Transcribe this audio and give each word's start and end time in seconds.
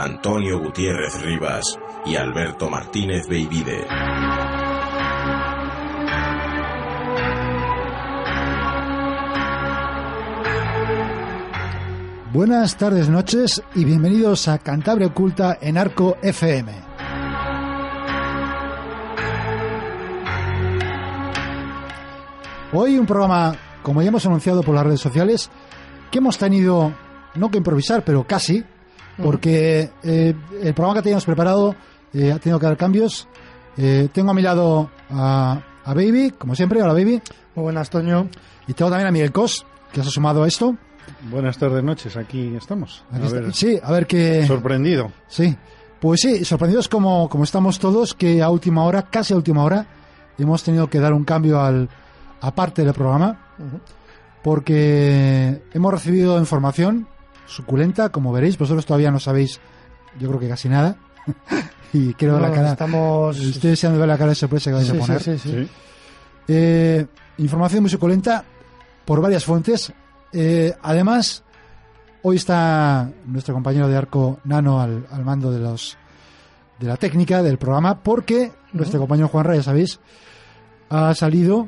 Antonio 0.00 0.60
Gutiérrez 0.60 1.20
Rivas 1.22 1.76
y 2.06 2.14
Alberto 2.14 2.70
Martínez 2.70 3.26
Beivide. 3.26 3.84
Buenas 12.32 12.76
tardes, 12.76 13.08
noches 13.08 13.60
y 13.74 13.84
bienvenidos 13.84 14.46
a 14.46 14.58
Cantabria 14.58 15.08
Oculta 15.08 15.58
en 15.60 15.76
Arco 15.76 16.16
FM. 16.22 16.72
Hoy 22.72 22.98
un 22.98 23.06
programa, 23.06 23.56
como 23.82 24.00
ya 24.00 24.10
hemos 24.10 24.24
anunciado 24.24 24.62
por 24.62 24.76
las 24.76 24.86
redes 24.86 25.00
sociales, 25.00 25.50
que 26.12 26.18
hemos 26.18 26.38
tenido, 26.38 26.92
no 27.34 27.50
que 27.50 27.58
improvisar, 27.58 28.04
pero 28.04 28.24
casi, 28.24 28.64
porque 29.22 29.90
eh, 30.02 30.34
el 30.62 30.74
programa 30.74 30.94
que 30.94 31.02
teníamos 31.02 31.24
preparado 31.24 31.74
eh, 32.14 32.32
ha 32.32 32.38
tenido 32.38 32.58
que 32.58 32.66
dar 32.66 32.76
cambios. 32.76 33.28
Eh, 33.76 34.08
tengo 34.12 34.30
a 34.30 34.34
mi 34.34 34.42
lado 34.42 34.90
a, 35.10 35.60
a 35.84 35.94
Baby, 35.94 36.32
como 36.38 36.54
siempre, 36.54 36.82
hola 36.82 36.92
Baby. 36.92 37.20
Muy 37.54 37.62
buenas, 37.64 37.90
Toño. 37.90 38.28
Y 38.66 38.72
tengo 38.74 38.90
también 38.90 39.08
a 39.08 39.12
Miguel 39.12 39.32
Cos, 39.32 39.64
que 39.92 40.02
se 40.02 40.08
ha 40.08 40.10
sumado 40.10 40.42
a 40.42 40.48
esto. 40.48 40.76
Buenas 41.30 41.56
tardes, 41.58 41.82
noches, 41.82 42.16
aquí 42.16 42.54
estamos. 42.56 43.04
Aquí 43.10 43.22
A 43.22 43.26
está- 43.26 43.40
ver, 43.40 43.54
Sí, 43.54 43.78
a 43.82 43.92
ver 43.92 44.06
qué... 44.06 44.46
sorprendido. 44.46 45.10
Sí, 45.26 45.56
pues 46.00 46.20
sí, 46.20 46.44
sorprendidos 46.44 46.86
como, 46.88 47.28
como 47.28 47.44
estamos 47.44 47.78
todos, 47.78 48.14
que 48.14 48.42
a 48.42 48.50
última 48.50 48.84
hora, 48.84 49.02
casi 49.10 49.32
a 49.32 49.36
última 49.36 49.64
hora, 49.64 49.86
hemos 50.38 50.62
tenido 50.62 50.88
que 50.90 51.00
dar 51.00 51.12
un 51.14 51.24
cambio 51.24 51.60
al 51.60 51.88
aparte 52.40 52.84
del 52.84 52.92
programa, 52.94 53.40
porque 54.42 55.62
hemos 55.72 55.92
recibido 55.92 56.38
información 56.38 57.08
suculenta, 57.48 58.10
como 58.10 58.32
veréis, 58.32 58.56
vosotros 58.56 58.86
todavía 58.86 59.10
no 59.10 59.18
sabéis, 59.18 59.58
yo 60.20 60.28
creo 60.28 60.38
que 60.40 60.48
casi 60.48 60.68
nada, 60.68 60.96
y 61.92 62.14
quiero 62.14 62.34
ver 62.34 62.42
la 62.42 62.52
cara, 62.52 62.72
Estamos. 62.72 63.38
estoy 63.40 63.70
deseando 63.70 63.98
ver 63.98 64.08
la 64.08 64.16
cara 64.18 64.30
de 64.30 64.34
sorpresa 64.36 64.70
que 64.70 64.74
vais 64.76 64.88
a 64.88 64.92
Sí, 64.92 64.98
poner. 64.98 65.22
sí, 65.22 65.38
sí, 65.38 65.48
sí. 65.50 65.64
Sí. 65.64 65.70
Eh, 66.48 67.06
información 67.38 67.82
muy 67.82 67.90
suculenta 67.90 68.44
por 69.04 69.20
varias 69.20 69.44
fuentes. 69.44 69.92
Eh, 70.32 70.74
además, 70.82 71.42
hoy 72.22 72.36
está 72.36 73.10
nuestro 73.26 73.54
compañero 73.54 73.88
de 73.88 73.96
arco 73.96 74.40
Nano 74.44 74.80
al, 74.80 75.06
al 75.10 75.24
mando 75.24 75.50
de 75.50 75.58
los 75.60 75.96
de 76.78 76.86
la 76.86 76.96
técnica 76.96 77.42
del 77.42 77.58
programa, 77.58 78.02
porque 78.02 78.52
nuestro 78.72 79.00
compañero 79.00 79.28
Juan 79.28 79.52
ya 79.54 79.62
sabéis, 79.62 79.98
ha 80.90 81.12
salido 81.14 81.66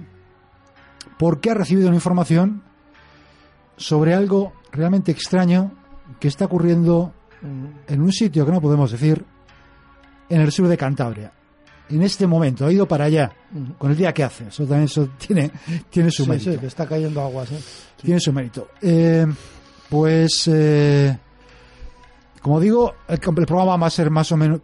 porque 1.18 1.50
ha 1.50 1.54
recibido 1.54 1.88
una 1.88 1.96
información 1.96 2.62
sobre 3.80 4.14
algo 4.14 4.52
realmente 4.70 5.10
extraño 5.10 5.72
que 6.20 6.28
está 6.28 6.44
ocurriendo 6.44 7.12
Mm, 7.42 7.64
en 7.94 8.02
un 8.02 8.12
sitio 8.12 8.44
que 8.44 8.52
no 8.52 8.60
podemos 8.60 8.90
decir, 8.92 9.24
en 10.28 10.40
el 10.42 10.52
sur 10.52 10.68
de 10.68 10.76
Cantabria. 10.76 11.32
En 11.88 12.02
este 12.02 12.26
momento, 12.26 12.66
ha 12.66 12.70
ido 12.72 12.86
para 12.86 13.06
allá, 13.06 13.32
mm. 13.50 13.70
con 13.78 13.90
el 13.90 13.96
día 13.96 14.12
que 14.12 14.22
hace. 14.22 14.48
Eso 14.48 14.64
también 14.64 14.82
eso 14.84 15.08
tiene, 15.16 15.50
tiene 15.88 16.10
su 16.10 16.24
Sí, 16.24 16.28
mérito. 16.28 16.52
sí, 16.52 16.58
que 16.58 16.66
está 16.66 16.86
cayendo 16.86 17.22
agua, 17.22 17.46
sí. 17.46 17.56
Tiene 18.02 18.20
su 18.20 18.30
mérito. 18.34 18.68
Eh, 18.82 19.26
pues, 19.88 20.48
eh, 20.52 21.16
como 22.42 22.60
digo, 22.60 22.92
el, 23.08 23.14
el 23.14 23.46
programa 23.46 23.76
va 23.78 23.86
a 23.86 23.90
ser 23.90 24.10
más 24.10 24.30
o 24.32 24.36
menos, 24.36 24.60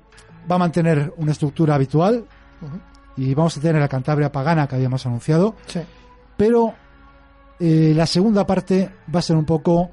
va 0.51 0.57
a 0.57 0.59
mantener 0.59 1.15
una 1.17 1.33
estructura 1.33 1.77
habitual 1.77 2.27
y 3.17 3.33
vamos 3.35 3.57
a 3.57 3.61
tener 3.63 3.81
la 3.81 3.89
Cantabria 3.89 4.31
pagana 4.31 4.67
que 4.69 4.75
habíamos 4.77 5.07
anunciado, 5.07 5.57
Sí. 5.67 5.81
pero 6.37 6.75
eh, 7.61 7.93
la 7.97 8.07
segunda 8.07 8.47
parte 8.47 8.91
va 9.15 9.19
a 9.21 9.23
ser 9.23 9.37
un 9.37 9.45
poco 9.45 9.91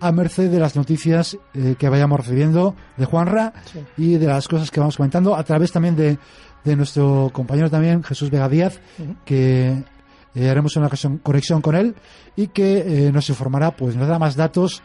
a 0.00 0.10
merced 0.12 0.50
de 0.50 0.58
las 0.58 0.74
noticias 0.76 1.36
eh, 1.54 1.76
que 1.78 1.88
vayamos 1.88 2.18
recibiendo 2.20 2.74
de 2.96 3.04
Juanra 3.04 3.52
Sí. 3.72 3.80
y 3.96 4.14
de 4.14 4.26
las 4.26 4.48
cosas 4.48 4.70
que 4.70 4.80
vamos 4.80 4.96
comentando 4.96 5.36
a 5.36 5.44
través 5.44 5.70
también 5.72 5.94
de, 5.96 6.18
de 6.64 6.76
nuestro 6.76 7.30
compañero 7.32 7.70
también 7.70 8.02
Jesús 8.02 8.28
Vega 8.30 8.48
Díaz 8.48 8.80
que 9.24 9.84
eh, 10.34 10.48
haremos 10.50 10.74
una 10.76 10.88
conexión- 10.88 11.60
con 11.62 11.76
él 11.76 11.94
y 12.34 12.48
que 12.48 13.10
nos 13.12 13.28
informará 13.28 13.70
pues 13.76 13.94
nos 13.94 14.06
dará 14.08 14.18
más 14.18 14.34
datos 14.34 14.82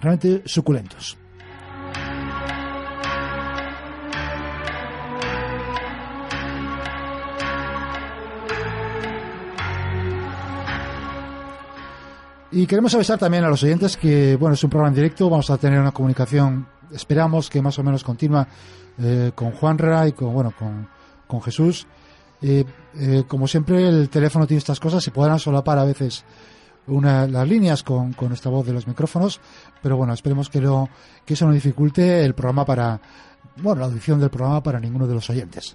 realmente 0.00 0.42
suculentos 0.46 1.16
Y 12.52 12.66
queremos 12.66 12.94
avisar 12.94 13.18
también 13.18 13.44
a 13.44 13.48
los 13.48 13.62
oyentes 13.62 13.96
que, 13.96 14.36
bueno, 14.36 14.52
es 14.52 14.62
un 14.62 14.68
programa 14.68 14.90
en 14.90 14.94
directo, 14.94 15.30
vamos 15.30 15.48
a 15.48 15.56
tener 15.56 15.80
una 15.80 15.92
comunicación, 15.92 16.66
esperamos 16.92 17.48
que 17.48 17.62
más 17.62 17.78
o 17.78 17.82
menos 17.82 18.04
continua 18.04 18.46
eh, 18.98 19.32
con 19.34 19.52
Juanra 19.52 20.06
y 20.06 20.12
con, 20.12 20.34
bueno, 20.34 20.52
con, 20.58 20.86
con 21.26 21.40
Jesús. 21.40 21.86
Eh, 22.42 22.62
eh, 22.98 23.24
como 23.26 23.48
siempre, 23.48 23.88
el 23.88 24.10
teléfono 24.10 24.46
tiene 24.46 24.58
estas 24.58 24.80
cosas, 24.80 25.02
se 25.02 25.10
podrán 25.10 25.38
solapar 25.38 25.78
a 25.78 25.84
veces 25.84 26.26
una, 26.88 27.26
las 27.26 27.48
líneas 27.48 27.82
con, 27.82 28.12
con 28.12 28.28
nuestra 28.28 28.50
voz 28.50 28.66
de 28.66 28.74
los 28.74 28.86
micrófonos, 28.86 29.40
pero 29.82 29.96
bueno, 29.96 30.12
esperemos 30.12 30.50
que, 30.50 30.60
no, 30.60 30.90
que 31.24 31.32
eso 31.32 31.46
no 31.46 31.52
dificulte 31.52 32.22
el 32.22 32.34
programa 32.34 32.66
para, 32.66 33.00
bueno, 33.62 33.80
la 33.80 33.86
audición 33.86 34.20
del 34.20 34.28
programa 34.28 34.62
para 34.62 34.78
ninguno 34.78 35.06
de 35.06 35.14
los 35.14 35.30
oyentes. 35.30 35.74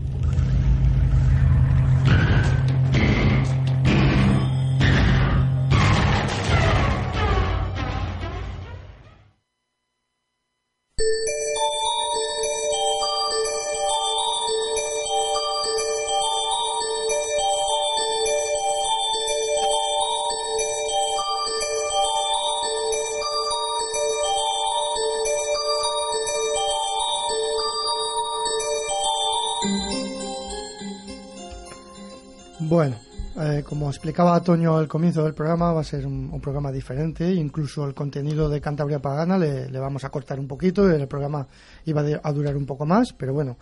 Explicaba 33.91 34.41
Toño 34.41 34.77
al 34.77 34.87
comienzo 34.87 35.23
del 35.23 35.33
programa, 35.33 35.71
va 35.71 35.81
a 35.81 35.83
ser 35.83 36.07
un, 36.07 36.41
programa 36.41 36.71
diferente. 36.71 37.31
Incluso 37.31 37.85
el 37.85 37.93
contenido 37.93 38.49
de 38.49 38.59
Cantabria 38.59 38.99
Pagana 38.99 39.37
le, 39.37 39.69
vamos 39.79 40.03
a 40.03 40.09
cortar 40.09 40.39
un 40.39 40.47
poquito. 40.47 40.89
El 40.89 41.07
programa 41.07 41.47
iba 41.85 42.01
a 42.23 42.31
durar 42.33 42.57
un 42.57 42.65
poco 42.65 42.85
más, 42.85 43.13
pero 43.13 43.33
bueno, 43.33 43.57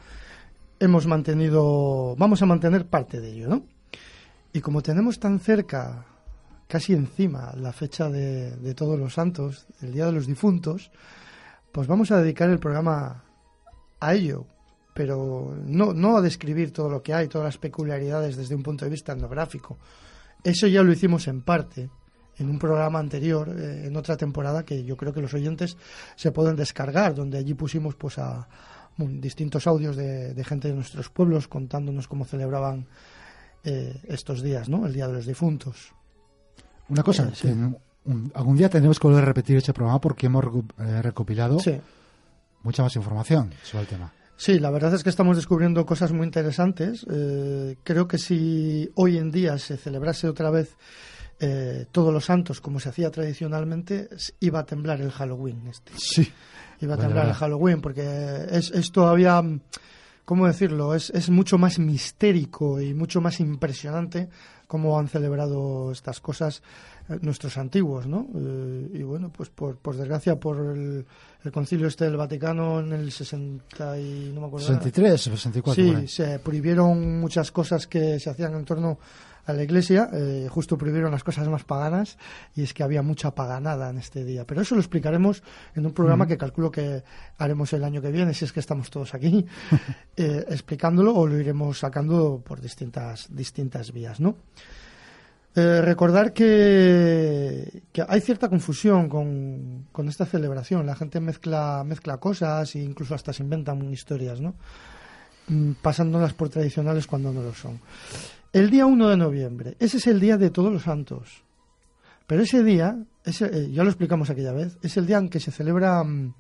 hemos 0.80 1.06
mantenido, 1.06 2.16
vamos 2.18 2.42
a 2.42 2.46
mantener 2.46 2.86
parte 2.86 3.20
de 3.20 3.32
ello, 3.32 3.50
¿no? 3.50 3.64
Y 4.54 4.62
como 4.62 4.82
tenemos 4.82 5.20
tan 5.20 5.40
cerca, 5.40 6.06
casi 6.68 6.94
encima, 6.94 7.54
la 7.58 7.74
fecha 7.74 8.10
de, 8.10 8.56
de 8.56 8.74
Todos 8.74 8.98
los 8.98 9.14
Santos, 9.14 9.68
el 9.82 9.92
Día 9.92 10.06
de 10.06 10.14
los 10.14 10.26
Difuntos, 10.26 10.92
pues 11.72 11.88
vamos 11.88 12.12
a 12.12 12.22
dedicar 12.22 12.50
el 12.50 12.60
programa 12.60 13.24
a 14.00 14.14
ello, 14.14 14.46
pero 14.94 15.56
no, 15.66 15.94
no 15.94 16.18
a 16.18 16.22
describir 16.22 16.74
todo 16.74 16.90
lo 16.90 17.02
que 17.02 17.14
hay, 17.14 17.28
todas 17.28 17.46
las 17.46 17.58
peculiaridades 17.58 18.36
desde 18.36 18.56
un 18.56 18.64
punto 18.64 18.86
de 18.86 18.92
vista 18.92 19.14
etnográfico. 19.14 19.78
Eso 20.44 20.68
ya 20.68 20.84
lo 20.84 20.92
hicimos 20.92 21.28
en 21.28 21.42
parte 21.42 21.90
en 22.38 22.50
un 22.50 22.58
programa 22.58 23.00
anterior, 23.00 23.50
eh, 23.50 23.88
en 23.88 23.96
otra 23.98 24.16
temporada, 24.16 24.64
que 24.64 24.86
yo 24.86 24.96
creo 24.96 25.12
que 25.14 25.22
los 25.22 25.34
oyentes 25.34 25.76
se 26.16 26.32
pueden 26.32 26.56
descargar, 26.56 27.14
donde 27.14 27.38
allí 27.38 27.54
pusimos 27.54 27.96
pues 27.96 28.18
a 28.18 28.48
bueno, 28.98 29.20
distintos 29.20 29.68
audios 29.68 29.98
de, 29.98 30.34
de 30.34 30.44
gente 30.46 30.70
de 30.70 30.74
nuestros 30.76 31.10
pueblos 31.10 31.48
contándonos 31.50 32.08
cómo 32.08 32.24
celebraban 32.24 32.88
eh, 33.66 34.02
estos 34.08 34.42
días, 34.42 34.70
¿no? 34.70 34.86
El 34.88 34.94
Día 34.94 35.08
de 35.08 35.14
los 35.14 35.26
Difuntos. 35.26 35.94
Una 36.88 37.04
cosa, 37.04 37.28
Eh, 37.28 37.32
sí. 37.34 37.48
en 37.50 37.78
un- 38.06 38.32
algún 38.34 38.56
día 38.56 38.70
tendremos 38.70 38.98
que 39.00 39.08
volver 39.08 39.24
a 39.24 39.26
repetir 39.28 39.58
este 39.58 39.74
programa 39.74 40.00
porque 40.00 40.28
hemos 40.28 40.46
eh, 40.80 41.02
recopilado 41.02 41.60
Sí. 41.60 41.78
mucha 42.64 42.84
más 42.84 42.96
información 42.96 43.52
sobre 43.64 43.82
el 43.84 43.88
tema. 43.90 44.14
Sí, 44.40 44.58
la 44.58 44.72
verdad 44.72 44.94
es 44.94 45.04
que 45.04 45.10
estamos 45.10 45.36
descubriendo 45.36 45.86
cosas 45.86 46.14
muy 46.14 46.26
interesantes. 46.26 47.06
Eh, 47.12 47.76
creo 47.84 48.08
que 48.08 48.18
si 48.18 48.90
hoy 48.96 49.18
en 49.18 49.32
día 49.32 49.58
se 49.58 49.76
celebrase 49.76 50.30
otra 50.30 50.50
vez 50.50 50.78
eh, 51.42 51.88
todos 51.92 52.14
los 52.14 52.24
santos 52.24 52.62
como 52.62 52.80
se 52.80 52.88
hacía 52.88 53.12
tradicionalmente, 53.12 54.08
iba 54.40 54.60
a 54.60 54.66
temblar 54.66 55.02
el 55.02 55.12
Halloween. 55.12 55.68
Este. 55.68 55.92
Sí. 55.98 56.32
Iba 56.80 56.94
a 56.94 56.96
Bueno, 56.96 57.10
temblar 57.10 57.28
el. 57.28 57.34
Halloween 57.34 57.82
porque 57.82 58.46
es, 58.50 58.72
es 58.72 58.94
todavía, 58.94 59.44
¿cómo 60.24 60.48
decirlo? 60.48 60.96
Es, 60.96 61.10
es 61.10 61.30
mucho 61.30 61.58
más 61.58 61.78
mistérico 61.78 62.80
y 62.80 62.94
mucho 62.94 63.20
más 63.20 63.42
impresionante 63.42 64.30
cómo 64.68 64.98
han 64.98 65.10
celebrado 65.10 65.92
estas 65.92 66.22
cosas 66.22 66.64
nuestros 67.22 67.58
antiguos, 67.58 68.08
¿no? 68.08 68.28
Eh, 68.36 68.90
y 68.94 69.04
bueno, 69.04 69.32
pues 69.32 69.50
por, 69.50 69.78
por 69.78 69.96
desgracia, 69.96 70.40
por 70.40 70.58
el, 70.58 71.06
el 71.44 71.52
concilio 71.52 71.88
este 71.88 72.06
del 72.06 72.18
Vaticano 72.18 72.80
en 72.80 72.94
el 72.94 73.12
60 73.12 74.00
y 74.00 74.32
no 74.34 74.42
me 74.42 74.48
acuerdo. 74.48 74.68
ahora. 74.68 74.80
63 74.80 75.28
o 75.28 75.32
64. 75.32 75.84
por 75.84 76.02
Sí, 76.02 76.08
se 76.08 76.40
prohibieron 76.40 77.20
muchas 77.20 77.52
cosas 77.52 77.88
que 77.88 78.20
se 78.20 78.30
hacían 78.30 78.54
en 78.54 78.66
torno 78.66 79.00
a 79.50 79.54
la 79.54 79.64
iglesia, 79.64 80.10
eh, 80.14 80.48
justo 80.50 80.78
prohibieron 80.78 81.12
las 81.12 81.24
cosas 81.24 81.48
más 81.48 81.64
paganas 81.64 82.18
y 82.56 82.62
es 82.62 82.74
que 82.74 82.84
había 82.84 83.02
mucha 83.02 83.34
paganada 83.34 83.90
en 83.90 83.98
este 83.98 84.24
día. 84.24 84.46
Pero 84.46 84.62
eso 84.62 84.76
lo 84.76 84.82
explicaremos 84.82 85.42
en 85.76 85.86
un 85.86 85.94
programa 85.94 86.28
que 86.28 86.38
calculo 86.38 86.72
que 86.72 87.04
haremos 87.38 87.74
el 87.74 87.84
año 87.84 88.02
que 88.02 88.12
viene, 88.12 88.34
si 88.34 88.46
es 88.46 88.54
que 88.54 88.60
estamos 88.60 88.90
todos 88.92 89.14
aquí, 89.16 89.46
eh, 90.18 90.46
explicándolo 90.50 91.16
o 91.16 91.26
lo 91.26 91.40
iremos 91.40 91.80
sacando 91.80 92.42
por 92.46 92.62
distintas, 92.62 93.28
distintas 93.36 93.92
vías, 93.92 94.20
¿no? 94.20 94.36
Eh, 95.56 95.82
recordar 95.82 96.32
que, 96.32 97.82
hay 98.08 98.22
cierta 98.22 98.50
confusión 98.50 99.10
con, 99.10 99.88
con 99.92 100.08
esta 100.08 100.26
celebración. 100.26 100.86
La 100.86 100.96
gente 100.96 101.20
mezcla, 101.20 101.84
mezcla 101.84 102.18
cosas 102.18 102.76
e 102.76 102.80
incluso 102.80 103.16
hasta 103.16 103.34
se 103.34 103.44
inventan 103.44 103.92
historias, 103.92 104.40
¿no? 104.40 104.56
Mm, 105.48 105.74
pasándolas 105.82 106.34
por 106.34 106.50
tradicionales 106.50 107.08
cuando 107.08 107.34
no 107.34 107.42
lo 107.42 107.54
son. 107.54 107.80
El 108.54 108.70
día 108.70 108.86
1 108.86 109.10
de 109.10 109.18
noviembre, 109.18 109.76
ese 109.80 109.98
es 109.98 110.08
el 110.08 110.20
día 110.20 110.38
de 110.38 110.52
todos 110.52 110.72
los 110.72 110.84
santos. 110.84 111.44
Pero 112.28 112.44
ese 112.44 112.64
día, 112.64 112.96
ese, 113.26 113.46
eh, 113.46 113.72
ya 113.72 113.84
lo 113.84 113.90
explicamos 113.90 114.30
aquella 114.30 114.54
vez, 114.54 114.78
es 114.84 114.98
el 114.98 115.08
día 115.08 115.18
en 115.18 115.30
que 115.30 115.40
se 115.40 115.52
celebra 115.52 116.04
mm, 116.04 116.36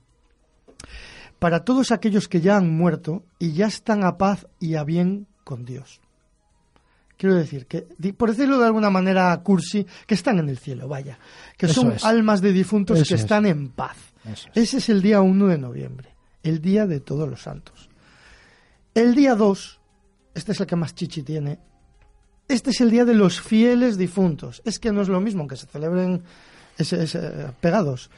para 1.40 1.64
todos 1.64 1.92
aquellos 1.92 2.28
que 2.28 2.42
ya 2.42 2.58
han 2.58 2.70
muerto 2.70 3.24
y 3.40 3.54
ya 3.54 3.66
están 3.66 4.04
a 4.04 4.18
paz 4.18 4.46
y 4.60 4.76
a 4.76 4.84
bien 4.84 5.26
con 5.44 5.66
Dios. 5.66 6.00
Quiero 7.19 7.36
decir 7.36 7.66
que, 7.68 7.81
por 8.18 8.30
decirlo 8.30 8.57
de 8.60 8.66
alguna 8.68 8.89
manera 8.89 9.38
cursi, 9.44 9.86
que 10.07 10.13
están 10.16 10.39
en 10.39 10.48
el 10.48 10.57
cielo, 10.57 10.88
vaya. 10.88 11.19
Que 11.57 11.66
Eso 11.66 11.81
son 11.81 11.92
es. 11.92 12.06
almas 12.06 12.39
de 12.39 12.54
difuntos 12.54 12.98
Eso 12.98 13.10
que 13.10 13.16
es. 13.16 13.21
están 13.21 13.45
en 13.45 13.68
paz. 13.71 13.98
Es. 14.24 14.48
Ese 14.56 14.77
es 14.77 14.88
el 14.88 15.01
día 15.01 15.19
1 15.19 15.48
de 15.48 15.57
noviembre, 15.57 16.16
el 16.44 16.62
día 16.62 16.88
de 16.88 17.01
todos 17.01 17.27
los 17.30 17.42
santos. 17.42 17.89
El 18.94 19.16
día 19.16 19.36
2, 19.36 19.80
este 20.33 20.54
es 20.54 20.62
el 20.62 20.66
que 20.66 20.77
más 20.77 20.95
chichi 20.95 21.21
tiene, 21.24 21.60
este 22.48 22.69
es 22.69 22.80
el 22.80 22.89
día 22.89 23.04
de 23.04 23.16
los 23.16 23.42
fieles 23.42 23.98
difuntos. 23.98 24.62
Es 24.63 24.80
que 24.80 24.94
no 24.94 25.01
es 25.01 25.10
lo 25.10 25.19
mismo 25.19 25.45
que 25.45 25.57
se 25.57 25.68
celebren 25.68 26.24
ese- 26.77 27.04
ese- 27.04 27.51
pegados. 27.60 28.10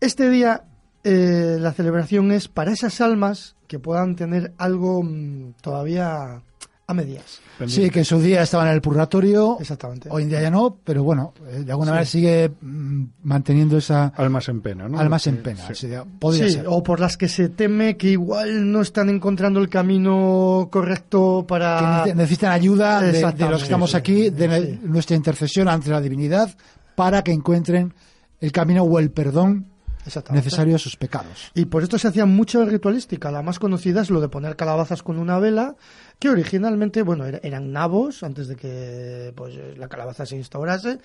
Este 0.00 0.28
día 0.28 0.64
eh, 1.04 1.56
la 1.58 1.72
celebración 1.72 2.32
es 2.32 2.48
para 2.48 2.72
esas 2.72 3.00
almas 3.00 3.56
que 3.66 3.78
puedan 3.78 4.14
tener 4.14 4.52
algo 4.58 5.02
mm, 5.02 5.54
todavía 5.62 6.42
a 6.86 6.92
medias. 6.94 7.40
Sí, 7.66 7.88
que 7.88 8.00
en 8.00 8.04
su 8.04 8.20
día 8.20 8.42
estaba 8.42 8.64
en 8.68 8.74
el 8.74 8.82
purgatorio, 8.82 9.56
Exactamente. 9.58 10.08
hoy 10.10 10.24
en 10.24 10.28
día 10.28 10.42
ya 10.42 10.50
no, 10.50 10.76
pero 10.84 11.02
bueno, 11.02 11.32
eh, 11.48 11.62
de 11.64 11.70
alguna 11.72 11.86
Sí. 11.86 11.90
manera 11.92 12.04
sigue 12.04 12.52
mm, 12.60 13.04
manteniendo 13.22 13.78
esa 13.78 14.08
Almas 14.16 14.48
en 14.50 14.60
pena, 14.60 14.86
¿no? 14.88 14.98
almas 14.98 15.26
en 15.26 15.42
pena. 15.42 15.66
sí. 15.68 15.88
Sí, 15.88 15.94
podría 16.18 16.46
Sí, 16.46 16.52
ser. 16.54 16.66
o 16.68 16.82
por 16.82 17.00
las 17.00 17.16
que 17.16 17.28
se 17.28 17.48
teme 17.48 17.96
que 17.96 18.08
igual 18.10 18.70
no 18.70 18.82
están 18.82 19.08
encontrando 19.08 19.60
el 19.60 19.68
camino 19.70 20.68
correcto 20.70 21.46
para... 21.48 22.02
que 22.04 22.10
nece- 22.12 22.14
necesitan 22.16 22.52
ayuda 22.52 23.00
de, 23.00 23.12
de 23.12 23.48
los 23.48 23.60
que 23.60 23.64
estamos 23.64 23.92
sí, 23.92 23.96
aquí, 23.96 24.30
de 24.30 24.60
sí. 24.60 24.80
nuestra 24.82 25.16
intercesión 25.16 25.68
ante 25.68 25.88
la 25.90 26.00
divinidad, 26.02 26.54
para 26.96 27.22
que 27.22 27.32
encuentren 27.32 27.94
el 28.40 28.52
camino 28.52 28.82
o 28.82 28.98
el 28.98 29.10
perdón 29.10 29.66
Exactamente. 30.06 30.44
necesario 30.46 30.76
a 30.76 30.78
sus 30.78 30.96
pecados. 30.96 31.50
Y 31.54 31.64
por 31.66 31.82
esto 31.82 31.98
se 31.98 32.08
hacía 32.08 32.26
mucha 32.26 32.64
ritualística. 32.64 33.30
La 33.30 33.42
más 33.42 33.58
conocida 33.58 34.02
es 34.02 34.10
lo 34.10 34.20
de 34.20 34.28
poner 34.28 34.56
calabazas 34.56 35.02
con 35.02 35.18
una 35.18 35.38
vela, 35.38 35.76
que 36.18 36.28
originalmente, 36.28 37.02
bueno, 37.02 37.24
era- 37.26 37.40
eran 37.42 37.72
nabos 37.72 38.22
antes 38.22 38.48
de 38.48 38.56
que 38.56 39.32
pues, 39.34 39.54
la 39.78 39.88
calabaza 39.88 40.26
se 40.26 40.36
instaurase. 40.36 40.98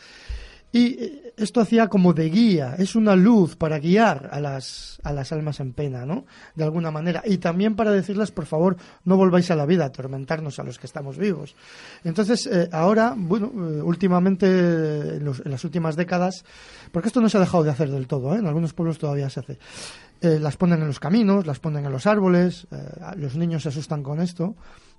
Y 0.72 0.86
eh, 1.04 1.34
esto 1.38 1.62
hacía 1.62 1.88
como 1.88 2.14
de 2.14 2.30
guía, 2.30 2.76
es 2.78 2.96
una 2.96 3.16
luz 3.16 3.56
para 3.56 3.80
guiar 3.80 4.30
a 4.32 4.40
las, 4.40 5.00
a 5.04 5.12
las 5.14 5.32
almas 5.32 5.60
en 5.60 5.74
pena, 5.74 6.06
¿no? 6.06 6.26
De 6.54 6.64
alguna 6.64 6.92
manera. 6.92 7.24
Y 7.26 7.40
también 7.40 7.76
para 7.76 7.92
decirles, 7.92 8.30
por 8.30 8.46
favor, 8.46 8.78
no 9.04 9.18
volváis 9.18 9.50
a 9.50 9.56
la 9.56 9.66
vida, 9.66 9.86
a 9.86 9.88
atormentarnos 9.88 10.60
a 10.60 10.64
los 10.64 10.78
que 10.78 10.86
estamos 10.86 11.18
vivos. 11.18 11.56
Entonces, 12.04 12.46
eh, 12.46 12.70
ahora, 12.72 13.16
bueno, 13.18 13.48
eh, 13.48 13.82
últimamente, 13.82 14.46
en, 14.48 15.26
los- 15.26 15.40
en 15.44 15.50
las 15.52 15.64
últimas 15.64 15.96
décadas, 15.96 16.46
porque 16.92 17.08
esto 17.08 17.20
no 17.22 17.30
se 17.30 17.38
ha 17.38 17.42
dejado 17.42 17.64
de 17.64 17.72
hacer 17.72 17.90
del 17.90 18.06
todo, 18.06 18.36
¿eh? 18.36 18.40
en 18.40 18.46
algunos 18.46 18.74
pueblos 18.74 19.00
todavía 19.00 19.30
se 19.32 19.40
hace. 19.40 19.58
Las 20.22 20.58
ponen 20.58 20.82
en 20.82 20.88
los 20.88 21.00
caminos, 21.00 21.48
las 21.48 21.60
ponen 21.60 21.86
en 21.86 21.92
los 21.94 22.06
árboles, 22.06 22.68
los 23.16 23.36
niños 23.38 23.64
se 23.64 23.70
asustan 23.70 24.04
con 24.04 24.20
esto, 24.20 24.54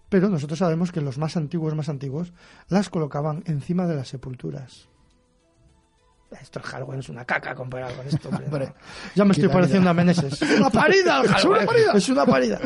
pero 0.08 0.28
nosotros 0.30 0.58
sabemos 0.58 0.90
que 0.92 1.00
los 1.02 1.18
más 1.18 1.36
antiguos, 1.36 1.74
más 1.76 1.90
antiguos, 1.90 2.32
las 2.70 2.88
colocaban 2.88 3.42
encima 3.46 3.86
de 3.86 3.96
las 3.96 4.08
sepulturas. 4.08 4.88
Esto 6.40 6.58
el 6.60 6.64
Halloween 6.64 7.00
es 7.00 7.08
una 7.08 7.24
caca 7.24 7.54
comparado 7.54 7.96
con 7.96 8.06
esto. 8.06 8.28
hombre, 8.28 8.46
Hombre, 8.46 8.66
¿no? 8.68 8.74
Ya 9.14 9.24
me 9.24 9.32
estoy 9.32 9.48
qué 9.48 9.54
pareciendo 9.54 9.90
a 9.90 9.94
Meneses. 9.94 10.40
¡Es 10.42 10.58
una 10.58 10.70
parida 10.70 11.20
el 11.22 11.28
Halloween! 11.28 11.68
¡Es 11.94 12.08
una 12.08 12.26
parida! 12.26 12.60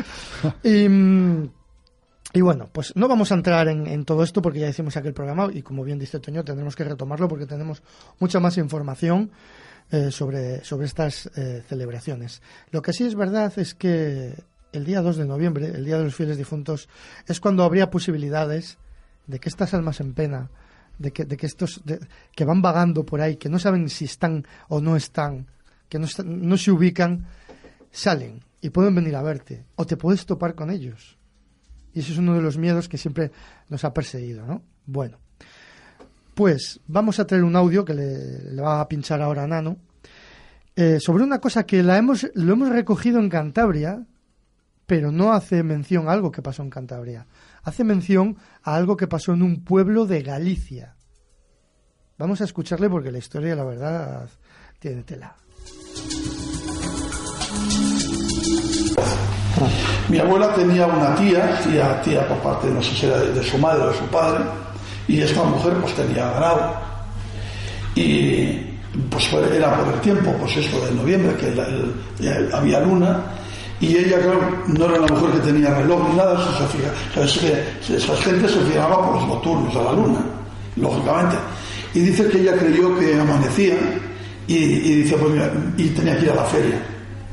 Y, 0.63 0.85
y 2.37 2.41
bueno, 2.41 2.69
pues 2.71 2.95
no 2.95 3.07
vamos 3.07 3.31
a 3.31 3.35
entrar 3.35 3.67
en, 3.67 3.87
en 3.87 4.05
todo 4.05 4.23
esto 4.23 4.41
porque 4.41 4.59
ya 4.59 4.69
hicimos 4.69 4.95
aquel 4.97 5.13
programa 5.13 5.49
y 5.51 5.61
como 5.61 5.83
bien 5.83 5.97
dice 5.97 6.19
Toño, 6.19 6.43
tendremos 6.43 6.75
que 6.75 6.83
retomarlo 6.83 7.27
porque 7.27 7.45
tenemos 7.45 7.81
mucha 8.19 8.39
más 8.39 8.57
información 8.57 9.31
eh, 9.91 10.09
sobre, 10.09 10.63
sobre 10.63 10.87
estas 10.87 11.29
eh, 11.35 11.63
celebraciones. 11.67 12.41
Lo 12.71 12.81
que 12.81 12.91
sí 12.91 13.05
es 13.05 13.13
verdad 13.13 13.53
es 13.57 13.75
que 13.75 14.33
el 14.73 14.83
día 14.83 15.01
2 15.01 15.17
de 15.17 15.25
noviembre, 15.25 15.67
el 15.67 15.85
Día 15.85 15.99
de 15.99 16.05
los 16.05 16.15
Fieles 16.15 16.37
Difuntos, 16.37 16.89
es 17.27 17.39
cuando 17.39 17.63
habría 17.63 17.91
posibilidades 17.91 18.79
de 19.27 19.39
que 19.39 19.47
estas 19.47 19.73
almas 19.75 19.99
en 19.99 20.13
pena, 20.13 20.49
de 20.97 21.11
que, 21.11 21.25
de 21.25 21.37
que 21.37 21.45
estos 21.45 21.81
de- 21.85 21.99
que 22.35 22.45
van 22.45 22.61
vagando 22.61 23.05
por 23.05 23.21
ahí, 23.21 23.35
que 23.37 23.49
no 23.49 23.59
saben 23.59 23.89
si 23.89 24.05
están 24.05 24.45
o 24.69 24.79
no 24.81 24.95
están, 24.95 25.47
que 25.89 25.99
no, 25.99 26.05
están- 26.05 26.47
no 26.47 26.57
se 26.57 26.71
ubican, 26.71 27.25
salen 27.91 28.41
y 28.61 28.69
pueden 28.69 28.95
venir 28.95 29.15
a 29.15 29.21
verte 29.21 29.65
o 29.75 29.85
te 29.85 29.97
puedes 29.97 30.25
topar 30.25 30.55
con 30.55 30.69
ellos. 30.71 31.17
Y 31.93 31.99
eso 31.99 32.11
es 32.13 32.17
uno 32.17 32.33
de 32.35 32.41
los 32.41 32.57
miedos 32.57 32.89
que 32.89 32.97
siempre 32.97 33.31
nos 33.69 33.83
ha 33.85 33.93
perseguido, 33.93 34.45
¿no? 34.45 34.61
Bueno, 34.85 35.17
pues 36.33 36.79
vamos 36.87 37.19
a 37.19 37.25
traer 37.25 37.43
un 37.43 37.55
audio 37.55 37.85
que 37.85 37.93
le, 37.93 38.61
va 38.61 38.81
a 38.81 38.87
pinchar 38.87 39.21
ahora 39.21 39.43
a 39.43 39.47
Nano 39.47 39.77
eh, 40.75 40.99
sobre 40.99 41.23
una 41.23 41.39
cosa 41.39 41.65
que 41.65 41.81
la 41.83 41.97
hemos, 41.97 42.27
lo 42.33 42.51
hemos 42.53 42.69
recogido 42.69 43.19
en 43.19 43.29
Cantabria, 43.29 44.03
pero 44.85 45.11
no 45.11 45.31
hace 45.31 45.63
mención 45.63 46.09
a 46.09 46.11
algo 46.11 46.31
que 46.31 46.41
pasó 46.41 46.61
en 46.63 46.69
Cantabria. 46.69 47.25
Hace 47.65 47.83
mención 47.83 48.37
a 48.63 48.75
algo 48.75 48.95
que 48.95 49.07
pasó 49.07 49.33
en 49.33 49.41
un 49.41 49.63
pueblo 49.63 50.05
de 50.05 50.21
Galicia. 50.21 50.95
Vamos 52.15 52.39
a 52.39 52.43
escucharle 52.43 52.87
porque 52.89 53.11
la 53.11 53.17
historia, 53.17 53.55
la 53.55 53.63
verdad, 53.63 54.29
tiene 54.77 55.01
tela. 55.01 55.35
Mi 60.07 60.19
abuela 60.19 60.53
tenía 60.53 60.85
una 60.85 61.15
tía, 61.15 61.59
tía, 61.63 62.01
tía 62.01 62.27
por 62.27 62.37
parte, 62.37 62.69
no 62.69 62.83
sé 62.83 62.95
si 62.95 63.07
era 63.07 63.17
de, 63.17 63.43
su 63.43 63.57
madre 63.57 63.83
o 63.83 63.87
de 63.87 63.97
su 63.97 64.05
padre, 64.05 64.43
Y 65.07 65.21
esta 65.21 65.43
mujer 65.43 65.73
pues 65.81 65.95
tenía 65.95 66.29
ganado. 66.29 66.75
Y 67.95 68.77
pues 69.09 69.33
era 69.33 69.75
por 69.75 69.91
el 69.91 69.99
tiempo, 70.01 70.35
pues 70.39 70.55
esto 70.57 70.85
de 70.85 70.91
noviembre, 70.91 71.35
que 71.35 72.55
había 72.55 72.79
luna. 72.81 73.23
Y 73.79 73.97
ella, 73.97 74.19
claro, 74.19 74.39
no 74.67 74.85
era 74.85 74.99
una 75.01 75.13
mujer 75.13 75.31
que 75.31 75.47
tenía 75.51 75.73
reloj 75.73 76.09
ni 76.09 76.15
nada, 76.15 76.39
se 77.13 77.39
que 77.39 77.97
esa 77.97 78.15
gente 78.17 78.47
se 78.47 78.59
fijaba 78.61 79.05
por 79.05 79.15
los 79.15 79.27
nocturnos 79.27 79.75
a 79.75 79.83
la 79.83 79.91
luna, 79.91 80.19
lógicamente. 80.77 81.35
Y 81.93 81.99
dice 81.99 82.27
que 82.29 82.41
ella 82.41 82.53
creyó 82.55 82.97
que 82.97 83.19
amanecía 83.19 83.75
y, 84.47 84.57
dice, 84.57 85.15
pues 85.17 85.31
mira, 85.33 85.51
y 85.77 85.89
tenía 85.89 86.17
que 86.17 86.25
ir 86.25 86.31
a 86.31 86.35
la 86.35 86.43
feria. 86.43 86.81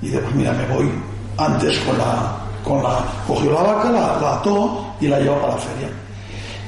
Y 0.00 0.06
dice, 0.06 0.18
pues 0.18 0.34
mira, 0.34 0.52
me 0.52 0.66
voy 0.74 0.90
antes 1.38 1.78
con 1.80 1.96
la, 1.98 2.36
con 2.64 2.82
la, 2.82 3.04
cogió 3.26 3.52
la 3.52 3.62
vaca, 3.62 3.90
la, 3.90 4.34
ató 4.34 4.94
y 5.00 5.08
la 5.08 5.20
llevó 5.20 5.40
para 5.40 5.54
la 5.54 5.60
feria. 5.60 5.88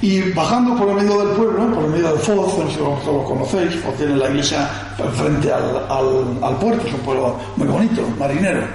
Y 0.02 0.32
bajando 0.32 0.76
por 0.76 0.88
el 0.90 0.96
medio 0.96 1.18
del 1.18 1.36
pueblo, 1.36 1.74
por 1.74 1.84
el 1.84 1.90
medio 1.90 2.08
del 2.08 2.18
Foz, 2.18 2.58
no 2.58 2.68
sé 2.68 2.74
si 2.74 2.80
lo 2.80 3.24
conocéis, 3.24 3.76
o 3.86 3.90
tiene 3.92 4.16
la 4.16 4.28
iglesia 4.28 4.68
frente 5.16 5.50
al, 5.50 5.86
al, 5.88 6.56
puerto, 6.58 6.86
es 6.86 6.94
un 6.94 7.00
pueblo 7.00 7.36
muy 7.56 7.66
bonito, 7.66 8.02
marinero. 8.18 8.66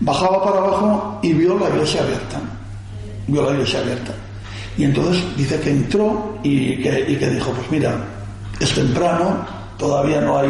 Bajaba 0.00 0.44
para 0.44 0.58
abajo 0.58 1.18
y 1.22 1.32
vio 1.32 1.58
la 1.58 1.68
iglesia 1.68 2.02
abierta. 2.02 2.40
Vio 3.26 3.42
la 3.42 3.52
iglesia 3.52 3.80
abierta. 3.80 4.12
Y 4.76 4.84
entonces 4.84 5.22
dice 5.36 5.60
que 5.60 5.70
entró 5.70 6.38
y 6.42 6.76
que, 6.82 7.04
y 7.08 7.16
que 7.16 7.30
dijo, 7.30 7.50
pues 7.50 7.70
mira, 7.70 7.96
es 8.60 8.72
temprano, 8.72 9.44
todavía 9.76 10.20
no 10.20 10.38
hay 10.38 10.48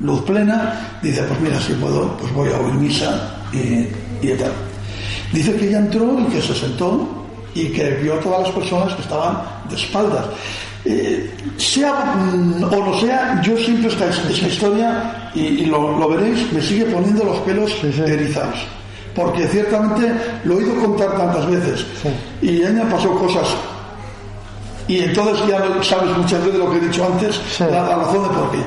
luz 0.00 0.22
plena. 0.22 0.98
Dice, 1.00 1.22
pues 1.22 1.40
mira, 1.40 1.60
si 1.60 1.74
puedo, 1.74 2.16
pues 2.16 2.32
voy 2.34 2.50
a 2.50 2.58
oír 2.58 2.74
misa 2.74 3.36
y, 3.52 3.86
y 4.26 4.34
tal. 4.36 4.52
Dice 5.32 5.54
que 5.56 5.68
ella 5.68 5.78
entró 5.78 6.18
y 6.20 6.24
que 6.24 6.42
se 6.42 6.54
sentó 6.54 7.06
y 7.54 7.68
que 7.68 7.90
vio 8.02 8.14
a 8.14 8.20
todas 8.20 8.42
las 8.42 8.50
personas 8.50 8.94
que 8.94 9.02
estaban 9.02 9.42
de 9.68 9.76
espaldas. 9.76 10.26
Eh, 10.84 11.30
sea 11.56 12.14
mm, 12.14 12.64
o 12.64 12.70
no 12.70 13.00
sea, 13.00 13.42
yo 13.42 13.56
siempre 13.58 13.88
esta, 13.88 14.08
esta 14.08 14.46
historia, 14.46 15.30
y, 15.34 15.66
lo, 15.66 16.08
veréis, 16.08 16.50
me 16.52 16.62
sigue 16.62 16.84
poniendo 16.86 17.24
los 17.24 17.38
pelos 17.40 17.72
erizados. 17.84 18.58
Porque 19.18 19.48
ciertamente 19.48 20.14
lo 20.44 20.54
he 20.54 20.56
oído 20.58 20.80
contar 20.80 21.10
tantas 21.16 21.44
veces. 21.50 21.84
Y 22.40 22.62
a 22.62 22.68
mí 22.68 22.74
me 22.78 22.86
pasó 22.86 23.10
cosas. 23.18 23.48
Y 24.86 25.00
entonces 25.00 25.44
ya 25.48 25.58
sabes 25.82 26.16
muchas 26.16 26.44
veces 26.44 26.60
lo 26.60 26.70
que 26.70 26.76
he 26.76 26.80
dicho 26.82 27.04
antes, 27.04 27.40
la 27.58 27.96
razón 27.96 28.22
de 28.22 28.28
por 28.28 28.50
qué. 28.52 28.58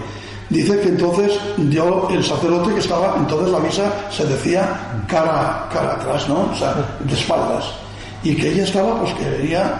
Dice 0.49 0.77
que 0.81 0.89
entonces 0.89 1.39
dio 1.55 2.09
el 2.09 2.21
sacerdote 2.21 2.73
que 2.73 2.81
estaba, 2.81 3.15
entonces 3.17 3.49
la 3.49 3.59
misa 3.59 3.83
se 4.11 4.25
decía 4.25 4.77
cara, 5.07 5.69
cara 5.71 5.93
atrás, 5.93 6.27
¿no? 6.27 6.49
O 6.51 6.55
sea, 6.55 6.75
de 6.99 7.13
espaldas. 7.13 7.71
Y 8.21 8.35
que 8.35 8.51
ella 8.51 8.65
estaba, 8.65 8.99
pues 8.99 9.13
que 9.13 9.29
veía, 9.29 9.73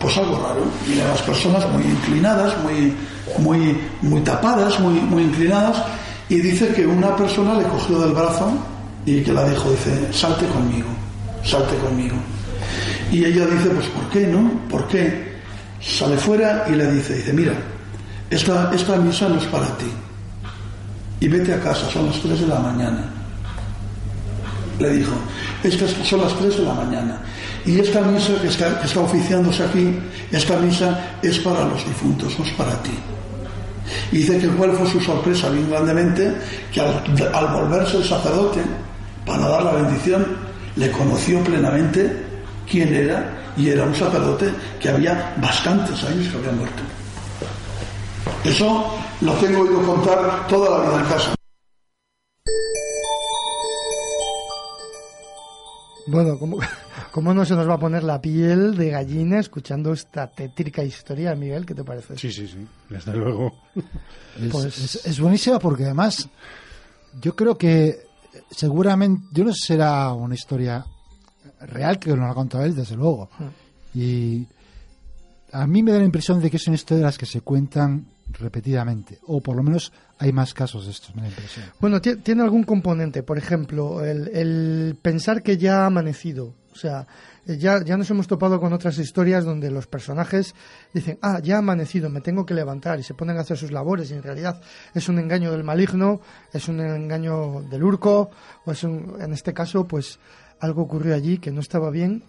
pues 0.00 0.18
algo 0.18 0.34
raro. 0.34 0.64
Y 0.88 0.96
las 0.96 1.22
personas 1.22 1.64
muy 1.70 1.84
inclinadas, 1.84 2.54
muy, 2.64 2.92
muy, 3.38 3.80
muy 4.02 4.20
tapadas, 4.22 4.80
muy, 4.80 4.94
muy 4.94 5.22
inclinadas. 5.22 5.80
Y 6.28 6.40
dice 6.40 6.74
que 6.74 6.84
una 6.84 7.14
persona 7.14 7.54
le 7.54 7.62
cogió 7.68 8.00
del 8.00 8.12
brazo 8.12 8.50
y 9.16 9.22
que 9.22 9.32
la 9.32 9.48
dijo, 9.48 9.70
dice, 9.70 10.12
salte 10.12 10.46
conmigo, 10.46 10.88
salte 11.42 11.76
conmigo. 11.76 12.16
Y 13.10 13.24
ella 13.24 13.46
dice, 13.46 13.70
pues 13.70 13.86
¿por 13.86 14.08
qué, 14.10 14.26
no? 14.26 14.50
¿Por 14.68 14.86
qué? 14.86 15.38
Sale 15.80 16.18
fuera 16.18 16.66
y 16.68 16.72
le 16.72 16.92
dice, 16.92 17.14
dice, 17.14 17.32
mira, 17.32 17.54
esta, 18.28 18.70
esta 18.74 18.96
misa 18.96 19.28
no 19.28 19.38
es 19.38 19.46
para 19.46 19.66
ti 19.78 19.90
y 21.20 21.28
vete 21.28 21.54
a 21.54 21.60
casa, 21.60 21.88
son 21.90 22.06
las 22.06 22.20
3 22.20 22.40
de 22.40 22.46
la 22.46 22.58
mañana. 22.58 23.04
Le 24.78 24.90
dijo, 24.90 25.12
estas 25.64 25.90
son 26.06 26.20
las 26.20 26.34
3 26.34 26.58
de 26.58 26.62
la 26.62 26.74
mañana. 26.74 27.20
Y 27.64 27.80
esta 27.80 28.00
misa 28.02 28.40
que 28.40 28.48
está, 28.48 28.78
que 28.80 28.86
está 28.86 29.00
oficiándose 29.00 29.64
aquí, 29.64 29.98
esta 30.30 30.58
misa 30.58 31.16
es 31.22 31.38
para 31.40 31.64
los 31.64 31.84
difuntos, 31.84 32.38
no 32.38 32.44
es 32.44 32.52
para 32.52 32.80
ti. 32.82 32.92
Y 34.12 34.18
dice 34.18 34.38
que 34.38 34.48
cuál 34.48 34.72
fue 34.72 34.86
su 34.86 35.00
sorpresa 35.00 35.48
bien 35.48 35.68
grandemente, 35.70 36.34
que 36.72 36.80
al, 36.80 37.02
al 37.34 37.48
volverse 37.48 37.96
el 37.96 38.04
sacerdote 38.04 38.60
para 39.28 39.46
dar 39.46 39.62
la 39.62 39.72
bendición, 39.72 40.26
le 40.76 40.90
conoció 40.90 41.44
plenamente 41.44 42.10
quién 42.68 42.92
era 42.94 43.52
y 43.56 43.68
era 43.68 43.84
un 43.84 43.94
sacerdote 43.94 44.50
que 44.80 44.88
había 44.88 45.34
bastantes 45.40 46.02
años 46.04 46.28
que 46.28 46.38
había 46.38 46.52
muerto. 46.52 46.82
Eso 48.44 48.94
lo 49.20 49.32
tengo 49.34 49.60
oído 49.60 49.82
contar 49.82 50.46
toda 50.48 50.78
la 50.78 50.88
vida 50.88 51.00
en 51.00 51.06
casa. 51.06 51.34
Bueno, 56.06 56.38
¿cómo, 57.10 57.34
no 57.34 57.44
se 57.44 57.54
nos 57.54 57.68
va 57.68 57.74
a 57.74 57.78
poner 57.78 58.02
la 58.02 58.18
piel 58.18 58.74
de 58.78 58.90
gallina 58.90 59.40
escuchando 59.40 59.92
esta 59.92 60.26
tétrica 60.26 60.82
historia, 60.82 61.34
Miguel? 61.34 61.66
¿Qué 61.66 61.74
te 61.74 61.84
parece? 61.84 62.16
Sí, 62.16 62.32
sí, 62.32 62.48
sí, 62.48 62.66
desde 62.88 63.12
luego. 63.12 63.52
Pues 64.50 65.04
es, 65.04 65.20
buenísima 65.20 65.58
porque 65.58 65.84
además 65.84 66.28
yo 67.20 67.36
creo 67.36 67.58
que 67.58 68.07
seguramente, 68.50 69.26
yo 69.32 69.44
no 69.44 69.52
sé 69.52 69.60
si 69.60 69.66
será 69.68 70.12
una 70.12 70.34
historia 70.34 70.84
real 71.60 71.98
que 71.98 72.10
nos 72.10 72.20
la 72.20 72.30
ha 72.30 72.34
contado 72.34 72.64
él, 72.64 72.74
desde 72.74 72.96
luego. 72.96 73.28
Mm. 73.38 73.98
Y 73.98 74.46
a 75.52 75.66
mí 75.66 75.82
me 75.82 75.92
da 75.92 75.98
la 75.98 76.04
impresión 76.04 76.40
de 76.40 76.50
que 76.50 76.58
son 76.58 76.74
historias 76.74 77.18
que 77.18 77.26
se 77.26 77.40
cuentan 77.40 78.06
repetidamente, 78.32 79.18
o 79.26 79.40
por 79.40 79.56
lo 79.56 79.62
menos 79.62 79.92
hay 80.18 80.32
más 80.32 80.52
casos 80.52 80.84
de 80.84 80.92
estos, 80.92 81.14
me 81.14 81.22
da 81.22 81.28
impresión. 81.28 81.66
Bueno, 81.80 82.00
tiene 82.00 82.42
algún 82.42 82.64
componente, 82.64 83.22
por 83.22 83.38
ejemplo, 83.38 84.04
el, 84.04 84.96
pensar 85.00 85.42
que 85.42 85.56
ya 85.56 85.82
ha 85.82 85.86
amanecido, 85.86 86.54
sea, 86.78 87.06
ya, 87.46 87.82
ya 87.84 87.96
nos 87.96 88.10
hemos 88.10 88.26
topado 88.26 88.60
con 88.60 88.72
otras 88.72 88.98
historias 88.98 89.44
donde 89.44 89.70
los 89.70 89.86
personajes 89.86 90.54
dicen, 90.92 91.18
ah, 91.22 91.40
ya 91.42 91.56
ha 91.56 91.58
amanecido, 91.58 92.10
me 92.10 92.20
tengo 92.20 92.46
que 92.46 92.54
levantar 92.54 92.98
y 93.00 93.02
se 93.02 93.14
ponen 93.14 93.36
a 93.36 93.40
hacer 93.40 93.56
sus 93.56 93.72
labores 93.72 94.10
y 94.10 94.14
en 94.14 94.22
realidad 94.22 94.60
es 94.94 95.08
un 95.08 95.18
engaño 95.18 95.52
del 95.52 95.64
maligno, 95.64 96.20
es 96.52 96.68
un 96.68 96.80
engaño 96.80 97.62
del 97.62 97.82
urco, 97.82 98.30
o 98.64 98.72
es 98.72 98.84
en 98.84 99.32
este 99.32 99.52
caso, 99.52 99.86
pues 99.86 100.18
algo 100.60 100.82
ocurrió 100.82 101.14
allí 101.14 101.38
que 101.38 101.50
no 101.50 101.60
estaba 101.60 101.90
bien 101.90 102.22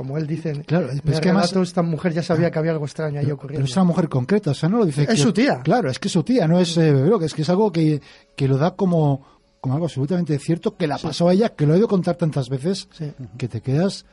como 0.00 0.16
él 0.16 0.26
dice, 0.26 0.62
claro, 0.64 0.88
es 0.90 1.02
que 1.02 1.28
además, 1.28 1.52
esta 1.52 1.82
mujer 1.82 2.14
ya 2.14 2.22
sabía 2.22 2.50
que 2.50 2.58
había 2.58 2.72
algo 2.72 2.86
extraño 2.86 3.20
ahí 3.20 3.30
ocurriendo. 3.30 3.66
Pero 3.66 3.70
es 3.70 3.76
una 3.76 3.84
mujer 3.84 4.08
concreta, 4.08 4.52
o 4.52 4.54
sea, 4.54 4.68
no 4.68 4.78
lo 4.78 4.86
dice. 4.86 5.06
Es 5.06 5.20
su 5.20 5.30
tía. 5.30 5.60
Claro, 5.62 5.90
es 5.90 5.98
que 5.98 6.08
es 6.08 6.12
su 6.12 6.22
tía, 6.22 6.48
no 6.48 6.58
es 6.58 6.74
eh, 6.78 6.94
que 7.18 7.24
es 7.26 7.34
que 7.34 7.42
es 7.42 7.50
algo 7.50 7.70
que, 7.70 8.00
que 8.34 8.48
lo 8.48 8.56
da 8.56 8.76
como, 8.76 9.39
como 9.60 9.74
algo 9.74 9.86
absolutamente 9.86 10.38
cierto, 10.38 10.76
que 10.76 10.86
la 10.86 10.98
pasó 10.98 11.28
a 11.28 11.32
ella, 11.32 11.50
que 11.50 11.66
lo 11.66 11.72
he 11.72 11.76
oído 11.76 11.88
contar 11.88 12.16
tantas 12.16 12.48
veces, 12.48 12.88
que 13.36 13.48
te 13.48 13.60
quedas 13.60 14.06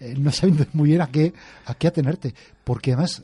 eh, 0.00 0.14
no 0.18 0.32
sabiendo 0.32 0.66
muy 0.72 0.88
bien 0.90 1.00
a 1.00 1.08
qué, 1.08 1.32
a 1.66 1.74
qué 1.74 1.86
atenerte. 1.86 2.34
Porque 2.64 2.92
además 2.92 3.22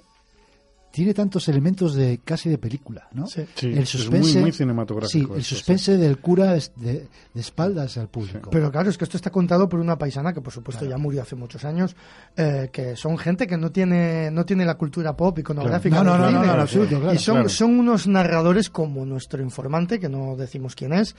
tiene 0.90 1.12
tantos 1.12 1.48
elementos 1.48 1.94
de 1.94 2.20
casi 2.24 2.48
de 2.48 2.58
película, 2.58 3.08
¿no? 3.12 3.26
Sí, 3.26 3.46
el 3.62 3.86
suspense, 3.86 4.30
es 4.30 4.36
muy, 4.36 4.52
cinematográfico. 4.52 5.34
Sí, 5.34 5.38
el 5.38 5.44
suspense 5.44 5.96
del 5.96 6.18
cura 6.18 6.54
de, 6.76 7.08
espaldas 7.34 7.98
al 7.98 8.08
público. 8.08 8.50
Pero 8.50 8.70
claro, 8.70 8.88
es 8.88 8.96
que 8.96 9.04
esto 9.04 9.16
está 9.16 9.30
contado 9.30 9.68
por 9.68 9.80
una 9.80 9.98
paisana 9.98 10.32
que 10.32 10.40
por 10.40 10.52
supuesto 10.52 10.86
ya 10.86 10.96
murió 10.96 11.22
hace 11.22 11.36
muchos 11.36 11.64
años, 11.64 11.94
eh, 12.36 12.70
que 12.72 12.96
son 12.96 13.18
gente 13.18 13.46
que 13.46 13.56
no 13.56 13.70
tiene 13.70 14.30
no 14.30 14.44
tiene 14.44 14.64
la 14.64 14.76
cultura 14.76 15.16
pop 15.16 15.38
iconográfica. 15.38 16.02
No, 16.02 16.16
no, 16.16 16.30
no, 16.30 16.56
no, 16.56 17.12
Y 17.12 17.18
son, 17.18 17.48
son 17.48 17.78
unos 17.78 18.06
narradores 18.06 18.70
como 18.70 19.04
nuestro 19.04 19.42
informante, 19.42 20.00
que 20.00 20.08
no 20.08 20.36
decimos 20.36 20.74
quién 20.74 20.92
es, 20.92 21.14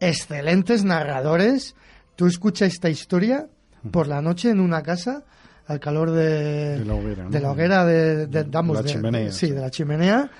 excelentes 0.00 0.84
narradores. 0.84 1.76
Tú 2.16 2.26
escuchas 2.26 2.72
esta 2.72 2.90
historia 2.90 3.48
por 3.90 4.08
la 4.08 4.20
noche 4.20 4.50
en 4.50 4.60
una 4.60 4.82
casa 4.82 5.24
al 5.66 5.80
calor 5.80 6.10
de, 6.10 6.78
de 6.78 6.84
la 6.84 6.94
hoguera, 6.94 7.28
de, 7.28 7.40
la 7.40 7.50
hoguera 7.50 7.84
de, 7.84 8.26
de, 8.26 8.44
la 8.44 8.84
chimenea, 8.84 9.32
sí, 9.32 9.50
de 9.50 9.60
la 9.60 9.70
chimenea, 9.70 10.30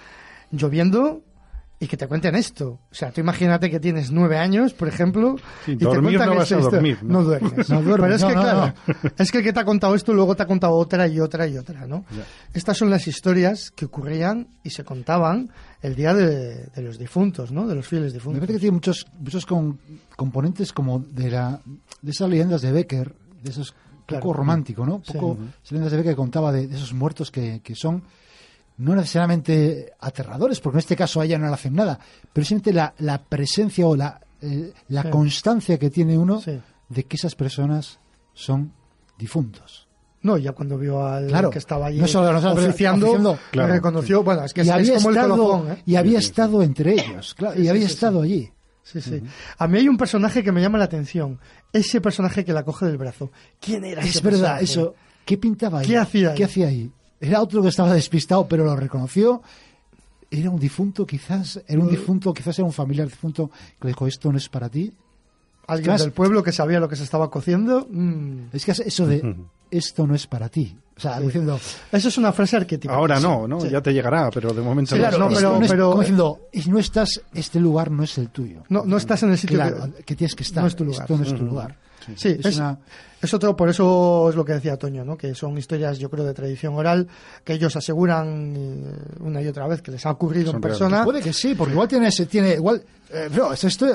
lloviendo 0.50 1.22
y 1.82 1.88
que 1.88 1.96
te 1.96 2.06
cuenten 2.06 2.36
esto. 2.36 2.78
O 2.92 2.94
sea, 2.94 3.10
tú 3.10 3.20
imagínate 3.20 3.68
que 3.68 3.80
tienes 3.80 4.12
nueve 4.12 4.38
años, 4.38 4.72
por 4.72 4.86
ejemplo, 4.86 5.34
y 5.66 5.74
te 5.74 5.84
cuentan 5.84 6.28
no 6.28 6.36
vas 6.36 6.52
a 6.52 6.58
dormir, 6.58 7.02
¿no? 7.02 7.24
duermes. 7.24 7.68
No 7.70 7.82
duermes. 7.82 8.00
Pero 8.00 8.14
es 8.14 8.24
que, 8.24 8.40
claro, 8.40 8.74
es 9.18 9.32
que 9.32 9.38
el 9.38 9.44
que 9.44 9.52
te 9.52 9.58
ha 9.58 9.64
contado 9.64 9.96
esto 9.96 10.14
luego 10.14 10.36
te 10.36 10.44
ha 10.44 10.46
contado 10.46 10.74
otra 10.74 11.08
y 11.08 11.18
otra 11.18 11.48
y 11.48 11.58
otra, 11.58 11.88
¿no? 11.88 12.04
Estas 12.54 12.76
son 12.76 12.88
las 12.88 13.08
historias 13.08 13.72
que 13.72 13.86
ocurrían 13.86 14.46
y 14.62 14.70
se 14.70 14.84
contaban 14.84 15.50
el 15.82 15.96
día 15.96 16.14
de, 16.14 16.70
los 16.76 17.00
difuntos, 17.00 17.50
¿no? 17.50 17.66
De 17.66 17.74
los 17.74 17.84
fieles 17.84 18.12
difuntos. 18.12 18.40
Me 18.40 18.46
parece 18.46 18.58
que 18.58 18.60
tiene 18.60 18.74
muchos, 18.74 19.08
muchos 19.18 19.44
componentes 20.14 20.72
como 20.72 21.00
de, 21.00 21.32
la, 21.32 21.60
de 22.00 22.10
esas 22.12 22.30
leyendas 22.30 22.62
de 22.62 22.70
Becker, 22.70 23.12
de 23.42 23.50
esos 23.50 23.74
poco 24.20 24.32
romántico, 24.32 24.86
¿no? 24.86 25.00
Poco, 25.00 25.38
se 25.62 25.76
ve 25.76 26.02
que 26.02 26.16
contaba 26.16 26.52
de, 26.52 26.64
esos 26.64 26.92
muertos 26.92 27.30
que, 27.30 27.60
que, 27.62 27.74
son 27.74 28.02
no 28.78 28.94
necesariamente 28.94 29.92
aterradores, 30.00 30.60
porque 30.60 30.76
en 30.76 30.80
este 30.80 30.96
caso 30.96 31.20
a 31.20 31.24
ella 31.24 31.38
no 31.38 31.46
le 31.46 31.54
hacen 31.54 31.74
nada, 31.74 31.98
pero 32.32 32.44
simplemente 32.44 32.72
la, 32.72 32.94
la 32.98 33.22
presencia 33.22 33.86
o 33.86 33.94
la, 33.96 34.20
eh, 34.40 34.72
la 34.88 35.10
constancia 35.10 35.78
que 35.78 35.90
tiene 35.90 36.18
uno 36.18 36.42
de 36.88 37.04
que 37.04 37.16
esas 37.16 37.34
personas 37.34 38.00
son 38.34 38.72
difuntos. 39.18 39.86
No, 40.22 40.38
ya 40.38 40.52
cuando 40.52 40.78
vio 40.78 41.04
al 41.04 41.50
que 41.50 41.58
estaba 41.58 41.86
allí 41.86 41.98
no 41.98 42.06
solo, 42.06 42.40
no 42.40 42.52
oficiando, 42.52 43.38
reconoció, 43.52 44.22
bueno, 44.22 44.44
es 44.44 44.52
que 44.52 44.62
y 44.62 44.68
es, 44.68 44.70
había 44.70 44.94
como 44.96 45.10
estado, 45.10 45.64
el 45.66 45.72
¿eh? 45.72 45.82
Y 45.84 45.96
había 45.96 46.18
estado 46.18 46.62
entre 46.62 46.92
ellos, 46.92 47.34
claro, 47.34 47.60
y 47.60 47.68
había 47.68 47.86
estado 47.86 48.22
allí. 48.22 48.50
Sí, 48.82 49.00
sí. 49.00 49.22
A 49.58 49.68
mí 49.68 49.78
hay 49.78 49.88
un 49.88 49.96
personaje 49.96 50.42
que 50.42 50.52
me 50.52 50.60
llama 50.60 50.78
la 50.78 50.84
atención. 50.84 51.38
Ese 51.72 52.00
personaje 52.00 52.44
que 52.44 52.52
la 52.52 52.64
coge 52.64 52.86
del 52.86 52.98
brazo. 52.98 53.30
¿Quién 53.60 53.84
era 53.84 54.02
es 54.02 54.20
verdad, 54.22 54.60
eso. 54.60 54.94
¿Qué 55.24 55.38
pintaba 55.38 55.80
ahí? 55.80 55.86
¿Qué 55.86 55.96
hacía 55.96 56.30
ahí? 56.30 56.36
¿Qué 56.36 56.44
hacía 56.44 56.66
ahí? 56.66 56.92
era 57.22 57.40
otro 57.40 57.62
que 57.62 57.68
estaba 57.68 57.94
despistado, 57.94 58.48
pero 58.48 58.64
lo 58.64 58.74
reconoció. 58.74 59.42
Era 60.28 60.50
un 60.50 60.58
difunto, 60.58 61.06
quizás, 61.06 61.62
era 61.68 61.80
un 61.80 61.88
difunto, 61.88 62.34
quizás 62.34 62.58
era 62.58 62.66
un 62.66 62.72
familiar 62.72 63.06
difunto 63.06 63.48
que 63.78 63.86
le 63.86 63.90
dijo, 63.90 64.08
esto 64.08 64.32
no 64.32 64.38
es 64.38 64.48
para 64.48 64.68
ti. 64.68 64.92
Alguien 65.68 65.96
del 65.96 66.10
pueblo 66.10 66.42
que 66.42 66.50
sabía 66.50 66.80
lo 66.80 66.88
que 66.88 66.96
se 66.96 67.04
estaba 67.04 67.30
cociendo. 67.30 67.86
Mm. 67.88 68.46
Es 68.52 68.64
que 68.64 68.72
eso 68.72 69.06
de, 69.06 69.36
esto 69.70 70.06
no 70.06 70.16
es 70.16 70.26
para 70.26 70.48
ti. 70.48 70.76
O 70.96 71.00
sea, 71.00 71.18
diciendo... 71.20 71.58
Eso 71.90 72.08
es 72.08 72.18
una 72.18 72.32
frase 72.32 72.56
arquetípica. 72.56 72.94
Ahora 72.94 73.18
no, 73.18 73.48
¿no? 73.48 73.64
Ya 73.66 73.80
te 73.80 73.92
llegará, 73.92 74.30
pero 74.30 74.52
de 74.52 74.62
momento 74.62 74.94
claro, 74.94 75.18
no. 75.18 75.28
pero, 75.28 75.60
pero, 75.66 75.90
como 75.90 76.00
diciendo, 76.00 76.40
no 76.66 76.78
estás, 76.78 77.20
este 77.32 77.58
lugar 77.58 77.90
no 77.90 78.02
es 78.02 78.18
el 78.18 78.28
tuyo. 78.28 78.62
No, 78.68 78.84
no 78.84 78.96
estás 78.96 79.22
en 79.22 79.30
el 79.30 79.38
sitio 79.38 79.60
que, 80.04 80.14
tienes 80.14 80.34
que 80.34 80.42
estar. 80.42 80.62
No 80.62 80.68
es 80.68 80.76
tu 80.76 80.84
lugar. 80.84 81.02
Esto 81.02 81.16
no 81.16 81.22
es 81.22 81.34
tu 81.34 81.44
lugar. 81.44 81.76
Sí, 82.16 82.36
es, 83.20 83.34
otro, 83.34 83.54
por 83.54 83.68
eso 83.68 84.28
es 84.28 84.34
lo 84.34 84.44
que 84.44 84.54
decía 84.54 84.76
Toño, 84.76 85.04
¿no? 85.04 85.16
que 85.16 85.34
son 85.34 85.56
historias, 85.56 85.98
yo 85.98 86.10
creo, 86.10 86.24
de 86.24 86.34
tradición 86.34 86.74
oral, 86.74 87.06
que 87.44 87.52
ellos 87.52 87.76
aseguran 87.76 88.54
eh, 88.56 88.92
una 89.20 89.40
y 89.40 89.46
otra 89.46 89.68
vez 89.68 89.82
que 89.82 89.92
les 89.92 90.04
ha 90.04 90.10
ocurrido 90.10 90.50
en 90.50 90.60
persona. 90.60 91.04
Puede 91.04 91.22
que 91.22 91.32
sí, 91.32 91.54
porque 91.54 91.74
igual 91.74 91.86
tiene, 91.86 92.10
tiene 92.10 92.54
igual, 92.54 92.82
eh, 93.10 93.28
no, 93.32 93.52
esto, 93.52 93.86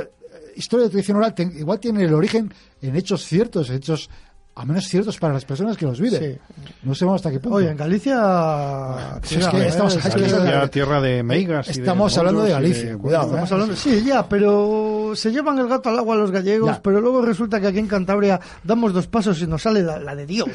historia 0.56 0.86
de 0.86 0.90
tradición 0.90 1.18
oral 1.18 1.36
igual 1.56 1.80
tiene 1.80 2.04
el 2.04 2.14
origen 2.14 2.54
en 2.82 2.96
hechos 2.96 3.26
ciertos, 3.26 3.70
hechos 3.70 4.10
a 4.58 4.66
menos 4.66 4.86
ciertos 4.86 5.18
para 5.20 5.36
las 5.36 5.46
personas 5.46 5.78
que 5.78 5.86
los 5.86 6.02
viven. 6.02 6.40
No 6.82 6.96
sé 6.96 7.08
hasta 7.08 7.30
qué 7.30 7.40
punto. 7.40 7.58
Oye, 7.58 7.70
en 7.70 7.78
Galicia... 7.78 9.20
es 9.22 9.48
que 9.48 9.68
estamos, 9.68 9.96
es 9.96 10.72
tierra 10.72 11.00
de 11.00 11.22
meigas. 11.22 11.70
Estamos 11.70 12.18
hablando 12.18 12.44
de 12.44 12.52
Galicia, 12.52 12.98
cuidado. 12.98 13.26
Estamos 13.28 13.52
¿eh? 13.52 13.54
hablando, 13.54 13.76
sí, 13.76 14.04
ya, 14.04 14.28
pero 14.28 15.12
se 15.14 15.32
llevan 15.32 15.60
el 15.60 15.68
gato 15.68 15.90
al 15.90 16.00
agua 16.00 16.16
los 16.16 16.32
gallegos, 16.32 16.80
pero 16.80 17.00
luego 17.00 17.22
resulta 17.22 17.62
que 17.62 17.68
aquí 17.68 17.78
en 17.78 17.88
Cantabria 17.88 18.40
damos 18.64 18.94
dos 18.94 19.06
pasos 19.06 19.40
y 19.42 19.48
nos 19.48 19.62
sale 19.62 19.84
la, 19.84 20.16
de 20.16 20.26
Dios. 20.26 20.50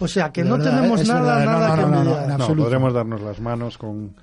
O 0.00 0.08
sea, 0.08 0.32
que 0.32 0.42
no 0.42 0.58
tenemos 0.58 1.06
nada, 1.06 1.44
nada 1.44 1.76
que 1.76 1.82
no, 1.82 2.36
no, 2.36 2.54
podremos 2.56 2.92
darnos 2.92 3.20
las 3.20 3.38
manos 3.38 3.78
con 3.78 4.14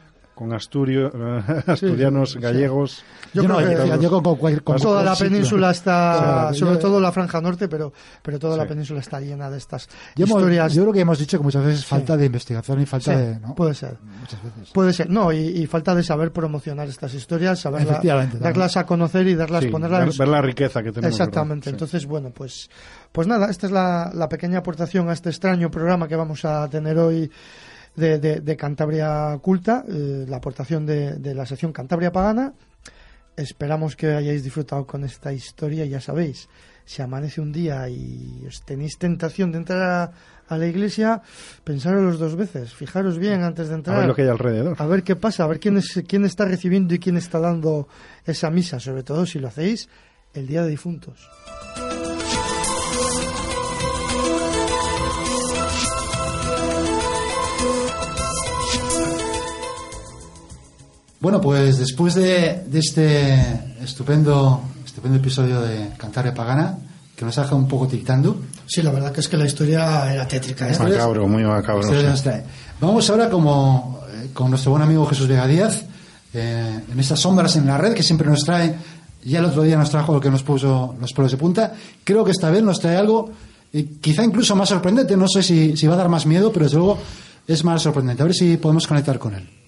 con 0.42 0.54
Asturio, 0.54 1.12
asturianos, 1.68 2.36
gallegos. 2.38 3.04
Yo, 3.32 3.44
creo 3.44 3.60
que 3.60 4.60
con, 4.62 4.78
toda 4.78 5.04
la 5.04 5.16
península 5.16 5.70
está, 5.70 6.52
sobre 6.56 6.78
todo 6.78 7.00
la 7.00 7.12
franja 7.12 7.40
norte, 7.40 7.68
pero, 7.68 7.94
pero 8.24 8.40
toda 8.40 8.58
la 8.58 8.66
península 8.66 9.02
está 9.02 9.20
llena 9.20 9.52
de 9.52 9.60
estas 9.60 9.88
historias. 10.16 10.74
yo 10.74 10.82
creo 10.82 10.94
que 10.94 11.02
hemos 11.02 11.20
dicho 11.20 11.38
que 11.38 11.44
muchas 11.44 11.64
veces 11.64 11.86
falta 11.86 12.18
de 12.18 12.26
investigación 12.26 12.82
y 12.82 12.88
falta 12.88 13.16
de. 13.16 13.40
Puede 13.56 13.76
ser. 13.76 13.98
Muchas 14.20 14.44
veces. 14.44 14.70
Puede 14.74 14.94
ser. 14.94 15.12
No, 15.12 15.32
y, 15.32 15.68
falta 15.68 15.94
de 15.94 16.02
saber 16.02 16.32
promocionar 16.32 16.88
estas 16.88 17.14
historias, 17.14 17.60
saber 17.60 17.86
darlas 18.40 18.78
a 18.78 18.86
conocer 18.88 19.28
y 19.28 19.36
darlas, 19.36 19.64
ponerlas. 19.68 20.18
Ver, 20.18 20.28
la 20.28 20.42
riqueza 20.42 20.82
que 20.82 20.92
tenemos. 20.92 21.14
Exactamente. 21.14 21.70
Entonces, 21.70 22.08
bueno, 22.08 22.32
pues, 22.32 22.68
pues 23.12 23.28
nada, 23.28 23.52
esta 23.52 23.68
es 23.68 23.72
la, 23.72 24.10
la 24.12 24.28
pequeña 24.28 24.58
aportación 24.58 25.08
a 25.08 25.14
este 25.14 25.30
extraño 25.30 25.70
programa 25.70 26.08
que 26.08 26.16
vamos 26.16 26.44
a 26.46 26.68
tener 26.68 26.98
hoy 26.98 27.30
de, 27.96 28.20
de, 28.20 28.58
Cantabria 28.58 29.38
Culta, 29.42 29.84
eh, 29.88 30.26
la 30.28 30.38
aportación 30.38 30.86
de, 30.86 31.16
de, 31.16 31.36
la 31.36 31.46
sección 31.46 31.74
Cantabria 31.74 32.12
Pagana. 32.12 32.54
Esperamos 33.36 33.96
que 33.96 34.08
hayáis 34.08 34.44
disfrutado 34.44 34.86
con 34.86 35.04
esta 35.04 35.34
historia. 35.34 35.86
Ya 35.86 36.00
sabéis, 36.00 36.48
si 36.86 37.02
amanece 37.02 37.42
un 37.42 37.52
día 37.52 37.88
y 37.90 38.44
os 38.48 38.64
tenéis 38.64 38.98
tentación 38.98 39.52
de 39.52 39.60
entrar 39.60 40.14
a, 40.48 40.58
la 40.58 40.68
iglesia, 40.68 41.22
pensarlo 41.64 42.12
dos 42.18 42.36
veces, 42.36 42.74
fijaros 42.74 43.18
bien 43.18 43.42
antes 43.42 43.70
de 43.70 43.76
entrar. 43.76 43.96
A 43.96 44.00
ver 44.00 44.10
lo 44.10 44.16
que 44.16 44.24
hay 44.24 44.28
alrededor. 44.28 44.76
A 44.80 44.86
ver 44.86 45.02
qué 45.02 45.16
pasa, 45.16 45.46
a 45.46 45.48
ver 45.48 45.62
quién, 45.62 45.78
es, 45.78 46.04
quién 46.06 46.26
está 46.26 46.44
recibiendo 46.44 46.94
y 46.94 47.00
quién 47.00 47.16
está 47.16 47.40
dando 47.40 47.88
esa 48.26 48.50
misa, 48.50 48.78
sobre 48.82 49.04
todo 49.04 49.26
si 49.26 49.40
lo 49.40 49.48
hacéis 49.48 49.88
el 50.34 50.48
día 50.48 50.64
de 50.64 50.70
difuntos. 50.70 51.30
Bueno, 61.22 61.40
pues 61.40 61.78
después 61.78 62.16
de, 62.16 62.64
este 62.74 63.40
estupendo, 63.80 64.60
estupendo 64.84 65.20
episodio 65.20 65.62
de 65.62 65.90
Cantarre 65.96 66.32
Pagana, 66.32 66.80
que 67.16 67.24
nos 67.24 67.38
ha 67.38 67.42
dejado 67.42 67.58
un 67.58 67.68
poco 67.68 67.88
tictando. 67.88 68.42
Sí, 68.66 68.82
la 68.82 68.92
verdad 68.92 69.12
que 69.12 69.20
es 69.20 69.28
que 69.28 69.38
la 69.38 69.46
historia 69.46 70.12
era 70.12 70.28
tétrica. 70.28 70.68
¿eh? 70.68 70.76
Macabro, 70.80 71.28
muy 71.28 71.44
macabro. 71.44 71.88
Vamos 72.80 73.08
ahora 73.12 73.30
como 73.30 74.00
eh, 74.10 74.30
con 74.34 74.50
nuestro 74.50 74.72
buen 74.72 74.82
amigo 74.82 75.06
Jesús 75.06 75.28
Vega 75.28 75.46
Díaz, 75.46 75.84
eh, 76.34 76.80
en 76.92 77.00
estas 77.00 77.20
sombras 77.20 77.56
en 77.56 77.68
la 77.68 77.78
red 77.78 77.94
que 77.94 78.02
siempre 78.02 78.28
nos 78.28 78.44
trae, 78.44 78.76
ya 79.24 79.38
el 79.38 79.46
otro 79.46 79.62
día 79.62 79.78
nos 79.78 79.92
trajo 79.92 80.16
lo 80.16 80.20
que 80.20 80.32
nos 80.32 80.42
puso 80.42 80.96
los 81.00 81.14
pelos 81.14 81.30
de 81.30 81.38
punta, 81.38 81.72
creo 82.04 82.26
que 82.26 82.32
esta 82.32 82.50
vez 82.50 82.64
nos 82.64 82.80
trae 82.80 82.98
algo 82.98 83.30
quizá 84.02 84.24
incluso 84.24 84.56
más 84.56 84.70
sorprendente, 84.70 85.16
no 85.16 85.28
sé 85.28 85.44
si, 85.44 85.78
si 85.78 85.86
va 85.86 85.94
a 85.94 85.98
dar 85.98 86.10
más 86.10 86.26
miedo, 86.26 86.52
pero 86.52 86.66
desde 86.66 86.78
luego 86.78 86.98
es 87.48 87.64
más 87.64 87.84
sorprendente. 87.84 88.24
A 88.24 88.26
ver 88.26 88.34
si 88.34 88.58
podemos 88.58 88.88
conectar 88.88 89.20
con 89.20 89.36
él. 89.36 89.61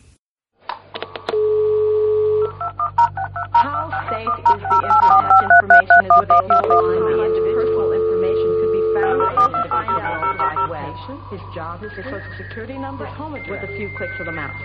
Information 4.24 6.00
is 6.06 6.16
available 6.24 6.72
online. 6.72 7.34
Personal 7.54 7.92
information 7.92 8.48
could 8.60 8.72
be 8.72 8.84
found 8.96 9.20
on 9.20 9.52
the 9.52 9.70
World 9.70 10.38
Wide 10.40 10.70
Web. 10.70 10.96
His 11.32 11.44
job 11.54 11.84
is 11.84 11.92
your 11.94 12.06
social 12.06 12.34
security 12.38 12.78
number, 12.78 13.06
home 13.06 13.36
address, 13.36 13.62
with 13.62 13.70
a 13.70 13.78
few 13.78 13.90
clicks 13.98 14.20
of 14.20 14.26
the 14.26 14.32
mouse. 14.32 14.56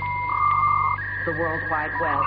The 1.27 1.33
World 1.33 1.63
Wide 1.71 1.91
Web. 2.01 2.23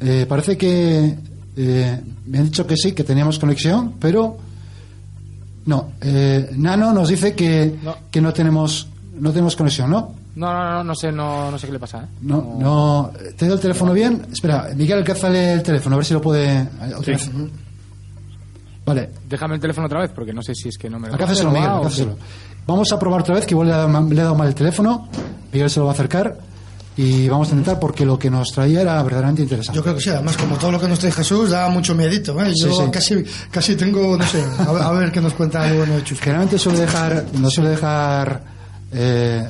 Eh, 0.00 0.26
parece 0.28 0.56
que 0.56 1.16
eh, 1.56 2.00
me 2.26 2.38
han 2.38 2.44
dicho 2.44 2.66
que 2.66 2.76
sí, 2.76 2.92
que 2.94 3.02
teníamos 3.02 3.38
conexión, 3.38 3.94
pero 3.98 4.38
no, 5.68 5.92
eh, 6.00 6.48
Nano 6.56 6.94
nos 6.94 7.10
dice 7.10 7.34
que 7.34 7.76
no. 7.82 7.94
que 8.10 8.22
no 8.22 8.32
tenemos 8.32 8.88
no 9.20 9.30
tenemos 9.32 9.54
conexión, 9.54 9.90
¿no? 9.90 10.14
No, 10.34 10.50
no, 10.50 10.72
no, 10.72 10.84
no 10.84 10.94
sé, 10.94 11.12
no, 11.12 11.50
no 11.50 11.58
sé 11.58 11.66
qué 11.66 11.74
le 11.74 11.78
pasa. 11.78 12.04
¿eh? 12.04 12.06
No, 12.22 12.56
no, 12.58 13.10
¿Te 13.36 13.44
doy 13.44 13.56
el 13.56 13.60
teléfono 13.60 13.92
bien? 13.92 14.26
Espera, 14.32 14.70
Miguel, 14.74 14.98
alcánzale 15.00 15.52
el 15.52 15.62
teléfono, 15.62 15.96
a 15.96 15.98
ver 15.98 16.06
si 16.06 16.14
lo 16.14 16.22
puede. 16.22 16.66
Sí. 17.04 17.30
Vale. 18.86 19.10
Déjame 19.28 19.56
el 19.56 19.60
teléfono 19.60 19.88
otra 19.88 20.00
vez, 20.00 20.10
porque 20.14 20.32
no 20.32 20.40
sé 20.40 20.54
si 20.54 20.70
es 20.70 20.78
que 20.78 20.88
no 20.88 20.98
me 20.98 21.08
lo 21.08 21.12
Alcánzaselo, 21.12 21.50
Miguel. 21.50 22.14
Vamos 22.66 22.90
a 22.90 22.98
probar 22.98 23.20
otra 23.20 23.34
vez, 23.34 23.44
que 23.44 23.52
igual 23.52 23.68
le 23.68 23.74
he 23.74 24.22
dado 24.22 24.34
mal 24.34 24.48
el 24.48 24.54
teléfono. 24.54 25.06
Miguel 25.52 25.68
se 25.68 25.80
lo 25.80 25.84
va 25.84 25.90
a 25.90 25.94
acercar 25.94 26.34
y 26.98 27.28
vamos 27.28 27.46
a 27.48 27.52
intentar 27.52 27.78
porque 27.78 28.04
lo 28.04 28.18
que 28.18 28.28
nos 28.28 28.48
traía 28.48 28.80
era 28.80 29.00
verdaderamente 29.04 29.42
interesante. 29.42 29.76
Yo 29.76 29.84
creo 29.84 29.94
que 29.94 30.00
sí, 30.00 30.10
además 30.10 30.36
como 30.36 30.56
todo 30.56 30.72
lo 30.72 30.80
que 30.80 30.88
nos 30.88 30.98
trae 30.98 31.12
Jesús 31.12 31.50
da 31.50 31.68
mucho 31.68 31.94
miedito, 31.94 32.42
¿eh? 32.42 32.52
Yo 32.60 32.90
casi 32.90 33.24
casi 33.52 33.76
tengo, 33.76 34.16
no 34.16 34.26
sé, 34.26 34.44
a 34.58 34.90
ver, 34.90 35.12
qué 35.12 35.20
nos 35.20 35.32
cuenta 35.34 35.62
algo 35.62 35.78
bueno 35.78 35.94
de 35.94 36.02
Chus. 36.02 36.18
Generalmente 36.18 36.58
suele 36.58 36.80
dejar, 36.80 37.24
no 37.34 37.48
suele 37.50 37.70
dejar 37.70 38.42
eh, 38.90 39.48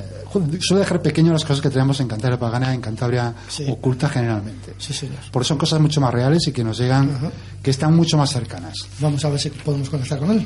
suele 0.59 0.81
dejar 0.81 1.01
pequeño 1.01 1.33
las 1.33 1.43
cosas 1.43 1.59
que 1.59 1.71
tenemos 1.71 1.99
en 1.99 2.07
Cantabria 2.07 2.37
Pagana, 2.37 2.71
en 2.71 2.81
Cantabria 2.81 3.33
oculta 3.67 4.07
generalmente. 4.09 4.75
Sí, 4.77 4.93
señor. 4.93 5.17
Porque 5.31 5.47
son 5.47 5.57
cosas 5.57 5.79
mucho 5.79 5.99
más 6.01 6.13
reales 6.13 6.47
y 6.47 6.51
que 6.51 6.63
nos 6.63 6.77
llegan, 6.77 7.31
que 7.63 7.71
están 7.71 7.95
mucho 7.95 8.15
más 8.15 8.29
cercanas. 8.29 8.75
Vamos 8.99 9.25
a 9.25 9.29
ver 9.29 9.39
si 9.39 9.49
podemos 9.49 9.89
conectar 9.89 10.19
con 10.19 10.29
él. 10.29 10.45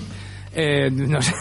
Eh, 0.55 0.89
no 0.89 1.21
sé. 1.21 1.33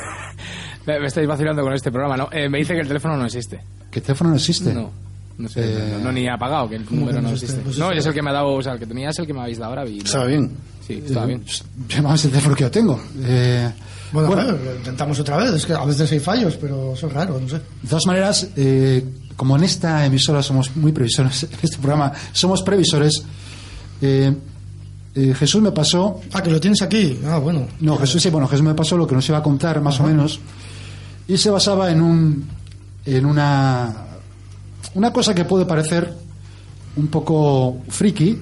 me 0.86 1.06
estáis 1.06 1.28
vacilando 1.28 1.62
con 1.62 1.72
este 1.72 1.92
programa, 1.92 2.16
¿no? 2.16 2.28
Eh, 2.32 2.48
me 2.48 2.58
dice 2.58 2.74
que 2.74 2.80
el 2.80 2.88
teléfono 2.88 3.16
no 3.16 3.26
existe. 3.26 3.62
¿Que 3.92 4.00
el 4.00 4.04
teléfono 4.04 4.30
no 4.30 4.36
existe? 4.36 4.74
No. 4.74 5.11
No 5.38 5.48
sé, 5.48 5.60
eh, 5.64 5.98
no, 6.02 6.12
ni 6.12 6.28
ha 6.28 6.34
apagado, 6.34 6.68
que 6.68 6.76
el 6.76 6.84
número 6.90 7.20
no, 7.20 7.30
existe. 7.30 7.60
Pues 7.62 7.78
no, 7.78 7.90
es 7.90 8.04
el 8.04 8.12
que 8.12 8.22
me 8.22 8.30
ha 8.30 8.34
dado, 8.34 8.54
o 8.54 8.62
sea, 8.62 8.74
el 8.74 8.78
que 8.78 8.86
tenía 8.86 9.10
es 9.10 9.18
el 9.18 9.26
que 9.26 9.32
me 9.32 9.40
habéis 9.40 9.58
dado 9.58 9.70
ahora. 9.70 9.88
Y, 9.88 9.98
Está 9.98 10.24
bien. 10.24 10.50
Sí, 10.86 11.02
está 11.04 11.24
bien. 11.24 11.44
Llamamos 11.88 12.24
el 12.24 12.30
teléfono 12.30 12.54
que 12.56 12.62
yo 12.62 12.70
tengo. 12.70 13.00
Eh, 13.22 13.70
bueno, 14.12 14.28
bueno 14.28 14.58
intentamos 14.76 15.18
otra 15.20 15.38
vez, 15.38 15.52
es 15.52 15.66
que 15.66 15.72
a 15.72 15.84
veces 15.84 16.10
hay 16.12 16.20
fallos, 16.20 16.56
pero 16.60 16.94
son 16.96 17.10
raros, 17.10 17.40
no 17.40 17.48
sé. 17.48 17.56
De 17.56 17.88
todas 17.88 18.06
maneras, 18.06 18.48
eh, 18.56 19.04
como 19.36 19.56
en 19.56 19.64
esta 19.64 20.04
emisora 20.04 20.42
somos 20.42 20.76
muy 20.76 20.92
previsores, 20.92 21.42
en 21.50 21.58
este 21.62 21.78
programa 21.78 22.12
somos 22.32 22.62
previsores, 22.62 23.24
eh, 24.02 24.34
eh, 25.14 25.34
Jesús 25.34 25.62
me 25.62 25.72
pasó. 25.72 26.20
Ah, 26.32 26.42
que 26.42 26.50
lo 26.50 26.60
tienes 26.60 26.82
aquí. 26.82 27.18
Ah, 27.26 27.38
bueno. 27.38 27.66
No, 27.80 27.96
Jesús 27.98 28.22
sí, 28.22 28.30
bueno, 28.30 28.48
Jesús 28.48 28.64
me 28.64 28.74
pasó 28.74 28.96
lo 28.96 29.06
que 29.06 29.14
nos 29.14 29.28
iba 29.28 29.38
a 29.38 29.42
contar, 29.42 29.80
más 29.80 30.00
o 30.00 30.04
menos. 30.04 30.40
Y 31.28 31.36
se 31.36 31.50
basaba 31.50 31.90
en 31.90 32.00
un. 32.00 32.48
en 33.04 33.26
una. 33.26 34.06
Una 34.94 35.12
cosa 35.12 35.34
que 35.34 35.44
puede 35.44 35.66
parecer 35.66 36.12
un 36.96 37.08
poco 37.08 37.78
friki, 37.88 38.38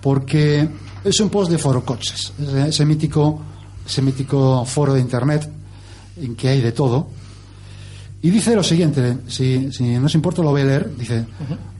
porque 0.00 0.68
es 1.04 1.20
un 1.20 1.28
post 1.28 1.50
de 1.50 1.58
Foro 1.58 1.84
Coches, 1.84 2.32
ese 2.66 2.84
mítico 2.84 3.40
ese 3.86 4.02
mítico 4.02 4.64
foro 4.64 4.94
de 4.94 5.00
internet 5.00 5.48
en 6.16 6.34
que 6.34 6.48
hay 6.48 6.60
de 6.60 6.72
todo. 6.72 7.06
Y 8.22 8.30
dice 8.30 8.56
lo 8.56 8.62
siguiente, 8.62 9.18
si, 9.28 9.70
si 9.72 9.84
no 9.98 10.06
os 10.06 10.14
importa 10.14 10.42
lo 10.42 10.50
voy 10.50 10.62
a 10.62 10.64
leer, 10.64 10.96
dice, 10.96 11.24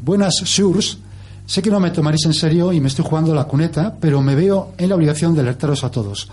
buenas 0.03 0.35
Shurs, 0.45 0.99
sé 1.45 1.61
que 1.61 1.71
no 1.71 1.81
me 1.81 1.91
tomaréis 1.91 2.25
en 2.27 2.35
serio 2.35 2.73
y 2.73 2.81
me 2.81 2.89
estoy 2.89 3.05
jugando 3.05 3.35
la 3.35 3.45
cuneta, 3.45 3.97
pero 4.01 4.23
me 4.23 4.35
veo 4.35 4.73
en 4.79 4.89
la 4.89 4.95
obligación 4.95 5.35
de 5.35 5.41
alertaros 5.41 5.83
a 5.83 5.91
todos. 5.91 6.29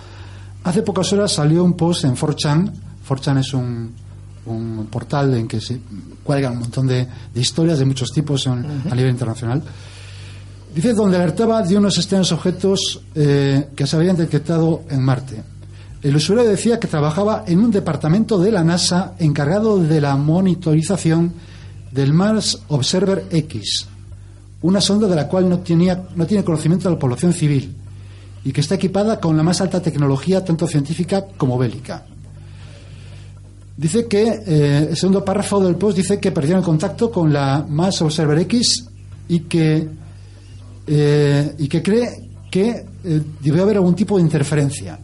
Hace 0.64 0.84
pocas 0.84 1.12
horas 1.14 1.34
salió 1.34 1.64
un 1.64 1.74
post 1.74 2.06
en 2.06 2.16
4chan, 2.16 2.72
4chan 3.08 3.40
es 3.40 3.54
un, 3.54 3.94
un 4.46 4.88
portal 4.90 5.34
en 5.36 5.48
que 5.48 5.62
se 5.62 5.80
cuelgan 6.24 6.54
un 6.54 6.60
montón 6.60 6.88
de, 6.88 7.08
de 7.34 7.42
historias 7.42 7.80
de 7.80 7.86
muchos 7.86 8.12
tipos 8.12 8.48
a 8.48 8.56
nivel 8.56 9.12
internacional, 9.12 9.64
Dice 10.74 10.94
donde 10.94 11.18
alertaba 11.18 11.62
de 11.62 11.78
unos 11.78 12.00
extraños 12.00 12.32
objetos 12.32 13.02
eh, 13.14 13.70
que 13.76 13.86
se 13.86 13.96
habían 13.96 14.18
detectado 14.18 14.82
en 14.90 15.04
Marte. 15.04 15.44
El 16.02 16.16
usuario 16.16 16.50
decía 16.50 16.80
que 16.80 16.88
trabajaba 16.88 17.44
en 17.46 17.60
un 17.60 17.70
departamento 17.70 18.40
de 18.40 18.52
la 18.52 18.64
NASA 18.64 19.14
encargado 19.20 19.78
de 19.78 20.02
la 20.02 20.16
monitorización 20.16 21.32
del 21.92 22.12
Mars 22.12 22.60
Observer 22.70 23.26
X, 23.30 23.88
una 24.64 24.82
sonda 24.82 25.08
de 25.08 25.16
la 25.16 25.28
cual 25.28 25.48
no, 25.48 25.60
tenía, 25.60 26.06
no 26.16 26.26
tiene 26.26 26.44
conocimiento 26.44 26.90
de 26.90 26.96
la 26.96 27.00
población 27.00 27.34
civil 27.34 27.76
y 28.44 28.52
que 28.52 28.62
está 28.62 28.76
equipada 28.76 29.20
con 29.20 29.38
la 29.38 29.44
más 29.44 29.62
alta 29.62 29.80
tecnología, 29.80 30.44
tanto 30.44 30.66
científica 30.66 31.24
como 31.38 31.60
bélica. 31.60 32.04
Dice 33.76 34.08
que, 34.08 34.24
eh, 34.46 34.88
el 34.92 34.98
segundo 34.98 35.26
párrafo 35.26 35.60
del 35.60 35.76
post 35.76 35.98
dice 35.98 36.20
que 36.20 36.32
perdieron 36.32 36.62
contacto 36.62 37.10
con 37.12 37.34
la 37.34 37.66
Mars 37.68 38.02
Observer 38.02 38.38
X 38.40 38.86
y 39.28 39.40
que, 39.42 39.90
eh, 40.86 41.56
y 41.58 41.68
que 41.68 41.82
cree 41.82 42.30
que 42.52 42.86
eh, 43.04 43.22
debió 43.40 43.64
haber 43.64 43.78
algún 43.78 43.96
tipo 43.96 44.18
de 44.18 44.24
interferencia. 44.24 45.00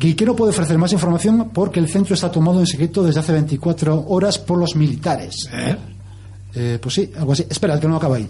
Y 0.00 0.14
que 0.14 0.24
no 0.24 0.34
puede 0.34 0.50
ofrecer 0.50 0.78
más 0.78 0.92
información 0.92 1.50
porque 1.52 1.78
el 1.78 1.88
centro 1.88 2.14
está 2.14 2.30
tomado 2.30 2.58
en 2.58 2.66
secreto 2.66 3.04
desde 3.04 3.20
hace 3.20 3.32
24 3.32 4.06
horas 4.08 4.38
por 4.38 4.58
los 4.58 4.74
militares. 4.74 5.48
Eh, 6.54 6.78
pues 6.80 6.94
sí, 6.94 7.12
algo 7.16 7.32
así. 7.32 7.46
Espera, 7.48 7.78
que 7.78 7.86
no 7.86 7.96
acaba 7.96 8.16
ahí. 8.16 8.26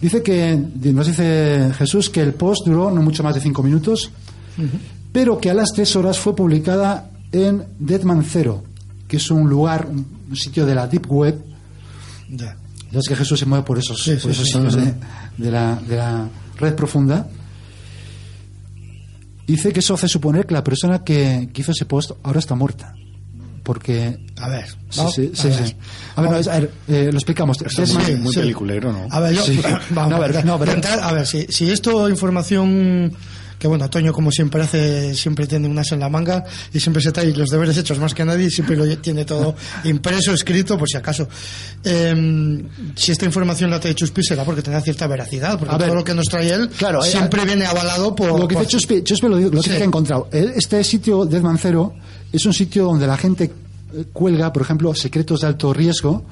Dice 0.00 0.22
que, 0.22 0.60
nos 0.92 1.06
dice 1.06 1.70
Jesús 1.78 2.10
que 2.10 2.20
el 2.20 2.34
post 2.34 2.66
duró 2.66 2.90
no 2.90 3.00
mucho 3.00 3.22
más 3.22 3.34
de 3.34 3.40
cinco 3.40 3.62
minutos, 3.62 4.10
pero 5.12 5.38
que 5.38 5.48
a 5.48 5.54
las 5.54 5.72
tres 5.72 5.96
horas 5.96 6.18
fue 6.18 6.36
publicada 6.36 7.08
en 7.32 7.64
Deadman 7.78 8.24
Zero, 8.24 8.64
que 9.08 9.16
es 9.18 9.30
un 9.30 9.48
lugar, 9.48 9.86
un 9.88 10.36
sitio 10.36 10.64
de 10.66 10.74
la 10.74 10.86
Deep 10.86 11.10
Web. 11.10 11.38
Ya. 12.30 12.56
Ya 12.92 12.98
es 13.00 13.08
que 13.08 13.16
Jesús 13.16 13.38
se 13.38 13.46
mueve 13.46 13.64
por 13.64 13.78
esos, 13.78 14.00
por 14.22 14.30
esos 14.30 14.46
sitios 14.46 14.74
de, 14.76 14.94
de, 15.36 15.50
la, 15.50 15.76
de 15.86 15.96
la 15.96 16.28
red 16.58 16.74
profunda. 16.74 17.28
Dice 19.46 19.72
que 19.72 19.80
eso 19.80 19.94
hace 19.94 20.08
suponer 20.08 20.46
que 20.46 20.54
la 20.54 20.64
persona 20.64 21.04
que, 21.04 21.48
que 21.52 21.60
hizo 21.62 21.72
ese 21.72 21.84
post 21.84 22.12
ahora 22.22 22.38
está 22.40 22.54
muerta 22.54 22.94
porque 23.62 24.16
a 24.36 24.48
ver 24.48 24.64
sí, 24.90 25.02
sí, 25.12 25.30
sí, 25.34 25.48
a 25.48 25.50
ver, 25.50 25.66
sí. 25.66 25.76
A 26.14 26.20
ver, 26.22 26.30
no, 26.30 26.36
es- 26.38 26.46
a 26.46 26.60
ver, 26.60 26.70
eh, 26.86 27.08
lo 27.10 27.18
explicamos 27.18 27.60
Esto 27.60 27.82
es 27.82 27.94
muy, 27.94 28.14
muy 28.14 28.32
peliculero, 28.32 28.92
¿no? 28.92 29.08
A 29.10 29.18
ver, 29.18 29.34
yo, 29.34 29.42
Sí. 29.42 29.60
vamos, 29.90 30.10
No, 30.10 30.16
a 30.16 30.28
ver, 30.28 30.44
no, 30.46 30.54
a 30.54 31.12
ver, 31.12 31.26
si, 31.26 31.46
si 31.48 31.68
esto 31.72 32.08
información 32.08 33.12
que 33.58 33.66
bueno, 33.68 33.88
Toño 33.88 34.12
como 34.12 34.30
siempre 34.30 34.62
hace, 34.62 35.14
siempre 35.14 35.46
tiene 35.46 35.66
un 35.68 35.78
as 35.78 35.90
en 35.92 36.00
la 36.00 36.08
manga 36.08 36.44
y 36.72 36.80
siempre 36.80 37.02
se 37.02 37.10
trae 37.12 37.32
los 37.34 37.48
deberes 37.50 37.76
hechos 37.78 37.98
más 37.98 38.12
que 38.14 38.24
nadie 38.24 38.46
y 38.46 38.50
siempre 38.50 38.76
lo 38.76 38.86
tiene 38.98 39.24
todo 39.24 39.54
impreso, 39.84 40.32
escrito, 40.34 40.76
por 40.78 40.88
si 40.88 40.96
acaso. 40.98 41.26
Eh, 41.84 42.62
si 42.94 43.12
esta 43.12 43.24
información 43.24 43.70
la 43.70 43.80
trae 43.80 43.94
Chuspi 43.94 44.22
será 44.22 44.44
porque 44.44 44.62
tenga 44.62 44.80
cierta 44.80 45.06
veracidad, 45.06 45.58
porque 45.58 45.74
A 45.74 45.78
ver, 45.78 45.86
todo 45.88 45.96
lo 45.96 46.04
que 46.04 46.14
nos 46.14 46.26
trae 46.26 46.50
él 46.50 46.68
claro, 46.70 47.02
eh, 47.04 47.08
siempre 47.08 47.44
viene 47.44 47.64
avalado 47.66 48.14
por... 48.14 48.38
lo 48.38 48.46
que 48.48 48.56
dice 48.56 48.66
Chuspe, 48.66 49.02
Chuspe 49.04 49.28
lo, 49.28 49.38
lo 49.38 49.62
Sí. 49.62 49.70
que 49.70 49.76
ha 49.76 49.84
encontrado. 49.84 50.28
Eh, 50.32 50.52
Este 50.56 50.82
sitio 50.84 51.24
de 51.24 51.40
Mancero 51.40 51.94
es 52.32 52.44
un 52.44 52.52
sitio 52.52 52.84
donde 52.84 53.06
la 53.06 53.16
gente 53.16 53.44
eh, 53.94 54.04
cuelga, 54.12 54.52
por 54.52 54.62
ejemplo, 54.62 54.94
secretos 54.94 55.40
de 55.40 55.46
alto 55.46 55.72
riesgo. 55.72 56.24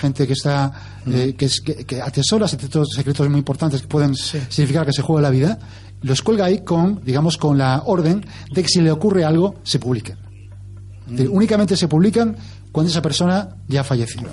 gente 0.00 0.26
que 0.26 0.32
está 0.32 0.72
eh, 1.06 1.34
que, 1.38 1.44
es- 1.44 1.60
que- 1.60 1.84
que 1.86 2.02
atesora 2.02 2.48
secretos, 2.48 2.88
secretos 2.96 3.28
muy 3.28 3.38
importantes 3.38 3.80
que 3.82 3.86
pueden 3.86 4.12
significar 4.16 4.84
que 4.84 4.92
se 4.92 5.02
juega 5.02 5.22
la 5.22 5.30
vida 5.30 5.56
los 6.02 6.22
cuelga 6.22 6.44
ahí 6.46 6.60
con 6.60 7.00
digamos 7.04 7.36
con 7.36 7.58
la 7.58 7.82
orden 7.86 8.24
de 8.52 8.62
que 8.62 8.68
si 8.68 8.80
le 8.80 8.90
ocurre 8.90 9.24
algo 9.24 9.56
se 9.64 9.78
publique 9.78 10.12
Es 11.06 11.12
decir, 11.12 11.28
únicamente 11.30 11.76
se 11.76 11.88
publican 11.88 12.36
cuando 12.72 12.90
esa 12.90 13.02
persona 13.02 13.48
ya 13.66 13.80
ha 13.80 13.84
fallecido 13.84 14.28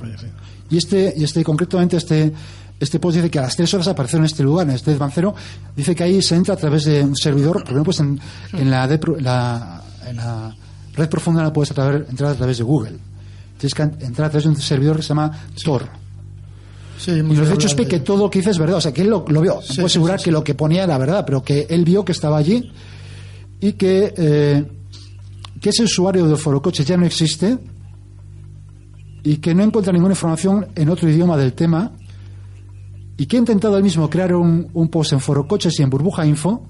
y 0.70 0.78
este 0.78 1.14
y 1.18 1.24
este 1.24 1.44
concretamente 1.44 1.98
este 1.98 2.34
este 2.80 3.00
post 3.00 3.16
dice 3.16 3.30
que 3.32 3.40
a 3.40 3.44
las 3.44 3.56
tres 3.56 3.74
horas 3.74 3.88
apareció 3.88 4.20
en 4.20 4.26
este 4.26 4.44
lugar, 4.44 4.68
en 4.68 4.76
este 4.76 4.92
desvancero. 4.92 5.34
Dice 5.78 5.96
que 5.96 6.04
ahí 6.04 6.22
se 6.22 6.36
entra 6.36 6.56
a 6.56 6.58
través 6.58 6.84
de 6.84 7.02
un 7.04 7.16
servidor, 7.16 7.64
porque 7.64 7.74
no 7.74 7.84
pues 7.86 8.02
en, 8.02 8.20
en 8.52 8.70
la, 8.70 8.86
de- 8.86 9.00
la- 9.22 9.82
en 10.06 10.18
la 10.18 10.54
red 10.94 11.08
profunda 11.08 11.42
no 11.42 11.54
puedes 11.54 11.70
entrar 11.72 12.32
a 12.32 12.36
través 12.36 12.58
de 12.58 12.64
Google. 12.66 12.98
Tienes 13.58 13.74
que 13.74 13.82
en- 13.84 13.96
entrar 14.02 14.28
a 14.28 14.30
través 14.30 14.44
de 14.44 14.50
un 14.50 14.58
servidor 14.58 14.98
que 14.98 15.04
se 15.04 15.08
llama 15.08 15.32
Tor. 15.64 15.88
Sí, 16.98 17.12
Y 17.12 17.22
los 17.22 17.50
hechos 17.52 17.76
es 17.78 17.88
que 17.88 18.00
todo 18.00 18.18
lo 18.18 18.30
que 18.30 18.40
dice 18.40 18.52
es 18.52 18.58
verdad. 18.58 18.78
O 18.78 18.82
sea, 18.82 18.94
que 18.94 19.02
él 19.02 19.10
lo, 19.10 19.26
lo 19.28 19.42
vio. 19.42 19.62
Sí, 19.62 19.76
puedo 19.76 19.88
asegurar 19.88 20.20
que 20.22 20.32
lo 20.32 20.44
que 20.44 20.56
ponía 20.56 20.84
era 20.84 20.98
verdad, 20.98 21.24
pero 21.26 21.44
que 21.44 21.68
él 21.70 21.84
vio 21.84 22.06
que 22.06 22.12
estaba 22.12 22.38
allí 22.38 22.72
y 23.60 23.74
que, 23.74 24.14
eh, 24.18 24.66
que 25.60 25.70
ese 25.70 25.84
usuario 25.84 26.28
de 26.28 26.36
Forocoches 26.36 26.86
ya 26.86 26.98
no 26.98 27.06
existe 27.06 27.58
y 29.24 29.38
que 29.38 29.54
no 29.56 29.64
encuentra 29.64 29.92
ninguna 29.92 30.14
información 30.14 30.68
en 30.76 30.90
otro 30.90 31.10
idioma 31.10 31.36
del 31.38 31.54
tema 31.54 31.92
y 33.18 33.26
que 33.26 33.38
ha 33.38 33.40
intentado 33.40 33.78
él 33.78 33.84
mismo 33.84 34.10
crear 34.10 34.36
un, 34.36 34.70
un 34.74 34.88
post 34.90 35.14
en 35.14 35.20
Forocoches 35.20 35.80
y 35.80 35.84
en 35.84 35.90
Burbuja 35.90 36.26
Info 36.26 36.68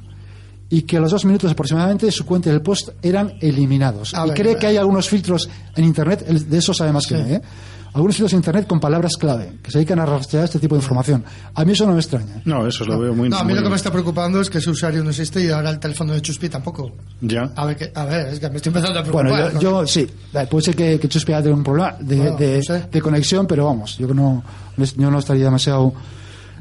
y 0.69 0.83
que 0.83 0.97
a 0.97 0.99
los 0.99 1.11
dos 1.11 1.25
minutos 1.25 1.51
aproximadamente 1.51 2.11
su 2.11 2.25
cuenta 2.25 2.49
del 2.49 2.61
post 2.61 2.89
eran 3.01 3.33
eliminados. 3.41 4.13
A 4.13 4.25
y 4.25 4.29
ver, 4.29 4.37
cree 4.37 4.57
que 4.57 4.67
hay 4.67 4.77
algunos 4.77 5.07
filtros 5.07 5.49
en 5.75 5.83
Internet, 5.83 6.25
de 6.25 6.57
eso 6.57 6.73
sabe 6.73 6.91
más 6.91 7.05
que 7.07 7.15
nadie, 7.15 7.35
¿eh? 7.35 7.41
Algunos 7.95 8.15
filtros 8.15 8.33
en 8.33 8.37
Internet 8.39 8.67
con 8.67 8.79
palabras 8.79 9.15
clave 9.17 9.53
que 9.63 9.71
se 9.71 9.77
dedican 9.79 9.99
a 9.99 10.05
rastrear 10.05 10.43
este 10.45 10.59
tipo 10.59 10.75
de 10.75 10.81
información. 10.81 11.23
A 11.55 11.65
mí 11.65 11.71
eso 11.71 11.85
no 11.87 11.93
me 11.93 11.99
extraña. 11.99 12.41
No, 12.45 12.67
eso 12.67 12.85
lo 12.85 12.99
veo 12.99 13.13
muy... 13.15 13.29
No, 13.29 13.37
a 13.37 13.43
mí 13.43 13.47
muy- 13.49 13.55
lo 13.57 13.63
que 13.63 13.69
me 13.69 13.75
está 13.77 13.91
preocupando 13.91 14.39
es 14.41 14.49
que 14.49 14.57
ese 14.59 14.69
usuario 14.69 15.03
no 15.03 15.09
existe 15.09 15.43
y 15.43 15.49
ahora 15.49 15.69
el 15.71 15.79
teléfono 15.79 16.13
de 16.13 16.21
Chuspi 16.21 16.49
tampoco. 16.49 16.91
Ya. 17.21 17.51
A 17.55 17.65
ver, 17.65 17.77
que, 17.77 17.91
a 17.95 18.05
ver, 18.05 18.27
es 18.27 18.39
que 18.39 18.49
me 18.49 18.57
estoy 18.57 18.69
empezando 18.69 18.99
a 18.99 19.01
preocupar. 19.01 19.27
Bueno, 19.29 19.47
yo, 19.47 19.71
¿no? 19.71 19.81
yo 19.81 19.87
sí, 19.87 20.07
eh, 20.33 20.47
puede 20.49 20.65
ser 20.65 20.75
que, 20.75 20.99
que 20.99 21.07
Chuspi 21.09 21.31
haya 21.33 21.41
tenido 21.43 21.57
un 21.57 21.63
problema 21.63 21.95
de, 21.99 22.15
Bueno, 22.17 22.35
de- 22.37 22.57
no 22.57 22.63
sé. 22.63 22.83
de 22.91 23.01
conexión, 23.01 23.47
pero 23.47 23.65
vamos, 23.65 23.97
yo 23.97 24.13
no, 24.13 24.43
yo 24.77 25.09
no 25.09 25.17
estaría 25.19 25.45
demasiado, 25.45 25.93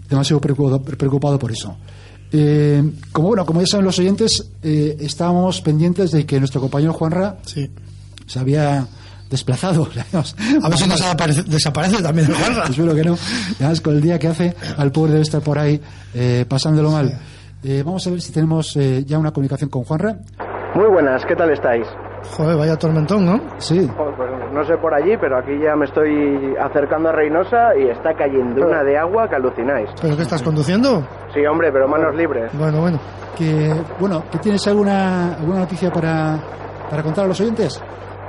demasiado 0.08 0.40
preocupado, 0.40 0.80
preocupado 0.82 1.38
por 1.38 1.50
eso. 1.52 1.76
Eh, 2.32 2.82
como 3.12 3.28
bueno, 3.28 3.44
como 3.46 3.60
ya 3.60 3.66
saben 3.66 3.86
los 3.86 3.98
oyentes, 3.98 4.50
eh, 4.62 4.96
estábamos 5.00 5.60
pendientes 5.60 6.10
de 6.10 6.26
que 6.26 6.38
nuestro 6.38 6.60
compañero 6.60 6.92
Juanra 6.92 7.38
Sí. 7.44 7.70
se 8.26 8.38
había 8.38 8.86
desplazado. 9.34 9.84
A 10.62 10.68
ver 10.68 10.78
si 10.78 10.88
nos 10.88 11.02
aparece- 11.02 11.44
desaparece 11.44 12.02
también 12.02 12.28
el 12.28 12.34
Juanra. 12.34 12.64
Espero 12.70 12.94
que 12.94 13.04
no. 13.04 13.16
Además, 13.60 13.80
con 13.80 13.94
el 13.94 14.00
día 14.00 14.18
que 14.18 14.28
hace, 14.28 14.54
al 14.78 14.90
pobre 14.92 15.12
debe 15.12 15.22
estar 15.22 15.40
por 15.42 15.58
ahí 15.58 15.80
eh, 16.14 16.44
pasándolo 16.48 16.90
mal. 16.90 17.12
Eh, 17.62 17.82
vamos 17.84 18.06
a 18.06 18.10
ver 18.10 18.20
si 18.20 18.32
tenemos 18.32 18.76
eh, 18.76 19.04
ya 19.06 19.18
una 19.18 19.30
comunicación 19.32 19.70
con 19.70 19.84
Juanra. 19.84 20.16
Muy 20.74 20.88
buenas, 20.88 21.24
¿qué 21.26 21.36
tal 21.36 21.50
estáis? 21.50 21.86
Joder, 22.36 22.56
vaya 22.56 22.76
tormentón, 22.76 23.24
¿no? 23.26 23.38
Sí. 23.58 23.86
Joder, 23.96 24.14
pues 24.16 24.30
no 24.52 24.64
sé 24.64 24.76
por 24.78 24.92
allí, 24.94 25.12
pero 25.20 25.38
aquí 25.38 25.52
ya 25.62 25.76
me 25.76 25.84
estoy 25.84 26.54
acercando 26.60 27.10
a 27.10 27.12
Reynosa 27.12 27.76
y 27.78 27.88
está 27.90 28.14
cayendo 28.14 28.66
una 28.66 28.82
de 28.82 28.96
agua 28.98 29.28
que 29.28 29.36
alucináis. 29.36 29.88
¿Pero 30.00 30.16
qué 30.16 30.22
estás 30.22 30.42
conduciendo? 30.42 31.06
Sí, 31.32 31.40
hombre, 31.46 31.70
pero 31.72 31.86
manos 31.86 32.14
libres. 32.16 32.50
Bueno, 32.54 32.80
bueno. 32.80 32.98
Que, 33.36 33.72
bueno, 34.00 34.24
¿que 34.30 34.38
tienes 34.38 34.66
alguna, 34.66 35.34
alguna 35.34 35.60
noticia 35.60 35.90
para, 35.92 36.38
para 36.90 37.02
contar 37.02 37.24
a 37.24 37.28
los 37.28 37.40
oyentes? 37.40 37.80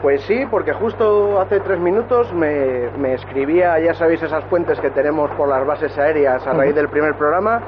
Pues 0.02 0.22
sí, 0.24 0.46
porque 0.52 0.74
justo 0.74 1.40
hace 1.40 1.60
tres 1.62 1.80
minutos 1.80 2.32
me, 2.34 2.90
me 2.98 3.14
escribía, 3.16 3.80
ya 3.80 3.94
sabéis, 3.94 4.22
esas 4.22 4.44
fuentes 4.46 4.80
que 4.80 4.92
tenemos 4.92 5.32
por 5.32 5.48
las 5.50 5.66
bases 5.66 5.98
aéreas 5.98 6.46
a 6.46 6.54
raíz 6.54 6.76
del 6.76 6.90
primer 6.90 7.16
programa. 7.16 7.62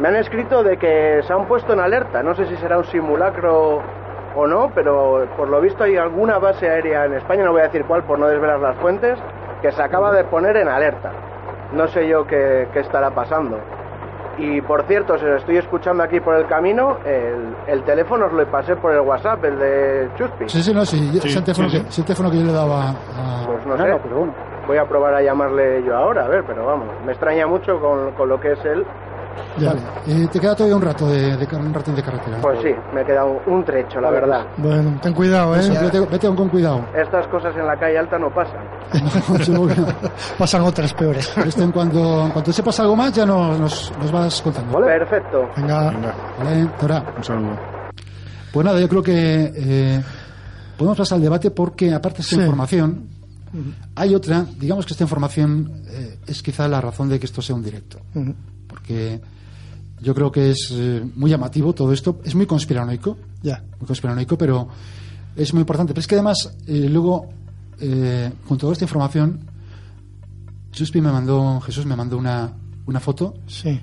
Me 0.00 0.08
han 0.08 0.16
escrito 0.16 0.64
de 0.64 0.76
que 0.76 1.20
se 1.22 1.32
han 1.32 1.46
puesto 1.46 1.72
en 1.72 1.80
alerta. 1.80 2.22
No 2.22 2.34
sé 2.34 2.46
si 2.46 2.56
será 2.56 2.78
un 2.78 2.84
simulacro 2.84 3.80
o 4.34 4.46
no, 4.46 4.72
pero 4.74 5.28
por 5.36 5.48
lo 5.48 5.60
visto 5.60 5.84
hay 5.84 5.96
alguna 5.96 6.38
base 6.38 6.68
aérea 6.68 7.04
en 7.04 7.14
España, 7.14 7.44
no 7.44 7.52
voy 7.52 7.60
a 7.60 7.64
decir 7.64 7.84
cuál 7.84 8.02
por 8.02 8.18
no 8.18 8.26
desvelar 8.26 8.58
las 8.58 8.76
fuentes, 8.78 9.16
que 9.62 9.70
se 9.70 9.80
acaba 9.80 10.12
de 10.12 10.24
poner 10.24 10.56
en 10.56 10.68
alerta. 10.68 11.12
No 11.72 11.86
sé 11.88 12.08
yo 12.08 12.26
qué, 12.26 12.66
qué 12.72 12.80
estará 12.80 13.10
pasando. 13.10 13.58
Y 14.38 14.60
por 14.62 14.84
cierto, 14.86 15.16
si 15.18 15.24
lo 15.24 15.36
estoy 15.36 15.58
escuchando 15.58 16.02
aquí 16.02 16.20
por 16.20 16.34
el 16.34 16.46
camino, 16.46 16.98
el, 17.04 17.54
el 17.66 17.84
teléfono 17.84 18.26
os 18.26 18.32
lo 18.32 18.50
pasé 18.50 18.76
por 18.76 18.92
el 18.92 19.00
WhatsApp, 19.00 19.44
el 19.44 19.58
de 19.58 20.10
Chuspi. 20.16 20.48
Sí, 20.48 20.62
sí, 20.62 20.74
no, 20.74 20.84
sí, 20.84 20.98
Sí, 21.20 21.28
es, 21.28 21.36
el 21.36 21.44
teléfono 21.44 21.68
sí, 21.68 21.80
que, 21.82 21.88
es 21.88 21.98
el 21.98 22.04
teléfono 22.04 22.30
que 22.30 22.38
yo 22.38 22.44
le 22.46 22.52
daba 22.52 22.90
a... 22.90 23.46
Pues 23.46 23.66
no 23.66 23.76
sé. 23.76 23.84
pero 24.02 24.16
bueno. 24.18 24.34
Voy 24.66 24.78
a 24.78 24.84
probar 24.86 25.14
a 25.14 25.22
llamarle 25.22 25.82
yo 25.84 25.94
ahora, 25.94 26.24
a 26.24 26.28
ver, 26.28 26.42
pero 26.46 26.64
vamos, 26.64 26.88
me 27.04 27.12
extraña 27.12 27.46
mucho 27.46 27.78
con, 27.80 28.12
con 28.12 28.28
lo 28.28 28.40
que 28.40 28.52
es 28.52 28.64
él. 28.64 28.84
Ya. 29.58 29.68
Vale. 29.68 29.80
Eh, 30.06 30.28
te 30.32 30.40
queda 30.40 30.54
todavía 30.54 30.76
un 30.76 30.82
rato 30.82 31.08
de, 31.08 31.36
de- 31.36 31.56
un 31.56 31.72
rato 31.74 31.92
de 31.92 32.02
carretera. 32.02 32.38
Pues 32.40 32.58
sí, 32.62 32.70
me 32.94 33.04
queda 33.04 33.24
un, 33.24 33.38
un 33.46 33.64
trecho, 33.64 34.00
la 34.00 34.10
verdad. 34.10 34.46
Bueno, 34.56 34.98
ten 35.02 35.12
cuidado, 35.12 35.54
¿eh? 35.56 35.60
Eso, 35.60 35.72
vete, 35.80 36.00
vete 36.00 36.34
con 36.34 36.48
cuidado. 36.48 36.84
Estas 36.94 37.26
cosas 37.28 37.54
en 37.56 37.66
la 37.66 37.76
calle 37.78 37.98
alta 37.98 38.18
no 38.18 38.32
pasan. 38.34 38.60
No. 39.52 39.66
Pasan 40.38 40.62
otras 40.62 40.92
peores. 40.94 41.32
Esto 41.38 41.62
en 41.62 41.72
cuanto, 41.72 42.26
en 42.26 42.30
cuanto 42.32 42.52
sepas 42.52 42.78
algo 42.80 42.94
más 42.96 43.12
ya 43.12 43.24
nos, 43.26 43.58
nos, 43.58 43.92
nos 44.00 44.12
vas 44.12 44.40
contando. 44.42 44.72
¿vale? 44.78 44.98
Perfecto. 44.98 45.48
Venga, 45.56 45.90
Venga, 45.90 46.14
Vale, 46.42 46.66
Tora. 46.78 47.04
un 47.16 47.24
saludo. 47.24 47.56
Pues 48.52 48.64
nada, 48.64 48.80
yo 48.80 48.88
creo 48.88 49.02
que 49.02 49.52
eh, 49.56 50.02
podemos 50.76 50.96
pasar 50.98 51.16
al 51.16 51.22
debate 51.22 51.50
porque 51.50 51.92
aparte 51.92 52.18
de 52.18 52.22
esta 52.22 52.36
Sí. 52.36 52.40
información, 52.42 53.08
hay 53.96 54.14
otra, 54.14 54.44
digamos 54.58 54.86
que 54.86 54.92
esta 54.94 55.04
información 55.04 55.82
eh, 55.88 56.18
es 56.26 56.42
quizá 56.42 56.66
la 56.68 56.80
razón 56.80 57.08
de 57.08 57.18
que 57.18 57.26
esto 57.26 57.40
sea 57.42 57.54
un 57.56 57.62
directo. 57.62 57.98
Porque 58.74 59.20
yo 60.00 60.14
creo 60.14 60.32
que 60.32 60.50
es 60.50 60.68
eh, 60.72 61.04
muy 61.14 61.30
llamativo 61.30 61.72
todo 61.72 61.92
esto, 61.92 62.20
es 62.24 62.34
muy 62.34 62.44
conspiranoico, 62.44 63.16
ya. 63.42 63.62
muy 63.78 63.86
conspiranoico, 63.86 64.36
pero 64.36 64.68
es 65.36 65.52
muy 65.54 65.60
importante. 65.60 65.94
Pero 65.94 66.00
es 66.00 66.06
que 66.06 66.16
además, 66.16 66.56
eh, 66.66 66.88
luego, 66.90 67.28
eh, 67.80 68.32
con 68.48 68.58
toda 68.58 68.72
esta 68.72 68.84
información, 68.84 69.40
Chuspi 70.72 71.00
me 71.00 71.12
mandó, 71.12 71.60
Jesús 71.60 71.86
me 71.86 71.94
mandó 71.94 72.18
una, 72.18 72.52
una 72.86 73.00
foto 73.00 73.34
Sí. 73.46 73.80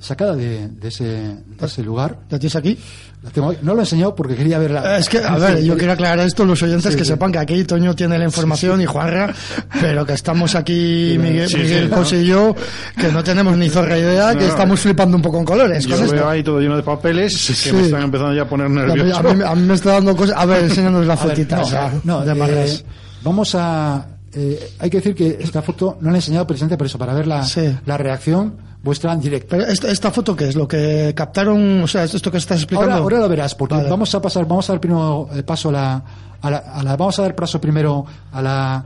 Sacada 0.00 0.34
de, 0.34 0.68
de 0.68 0.88
ese, 0.88 1.04
de 1.04 1.36
ese 1.66 1.82
lugar. 1.82 2.18
¿La 2.30 2.38
tienes 2.38 2.56
aquí? 2.56 2.78
La 3.22 3.30
tengo- 3.30 3.54
no 3.62 3.74
lo 3.74 3.80
he 3.80 3.82
enseñado 3.82 4.14
porque 4.14 4.34
quería 4.34 4.58
verla. 4.58 4.96
Es 4.98 5.08
que, 5.08 5.18
a 5.18 5.36
ver, 5.36 5.62
yo 5.62 5.76
quiero 5.76 5.92
aclarar 5.92 6.18
esto, 6.26 6.44
los 6.46 6.62
oyentes 6.62 6.92
Sí, 6.92 6.98
que 6.98 7.04
sí. 7.04 7.10
sepan 7.10 7.30
que 7.30 7.38
aquí 7.38 7.62
Toño 7.64 7.94
tiene 7.94 8.18
la 8.18 8.24
información 8.24 8.80
y 8.80 8.86
Juanra, 8.86 9.34
pero 9.80 10.06
que 10.06 10.14
estamos 10.14 10.54
aquí, 10.54 11.16
Miguel, 11.20 11.48
Sí, 11.48 11.58
Miguel 11.58 11.88
sí, 11.88 11.94
José 11.94 12.22
y 12.22 12.26
yo, 12.26 12.54
que 12.98 13.08
no 13.12 13.22
tenemos 13.22 13.56
ni 13.58 13.68
zorra 13.68 13.98
idea, 13.98 14.32
que 14.34 14.46
No. 14.46 14.50
estamos 14.50 14.80
flipando 14.80 15.16
un 15.18 15.22
poco 15.22 15.38
en 15.38 15.44
colores 15.44 15.84
Yo 15.84 15.96
con 15.96 16.04
esto. 16.04 16.16
veo 16.16 16.28
ahí 16.30 16.42
todo 16.42 16.60
lleno 16.60 16.76
de 16.76 16.82
papeles 16.82 17.32
que 17.46 17.52
Sí. 17.54 17.72
me 17.72 17.82
están 17.82 18.02
empezando 18.02 18.32
ya 18.34 18.42
a 18.42 18.48
poner 18.48 18.70
nervioso. 18.70 19.18
a 19.28 19.34
mí- 19.34 19.44
a 19.44 19.54
mí 19.54 19.62
me 19.66 19.74
está 19.74 19.92
dando 19.92 20.16
cosas. 20.16 20.36
A 20.38 20.46
ver, 20.46 20.64
enséñanos 20.64 21.06
la 21.06 21.16
fotita 21.16 21.60
no, 22.04 22.24
no, 22.24 22.24
de 22.24 22.64
eh, 22.66 22.82
vamos 23.22 23.54
a. 23.54 24.06
eh, 24.32 24.70
hay 24.78 24.88
que 24.88 24.96
decir 24.98 25.14
que 25.14 25.36
esta 25.40 25.60
foto 25.60 25.98
no 26.00 26.08
la 26.10 26.16
he 26.16 26.20
enseñado 26.20 26.46
precisamente 26.46 26.78
por 26.78 26.86
eso, 26.86 26.96
para 26.96 27.12
ver 27.12 27.26
la, 27.26 27.42
Sí. 27.44 27.76
la 27.84 27.98
reacción 27.98 28.69
vuestra 28.82 29.12
en 29.12 29.20
directo. 29.20 29.48
Pero 29.50 29.64
esta, 29.66 29.90
esta 29.90 30.10
foto, 30.10 30.34
¿qué 30.34 30.48
es? 30.48 30.54
Lo 30.56 30.66
que 30.66 31.12
captaron, 31.14 31.82
o 31.82 31.86
sea, 31.86 32.04
esto, 32.04 32.30
que 32.30 32.38
estás 32.38 32.58
explicando. 32.58 32.92
Ahora, 32.92 33.02
ahora 33.02 33.18
lo 33.20 33.28
verás, 33.28 33.54
porque 33.54 33.74
Vale. 33.74 33.90
vamos 33.90 34.14
a 34.14 34.22
pasar, 34.22 34.46
vamos 34.46 34.68
a 34.70 34.72
dar 34.74 34.80
primero 34.80 35.28
eh, 35.34 35.42
paso 35.42 35.68
a 35.68 35.72
la, 35.72 36.04
a 36.40 36.50
la, 36.50 36.56
a 36.58 36.82
la- 36.82 36.96
vamos 36.96 37.18
a 37.18 37.22
dar 37.22 37.34
paso 37.34 37.60
primero 37.60 38.04
a 38.32 38.40
la, 38.42 38.76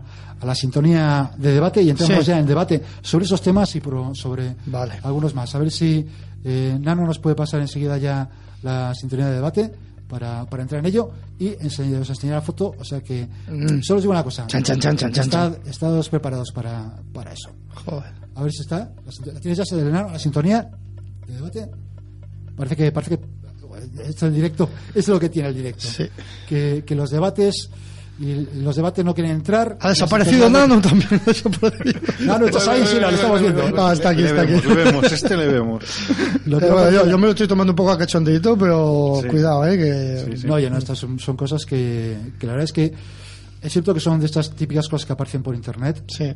a 0.41 0.47
la 0.47 0.55
sintonía 0.55 1.31
de 1.37 1.53
debate 1.53 1.83
y 1.83 1.91
entramos 1.91 2.25
Sí. 2.25 2.31
ya 2.31 2.39
en 2.39 2.47
debate 2.47 2.83
sobre 3.03 3.25
esos 3.25 3.41
temas 3.41 3.75
y 3.77 3.81
pro- 3.81 4.15
sobre 4.15 4.57
Vale. 4.67 4.95
algunos 5.03 5.35
más. 5.35 5.55
A 5.55 5.59
ver 5.59 5.71
si 5.71 6.07
eh, 6.45 6.77
Nano 6.81 7.07
nos 7.07 7.19
puede 7.19 7.37
pasar 7.37 7.61
enseguida 7.61 7.97
ya 7.99 8.29
la 8.63 8.95
sintonía 8.95 9.27
de 9.27 9.35
debate 9.35 9.73
para, 10.15 10.45
para 10.47 10.63
entrar 10.63 10.79
en 10.79 10.87
ello 10.87 11.11
y 11.41 11.49
enseñar, 11.59 12.03
os 12.03 12.09
enseñar 12.11 12.37
la 12.37 12.43
foto. 12.43 12.73
O 12.79 12.85
sea 12.85 13.01
que 13.01 13.27
Mm. 13.49 13.83
solo 13.83 13.97
os 13.99 14.03
digo 14.05 14.13
una 14.13 14.23
cosa. 14.23 14.47
Chan, 14.47 14.63
chan, 14.63 14.79
chan, 14.79 14.97
chan, 14.97 15.13
chan, 15.13 15.25
Estad, 15.25 15.67
estados 15.67 16.09
preparados 16.09 16.53
para, 16.53 16.95
para 17.13 17.33
eso. 17.33 17.51
Joder. 17.85 18.13
A 18.37 18.43
ver 18.45 18.53
si 18.53 18.61
está. 18.63 18.93
¿La, 19.05 19.11
sint- 19.11 19.33
la 19.33 19.41
tienes 19.41 19.59
ya, 19.59 19.65
Selena, 19.65 20.03
la 20.13 20.19
sintonía 20.21 20.71
de 21.27 21.35
debate? 21.35 21.69
Parece 22.57 22.77
que, 22.77 22.93
parece 22.93 23.19
que 23.19 23.25
esto 24.05 24.27
es 24.27 24.31
el 24.31 24.35
directo, 24.35 24.71
es 24.95 25.09
lo 25.09 25.19
que 25.19 25.29
tiene 25.31 25.49
el 25.49 25.55
directo. 25.57 25.85
Sí. 25.85 26.05
Que, 26.49 26.85
que 26.87 26.95
los 26.95 27.11
debates 27.11 27.69
y 28.19 28.47
los 28.63 28.77
debates 28.77 29.05
no 29.05 29.13
quieren 29.15 29.33
entrar. 29.33 29.77
Ha 29.81 29.89
desaparecido 29.89 30.49
Nano 30.49 30.81
también. 30.81 31.09
Nano, 32.21 32.47
estás 32.47 32.69
ahí, 32.69 32.85
sí, 32.87 32.99
lo 33.01 33.09
estamos 33.11 33.41
viendo. 33.41 33.63
Ah, 33.85 33.93
está 33.93 34.11
aquí, 34.11 34.23
está 34.23 34.43
aquí. 34.43 34.53
le 34.53 34.75
vemos, 34.85 35.13
este 35.13 35.37
le 35.37 35.49
vemos. 35.49 35.85
Lo 36.47 36.59
que 36.61 36.67
Eh, 36.67 36.91
yo, 36.93 37.07
yo 37.09 37.19
me 37.19 37.27
lo 37.27 37.31
estoy 37.31 37.49
tomando 37.49 37.73
un 37.73 37.77
poco 37.77 37.91
a 37.91 37.99
cachondeito, 37.99 38.57
pero 38.57 39.19
Sí. 39.23 39.29
cuidado, 39.29 39.67
eh, 39.67 39.77
que... 39.77 40.25
Sí, 40.33 40.41
sí. 40.43 40.47
No, 40.47 40.55
oye, 40.55 40.71
no, 40.71 40.79
estas 40.79 40.99
son, 40.99 41.19
son 41.19 41.37
cosas 41.37 41.65
que, 41.67 42.17
que 42.39 42.47
la 42.47 42.53
verdad 42.53 42.65
es 42.65 42.73
que 42.73 42.93
es 43.63 43.73
cierto 43.73 43.93
que 43.95 44.01
son 44.01 44.21
de 44.21 44.27
estas 44.27 44.51
típicas 44.55 44.89
cosas 44.89 45.07
que 45.07 45.13
aparecen 45.15 45.43
por 45.43 45.55
internet. 45.55 46.05
Sí. 46.09 46.33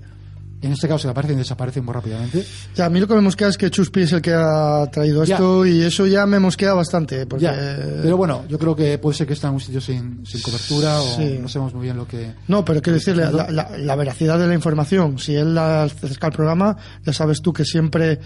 En 0.60 0.72
este 0.72 0.88
caso, 0.88 1.06
que 1.06 1.10
aparecen 1.12 1.36
y 1.36 1.38
desaparecen 1.38 1.84
muy 1.84 1.94
rápidamente. 1.94 2.44
Ya, 2.74 2.86
a 2.86 2.90
mí 2.90 2.98
lo 2.98 3.06
que 3.06 3.14
me 3.14 3.20
mosquea 3.20 3.46
es 3.46 3.56
que 3.56 3.70
Chuspi 3.70 4.02
es 4.02 4.12
el 4.12 4.20
que 4.20 4.32
ha 4.34 4.88
traído 4.90 5.22
Ya. 5.22 5.36
esto 5.36 5.64
y 5.64 5.82
eso 5.82 6.04
ya 6.06 6.26
me 6.26 6.40
mosquea 6.40 6.72
bastante. 6.74 7.26
Porque... 7.26 7.44
Ya, 7.44 7.54
pero 8.02 8.16
bueno, 8.16 8.44
yo 8.48 8.58
creo 8.58 8.74
que 8.74 8.98
puede 8.98 9.16
ser 9.16 9.26
que 9.28 9.34
está 9.34 9.46
en 9.48 9.54
un 9.54 9.60
sitio 9.60 9.80
sin, 9.80 10.26
sin 10.26 10.42
cobertura 10.42 11.00
o 11.00 11.16
Sí. 11.16 11.38
no 11.40 11.48
sabemos 11.48 11.74
muy 11.74 11.84
bien 11.84 11.96
lo 11.96 12.08
que. 12.08 12.32
No, 12.48 12.64
pero 12.64 12.82
quiero 12.82 12.94
decirle, 12.98 13.30
la, 13.30 13.48
la- 13.50 13.70
la 13.78 13.94
veracidad 13.96 14.36
de 14.38 14.48
la 14.48 14.54
información, 14.54 15.18
si 15.20 15.36
él 15.36 15.54
la 15.54 15.84
acerca 15.84 16.26
al 16.26 16.32
programa, 16.32 16.76
ya 17.06 17.12
sabes 17.12 17.40
tú 17.40 17.52
que 17.52 17.64
siempre 17.64 18.18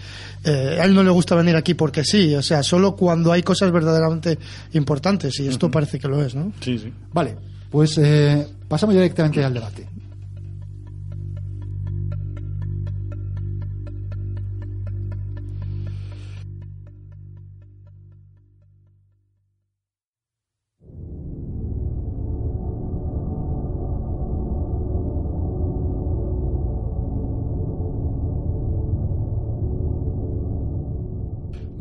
eh, 0.43 0.77
a 0.81 0.85
él 0.85 0.95
no 0.95 1.03
le 1.03 1.11
gusta 1.11 1.35
venir 1.35 1.55
aquí 1.55 1.75
porque 1.75 2.03
sí, 2.03 2.33
o 2.33 2.41
sea, 2.41 2.63
solo 2.63 2.95
cuando 2.95 3.31
hay 3.31 3.43
cosas 3.43 3.71
verdaderamente 3.71 4.39
importantes 4.73 5.39
y 5.39 5.47
esto 5.47 5.69
parece 5.69 5.99
que 5.99 6.07
lo 6.07 6.23
es, 6.23 6.33
¿no? 6.35 6.51
Sí, 6.61 6.77
sí. 6.79 6.91
Vale, 7.13 7.35
pues 7.69 7.97
eh, 7.99 8.47
pasamos 8.67 8.95
directamente 8.95 9.43
al 9.43 9.53
debate. 9.53 9.87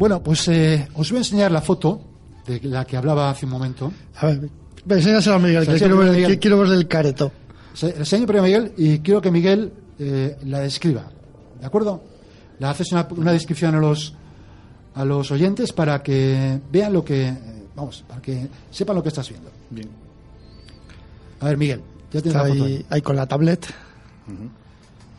Bueno, 0.03 0.21
pues 0.21 0.49
eh, 0.49 0.89
os 0.95 1.11
voy 1.13 1.19
a 1.19 1.21
enseñar 1.21 1.53
la 1.53 1.63
foto 1.63 2.01
de 2.45 2.59
la 2.65 2.85
que 2.85 2.97
hablaba 2.97 3.31
hace 3.31 3.47
un 3.47 3.53
momento. 3.53 3.93
A 4.17 4.27
ver, 4.27 4.51
ve, 4.85 4.97
enséñaselo 4.97 5.37
a 5.37 5.39
Miguel, 5.39 5.65
que 5.65 5.75
quiero, 5.77 5.97
ver, 5.97 6.11
Miguel. 6.11 6.27
que- 6.33 6.39
quiero 6.41 6.59
verle 6.59 6.75
el 6.75 6.89
careto. 6.89 7.31
Se- 7.73 7.97
enseño 7.97 8.27
primero 8.27 8.43
a 8.43 8.47
Miguel 8.49 8.73
y 8.77 8.99
quiero 8.99 9.21
que 9.23 9.31
Miguel 9.31 9.73
eh, 10.01 10.37
la 10.47 10.59
describa. 10.59 11.05
¿De 11.61 11.65
acuerdo? 11.67 12.03
Le 12.59 12.67
haces 12.67 12.91
una, 12.91 13.07
una 13.17 13.31
descripción 13.31 13.77
a 13.77 13.79
los, 13.79 14.13
a 14.97 15.05
los 15.05 15.31
oyentes 15.31 15.73
para 15.73 16.03
que 16.03 16.59
vean 16.73 16.93
lo 16.95 17.05
que. 17.05 17.29
eh, 17.29 17.39
vamos, 17.77 18.05
para 18.09 18.21
que 18.21 18.49
sepan 18.73 18.97
lo 18.97 19.05
que 19.05 19.11
estás 19.11 19.29
viendo. 19.29 19.51
Bien. 19.71 19.89
A 21.39 21.45
ver, 21.45 21.57
Miguel, 21.57 21.81
ya 22.13 22.21
tienes 22.21 22.27
Está 22.35 22.43
la 22.43 22.49
foto 22.53 22.65
ahí, 22.65 22.73
ahí. 22.75 22.87
ahí 22.91 23.03
con 23.03 23.15
la 23.15 23.27
tablet. 23.29 23.67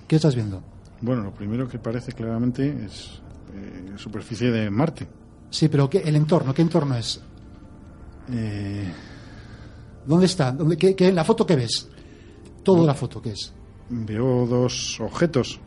¿Qué 0.10 0.18
estás 0.18 0.36
viendo? 0.36 0.62
Bueno, 1.00 1.24
lo 1.24 1.32
primero 1.32 1.70
que 1.70 1.80
parece 1.80 2.12
claramente 2.12 2.68
es 2.86 3.22
eh, 3.54 3.94
superficie 3.98 4.52
de 4.52 4.70
Marte. 4.70 5.08
Sí, 5.50 5.68
pero 5.70 5.90
¿qué, 5.90 6.00
el 6.00 6.16
entorno, 6.16 6.54
¿qué 6.54 6.62
entorno 6.64 6.96
es? 6.96 7.22
Eh, 8.32 8.92
¿Dónde 10.06 10.26
está? 10.26 10.52
¿Dónde, 10.52 10.78
qué, 10.78 10.96
qué- 10.96 11.12
¿La 11.12 11.24
foto 11.24 11.46
qué 11.46 11.56
ves? 11.56 11.90
Toda 12.64 12.86
la 12.86 12.94
foto, 12.94 13.22
¿qué 13.22 13.32
es? 13.32 13.54
veo 13.90 14.48
dos 14.48 15.00
objetos. 15.02 15.60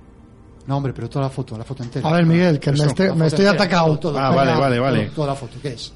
No, 0.66 0.78
hombre, 0.78 0.92
pero 0.92 1.08
toda 1.08 1.26
la 1.26 1.30
foto, 1.30 1.56
la 1.56 1.62
foto 1.64 1.84
entera. 1.84 2.08
A 2.08 2.12
ver, 2.12 2.26
Miguel, 2.26 2.58
que 2.58 2.70
me, 2.72 2.76
Esto, 2.78 2.88
estoy, 2.88 3.06
La 3.08 3.12
me 3.12 3.18
foto 3.18 3.26
estoy 3.26 3.44
entera, 3.46 3.64
atacado. 3.64 3.98
todo, 3.98 4.12
todo. 4.12 4.18
Ah, 4.20 4.30
vale, 4.34 4.52
vale, 4.58 4.76
todo, 4.76 4.84
vale. 4.84 5.10
Toda 5.14 5.26
la 5.28 5.34
foto, 5.36 5.56
¿qué 5.62 5.68
es? 5.74 5.92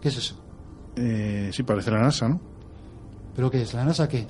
¿Qué 0.00 0.08
es 0.08 0.16
eso? 0.16 0.36
Eh, 0.96 1.50
sí, 1.52 1.62
parece 1.64 1.90
la 1.90 2.00
NASA, 2.00 2.28
¿no? 2.28 2.40
¿Pero 3.36 3.50
qué 3.50 3.62
es? 3.62 3.74
¿La 3.74 3.84
NASA 3.84 4.08
qué? 4.08 4.26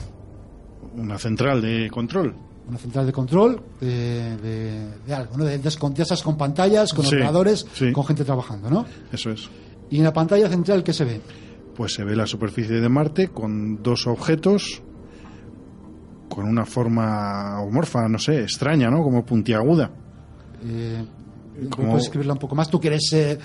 Una 0.96 1.16
central 1.18 1.62
de 1.62 1.88
control. 1.90 2.34
Una 2.68 2.78
central 2.78 3.06
de 3.06 3.12
control 3.12 3.60
de, 3.80 4.36
de- 4.38 4.88
de 5.06 5.14
algo, 5.14 5.36
¿no? 5.36 5.44
De, 5.44 5.54
esas 5.56 6.22
con 6.22 6.36
pantallas, 6.36 6.92
con 6.94 7.04
Sí, 7.04 7.14
ordenadores, 7.14 7.66
sí. 7.74 7.92
con 7.92 8.04
gente 8.04 8.24
trabajando, 8.24 8.70
¿no? 8.70 8.84
Eso 9.12 9.30
es. 9.30 9.48
Y 9.90 9.98
en 9.98 10.04
la 10.04 10.12
pantalla 10.12 10.48
central, 10.48 10.82
¿qué 10.82 10.92
se 10.92 11.04
ve? 11.04 11.20
Pues 11.76 11.92
se 11.94 12.04
ve 12.04 12.16
la 12.16 12.26
superficie 12.26 12.80
de 12.80 12.88
Marte 12.88 13.28
con 13.28 13.82
dos 13.82 14.06
objetos 14.06 14.82
con 16.28 16.46
una 16.48 16.64
forma 16.64 17.60
homorfa, 17.60 18.08
no 18.08 18.18
sé, 18.18 18.40
extraña, 18.42 18.90
¿no? 18.90 19.02
Como 19.02 19.24
puntiaguda. 19.24 19.90
Eh, 20.64 21.04
Como- 21.70 21.90
¿Puedes 21.90 22.04
escribirla 22.06 22.32
un 22.32 22.38
poco 22.38 22.54
más? 22.54 22.68
Tú 22.68 22.80
que 22.80 22.88
eres, 22.88 23.12
eh, 23.12 23.38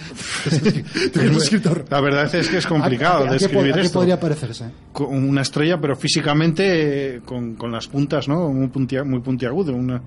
tú 1.13 1.19
eres 1.19 1.37
escritor. 1.37 1.85
La 1.89 2.01
verdad 2.01 2.33
es 2.33 2.47
que 2.49 2.57
es 2.57 2.65
complicado 2.67 3.19
¿A- 3.19 3.21
a- 3.21 3.21
a 3.21 3.25
qué 3.27 3.33
describir 3.33 3.71
po- 3.71 3.77
a 3.77 3.79
qué 3.81 3.85
esto. 3.85 3.99
podría 3.99 4.19
parecerse? 4.19 4.65
Con 4.91 5.13
una 5.29 5.41
estrella, 5.41 5.79
pero 5.79 5.95
físicamente 5.95 7.15
eh, 7.15 7.21
con, 7.23 7.55
con 7.55 7.71
las 7.71 7.87
puntas, 7.87 8.27
¿no? 8.27 8.49
Muy, 8.49 8.67
puntia- 8.67 9.03
muy 9.03 9.19
puntiagudo. 9.19 9.73
Una, 9.73 10.01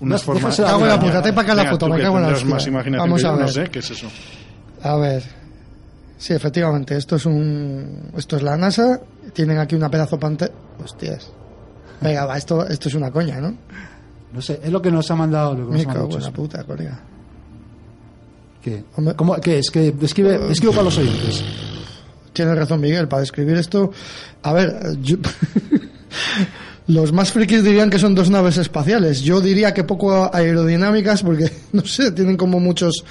una 0.00 0.16
No, 0.16 0.18
forma. 0.20 0.40
déjasela- 0.50 0.66
Me 0.66 0.72
cago 0.72 0.82
en 0.82 0.88
la 0.88 1.00
puta, 1.00 1.22
te 1.22 1.32
para 1.32 1.42
acá 1.46 1.54
la 1.54 1.70
foto, 1.70 1.88
me 1.88 2.00
cago 2.00 2.16
en 2.18 2.22
la 2.24 2.30
más 2.30 2.66
Vamos 2.98 3.24
a 3.24 3.28
yo, 3.28 3.32
no 3.32 3.38
ver. 3.38 3.50
sé 3.50 3.64
qué 3.70 3.78
es 3.78 3.90
eso. 3.90 4.08
A 4.82 4.96
ver. 4.96 5.22
Sí, 6.18 6.32
efectivamente, 6.32 6.96
esto 6.96 7.16
es 7.16 7.26
un 7.26 8.10
esto 8.16 8.36
es 8.36 8.42
la 8.42 8.56
NASA, 8.56 9.00
tienen 9.34 9.58
aquí 9.58 9.74
una 9.74 9.90
pedazo 9.90 10.18
pantalla. 10.18 10.52
Hostias. 10.82 11.30
Venga, 12.00 12.26
va, 12.26 12.36
esto 12.36 12.66
esto 12.68 12.88
es 12.88 12.94
una 12.94 13.10
coña, 13.10 13.40
¿no? 13.40 13.54
No 14.36 14.42
sé, 14.42 14.60
es 14.62 14.70
lo 14.70 14.80
que 14.82 14.90
nos 14.92 15.10
ha 15.10 15.16
mandado. 15.16 15.54
Lo 15.54 15.66
que 15.66 15.72
Me 15.72 15.78
nos 15.78 15.86
ha 15.86 15.92
cago 15.92 16.00
mandado 16.02 16.18
en 16.18 16.24
la 16.24 16.30
puta, 16.30 16.64
colega. 16.64 17.00
¿Qué? 18.62 18.84
Hombre. 18.96 19.14
¿Cómo- 19.16 19.36
¿Qué 19.40 19.58
es? 19.60 19.70
¿Qué 19.70 19.92
describe, 19.92 20.38
describe 20.38 20.72
para 20.72 20.84
los 20.84 20.98
oyentes? 20.98 21.42
Tienes 22.32 22.54
razón, 22.56 22.80
Miguel, 22.80 23.08
para 23.08 23.20
describir 23.20 23.56
esto. 23.56 23.90
A 24.42 24.52
ver, 24.52 24.76
yo- 25.02 25.16
los 26.88 27.12
más 27.12 27.32
frikis 27.32 27.64
dirían 27.64 27.90
que 27.90 27.98
son 27.98 28.14
dos 28.14 28.28
naves 28.30 28.58
espaciales. 28.58 29.20
Yo 29.22 29.40
diría 29.40 29.72
que 29.72 29.84
poco 29.84 30.30
aerodinámicas 30.32 31.22
porque, 31.22 31.50
no 31.72 31.84
sé, 31.84 32.12
tienen 32.12 32.36
como 32.36 32.60
muchos, 32.60 33.04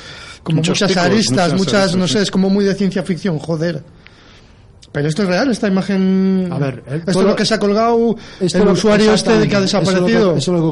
como 0.44 0.58
Muchos 0.58 0.76
muchas 0.82 0.90
picos, 0.92 1.04
aristas, 1.06 1.36
muchas 1.54 1.58
muchas, 1.60 1.74
aristas, 1.82 1.96
no 2.00 2.08
sé, 2.08 2.22
es 2.22 2.32
como 2.32 2.50
muy 2.50 2.64
de 2.66 2.76
ciencia 2.76 3.02
ficción, 3.04 3.40
joder. 3.40 3.84
Pero 4.92 5.10
esto 5.10 5.24
es 5.24 5.28
real, 5.28 5.50
esta 5.52 5.68
imagen. 5.68 6.48
A 6.52 6.58
ver, 6.60 6.84
el- 6.88 7.00
esto 7.00 7.20
es 7.20 7.26
lo 7.26 7.36
que 7.36 7.46
se 7.46 7.54
ha 7.56 7.60
colgado 7.60 8.16
el 8.40 8.68
usuario 8.68 9.14
este 9.14 9.38
de 9.40 9.48
que 9.50 9.56
ha 9.56 9.64
exactamente, 9.64 9.66
eso 9.66 9.78
es 9.80 9.84
lo 10.00 10.06
que- 10.06 10.12
desaparecido. 10.14 10.38
Eso 10.38 10.52
es 10.52 10.60
lo 10.60 10.66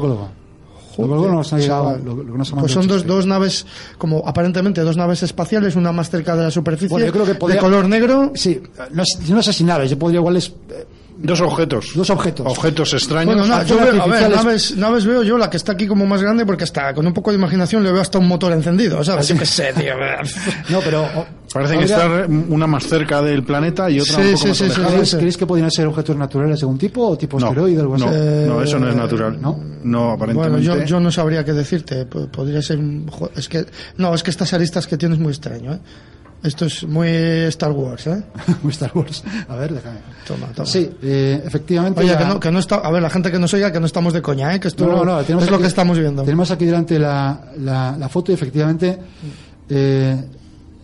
Lo 0.98 1.40
ha 1.40 1.58
llegado, 1.58 1.98
lo, 2.04 2.14
lo 2.22 2.44
que 2.44 2.50
Pues 2.60 2.72
son 2.72 2.86
dos, 2.86 3.06
dos 3.06 3.26
naves, 3.26 3.66
como 3.98 4.22
aparentemente 4.26 4.80
dos 4.82 4.96
naves 4.96 5.22
espaciales, 5.22 5.76
una 5.76 5.92
más 5.92 6.10
cerca 6.10 6.36
de 6.36 6.44
la 6.44 6.50
superficie, 6.50 6.88
Bueno, 6.90 7.06
yo 7.06 7.12
creo 7.12 7.24
que 7.26 7.34
podría- 7.34 7.56
de 7.56 7.60
color 7.60 7.88
negro. 7.88 8.32
Sí, 8.34 8.60
no, 8.92 9.02
no 9.28 9.42
sé 9.42 9.52
si 9.52 9.64
naves, 9.64 9.90
yo 9.90 9.98
podría 9.98 10.20
igual 10.20 10.36
es, 10.36 10.48
eh, 10.70 10.86
Dos 11.24 11.40
objetos. 11.40 11.92
Dos 11.94 12.10
objetos. 12.10 12.46
Objetos 12.46 12.92
extraños. 12.92 13.34
Bueno, 13.34 13.46
no, 13.46 13.62
yo 13.64 13.76
fuegos 13.78 13.92
veo, 13.94 14.02
a 14.02 14.06
ver, 14.06 14.30
naves, 14.30 14.76
naves 14.76 15.06
veo 15.06 15.22
yo 15.22 15.38
la 15.38 15.48
que 15.48 15.56
está 15.56 15.72
aquí 15.72 15.86
como 15.86 16.04
más 16.06 16.20
grande 16.22 16.44
porque 16.44 16.64
hasta 16.64 16.92
con 16.92 17.06
un 17.06 17.14
poco 17.14 17.30
de 17.30 17.38
imaginación 17.38 17.82
le 17.82 17.90
veo 17.90 18.02
hasta 18.02 18.18
un 18.18 18.28
motor 18.28 18.52
encendido, 18.52 19.02
¿sabes? 19.02 19.28
Yo 19.28 19.36
qué 19.38 19.46
sé, 19.46 19.72
tío. 19.72 19.94
No, 20.68 20.80
pero... 20.80 21.08
Parece 21.52 21.78
que 21.78 21.84
está 21.84 22.26
una 22.48 22.66
más 22.66 22.84
cerca 22.88 23.22
del 23.22 23.44
planeta 23.44 23.88
y 23.88 24.00
otra 24.00 24.16
Sí, 24.16 24.20
un 24.22 24.26
poco 24.32 24.38
sí, 24.38 24.48
más 24.48 24.56
sí, 24.58 24.64
sí, 24.64 24.64
alejada. 24.64 24.88
¿Creéis, 24.88 25.08
sí. 25.10 25.16
creéis 25.16 25.36
que 25.36 25.46
podrían 25.46 25.70
ser 25.70 25.86
objetos 25.86 26.16
naturales 26.16 26.58
de 26.58 26.64
algún 26.64 26.78
tipo 26.78 27.06
o 27.08 27.16
tipo 27.16 27.38
No, 27.38 27.46
asteroide 27.46 27.78
o 27.78 27.80
algo 27.82 27.96
no, 27.98 28.06
así? 28.08 28.16
no, 28.18 28.62
eso 28.62 28.78
no 28.80 28.88
es 28.90 28.96
natural. 28.96 29.40
¿no? 29.40 29.60
No, 29.84 30.10
aparentemente. 30.10 30.58
Bueno, 30.66 30.80
yo, 30.80 30.84
yo 30.84 30.98
no 30.98 31.12
sabría 31.12 31.44
qué 31.44 31.52
decirte. 31.52 32.06
Podría 32.06 32.60
ser. 32.60 32.78
un 32.78 33.06
jo- 33.06 33.30
Es 33.36 33.48
que. 33.48 33.64
No, 33.98 34.12
es 34.14 34.24
que 34.24 34.30
estas 34.32 34.52
aristas 34.52 34.88
que 34.88 34.96
tienes 34.96 35.18
muy 35.20 35.30
extraño, 35.30 35.74
¿eh? 35.74 35.78
Esto 36.44 36.66
es 36.66 36.86
muy 36.86 37.08
Star 37.08 37.72
Wars, 37.72 38.06
¿eh? 38.06 38.22
Muy 38.62 38.70
Star 38.72 38.92
Wars. 38.94 39.24
A 39.48 39.56
ver, 39.56 39.72
déjame. 39.72 39.98
Toma, 40.26 40.46
toma. 40.54 40.66
Sí, 40.66 40.90
eh, 41.02 41.42
efectivamente. 41.44 42.00
Oye, 42.00 42.16
que 42.18 42.24
no, 42.26 42.38
que 42.38 42.50
no 42.52 42.58
está. 42.58 42.76
A 42.76 42.90
ver, 42.90 43.00
la 43.02 43.08
gente 43.08 43.32
que 43.32 43.38
nos 43.38 43.52
oiga, 43.54 43.72
que 43.72 43.80
no 43.80 43.86
estamos 43.86 44.12
de 44.12 44.20
coña, 44.20 44.54
¿eh? 44.54 44.60
Que 44.60 44.68
esto 44.68 44.84
No, 44.86 44.96
no, 44.98 45.04
no, 45.16 45.22
tenemos 45.22 45.44
es 45.44 45.50
lo 45.50 45.56
aquí- 45.56 45.62
que 45.62 45.68
estamos 45.68 45.98
viendo. 45.98 46.22
Tenemos 46.22 46.50
aquí 46.50 46.66
delante 46.66 46.98
la, 46.98 47.52
la, 47.58 47.96
la 47.98 48.08
foto 48.10 48.30
y 48.30 48.34
efectivamente 48.34 48.98
eh, 49.70 50.22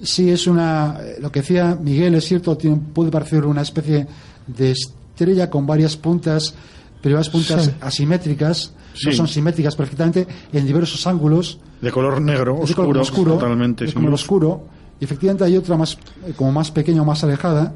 sí 0.03 0.31
es 0.31 0.47
una. 0.47 0.99
Lo 1.21 1.31
que 1.31 1.41
decía 1.41 1.77
Miguel 1.79 2.15
es 2.15 2.25
cierto, 2.25 2.57
tiene- 2.57 2.81
puede 2.95 3.11
parecer 3.11 3.45
una 3.45 3.61
especie 3.61 4.07
de 4.47 4.71
estrella 4.71 5.51
con 5.51 5.67
varias 5.67 5.95
puntas, 5.97 6.55
pero 7.03 7.17
varias 7.17 7.29
puntas 7.29 7.65
Sí. 7.67 7.71
asimétricas, 7.83 8.73
no 9.05 9.11
Sí. 9.11 9.17
son 9.17 9.29
simétricas 9.29 9.77
perfectamente, 9.77 10.27
en 10.55 10.67
diversos 10.67 11.07
ángulos. 11.07 11.59
De 11.83 11.93
color 11.93 12.21
negro, 12.23 12.61
Es 12.63 12.71
de 12.71 12.75
color 12.75 12.97
oscuro, 12.99 13.35
totalmente. 13.35 13.85
de 13.85 13.93
color 13.93 14.15
oscuro. 14.15 14.80
Y 15.01 15.05
efectivamente 15.05 15.45
hay 15.45 15.57
otra 15.57 15.77
más, 15.77 15.97
eh, 16.27 16.33
como 16.37 16.53
más 16.53 16.71
pequeña 16.71 17.03
o 17.03 17.05
más 17.05 17.25
alejada, 17.25 17.73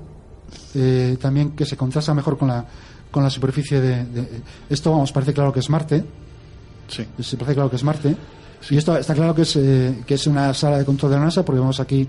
eh, 0.74 1.16
también 1.20 1.52
que 1.52 1.64
se 1.64 1.76
contrasta 1.76 2.12
mejor 2.14 2.36
con 2.36 2.48
la, 2.48 2.64
con 3.10 3.22
la 3.22 3.30
superficie 3.30 3.80
de, 3.80 4.04
de- 4.04 4.28
Esto, 4.68 4.90
vamos, 4.92 5.10
parece 5.12 5.32
claro 5.32 5.52
que 5.52 5.60
es 5.60 5.70
Marte. 5.70 6.04
Sí. 6.86 7.06
Se 7.20 7.36
parece 7.36 7.54
claro 7.54 7.70
que 7.70 7.76
es 7.76 7.84
Marte. 7.84 8.14
Y 8.70 8.76
esto 8.76 8.96
está 8.96 9.14
claro 9.14 9.34
que 9.34 9.42
es, 9.42 9.56
eh, 9.56 10.02
que 10.06 10.14
es 10.14 10.26
una 10.26 10.52
sala 10.54 10.78
de 10.78 10.84
control 10.84 11.12
de 11.12 11.18
la 11.18 11.24
NASA, 11.24 11.44
porque 11.44 11.60
vemos 11.60 11.80
aquí 11.80 12.06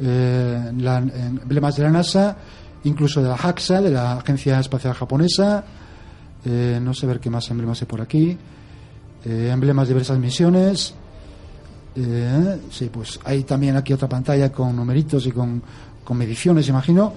eh, 0.00 0.72
la- 0.78 0.98
emblemas 0.98 1.76
de 1.76 1.82
la 1.82 1.90
NASA, 1.90 2.36
incluso 2.84 3.22
de 3.22 3.28
la 3.28 3.36
JAXA, 3.36 3.80
de 3.80 3.90
la 3.90 4.12
Agencia 4.18 4.60
Espacial 4.60 4.94
Japonesa. 4.94 5.64
Eh, 6.44 6.78
no 6.82 6.92
sé 6.94 7.06
ver 7.06 7.20
qué 7.20 7.30
más 7.30 7.50
emblemas 7.50 7.80
hay 7.80 7.86
por 7.88 8.00
aquí. 8.00 8.36
Emblemas 9.24 9.88
de 9.88 9.94
diversas 9.94 10.18
misiones. 10.18 10.94
Eh, 11.96 12.56
sí, 12.70 12.90
pues 12.92 13.20
hay 13.24 13.44
también 13.44 13.76
aquí 13.76 13.92
otra 13.92 14.08
pantalla 14.08 14.50
con 14.50 14.74
numeritos 14.74 15.26
y 15.26 15.32
con, 15.32 15.62
con 16.02 16.16
mediciones, 16.16 16.68
imagino. 16.68 17.12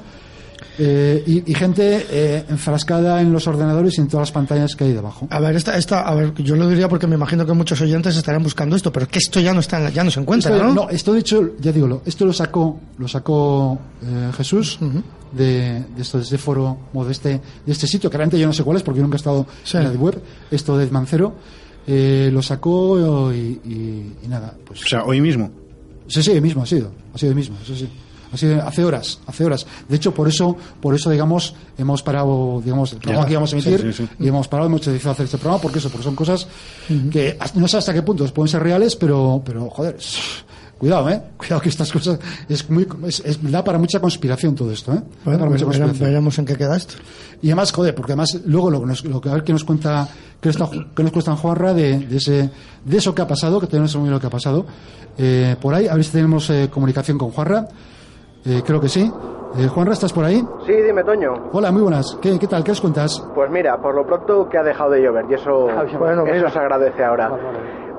Eh, 0.80 1.24
y, 1.26 1.52
y 1.52 1.56
gente 1.56 2.06
eh, 2.10 2.46
enfrascada 2.50 3.22
en 3.22 3.32
los 3.32 3.48
ordenadores 3.48 3.98
y 3.98 4.02
en 4.02 4.08
todas 4.08 4.28
las 4.30 4.32
pantallas 4.32 4.76
que 4.76 4.84
hay 4.86 4.94
debajo. 4.94 5.28
A 5.32 5.40
ver, 5.40 5.56
esta, 5.56 5.76
esta, 5.78 6.02
a 6.02 6.14
ver, 6.16 6.34
yo 6.36 6.56
lo 6.56 6.68
diría 6.68 6.88
porque 6.90 7.06
me 7.08 7.16
imagino 7.16 7.46
que 7.46 7.54
muchos 7.54 7.80
oyentes 7.82 8.16
estarán 8.16 8.44
buscando 8.44 8.76
esto, 8.76 8.92
pero 8.92 9.08
que 9.08 9.20
esto 9.20 9.40
ya 9.40 9.54
no 9.54 9.60
está, 9.60 9.80
en- 9.88 9.94
ya 9.94 10.04
no 10.04 10.12
se 10.12 10.20
encuentra, 10.20 10.56
Esto, 10.56 10.64
¿no? 10.68 10.74
no, 10.74 10.90
esto 10.90 11.14
de 11.14 11.20
hecho, 11.20 11.52
ya 11.60 11.72
digo, 11.72 11.88
lo- 11.88 12.02
esto 12.06 12.26
lo 12.26 12.34
sacó, 12.34 12.80
lo 12.98 13.08
sacó 13.08 13.80
eh, 14.04 14.32
Jesús 14.36 14.80
de, 15.32 15.84
de 15.96 16.02
esto, 16.02 16.18
de 16.18 16.24
este 16.24 16.38
foro 16.38 16.78
o 16.94 17.06
de 17.06 17.12
este, 17.12 17.30
de 17.66 17.72
este 17.72 17.86
sitio, 17.88 18.10
que 18.10 18.18
realmente 18.18 18.40
yo 18.40 18.46
no 18.48 18.54
sé 18.54 18.64
cuál 18.64 18.78
es 18.78 18.84
porque 18.84 18.98
yo 19.00 19.04
nunca 19.04 19.16
he 19.16 19.18
estado 19.18 19.46
Sí. 19.64 19.78
en 19.78 19.84
la 19.84 19.92
web, 19.92 20.22
esto 20.52 20.78
de 20.78 20.88
Mancero, 20.92 21.36
eh, 21.88 22.30
lo 22.32 22.42
sacó 22.42 23.32
y, 23.34 23.38
y- 23.66 24.14
y 24.24 24.28
nada, 24.28 24.54
pues. 24.66 24.84
O 24.84 24.88
sea, 24.88 25.04
hoy 25.06 25.22
mismo. 25.22 25.50
Sí, 26.08 26.22
sí, 26.22 26.32
hoy 26.32 26.42
mismo 26.42 26.64
ha 26.64 26.66
sido, 26.66 26.92
ha 27.14 27.18
sido 27.18 27.32
hoy 27.32 27.36
mismo, 27.36 27.56
eso 27.64 27.76
sí. 27.76 27.88
Ha 28.30 28.36
sido 28.36 28.62
hace 28.62 28.84
horas, 28.84 29.22
hace 29.26 29.46
horas. 29.46 29.66
De 29.88 29.96
hecho, 29.96 30.14
por 30.14 30.28
eso, 30.28 30.56
por 30.82 30.94
eso, 30.94 31.10
digamos, 31.10 31.56
hemos 31.78 32.04
parado, 32.04 32.62
digamos, 32.62 32.92
el 32.92 33.00
programa 33.00 33.24
Ya. 33.24 33.28
que 33.28 33.32
íbamos 33.34 33.54
a 33.54 33.56
emitir 33.56 33.80
Sí, 33.80 33.94
sí, 33.94 34.04
sí. 34.04 34.10
y 34.20 34.28
hemos 34.28 34.50
parado, 34.50 34.68
hemos 34.68 34.82
decidido 34.86 35.12
hacer 35.12 35.26
este 35.26 35.38
programa 35.38 35.62
porque 35.62 35.80
eso, 35.80 35.90
porque 35.90 36.04
son 36.04 36.16
cosas 36.16 36.46
que 37.10 37.38
no 37.56 37.68
sé 37.70 37.78
hasta 37.78 37.94
qué 37.94 38.02
punto 38.02 38.26
pueden 38.34 38.50
ser 38.50 38.62
reales, 38.64 38.98
pero, 38.98 39.42
pero 39.46 39.70
joder, 39.70 39.96
cuidado, 40.78 41.10
eh, 41.10 41.22
cuidado 41.38 41.62
que 41.62 41.70
estas 41.70 41.92
cosas 41.92 42.20
es 42.50 42.70
muy, 42.70 42.88
es, 43.06 43.20
es- 43.26 43.52
da 43.52 43.64
para 43.64 43.78
mucha 43.78 44.00
conspiración 44.00 44.56
todo 44.56 44.72
esto, 44.72 44.94
eh. 44.94 45.02
Bueno, 45.26 45.40
para 45.40 45.50
mucha 45.52 45.66
veremos, 45.66 45.66
conspiración. 45.78 46.10
veremos 46.10 46.40
en 46.40 46.46
qué 46.46 46.56
queda 46.56 46.78
esto. 46.78 46.96
Y 47.42 47.48
además, 47.48 47.72
joder, 47.72 47.94
porque 47.96 48.14
además 48.14 48.42
luego 48.46 48.72
lo 48.72 48.80
que 48.82 48.86
nos, 48.88 49.06
lo 49.06 49.22
que, 49.22 49.30
a 49.30 49.34
ver 49.34 49.44
qué 49.44 49.54
nos 49.54 49.64
cuenta, 49.64 50.08
qué 50.42 50.50
nos, 50.50 50.70
qué 50.96 51.04
nos 51.04 51.12
cuesta 51.12 51.36
Juanra 51.36 51.74
de, 51.74 52.00
de 52.00 52.18
ese, 52.18 52.50
de 52.84 52.98
eso 52.98 53.14
que 53.14 53.22
ha 53.22 53.28
pasado, 53.28 53.60
que 53.60 53.68
sabemos 53.68 53.96
muy 53.96 54.04
bien 54.04 54.14
lo 54.14 54.20
que 54.20 54.28
ha 54.28 54.32
pasado. 54.32 54.66
Eh, 55.18 55.56
por 55.62 55.74
ahí, 55.74 55.88
a 55.88 55.94
ver 55.96 56.04
si 56.04 56.12
tenemos 56.12 56.50
eh, 56.50 56.70
comunicación 56.72 57.18
con 57.18 57.32
Juanra. 57.32 57.68
Eh, 58.46 58.62
creo 58.66 58.80
que 58.80 58.88
sí. 58.90 59.12
Eh, 59.58 59.68
Juanra, 59.68 59.94
¿estás 59.94 60.14
por 60.14 60.24
ahí? 60.26 60.44
Sí, 60.66 60.74
dime, 60.86 61.04
Toño. 61.04 61.50
Hola, 61.54 61.72
muy 61.72 61.82
buenas. 61.82 62.18
¿Qué, 62.22 62.38
qué 62.38 62.48
tal? 62.48 62.64
¿Qué 62.64 62.72
os 62.72 62.82
cuentas? 62.82 63.24
Pues 63.34 63.50
mira, 63.50 63.78
por 63.82 63.96
lo 63.96 64.06
pronto 64.06 64.48
que 64.50 64.58
ha 64.58 64.64
dejado 64.64 64.92
de 64.92 65.02
llover 65.02 65.26
y 65.30 65.34
eso, 65.36 65.68
Bueno, 65.98 66.26
eso 66.28 66.50
se 66.50 66.60
agradece 66.60 67.04
ahora. 67.04 67.32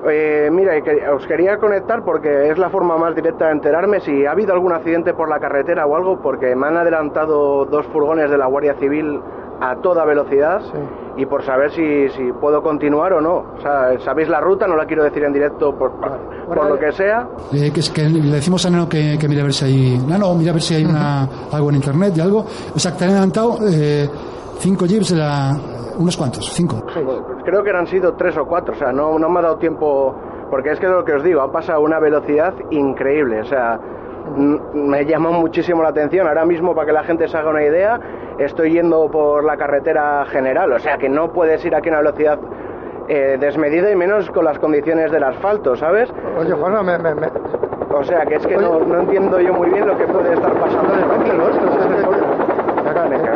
Eh, 0.07 0.49
mira, 0.51 0.77
y 0.77 0.81
que- 0.81 1.07
os 1.09 1.25
quería 1.27 1.57
conectar 1.57 2.03
porque 2.03 2.49
es 2.49 2.57
la 2.57 2.69
forma 2.69 2.97
más 2.97 3.15
directa 3.15 3.47
de 3.47 3.51
enterarme 3.51 3.99
si 3.99 4.25
ha 4.25 4.31
habido 4.31 4.53
algún 4.53 4.71
accidente 4.71 5.13
por 5.13 5.27
la 5.29 5.39
carretera 5.39 5.85
o 5.85 5.95
algo, 5.95 6.19
porque 6.21 6.55
me 6.55 6.67
han 6.67 6.77
adelantado 6.77 7.65
dos 7.65 7.85
furgones 7.87 8.29
de 8.31 8.37
la 8.37 8.45
Guardia 8.45 8.75
Civil 8.79 9.19
a 9.61 9.75
toda 9.81 10.05
velocidad 10.05 10.61
y 11.17 11.25
por 11.25 11.43
saber 11.43 11.69
si, 11.71 12.07
si 12.11 12.31
puedo 12.31 12.61
continuar 12.63 13.11
o 13.11 13.19
no. 13.19 13.43
O 13.57 13.61
sea, 13.61 13.99
sabéis 14.05 14.29
la 14.29 14.39
ruta, 14.39 14.67
no 14.67 14.77
la 14.77 14.85
quiero 14.85 15.03
decir 15.03 15.21
en 15.25 15.33
directo 15.33 15.75
por, 15.77 15.91
por 16.47 16.65
lo 16.69 16.79
que 16.79 16.93
sea. 16.93 17.27
Eh, 17.51 17.69
que, 17.73 17.81
es 17.81 17.89
que 17.89 18.03
le 18.03 18.35
decimos 18.35 18.65
a 18.65 18.69
Nano 18.69 18.87
que, 18.87 19.17
que 19.19 19.27
mire 19.27 19.41
a 19.41 19.43
ver 19.43 19.53
si 19.53 19.65
hay. 19.65 19.97
Nano, 20.07 20.33
mira 20.33 20.51
a 20.51 20.53
ver 20.53 20.61
si 20.61 20.75
hay 20.75 20.85
una, 20.85 21.27
algo 21.51 21.69
en 21.71 21.75
internet 21.75 22.13
y 22.15 22.21
algo. 22.21 22.45
O 22.73 22.79
sea, 22.79 22.93
que 22.93 22.99
te 22.99 23.03
han 23.03 23.11
adelantado 23.11 23.57
eh, 23.69 24.09
cinco 24.59 24.85
jeeps 24.85 25.09
de 25.09 25.17
la. 25.17 25.57
Unos 25.97 26.15
cuantos, 26.15 26.49
cinco. 26.53 26.77
Pues 26.85 26.97
creo 27.43 27.63
que 27.63 27.69
eran 27.69 27.87
sido 27.87 28.13
tres 28.13 28.37
o 28.37 28.45
cuatro, 28.45 28.73
o 28.73 28.77
sea, 28.77 28.91
no, 28.91 29.19
no 29.19 29.29
me 29.29 29.39
ha 29.39 29.41
dado 29.43 29.57
tiempo, 29.57 30.15
porque 30.49 30.71
es 30.71 30.79
que 30.79 30.87
lo 30.87 31.03
que 31.03 31.13
os 31.13 31.23
digo, 31.23 31.41
ha 31.41 31.51
pasado 31.51 31.79
a 31.79 31.81
una 31.81 31.99
velocidad 31.99 32.53
increíble, 32.69 33.41
o 33.41 33.45
sea, 33.45 33.77
me 34.73 35.05
llama 35.05 35.31
muchísimo 35.31 35.83
la 35.83 35.89
atención. 35.89 36.27
Ahora 36.27 36.45
mismo, 36.45 36.73
para 36.73 36.85
que 36.87 36.93
la 36.93 37.03
gente 37.03 37.27
se 37.27 37.35
haga 37.35 37.49
una 37.49 37.63
idea, 37.65 37.99
estoy 38.37 38.71
yendo 38.71 39.09
por 39.11 39.43
la 39.43 39.57
carretera 39.57 40.25
general, 40.27 40.71
o 40.71 40.79
sea, 40.79 40.97
que 40.97 41.09
no 41.09 41.33
puedes 41.33 41.65
ir 41.65 41.75
aquí 41.75 41.89
a 41.89 41.91
una 41.93 42.01
velocidad 42.01 42.39
eh, 43.09 43.37
desmedida 43.39 43.91
y 43.91 43.95
menos 43.95 44.29
con 44.29 44.45
las 44.45 44.57
condiciones 44.59 45.11
del 45.11 45.23
asfalto, 45.23 45.75
¿sabes? 45.75 46.09
Oye, 46.37 46.53
Juanma, 46.53 46.83
me, 46.83 46.97
me, 46.97 47.15
me... 47.15 47.27
O 47.93 48.03
sea, 48.03 48.25
que 48.25 48.35
es 48.35 48.47
que 48.47 48.55
no, 48.55 48.79
no 48.79 49.01
entiendo 49.01 49.39
yo 49.41 49.53
muy 49.53 49.69
bien 49.71 49.85
lo 49.87 49.97
que 49.97 50.05
puede 50.05 50.33
estar 50.33 50.53
pasando 50.53 50.93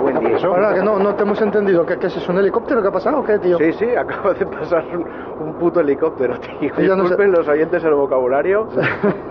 en 0.09 0.17
el 0.17 0.23
Me 0.23 0.29
cago 0.29 0.29
en 0.29 0.33
diez. 0.33 0.43
Ahora, 0.43 0.73
que 0.73 0.81
no, 0.83 0.99
no 0.99 1.15
te 1.15 1.23
hemos 1.23 1.41
entendido. 1.41 1.85
¿Qué, 1.85 1.97
qué 1.97 2.07
es 2.07 2.17
eso? 2.17 2.31
¿Un 2.31 2.39
helicóptero? 2.39 2.81
¿Qué 2.81 2.87
ha 2.87 2.91
pasado 2.91 3.19
o 3.19 3.23
qué, 3.23 3.39
tío? 3.39 3.57
Sí, 3.57 3.73
sí, 3.73 3.95
acaba 3.95 4.33
de 4.33 4.45
pasar 4.45 4.83
un, 4.95 5.05
un 5.47 5.53
puto 5.55 5.79
helicóptero, 5.79 6.39
tío. 6.39 6.71
Yo 6.77 6.95
no 6.95 7.03
Disculpen 7.03 7.31
los 7.31 7.47
oyentes 7.47 7.83
el 7.83 7.93
vocabulario, 7.93 8.67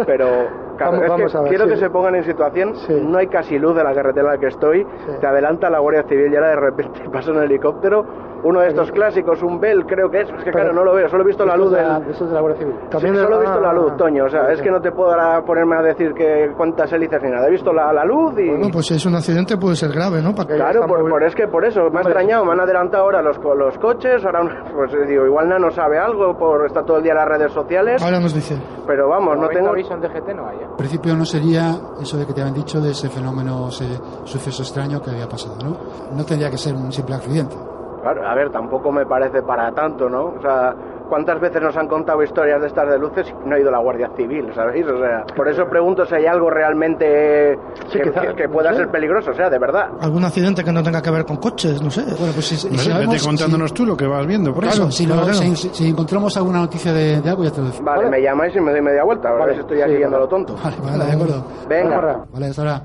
pero 0.06 0.71
claro, 0.82 0.92
Vamos- 0.92 1.04
es 1.04 1.10
vamos 1.10 1.32
que 1.32 1.38
a 1.38 1.40
ver, 1.42 1.48
quiero 1.50 1.64
sí. 1.64 1.70
que 1.70 1.76
se 1.76 1.90
pongan 1.90 2.14
en 2.16 2.24
situación. 2.24 2.74
Sí. 2.76 3.00
No 3.02 3.18
hay 3.18 3.26
casi 3.28 3.58
luz 3.58 3.74
de 3.76 3.84
la 3.84 3.92
carretera 3.94 4.26
en 4.28 4.32
la 4.34 4.38
que 4.38 4.46
estoy. 4.48 4.86
Te 5.20 5.26
adelanta 5.26 5.70
la 5.70 5.78
Guardia 5.78 6.02
Civil 6.04 6.32
y 6.32 6.36
ahora 6.36 6.48
de 6.50 6.56
repente 6.56 7.00
pasa 7.12 7.30
un 7.32 7.42
helicóptero. 7.42 8.04
Uno 8.44 8.58
de 8.58 8.66
estos 8.68 8.90
clásicos, 8.90 9.40
un 9.44 9.60
Bell, 9.60 9.86
creo 9.86 10.10
que 10.10 10.22
es. 10.22 10.28
Es 10.28 10.42
que 10.42 10.50
claro, 10.50 10.72
no 10.72 10.82
lo 10.82 10.94
veo, 10.94 11.08
solo 11.08 11.22
he 11.22 11.26
visto 11.28 11.46
la 11.46 11.56
luz 11.56 11.70
del. 11.70 11.86
Eso 12.10 12.24
es 12.24 12.30
de 12.30 12.34
la 12.34 12.40
Guardia 12.40 12.58
Civil. 12.58 12.74
Sí, 12.90 13.14
solo 13.22 13.36
he 13.36 13.40
visto 13.40 13.60
la 13.60 13.72
luz, 13.72 13.96
Toño. 13.96 14.24
O 14.24 14.28
sea, 14.28 14.50
es 14.50 14.60
que 14.60 14.68
no 14.68 14.80
te 14.80 14.90
puedo 14.90 15.10
ahora 15.12 15.42
ponerme 15.44 15.76
a 15.76 15.82
decir 15.82 16.12
que 16.12 16.50
cuántas 16.56 16.92
hélices 16.92 17.22
ni 17.22 17.30
nada. 17.30 17.46
He 17.46 17.52
visto 17.52 17.72
la, 17.72 17.92
la 17.92 18.04
luz 18.04 18.36
y. 18.36 18.48
Bueno, 18.48 18.66
pues 18.72 18.86
si 18.86 18.94
es 18.94 19.06
un 19.06 19.14
accidente 19.14 19.56
puede 19.56 19.76
ser 19.76 19.92
grave, 19.92 20.20
¿no? 20.20 20.34
Para 20.34 20.56
Claro, 20.56 20.80
por, 20.88 21.02
muy- 21.02 21.10
por- 21.12 21.22
es 21.22 21.36
que 21.36 21.46
por 21.46 21.64
eso, 21.64 21.88
me 21.90 21.98
ha 21.98 22.02
extrañado, 22.02 22.44
me 22.44 22.50
han 22.54 22.60
adelantado 22.60 23.04
ahora 23.04 23.22
los, 23.22 23.38
co- 23.38 23.54
los 23.54 23.78
coches, 23.78 24.24
ahora 24.24 24.40
pues 24.74 24.90
digo, 25.06 25.24
igual 25.24 25.48
Nano 25.48 25.70
sabe 25.70 25.98
algo, 26.00 26.36
por 26.36 26.66
está 26.66 26.82
todo 26.82 26.96
el 26.96 27.04
día 27.04 27.12
en 27.12 27.18
las 27.18 27.28
redes 27.28 27.52
sociales, 27.52 28.02
Ahora 28.02 28.18
nos 28.18 28.34
dice. 28.34 28.56
pero 28.88 29.08
vamos, 29.08 29.38
no 29.38 29.46
tengo... 29.50 29.70
Horizon 29.70 30.00
DGT 30.00 30.34
no 30.34 30.48
hay, 30.48 30.56
¿eh? 30.56 30.66
En 30.72 30.76
principio 30.78 31.14
no 31.14 31.24
sería 31.24 31.78
eso 32.00 32.16
de 32.16 32.26
que 32.26 32.32
te 32.32 32.40
habían 32.40 32.54
dicho 32.54 32.80
de 32.80 32.90
ese 32.90 33.08
fenómeno, 33.08 33.68
ese 33.68 34.00
suceso 34.24 34.62
extraño 34.62 35.00
que 35.00 35.10
había 35.10 35.28
pasado, 35.28 35.56
¿no? 35.62 35.76
No 36.16 36.24
tendría 36.24 36.50
que 36.50 36.58
ser 36.58 36.74
un 36.74 36.90
simple 36.90 37.14
accidente. 37.14 37.54
Claro, 38.00 38.26
a 38.26 38.34
ver, 38.34 38.50
tampoco 38.50 38.90
me 38.90 39.06
parece 39.06 39.42
para 39.42 39.70
tanto, 39.72 40.08
¿no? 40.08 40.32
O 40.36 40.40
sea, 40.40 40.74
¿cuántas 41.12 41.38
veces 41.38 41.60
nos 41.60 41.76
han 41.76 41.86
contado 41.88 42.22
historias 42.22 42.58
de 42.62 42.68
estas 42.68 42.88
de 42.88 42.98
luces 42.98 43.26
y 43.28 43.46
no 43.46 43.54
ha 43.54 43.58
ido 43.60 43.70
la 43.70 43.80
Guardia 43.80 44.10
Civil, 44.16 44.46
¿sabéis? 44.54 44.86
O 44.86 44.96
sea, 44.98 45.24
por 45.36 45.46
eso 45.46 45.66
pregunto 45.68 46.06
si 46.06 46.14
hay 46.14 46.24
algo 46.24 46.48
realmente 46.48 47.58
Sí, 47.92 47.98
que, 47.98 48.04
quizá, 48.04 48.20
que- 48.22 48.34
que 48.34 48.46
no 48.46 48.52
pueda 48.54 48.70
sé. 48.70 48.76
ser 48.78 48.88
peligroso, 48.90 49.32
o 49.32 49.34
sea, 49.34 49.50
de 49.50 49.58
verdad. 49.58 49.90
¿Algún 50.00 50.24
accidente 50.24 50.64
que 50.64 50.72
no 50.72 50.82
tenga 50.82 51.02
que 51.02 51.10
ver 51.10 51.26
con 51.26 51.36
coches? 51.36 51.82
No 51.82 51.90
sé. 51.90 52.02
Bueno, 52.18 52.32
pues 52.32 52.46
si, 52.46 52.66
Vale, 52.88 53.06
vete 53.06 53.22
contándonos 53.22 53.74
tú 53.74 53.84
lo 53.84 53.94
que 53.94 54.06
vas 54.06 54.26
viendo. 54.26 54.54
Por 54.54 54.62
Claro, 54.64 54.84
eso. 54.84 54.90
si, 54.90 55.06
no- 55.06 55.22
claro. 55.22 55.34
si- 55.34 55.88
encontramos 55.88 56.34
alguna 56.38 56.60
noticia 56.60 56.94
de, 56.94 57.20
de 57.20 57.28
algo, 57.28 57.44
ya 57.44 57.50
te 57.50 57.60
lo 57.60 57.66
decimos. 57.66 57.84
Vale, 57.94 58.08
me 58.08 58.22
llamáis 58.22 58.56
y 58.56 58.60
me 58.60 58.70
doy 58.72 58.80
media 58.80 59.04
vuelta, 59.04 59.28
a 59.28 59.44
ver 59.44 59.54
si 59.54 59.60
estoy 59.60 59.82
aquí 59.82 59.92
yendo 59.98 60.16
a 60.16 60.20
lo 60.20 60.28
tonto. 60.28 60.56
Vale, 60.64 60.76
vale, 60.82 61.04
de 61.04 61.12
acuerdo. 61.12 61.46
Venga. 61.68 62.24
Vale, 62.32 62.46
hasta 62.46 62.62
ahora. 62.62 62.82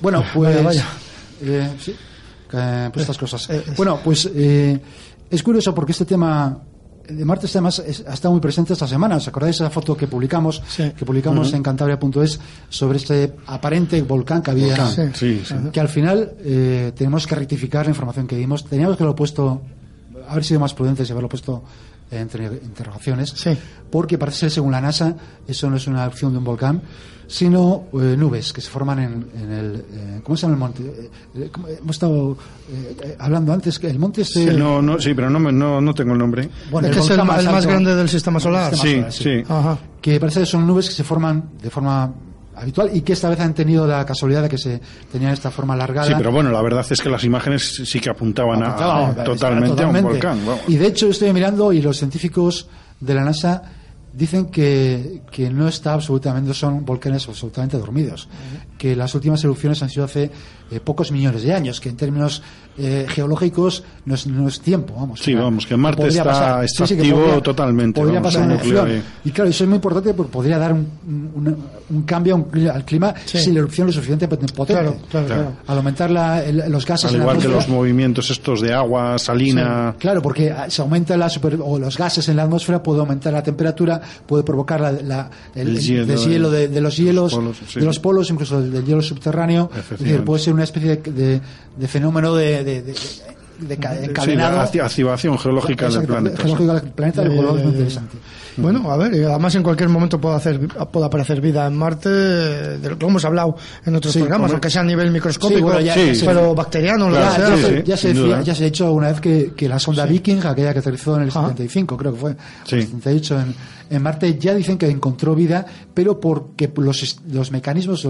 Bueno, 0.00 0.22
pues. 0.34 0.54
Vaya, 0.54 0.62
vaya. 0.62 0.84
eh, 1.42 1.74
sí, 1.78 1.96
eh, 2.52 2.90
pues 2.92 3.02
estas 3.02 3.18
cosas. 3.18 3.50
eh, 3.50 3.64
bueno, 3.76 3.98
pues 4.04 4.30
eh, 4.34 4.80
es 5.30 5.42
curioso 5.42 5.74
porque 5.74 5.92
este 5.92 6.04
tema 6.04 6.56
de 7.08 7.24
Marte 7.24 7.46
además 7.48 7.78
es- 7.78 8.04
ha 8.06 8.14
estado 8.14 8.32
muy 8.32 8.40
presente 8.40 8.72
esta 8.72 8.86
semana. 8.86 9.16
¿Os 9.16 9.28
acordáis 9.28 9.58
de 9.58 9.64
esa 9.64 9.70
foto 9.70 9.96
que 9.96 10.06
publicamos, 10.06 10.62
Sí. 10.68 10.90
que 10.96 11.04
publicamos 11.04 11.52
en 11.52 11.62
Cantabria.es 11.62 12.40
sobre 12.68 12.98
este 12.98 13.34
aparente 13.46 14.00
volcán 14.02 14.42
que 14.42 14.50
había? 14.50 14.76
Volcán. 14.76 15.14
Sí, 15.14 15.42
sí. 15.44 15.54
Que 15.72 15.80
al 15.80 15.88
final 15.88 16.32
eh, 16.40 16.92
tenemos 16.96 17.26
que 17.26 17.34
rectificar 17.34 17.86
la 17.86 17.90
información 17.90 18.26
que 18.26 18.36
dimos. 18.36 18.64
Teníamos 18.64 18.96
que 18.96 19.02
haberlo 19.02 19.16
puesto, 19.16 19.62
haber 20.28 20.44
sido 20.44 20.60
más 20.60 20.74
prudentes 20.74 21.08
y 21.08 21.12
haberlo 21.12 21.28
puesto 21.28 21.62
entre 22.10 22.46
interrogaciones. 22.46 23.30
Sí. 23.36 23.56
Porque 23.90 24.18
parece 24.18 24.38
ser, 24.40 24.50
según 24.50 24.72
la 24.72 24.80
NASA, 24.80 25.14
eso 25.46 25.68
no 25.70 25.76
es 25.76 25.86
una 25.86 26.02
erupción 26.02 26.32
de 26.32 26.38
un 26.38 26.44
volcán, 26.44 26.82
sino 27.28 27.84
eh, 27.94 28.14
nubes 28.16 28.52
que 28.52 28.60
se 28.60 28.70
forman 28.70 28.98
en, 29.00 29.26
en 29.42 29.52
el. 29.52 29.74
eh, 29.92 30.20
¿Cómo 30.22 30.36
se 30.36 30.42
llama 30.42 30.54
el 30.54 30.58
monte? 30.60 30.82
Eh, 30.84 31.10
eh, 31.36 31.48
¿cómo- 31.52 31.66
hemos 31.68 31.96
estado 31.96 32.36
eh, 32.70 32.96
eh, 33.02 33.16
hablando 33.18 33.52
antes 33.52 33.78
que 33.80 33.88
el 33.90 33.98
monte 33.98 34.22
es. 34.22 34.28
Sí, 34.32 34.46
no, 34.46 34.80
no, 34.80 35.00
sí, 35.00 35.12
pero 35.14 35.28
no, 35.30 35.40
me- 35.40 35.52
no, 35.52 35.80
no 35.80 35.92
tengo 35.94 36.12
el 36.12 36.18
nombre. 36.18 36.48
bueno, 36.70 36.86
Es 36.88 36.94
que 36.94 37.00
es 37.00 37.10
el, 37.10 37.24
más 37.24 37.66
grande 37.66 37.94
del 37.96 38.08
sistema 38.08 38.38
solar. 38.38 38.72
Sistema 38.74 39.10
Sí, 39.10 39.22
solar, 39.24 39.44
sí. 39.44 39.52
Ajá. 39.52 39.78
que 40.00 40.20
parece 40.20 40.40
que 40.40 40.46
son 40.46 40.66
nubes 40.66 40.88
que 40.88 40.94
se 40.94 41.02
forman 41.04 41.50
de 41.60 41.70
forma 41.70 42.12
habitual 42.56 42.90
y 42.92 43.02
que 43.02 43.12
esta 43.12 43.28
vez 43.28 43.38
han 43.40 43.54
tenido 43.54 43.86
la 43.86 44.04
casualidad 44.04 44.42
de 44.42 44.48
que 44.48 44.58
se 44.58 44.80
tenían 45.12 45.32
esta 45.32 45.50
forma 45.50 45.74
alargada. 45.74 46.06
Sí, 46.06 46.14
pero 46.16 46.32
bueno, 46.32 46.50
la 46.50 46.62
verdad 46.62 46.84
es 46.88 47.00
que 47.00 47.08
las 47.08 47.22
imágenes 47.24 47.82
sí 47.84 48.00
que 48.00 48.10
apuntaban 48.10 48.62
a, 48.62 49.24
totalmente, 49.24 49.82
a 49.82 49.88
un 49.88 50.02
volcán. 50.02 50.40
Y 50.66 50.76
de 50.76 50.86
hecho 50.86 51.08
estoy 51.08 51.32
mirando 51.32 51.72
y 51.72 51.82
los 51.82 51.98
científicos 51.98 52.68
de 53.00 53.14
la 53.14 53.24
NASA 53.24 53.62
dicen 54.12 54.46
que, 54.46 55.22
que 55.30 55.50
no 55.50 55.68
está 55.68 55.92
absolutamente, 55.92 56.54
son 56.54 56.84
volcanes 56.84 57.28
absolutamente 57.28 57.76
dormidos, 57.76 58.28
que 58.86 58.96
las 58.96 59.14
últimas 59.14 59.42
erupciones 59.42 59.82
han 59.82 59.90
sido 59.90 60.04
hace 60.04 60.30
eh, 60.70 60.80
pocos 60.80 61.10
millones 61.12 61.42
de 61.42 61.52
años, 61.54 61.80
que 61.80 61.88
en 61.88 61.96
términos 61.96 62.42
eh, 62.78 63.06
geológicos 63.08 63.82
no 64.04 64.14
es, 64.14 64.26
no 64.26 64.46
es 64.48 64.60
tiempo, 64.60 64.94
vamos. 64.96 65.20
Sí, 65.20 65.34
vamos, 65.34 65.66
que 65.66 65.76
Marte 65.76 66.02
podría 66.02 66.20
está- 66.20 66.30
pasar. 66.32 66.64
está 66.64 66.84
activo 66.84 67.42
totalmente, 67.42 68.00
Podría 68.00 68.20
vamos, 68.20 68.34
pasar 68.34 68.48
una. 68.74 69.02
Y 69.24 69.30
claro, 69.30 69.50
eso 69.50 69.64
es 69.64 69.68
muy 69.68 69.76
importante 69.76 70.14
porque 70.14 70.30
podría 70.32 70.58
dar 70.58 70.72
un, 70.72 70.86
un- 71.34 71.56
un 71.88 72.02
cambio 72.02 72.46
al 72.72 72.84
clima 72.84 73.14
Sí. 73.24 73.38
si 73.38 73.52
la 73.52 73.60
erupción 73.60 73.88
es 73.88 73.94
lo 73.96 74.00
suficiente 74.02 74.28
potente. 74.28 74.52
Claro, 74.66 74.96
claro, 75.10 75.26
claro. 75.26 75.52
Al 75.66 75.76
aumentar 75.78 76.10
la- 76.10 76.44
el- 76.44 76.70
los 76.70 76.84
gases 76.86 77.06
Al 77.10 77.14
en 77.14 77.18
la 77.20 77.24
igual 77.24 77.38
que 77.38 77.48
los 77.48 77.68
movimientos 77.68 78.30
estos 78.30 78.60
de 78.60 78.72
agua, 78.74 79.18
salina. 79.18 79.92
Sí, 79.92 79.98
claro, 80.00 80.20
porque 80.22 80.50
ah, 80.50 80.66
se 80.68 80.82
aumenta 80.82 81.16
la 81.16 81.28
super- 81.28 81.58
o 81.62 81.78
los 81.78 81.96
gases 81.96 82.28
en 82.28 82.36
la 82.36 82.42
atmósfera, 82.44 82.82
puede 82.82 83.00
aumentar 83.00 83.32
la 83.32 83.42
temperatura, 83.42 84.00
puede 84.26 84.42
provocar 84.44 84.80
la, 84.80 84.92
la- 84.92 85.30
el, 85.54 85.68
El 85.68 85.76
el 85.76 85.80
hielo, 85.82 86.06
deshielo 86.06 86.50
de, 86.50 86.68
de 86.68 86.80
los 86.80 86.96
hielos, 86.96 87.32
polos, 87.34 87.56
sí. 87.68 87.80
de 87.80 87.86
los 87.86 87.98
polos, 87.98 88.30
incluso 88.30 88.60
del, 88.60 88.75
del 88.76 88.84
hielo 88.86 89.02
subterráneo. 89.02 89.64
Es 89.64 89.76
decir, 89.76 89.84
Efectivamente. 89.94 90.26
puede 90.26 90.42
ser 90.42 90.54
una 90.54 90.64
especie 90.64 90.96
de, 90.96 91.10
de- 91.12 91.40
de 91.76 91.88
fenómeno 91.88 92.34
de, 92.34 92.64
de- 92.64 92.82
de- 92.82 92.94
de 93.58 93.76
ca- 93.78 93.94
Sí, 93.94 94.04
encadenado. 94.04 94.56
la 94.58 94.70
acti- 94.70 94.82
activación 94.84 95.38
geológica 95.38 95.88
del 95.88 96.04
planeta. 96.04 96.36
geológica 96.42 96.74
del 96.74 96.90
planeta, 96.92 97.24
lo 97.24 97.30
muy 97.54 97.62
ya. 97.62 97.68
interesante. 97.68 98.16
Bueno, 98.58 98.90
a 98.90 98.96
ver, 98.96 99.14
y 99.14 99.22
además 99.22 99.54
en 99.54 99.62
cualquier 99.62 99.88
momento 99.90 100.18
puede, 100.18 100.36
hacer, 100.36 100.58
puede 100.90 101.06
aparecer 101.06 101.40
vida 101.42 101.66
en 101.66 101.74
Marte, 101.76 102.08
de 102.08 102.88
lo 102.88 102.98
que 102.98 103.04
hemos 103.06 103.22
hablado 103.26 103.56
en 103.84 103.94
otros 103.96 104.12
Sí, 104.14 104.20
programas, 104.20 104.50
aunque 104.52 104.70
sea 104.70 104.80
a 104.80 104.84
nivel 104.84 105.10
microscópico, 105.10 105.58
Sí, 105.58 105.62
bueno, 105.62 105.80
ya- 105.80 105.94
pero 106.24 106.54
bacteriano, 106.54 107.08
lo 107.10 107.16
que 107.16 107.22
ya, 107.22 107.96
sí, 107.96 108.02
se, 108.08 108.14
sí, 108.14 108.18
decía- 108.20 108.42
ya 108.42 108.54
se 108.54 108.62
ha 108.62 108.66
dicho 108.66 108.92
una 108.92 109.08
vez 109.08 109.20
que, 109.20 109.52
que 109.54 109.68
la 109.68 109.78
sonda 109.78 110.06
Viking, 110.06 110.38
aquella 110.44 110.72
que 110.72 110.78
aterrizó 110.78 111.16
en 111.16 111.22
el 111.24 111.28
Ajá. 111.28 111.42
75, 111.48 111.96
creo 111.98 112.12
que 112.14 112.18
fue, 112.20 112.36
Sí. 112.64 112.76
el 112.76 112.82
78 112.86 113.40
en, 113.40 113.54
en 113.88 114.02
Marte, 114.02 114.38
ya 114.38 114.54
dicen 114.54 114.78
que 114.78 114.88
encontró 114.88 115.34
vida, 115.34 115.64
pero 115.94 116.18
porque 116.20 116.70
los, 116.76 117.20
los 117.30 117.50
mecanismos 117.52 118.06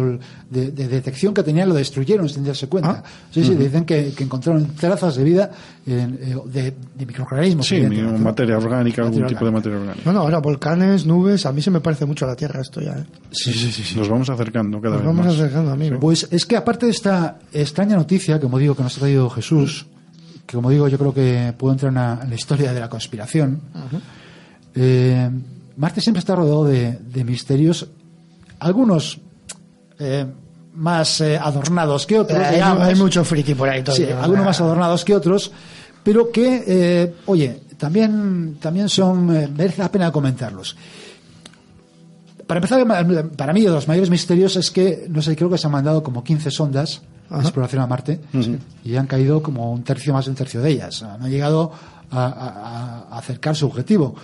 de, 0.51 0.71
de 0.71 0.89
detección 0.89 1.35
que 1.35 1.43
tenían 1.43 1.69
lo 1.69 1.75
destruyeron 1.75 2.29
sin 2.29 2.45
darse 2.45 2.67
cuenta. 2.69 3.03
Ah. 3.05 3.09
Sí, 3.31 3.45
sí, 3.45 3.55
dicen 3.55 3.85
que, 3.85 4.13
que 4.17 4.25
encontraron 4.25 4.67
trazas 4.75 5.17
de 5.17 5.25
vida 5.25 5.51
en, 5.87 6.19
eh, 6.21 6.37
de, 6.47 6.75
de 6.95 7.07
microorganismos. 7.07 7.67
Sí, 7.67 7.81
¿no? 7.81 8.19
materia 8.19 8.57
orgánica, 8.57 9.03
algún 9.03 9.27
tipo 9.27 9.45
de 9.45 9.51
materia 9.51 9.79
orgánica. 9.79 10.03
Bueno, 10.05 10.21
ahora 10.21 10.39
volcanes, 10.39 11.07
nubes, 11.07 11.47
a 11.47 11.53
mí 11.53 11.61
se 11.63 11.71
me 11.71 11.81
parece 11.81 12.07
mucho 12.07 12.25
a 12.25 12.29
la 12.29 12.37
Tierra 12.37 12.61
esto 12.61 12.81
ya. 12.81 12.93
¿eh? 12.93 13.05
Sí, 13.31 13.53
sí, 13.53 13.71
sí, 13.71 13.83
sí. 13.83 13.97
Nos 13.99 14.09
vamos 14.09 14.31
acercando 14.31 14.81
cada 14.81 14.97
Nos 14.97 15.05
vez 15.05 15.07
vamos 15.07 15.27
más. 15.27 15.35
acercando, 15.35 15.73
amigo. 15.73 16.01
Pues 16.01 16.27
es 16.31 16.47
que 16.47 16.57
aparte 16.57 16.87
de 16.87 16.93
esta 16.93 17.39
extraña 17.53 17.97
noticia, 17.97 18.41
como 18.41 18.59
digo, 18.59 18.75
que 18.75 18.83
nos 18.83 18.97
ha 18.97 19.01
traído 19.01 19.29
Jesús, 19.31 19.87
que 20.47 20.55
como 20.57 20.71
digo 20.71 20.87
yo 20.89 20.97
creo 20.97 21.13
que 21.13 21.53
puede 21.59 21.73
entrar 21.75 21.89
en 21.91 21.95
la, 21.97 22.21
en 22.23 22.29
la 22.31 22.35
historia 22.35 22.73
de 22.73 22.81
la 22.81 22.89
conspiración, 22.89 23.61
eh, 24.75 25.31
Marte 25.77 26.01
siempre 26.01 26.21
está 26.21 26.35
rodeado 26.35 26.65
de, 26.65 26.93
de 26.93 27.25
misterios, 27.25 27.87
algunos 28.59 29.21
eh, 29.99 30.27
más 30.75 31.21
eh, 31.21 31.39
adornados 31.39 32.07
que 32.07 32.19
otros, 32.19 32.39
hay, 32.39 32.55
digamos. 32.57 32.83
hay 32.83 32.95
mucho 32.95 33.25
friki 33.25 33.55
por 33.55 33.69
ahí 33.69 33.81
Sí, 33.81 33.85
todavía. 33.85 34.23
algunos 34.23 34.45
más 34.45 34.61
adornados 34.61 35.05
que 35.05 35.15
otros, 35.15 35.53
pero 36.03 36.31
que, 36.31 36.65
eh, 36.67 37.15
oye, 37.27 37.61
también, 37.79 38.57
también 38.61 38.89
son, 38.89 39.35
eh, 39.37 39.49
merece 39.55 39.83
la 39.83 39.91
pena 39.91 40.11
comentarlos. 40.13 40.77
Para 42.47 42.59
empezar, 42.59 42.87
para 43.37 43.53
mí, 43.53 43.63
los 43.63 43.89
mayores 43.89 44.09
misterios 44.09 44.55
es 44.57 44.71
que, 44.71 45.07
no 45.11 45.21
sé, 45.21 45.35
creo 45.35 45.51
que 45.51 45.59
se 45.59 45.67
han 45.67 45.73
mandado 45.73 46.03
como 46.03 46.23
15 46.23 46.51
sondas 46.53 47.03
de 47.29 47.41
exploración 47.41 47.83
a 47.83 47.89
Marte 47.89 48.21
y 48.85 48.95
han 48.95 49.07
caído 49.09 49.43
como 49.43 49.73
un 49.73 49.83
tercio 49.83 50.13
más 50.13 50.27
de 50.27 50.31
un 50.31 50.37
tercio 50.37 50.61
de 50.61 50.71
ellas. 50.71 51.03
No 51.03 51.25
han 51.25 51.31
llegado 51.31 51.73
a, 52.13 52.25
a- 52.27 53.15
a 53.15 53.19
acercar 53.19 53.57
su 53.57 53.67
objetivo. 53.67 54.15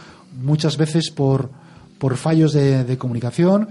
Muchas 0.41 0.77
veces 0.77 1.11
por, 1.11 1.51
por 1.99 2.17
fallos 2.17 2.53
de, 2.53 2.85
de 2.85 2.99
comunicación, 2.99 3.69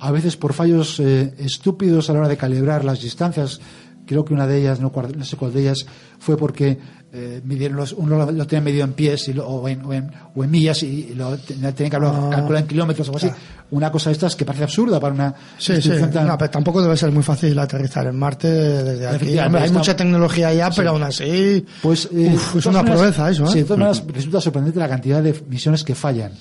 a 0.00 0.10
veces 0.10 0.36
por 0.36 0.54
fallos 0.54 0.98
eh, 0.98 1.34
estúpidos 1.38 2.08
a 2.08 2.14
la 2.14 2.20
hora 2.20 2.28
de 2.28 2.36
calibrar 2.36 2.84
las 2.84 3.02
distancias. 3.02 3.60
Creo 4.06 4.24
que 4.24 4.34
una 4.34 4.46
de 4.46 4.58
ellas, 4.58 4.80
no, 4.80 4.90
no 5.16 5.24
sé 5.24 5.36
cuál 5.36 5.52
de 5.52 5.60
ellas, 5.60 5.86
fue 6.18 6.36
porque 6.36 6.78
eh, 7.12 7.40
midieron 7.44 7.76
los, 7.76 7.92
uno 7.92 8.30
lo, 8.30 8.46
tenía 8.46 8.60
medido 8.62 8.84
en 8.84 8.92
pies 8.92 9.26
y 9.28 9.32
lo- 9.32 9.46
o, 9.48 9.68
en, 9.68 9.84
o, 9.84 9.92
en, 9.92 10.10
o 10.34 10.44
en 10.44 10.50
millas 10.50 10.82
y 10.84 11.12
lo 11.14 11.36
tenía 11.38 11.72
que 11.74 11.88
calcular 11.90 12.62
en 12.62 12.66
kilómetros 12.68 13.08
o 13.08 13.12
algo 13.12 13.26
así. 13.26 13.30
Una 13.72 13.90
cosa 13.90 14.10
de 14.10 14.14
estas 14.14 14.36
que 14.36 14.44
parece 14.44 14.64
absurda 14.64 14.98
para 15.00 15.14
una 15.14 15.34
Sí, 15.58 15.80
sí. 15.82 15.90
tan- 16.12 16.26
No, 16.26 16.38
pero 16.38 16.50
tampoco 16.50 16.80
debe 16.82 16.96
ser 16.96 17.10
muy 17.12 17.22
fácil 17.22 17.58
aterrizar 17.58 18.06
en 18.06 18.16
Marte 18.18 18.48
desde 18.48 19.06
aquí. 19.08 19.38
Hombre, 19.38 19.60
hay 19.62 19.66
está- 19.66 19.78
mucha 19.78 19.96
tecnología 19.96 20.52
ya, 20.54 20.70
pero 20.70 20.90
aún 20.90 21.02
así. 21.02 21.64
Pues 21.82 22.08
eh, 22.12 22.32
Uf, 22.34 22.56
es 22.56 22.66
una 22.66 22.78
maneras- 22.82 23.00
proeza 23.00 23.30
eso, 23.30 23.44
¿eh? 23.44 23.48
Sí, 23.52 23.58
de 23.58 23.64
todas 23.64 23.78
maneras 23.78 24.04
resulta 24.14 24.40
sorprendente 24.40 24.78
la 24.78 24.88
cantidad 24.88 25.22
de 25.22 25.42
misiones 25.48 25.82
que 25.84 25.94
fallan. 25.94 26.32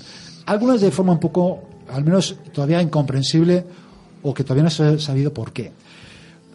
Algunas 0.45 0.81
de 0.81 0.91
forma 0.91 1.13
un 1.13 1.19
poco, 1.19 1.63
al 1.91 2.03
menos 2.03 2.35
todavía 2.53 2.81
incomprensible, 2.81 3.65
o 4.21 4.33
que 4.33 4.43
todavía 4.43 4.63
no 4.65 4.69
se 4.69 4.83
ha 4.83 4.99
sabido 4.99 5.33
por 5.33 5.51
qué. 5.53 5.71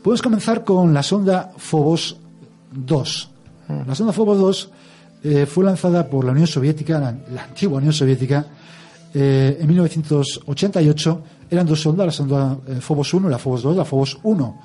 Podemos 0.03 0.23
comenzar 0.23 0.65
con 0.65 0.93
la 0.93 1.03
sonda 1.03 1.51
Phobos 1.57 2.17
2. 2.73 3.31
La 3.69 3.95
sonda 3.95 4.13
Phobos 4.13 4.39
2 4.39 4.71
eh, 5.25 5.47
fue 5.47 5.65
lanzada 5.65 6.09
por 6.09 6.25
la 6.25 6.33
Unión 6.33 6.47
Soviética, 6.47 7.01
la, 7.01 7.45
antigua 7.45 7.79
Unión 7.79 7.93
Soviética, 7.93 8.47
eh, 9.13 9.59
en 9.61 9.67
1988. 9.67 11.23
Eran 11.51 11.67
dos 11.67 11.81
sondas, 11.81 12.07
la 12.07 12.13
sonda 12.13 12.59
eh, 12.67 12.81
Phobos 12.81 13.13
1 13.15 13.29
y 13.29 13.31
la 13.31 13.39
Phobos 13.39 13.63
2. 13.63 13.77
La 13.77 13.85
Phobos 13.85 14.19
1 14.23 14.61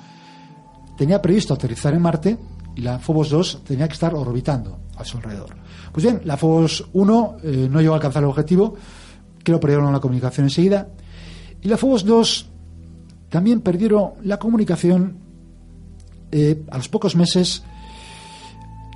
tenía 0.96 1.20
previsto 1.22 1.54
aterrizar 1.54 1.94
en 1.94 2.02
Marte 2.02 2.38
y 2.76 2.82
la 2.82 2.98
Phobos 2.98 3.30
2 3.30 3.62
tenía 3.64 3.88
que 3.88 3.94
estar 3.94 4.14
orbitando 4.14 4.78
a 4.96 5.04
su 5.04 5.16
alrededor. 5.16 5.56
Pues 5.92 6.04
bien, 6.04 6.20
la 6.24 6.36
Phobos 6.36 6.88
1 6.92 7.36
eh, 7.42 7.68
no 7.70 7.80
llegó 7.80 7.94
a 7.94 7.96
alcanzar 7.96 8.22
el 8.22 8.28
objetivo, 8.28 8.74
creo 9.42 9.58
perdieron 9.58 9.92
la 9.92 10.00
comunicación 10.00 10.46
enseguida, 10.46 10.88
y 11.62 11.68
la 11.68 11.76
Phobos 11.76 12.04
2 12.04 12.48
también 13.28 13.60
perdieron 13.60 14.12
la 14.22 14.38
comunicación 14.38 15.18
eh, 16.32 16.62
a 16.70 16.76
los 16.76 16.88
pocos 16.88 17.16
meses, 17.16 17.62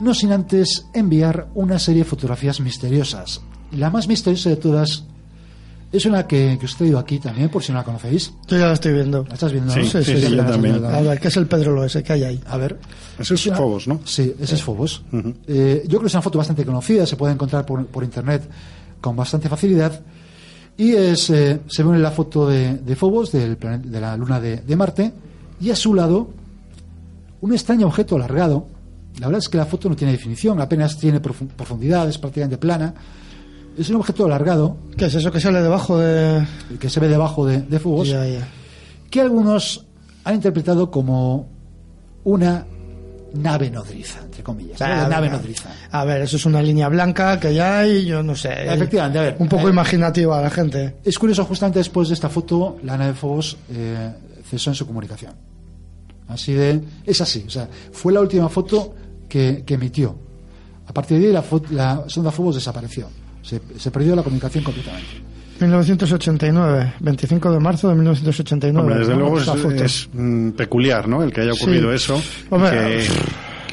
no 0.01 0.15
sin 0.15 0.33
antes 0.33 0.87
enviar 0.93 1.49
una 1.55 1.79
serie 1.79 2.03
de 2.03 2.09
fotografías 2.09 2.61
misteriosas. 2.61 3.41
La 3.73 3.91
más 3.91 4.09
misteriosa 4.09 4.51
de 4.51 4.57
todas 4.57 5.05
es 5.93 6.07
una 6.07 6.27
que, 6.27 6.57
que 6.59 6.67
os 6.67 6.75
he 6.75 6.79
traído 6.79 6.99
aquí 6.99 7.19
también, 7.21 7.49
por 7.49 7.63
si 7.63 7.71
no 7.73 7.79
la 7.79 7.85
conocéis. 7.85 8.33
Yo 8.49 8.59
ya 8.59 8.67
lo 8.67 8.73
estoy 8.73 8.93
viendo. 8.93 9.25
¿La 9.29 9.35
estás 9.35 9.53
viendo? 9.53 9.73
Sí, 9.73 9.81
no? 9.81 9.87
sí, 9.87 10.05
sí, 10.05 10.21
yo 10.21 10.31
la- 10.31 10.43
la- 10.43 10.51
también. 10.51 10.83
la- 10.83 10.97
A 10.97 11.01
ver, 11.01 11.21
¿qué 11.21 11.29
es 11.29 11.37
el 11.37 11.47
Pedro 11.47 11.73
Loese 11.75 12.03
que 12.03 12.13
hay 12.13 12.25
ahí? 12.25 12.41
a 12.47 12.57
ver. 12.57 12.79
Ese 13.19 13.35
es 13.35 13.47
una- 13.47 13.57
Phobos, 13.57 13.87
¿no? 13.87 14.01
Sí, 14.05 14.35
ese 14.41 14.57
es 14.57 14.63
Phobos. 14.63 15.03
Eh, 15.47 15.83
yo 15.85 15.89
creo 15.91 16.01
que 16.01 16.07
es 16.09 16.15
una 16.15 16.23
foto 16.23 16.39
bastante 16.39 16.65
conocida, 16.65 17.07
se 17.07 17.15
puede 17.17 17.33
encontrar 17.35 17.65
por, 17.65 17.87
por 17.87 18.03
internet 18.03 18.49
con 19.01 19.15
bastante 19.15 19.49
facilidad. 19.49 20.01
Y 20.77 20.91
es, 20.95 21.31
eh, 21.31 21.61
se 21.69 21.83
ve 21.85 21.95
en 21.95 22.03
la 22.03 22.11
foto 22.11 22.49
de, 22.49 22.75
de 22.79 22.97
Phobos, 22.97 23.31
del 23.31 23.57
plane- 23.57 23.85
de 23.89 24.01
la 24.01 24.17
luna 24.17 24.41
de, 24.41 24.57
de 24.57 24.77
Marte, 24.77 25.13
y 25.61 25.71
a 25.71 25.77
su 25.77 25.95
lado 25.95 26.29
un 27.41 27.53
extraño 27.53 27.87
objeto 27.87 28.17
alargado. 28.17 28.67
La 29.21 29.27
verdad 29.29 29.39
es 29.39 29.49
que 29.49 29.57
la 29.59 29.67
foto 29.67 29.89
no 29.89 29.95
tiene 29.97 30.13
definición, 30.13 30.61
apenas 30.61 30.99
tiene 30.99 31.23
profu- 31.23 31.47
profundidad, 31.49 32.09
es 32.09 32.19
prácticamente 32.19 32.59
plana. 32.59 32.93
Es 33.79 33.89
un 33.91 33.97
objeto 33.97 34.25
alargado 34.27 34.77
¿Qué 34.97 35.07
es 35.07 35.15
eso 35.15 35.33
que 35.33 35.41
sale 35.41 35.61
debajo 35.61 35.99
de.? 35.99 36.47
que 36.79 36.89
se 36.89 37.01
ve 37.01 37.09
debajo 37.09 37.45
de, 37.47 37.61
de 37.63 37.79
Phobos 37.81 38.09
Ya, 38.09 38.25
ya. 38.27 38.47
que 39.11 39.21
algunos 39.21 39.85
han 40.25 40.35
interpretado 40.37 40.91
como 40.91 41.49
una 42.25 42.65
nave 43.35 43.71
nodriza, 43.71 44.21
entre 44.25 44.43
comillas. 44.45 44.79
¿no? 44.81 44.87
Ah, 44.87 45.09
nave 45.09 45.29
nodriza. 45.29 45.71
A 45.91 46.05
ver, 46.05 46.23
eso 46.23 46.37
es 46.37 46.47
una 46.47 46.63
línea 46.63 46.89
blanca 46.89 47.39
que 47.41 47.53
ya 47.53 47.81
hay, 47.81 48.05
yo 48.05 48.23
no 48.23 48.37
sé. 48.37 48.53
Efectivamente, 48.73 49.19
a 49.19 49.23
ver. 49.23 49.37
Un 49.41 49.49
poco 49.49 49.67
Eh, 49.69 49.73
imaginativa 49.73 50.41
la 50.41 50.51
gente. 50.51 50.97
Es 51.05 51.19
curioso, 51.19 51.45
justamente 51.45 51.81
después 51.81 52.09
de 52.09 52.15
esta 52.15 52.29
foto, 52.29 52.79
la 52.85 52.97
nave 52.97 53.15
Phobos 53.15 53.57
eh, 53.71 54.13
cesó 54.49 54.71
en 54.71 54.77
su 54.77 54.87
comunicación. 54.87 55.33
Así 56.29 56.53
de. 56.53 56.81
Es 57.05 57.21
así, 57.21 57.45
o 57.47 57.51
sea, 57.51 57.69
fue 57.93 58.13
la 58.13 58.21
última 58.21 58.49
foto 58.49 58.95
que, 59.35 59.65
que 59.67 59.75
emitió. 59.75 60.17
A 60.87 60.93
partir 60.93 61.19
de 61.19 61.27
ahí, 61.27 61.33
la, 61.33 61.43
la 61.73 62.05
sonda 62.09 62.31
Phobos 62.31 62.55
desapareció. 62.55 63.09
Se, 63.43 63.61
se 63.77 63.91
perdió 63.91 64.15
la 64.15 64.23
comunicación 64.23 64.63
completamente. 64.63 65.09
1989, 65.61 66.95
25 67.01 67.51
de 67.53 67.59
marzo 67.59 67.89
de 67.89 67.95
1989. 67.97 68.81
Hombre, 68.81 68.99
desde 69.01 69.13
¿no? 69.15 69.19
luego 69.19 69.39
es, 69.39 69.43
Esta 69.49 69.57
foto. 69.57 69.85
es, 69.85 70.09
mm, 70.13 70.51
peculiar, 70.51 71.09
¿no? 71.09 71.25
El 71.25 71.33
que 71.33 71.41
haya 71.41 71.53
ocurrido 71.53 71.91
Sí. 71.91 71.97
eso. 71.97 72.23
Hombre, 72.51 72.71
que, 72.71 73.07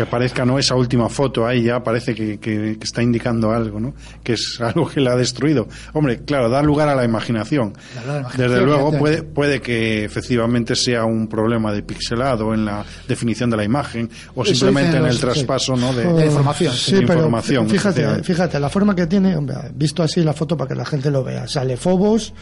que 0.04 0.08
aparezca, 0.08 0.45
¿no? 0.45 0.58
Esa 0.58 0.76
última 0.76 1.10
foto 1.10 1.45
ahí 1.45 1.64
ya 1.64 1.84
parece 1.84 2.16
que, 2.16 2.39
que- 2.39 2.78
que 2.80 2.84
está 2.84 3.04
indicando 3.04 3.52
algo, 3.52 3.80
¿no? 3.80 3.93
Que 4.24 4.34
es 4.34 4.60
algo 4.62 4.88
que 4.89 4.99
la 4.99 5.14
ha 5.14 5.16
destruido. 5.16 5.68
Hombre, 5.93 6.22
claro, 6.26 6.49
da 6.49 6.62
lugar 6.62 6.89
a 6.89 6.95
la 6.95 7.04
imaginación. 7.06 7.74
La 8.08 8.28
Desde 8.36 8.62
luego 8.62 8.97
puede, 8.97 9.24
puede 9.24 9.62
que 9.62 10.04
efectivamente 10.04 10.76
sea 10.76 11.06
un 11.06 11.28
problema 11.28 11.72
de 11.72 11.84
pixelado 11.84 12.54
en 12.54 12.66
la 12.66 12.84
definición 13.08 13.49
de 13.49 13.58
la 13.58 13.64
imagen 13.64 14.10
o 14.36 14.43
Eso 14.43 14.54
simplemente 14.56 14.97
en 14.97 15.06
el 15.06 15.14
sí. 15.16 15.22
traspaso, 15.22 15.76
¿no? 15.76 15.93
De, 15.93 16.04
De 16.12 16.26
información, 16.26 16.74
Sí, 16.76 16.95
de 16.95 17.02
pero 17.08 17.30
fíjate, 17.68 18.24
fíjate, 18.24 18.60
la 18.60 18.70
forma 18.70 18.95
que 18.95 19.08
tiene, 19.08 19.36
hombre, 19.36 19.56
visto 19.76 20.04
así 20.04 20.22
la 20.24 20.34
foto 20.34 20.58
para 20.58 20.70
que 20.70 20.76
la 20.76 20.86
gente 20.86 21.12
lo 21.12 21.24
vea. 21.24 21.47
Sale 21.47 21.78
Fobos. 21.78 22.34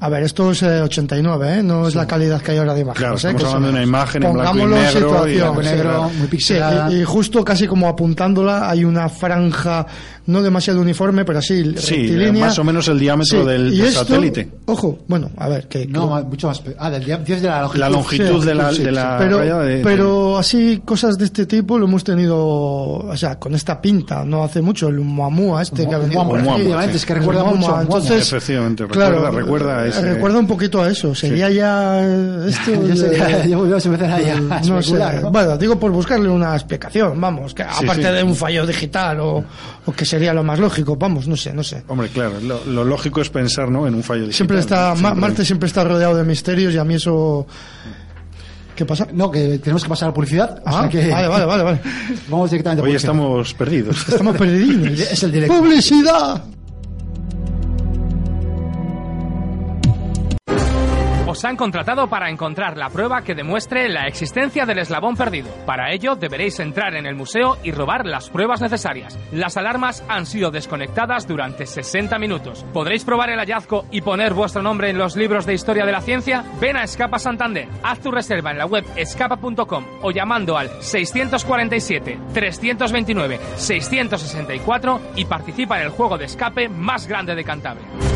A 0.00 0.08
ver, 0.08 0.22
esto 0.24 0.50
es 0.50 0.62
eh, 0.62 0.80
89, 0.82 1.58
¿eh? 1.58 1.62
No 1.62 1.86
es 1.86 1.94
la 1.94 2.06
calidad 2.06 2.40
que 2.42 2.52
hay 2.52 2.58
ahora 2.58 2.74
de. 2.74 2.84
Claro, 2.92 3.14
¿eh? 3.14 3.16
estamos 3.16 3.44
hablando 3.44 3.68
de 3.68 3.72
una 3.74 3.82
imagen 3.82 4.22
en 4.24 4.32
blanco 4.32 4.58
y 4.58 4.64
negro 4.66 4.90
situación, 4.90 5.56
y 5.60 5.64
negro, 5.64 6.10
muy 6.18 6.26
pixelada. 6.26 6.88
Sí, 6.88 6.96
y, 6.96 7.00
y 7.00 7.01
justo 7.04 7.44
casi 7.44 7.66
como 7.66 7.88
apuntándola 7.88 8.68
hay 8.70 8.84
una 8.84 9.08
franja 9.08 9.86
no 10.26 10.42
demasiado 10.42 10.80
uniforme, 10.80 11.24
pero 11.24 11.40
así 11.40 11.62
Sí, 11.76 11.96
rectilínea. 11.96 12.46
más 12.46 12.58
o 12.58 12.64
menos 12.64 12.86
el 12.88 12.98
diámetro 12.98 13.42
Sí, 13.42 13.46
del, 13.48 13.72
y 13.74 13.78
del 13.78 13.86
esto, 13.88 14.00
satélite. 14.04 14.48
Ojo, 14.66 15.00
bueno, 15.08 15.30
a 15.36 15.48
ver, 15.48 15.66
que 15.68 15.86
No, 15.86 16.06
ma- 16.08 16.22
mucho 16.22 16.46
más. 16.48 16.62
Ah, 16.78 16.90
del 16.90 17.04
dices 17.04 17.42
de 17.42 17.48
la 17.48 17.60
longitud. 17.62 17.80
La 17.80 17.88
longitud 17.90 18.44
de 18.46 18.54
la, 18.54 18.72
Sí, 18.72 18.82
de 18.84 18.92
la 18.92 19.16
pero, 19.18 19.38
raya 19.38 19.58
de- 19.58 19.82
pero 19.82 20.38
así 20.38 20.80
cosas 20.84 21.18
de 21.18 21.24
este 21.24 21.46
tipo 21.46 21.78
lo 21.78 21.86
hemos 21.86 22.04
tenido, 22.04 22.36
o 22.38 23.16
sea, 23.16 23.38
con 23.38 23.54
esta 23.54 23.80
pinta, 23.80 24.24
no 24.24 24.44
hace 24.44 24.62
mucho, 24.62 24.88
el 24.88 25.00
Muamua 25.00 25.62
este 25.62 25.88
que 25.88 25.94
ha 25.94 25.98
venido. 25.98 26.22
Muamua, 26.24 26.84
es 26.84 27.04
que 27.04 27.14
recuerda 27.14 27.44
mucho. 27.44 27.80
Entonces, 27.80 28.22
Efectivamente, 28.28 28.84
recuerda- 28.84 29.10
claro, 29.10 29.30
recuerda 29.30 29.86
ese- 29.86 30.02
recuerda 30.14 30.38
un 30.38 30.46
poquito 30.46 30.82
a 30.82 30.88
eso. 30.90 31.14
Sería 31.14 31.50
ya 31.50 31.98
eh, 32.00 32.46
esto. 32.48 32.70
Ya 32.86 32.96
sería- 32.96 33.46
ya 33.46 33.56
volvemos 33.56 33.84
a 33.84 33.88
empezar 33.88 34.12
ahí 34.12 34.28
a. 34.28 35.28
Bueno, 35.30 35.56
digo 35.56 35.78
por 35.78 35.90
buscarle 35.90 36.28
una 36.28 36.54
explicación, 36.54 37.20
vamos, 37.20 37.54
que 37.54 37.62
Sí, 37.64 37.84
aparte 37.84 38.02
sí. 38.08 38.14
de 38.14 38.22
un 38.22 38.34
fallo 38.36 38.66
digital 38.66 39.20
o, 39.20 39.44
o 39.86 39.92
que 39.92 40.04
sería 40.12 40.34
lo 40.34 40.44
más 40.44 40.58
lógico, 40.58 40.94
vamos, 40.96 41.26
no 41.26 41.36
sé, 41.36 41.54
no 41.54 41.62
sé. 41.62 41.82
Hombre, 41.88 42.08
claro, 42.08 42.34
lo, 42.42 42.62
lo 42.66 42.84
lógico 42.84 43.22
es 43.22 43.30
pensar 43.30 43.70
¿no? 43.70 43.86
en 43.86 43.94
un 43.94 44.02
fallo 44.02 44.20
digital. 44.26 44.36
Siempre 44.36 44.58
está, 44.60 44.94
Siempre. 44.94 45.20
Marte 45.20 45.44
siempre 45.44 45.66
está 45.68 45.84
rodeado 45.84 46.14
de 46.16 46.24
misterios 46.24 46.74
y 46.74 46.78
a 46.78 46.84
mí 46.84 46.94
eso. 46.96 47.46
¿Qué 48.76 48.84
pasa? 48.84 49.06
No, 49.12 49.30
que 49.30 49.58
tenemos 49.58 49.82
que 49.82 49.88
pasar 49.88 50.06
a 50.06 50.10
la 50.10 50.14
publicidad. 50.14 50.58
o 50.58 50.68
Ah, 50.68 50.80
sea 50.82 50.88
que 50.90 51.10
vale, 51.10 51.28
vale, 51.28 51.44
vale, 51.46 51.62
vale. 51.62 51.80
Vamos 52.28 52.50
directamente 52.50 52.80
a 52.80 52.84
Hoy 52.84 52.90
publicidad. 52.90 53.12
estamos 53.12 53.54
perdidos. 53.54 54.08
Estamos 54.08 54.36
perdidos. 54.36 55.00
Es 55.12 55.22
el 55.22 55.32
directo. 55.32 55.58
¡Publicidad! 55.58 56.44
Os 61.32 61.46
han 61.46 61.56
contratado 61.56 62.08
para 62.08 62.28
encontrar 62.28 62.76
la 62.76 62.90
prueba 62.90 63.22
que 63.22 63.34
demuestre 63.34 63.88
la 63.88 64.06
existencia 64.06 64.66
del 64.66 64.80
eslabón 64.80 65.16
perdido. 65.16 65.48
Para 65.64 65.90
ello 65.90 66.14
deberéis 66.14 66.60
entrar 66.60 66.94
en 66.94 67.06
el 67.06 67.14
museo 67.14 67.56
y 67.62 67.72
robar 67.72 68.04
las 68.04 68.28
pruebas 68.28 68.60
necesarias. 68.60 69.18
Las 69.32 69.56
alarmas 69.56 70.04
han 70.08 70.26
sido 70.26 70.50
desconectadas 70.50 71.26
durante 71.26 71.64
60 71.64 72.18
minutos. 72.18 72.66
¿Podréis 72.74 73.06
probar 73.06 73.30
el 73.30 73.38
hallazgo 73.38 73.86
y 73.90 74.02
poner 74.02 74.34
vuestro 74.34 74.60
nombre 74.60 74.90
en 74.90 74.98
los 74.98 75.16
libros 75.16 75.46
de 75.46 75.54
historia 75.54 75.86
de 75.86 75.92
la 75.92 76.02
ciencia? 76.02 76.44
Ven 76.60 76.76
a 76.76 76.84
Escapa 76.84 77.18
Santander. 77.18 77.66
Haz 77.82 78.00
tu 78.00 78.10
reserva 78.10 78.50
en 78.50 78.58
la 78.58 78.66
web 78.66 78.84
escapa.com 78.94 79.86
o 80.02 80.10
llamando 80.10 80.58
al 80.58 80.68
647 80.82 82.18
329 82.34 83.40
664 83.56 85.00
y 85.16 85.24
participa 85.24 85.78
en 85.78 85.86
el 85.86 85.92
juego 85.92 86.18
de 86.18 86.26
escape 86.26 86.68
más 86.68 87.06
grande 87.06 87.34
de 87.34 87.42
Cantabria. 87.42 88.11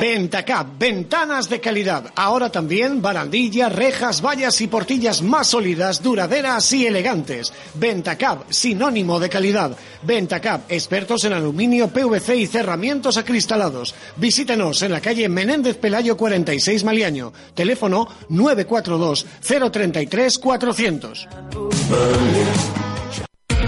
Ventacap, 0.00 0.78
ventanas 0.78 1.48
de 1.50 1.60
calidad. 1.60 2.12
Ahora 2.14 2.50
también 2.50 3.02
barandillas, 3.02 3.74
rejas, 3.74 4.22
vallas 4.22 4.60
y 4.60 4.68
portillas 4.68 5.22
más 5.22 5.48
sólidas, 5.48 6.04
duraderas 6.04 6.72
y 6.72 6.86
elegantes. 6.86 7.52
Ventacap, 7.74 8.48
sinónimo 8.48 9.18
de 9.18 9.28
calidad. 9.28 9.76
Ventacap, 10.02 10.70
expertos 10.70 11.24
en 11.24 11.32
aluminio, 11.32 11.88
PVC 11.88 12.36
y 12.36 12.46
cerramientos 12.46 13.16
acristalados. 13.16 13.92
Visítenos 14.16 14.82
en 14.82 14.92
la 14.92 15.00
calle 15.00 15.28
Menéndez 15.28 15.76
Pelayo 15.76 16.16
46 16.16 16.84
Maliaño. 16.84 17.32
Teléfono 17.54 18.06
942 18.28 19.26
033 19.72 20.38
400. 20.38 21.28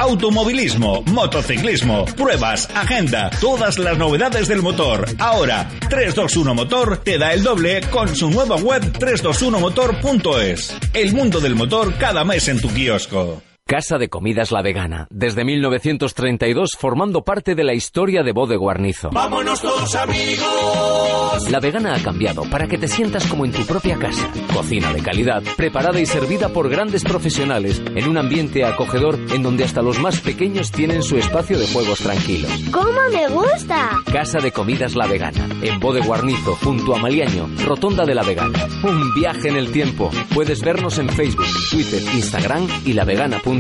Automovilismo, 0.01 1.03
motociclismo, 1.13 2.07
pruebas, 2.17 2.71
agenda, 2.75 3.29
todas 3.39 3.79
las 3.79 3.99
novedades 3.99 4.49
del 4.49 4.63
motor. 4.63 5.05
Ahora, 5.19 5.69
321 5.91 6.55
Motor 6.55 7.03
te 7.05 7.19
da 7.19 7.35
el 7.35 7.43
doble 7.43 7.83
con 7.91 8.17
su 8.17 8.31
nueva 8.31 8.57
web 8.57 8.83
321motor.es. 8.99 10.75
El 10.95 11.13
mundo 11.13 11.39
del 11.39 11.55
motor 11.55 11.99
cada 11.99 12.25
mes 12.25 12.49
en 12.49 12.63
tu 12.63 12.69
kiosco. 12.71 13.43
Casa 13.71 13.99
de 13.99 14.09
Comidas 14.09 14.51
La 14.51 14.63
Vegana, 14.63 15.07
desde 15.11 15.45
1932 15.45 16.73
formando 16.77 17.23
parte 17.23 17.55
de 17.55 17.63
la 17.63 17.73
historia 17.73 18.25
de 18.25 18.33
Bode 18.33 18.57
Guarnizo. 18.57 19.11
¡Vámonos 19.13 19.63
todos 19.63 19.95
amigos! 19.95 21.49
La 21.49 21.61
Vegana 21.61 21.95
ha 21.95 22.03
cambiado 22.03 22.43
para 22.51 22.67
que 22.67 22.79
te 22.79 22.89
sientas 22.89 23.25
como 23.29 23.45
en 23.45 23.53
tu 23.53 23.65
propia 23.65 23.97
casa. 23.97 24.29
Cocina 24.53 24.93
de 24.93 25.01
calidad, 25.03 25.45
preparada 25.57 26.01
y 26.01 26.07
servida 26.07 26.49
por 26.49 26.69
grandes 26.69 27.05
profesionales 27.05 27.81
en 27.95 28.09
un 28.09 28.19
ambiente 28.19 28.65
acogedor 28.65 29.17
en 29.33 29.45
donde 29.45 29.63
hasta 29.63 29.83
los 29.83 30.01
más 30.01 30.21
pequeños 30.21 30.73
tienen 30.73 31.05
su 31.05 31.17
espacio 31.17 31.57
de 31.57 31.69
juegos 31.69 32.01
tranquilos. 32.01 32.51
¿Cómo 32.73 32.99
me 33.13 33.29
gusta? 33.29 33.93
Casa 34.13 34.41
de 34.41 34.51
Comidas 34.51 34.97
La 34.97 35.07
Vegana, 35.07 35.49
en 35.63 35.79
Bode 35.79 36.01
Guarnizo, 36.01 36.57
junto 36.57 36.97
a 36.97 36.99
Maliaño, 36.99 37.49
Rotonda 37.65 38.05
de 38.05 38.17
La 38.17 38.25
Vegana. 38.25 38.67
Un 38.83 39.15
viaje 39.15 39.49
en 39.49 39.57
el 39.57 39.71
tiempo. 39.71 40.11
Puedes 40.35 40.61
vernos 40.61 40.99
en 40.99 41.09
Facebook, 41.09 41.47
Twitter, 41.71 42.03
Instagram 42.15 42.67
y 42.85 42.95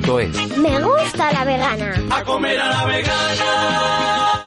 Me 0.01 0.80
gusta 0.82 1.30
la 1.30 1.44
vegana. 1.44 1.94
¡A 2.11 2.24
comer 2.24 2.59
a 2.59 2.68
la 2.70 2.86
vegana! 2.86 4.46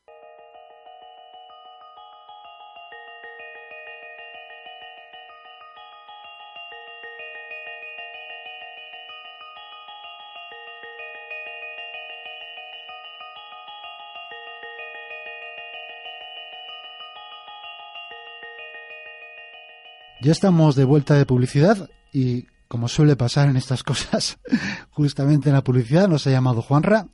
Ya 20.22 20.32
estamos 20.32 20.76
de 20.76 20.86
vuelta 20.86 21.16
de 21.16 21.26
publicidad 21.26 21.90
y 22.12 22.48
como 22.74 22.88
suele 22.88 23.16
pasar 23.16 23.48
en 23.50 23.56
estas 23.56 23.84
cosas, 23.84 24.40
justamente 24.92 25.50
en 25.50 25.54
la 25.56 25.62
publicidad 25.62 26.08
nos 26.08 26.26
ha 26.26 26.32
llamado 26.32 26.64
Juanra 26.64 27.06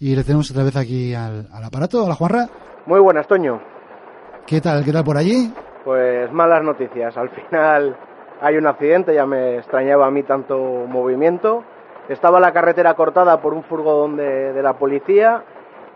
y 0.00 0.16
le 0.16 0.24
tenemos 0.24 0.50
otra 0.50 0.64
vez 0.64 0.74
aquí 0.74 1.14
al, 1.14 1.48
al 1.52 1.64
aparato. 1.64 2.02
Hola 2.02 2.14
Juanra, 2.14 2.46
Muy 2.86 2.98
buenas, 2.98 3.26
Toño. 3.28 3.60
¿qué 4.46 4.62
tal? 4.62 4.82
¿Qué 4.86 4.90
tal 4.90 5.04
por 5.04 5.18
allí? 5.18 5.52
Pues 5.84 6.32
malas 6.32 6.64
noticias. 6.64 7.14
Al 7.18 7.28
final 7.28 7.94
hay 8.40 8.56
un 8.56 8.66
accidente, 8.66 9.14
ya 9.14 9.26
me 9.26 9.58
extrañaba 9.58 10.06
a 10.06 10.10
mí 10.10 10.22
tanto 10.22 10.56
movimiento. 10.88 11.62
Estaba 12.08 12.40
la 12.40 12.52
carretera 12.54 12.94
cortada 12.94 13.42
por 13.42 13.52
un 13.52 13.64
furgón 13.64 14.16
de, 14.16 14.54
de 14.54 14.62
la 14.62 14.78
policía 14.78 15.44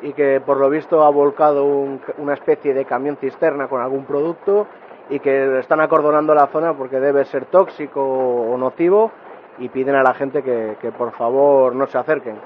y 0.02 0.12
que 0.12 0.42
por 0.44 0.58
lo 0.58 0.68
visto 0.68 1.02
ha 1.02 1.08
volcado 1.10 1.64
un- 1.64 2.02
una 2.18 2.34
especie 2.34 2.74
de 2.74 2.84
camión 2.84 3.16
cisterna 3.16 3.66
con 3.66 3.80
algún 3.80 4.04
producto 4.04 4.66
y 5.10 5.20
que 5.20 5.58
están 5.58 5.80
acordonando 5.80 6.34
la 6.34 6.46
zona 6.48 6.74
porque 6.74 7.00
debe 7.00 7.24
ser 7.24 7.46
tóxico 7.46 8.02
o 8.02 8.56
nocivo 8.56 9.12
y 9.58 9.68
piden 9.68 9.94
a 9.94 10.02
la 10.02 10.14
gente 10.14 10.42
que, 10.42 10.76
que 10.80 10.92
por 10.92 11.12
favor 11.12 11.74
no 11.74 11.86
se 11.86 11.98
acerquen. 11.98 12.36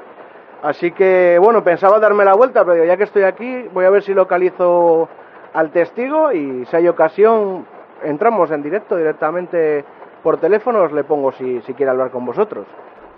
Así 0.62 0.92
que 0.92 1.38
bueno, 1.40 1.64
pensaba 1.64 1.98
darme 1.98 2.24
la 2.24 2.34
vuelta, 2.34 2.64
pero 2.64 2.84
ya 2.84 2.96
que 2.96 3.04
estoy 3.04 3.22
aquí 3.22 3.68
voy 3.72 3.86
a 3.86 3.90
ver 3.90 4.02
si 4.02 4.12
localizo 4.12 5.08
al 5.54 5.70
testigo 5.70 6.32
y 6.32 6.66
si 6.66 6.76
hay 6.76 6.88
ocasión 6.88 7.66
entramos 8.02 8.50
en 8.50 8.62
directo 8.62 8.96
directamente 8.96 9.84
por 10.22 10.38
teléfono, 10.38 10.82
os 10.82 10.92
le 10.92 11.04
pongo 11.04 11.32
si, 11.32 11.60
si 11.62 11.74
quiere 11.74 11.90
hablar 11.90 12.10
con 12.10 12.26
vosotros. 12.26 12.66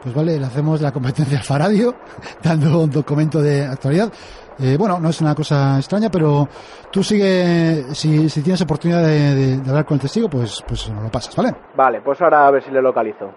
Pues 0.03 0.15
vale, 0.15 0.39
le 0.39 0.47
hacemos 0.47 0.81
la 0.81 0.91
competencia 0.93 1.39
al 1.39 1.45
Faradio, 1.45 1.95
dando 2.43 2.81
un 2.81 2.91
documento 2.91 3.41
de 3.41 3.65
actualidad. 3.65 4.13
Eh, 4.59 4.77
bueno, 4.77 4.99
no 5.01 5.09
es 5.09 5.21
una 5.21 5.35
cosa 5.35 5.77
extraña, 5.79 6.11
pero 6.11 6.49
tú 6.91 7.03
sigue, 7.03 7.85
si, 7.95 8.29
si 8.29 8.43
tienes 8.43 8.61
oportunidad 8.63 9.03
de, 9.05 9.35
de- 9.35 9.57
de 9.59 9.69
hablar 9.71 9.85
con 9.87 9.95
el 9.97 10.01
testigo, 10.03 10.29
pues, 10.29 10.63
pues 10.67 10.89
nos 10.91 11.05
lo 11.05 11.11
pasas, 11.11 11.35
¿vale? 11.37 11.55
Vale, 11.77 12.01
pues 12.03 12.21
ahora 12.21 12.47
a 12.47 12.51
ver 12.51 12.63
si 12.65 12.71
le 12.71 12.83
localizo. 12.83 13.33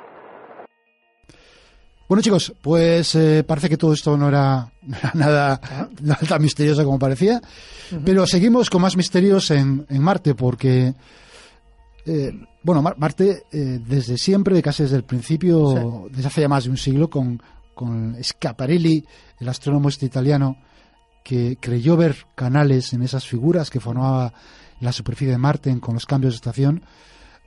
Bueno 2.07 2.22
chicos, 2.22 2.53
pues 2.61 3.16
eh, 3.16 3.43
parece 3.47 3.68
que 3.70 3.78
todo 3.78 3.93
esto 3.93 4.16
no 4.16 4.28
era, 4.28 4.68
no 4.84 4.95
era 4.97 5.11
nada, 5.16 5.61
nada 6.01 6.20
tan 6.28 6.41
misterioso 6.41 6.84
como 6.84 6.99
parecía, 6.99 7.41
pero 8.05 8.28
seguimos 8.28 8.70
con 8.70 8.82
más 8.82 8.95
misterios 8.95 9.49
en, 9.51 9.86
en 9.89 10.01
Marte 10.03 10.36
porque, 10.36 10.93
eh, 12.05 12.32
bueno, 12.66 12.82
Mar- 12.82 12.95
Marte 12.97 13.43
eh, 13.51 13.80
desde 13.86 14.18
siempre, 14.18 14.61
casi 14.61 14.84
desde 14.84 14.97
el 14.97 15.03
principio, 15.03 16.07
desde 16.11 16.28
hace 16.28 16.41
ya 16.41 16.49
más 16.49 16.63
de 16.66 16.72
un 16.72 16.78
siglo, 16.78 17.09
con, 17.09 17.41
con 17.76 18.18
Schiaparelli, 18.22 19.05
el 19.39 19.47
astrónomo 19.49 19.89
este 19.89 20.05
italiano, 20.07 20.57
que 21.24 21.57
creyó 21.59 21.95
ver 21.95 22.16
canales 22.36 22.91
en 22.93 23.03
esas 23.03 23.26
figuras 23.28 23.70
que 23.70 23.80
formaba 23.80 24.34
la 24.80 24.91
superficie 24.91 25.32
de 25.32 25.38
Marte 25.38 25.80
con 25.80 25.93
los 25.93 26.05
cambios 26.05 26.34
de 26.34 26.38
estación, 26.38 26.84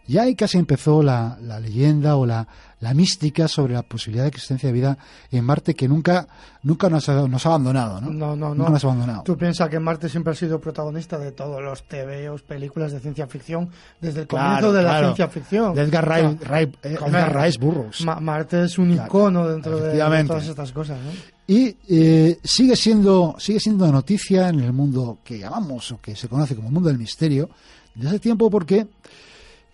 ya 0.09 0.23
ahí 0.23 0.35
casi 0.35 0.59
empezó 0.59 1.03
la, 1.03 1.39
la 1.43 1.61
leyenda 1.61 2.17
o 2.17 2.27
la, 2.27 2.49
la, 2.81 2.95
mística 2.95 3.47
sobre 3.47 3.75
la 3.75 3.83
posibilidad 3.83 4.25
de 4.25 4.29
existencia 4.31 4.69
de 4.69 4.73
vida 4.73 4.99
en 5.31 5.45
Marte 5.45 5.75
que 5.75 5.87
nunca, 5.87 6.27
nunca 6.63 6.89
nos, 6.89 7.09
ha, 7.09 7.29
nos 7.29 7.45
ha 7.47 7.51
abandonado, 7.51 8.01
¿no? 8.01 8.11
No, 8.11 8.35
no, 8.37 8.49
nunca 8.55 8.65
no. 8.65 8.71
nos 8.71 8.85
ha 8.85 8.87
abandonado. 8.89 9.23
Tú 9.25 9.37
piensas 9.37 9.69
que 9.69 9.79
Marte 9.79 10.09
siempre 10.09 10.33
ha 10.33 10.37
sido 10.37 10.61
protagonista 10.61 11.19
de 11.19 11.33
todos 11.33 11.63
los 11.63 11.83
TVOs, 11.87 12.43
películas 12.43 12.93
de 12.93 13.01
ciencia 13.01 13.27
ficción, 13.27 13.69
desde 14.01 14.23
el 14.23 14.27
comienzo 14.27 14.59
Claro, 14.59 14.73
de 14.73 14.83
la 14.83 14.99
ciencia 15.01 15.29
ficción. 15.29 15.75
De 15.75 15.83
Edgar 15.83 16.05
O 16.09 16.15
sea, 16.15 16.29
Rice, 16.31 16.45
Rice- 16.45 16.73
eh, 16.83 16.97
comer, 16.97 17.15
Edgar 17.29 17.43
Rice 17.45 17.59
Burroughs. 17.61 18.05
Ma- 18.05 18.21
Marte 18.21 18.65
es 18.65 18.79
un 18.79 18.93
Claro, 18.93 19.07
icono 19.07 19.47
dentro 19.49 19.79
de, 19.79 20.25
todas 20.25 20.47
estas 20.49 20.73
cosas, 20.73 20.99
¿no? 21.05 21.11
Y 21.51 21.77
eh, 21.89 22.39
sigue 22.45 22.77
siendo 22.77 23.35
sigue 23.39 23.59
siendo 23.59 23.91
noticia 23.91 24.51
en 24.51 24.61
el 24.61 24.73
mundo 24.75 25.19
que 25.25 25.39
llamamos 25.39 25.91
o 25.93 26.01
que 26.01 26.15
se 26.15 26.29
conoce 26.29 26.55
como 26.55 26.71
mundo 26.71 26.89
del 26.91 26.99
misterio 26.99 27.49
desde 27.95 28.09
hace 28.11 28.19
tiempo 28.19 28.51
porque, 28.51 28.87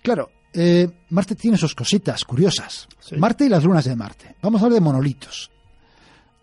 claro, 0.04 0.30
eh, 0.52 0.88
Marte 1.10 1.34
tiene 1.34 1.56
sus 1.56 1.74
cositas 1.74 2.24
curiosas. 2.24 2.86
Marte 3.16 3.46
y 3.46 3.48
las 3.48 3.64
lunas 3.64 3.84
de 3.86 3.96
Marte. 3.96 4.36
Vamos 4.40 4.62
a 4.62 4.66
hablar 4.66 4.78
de 4.80 4.84
monolitos. 4.84 5.50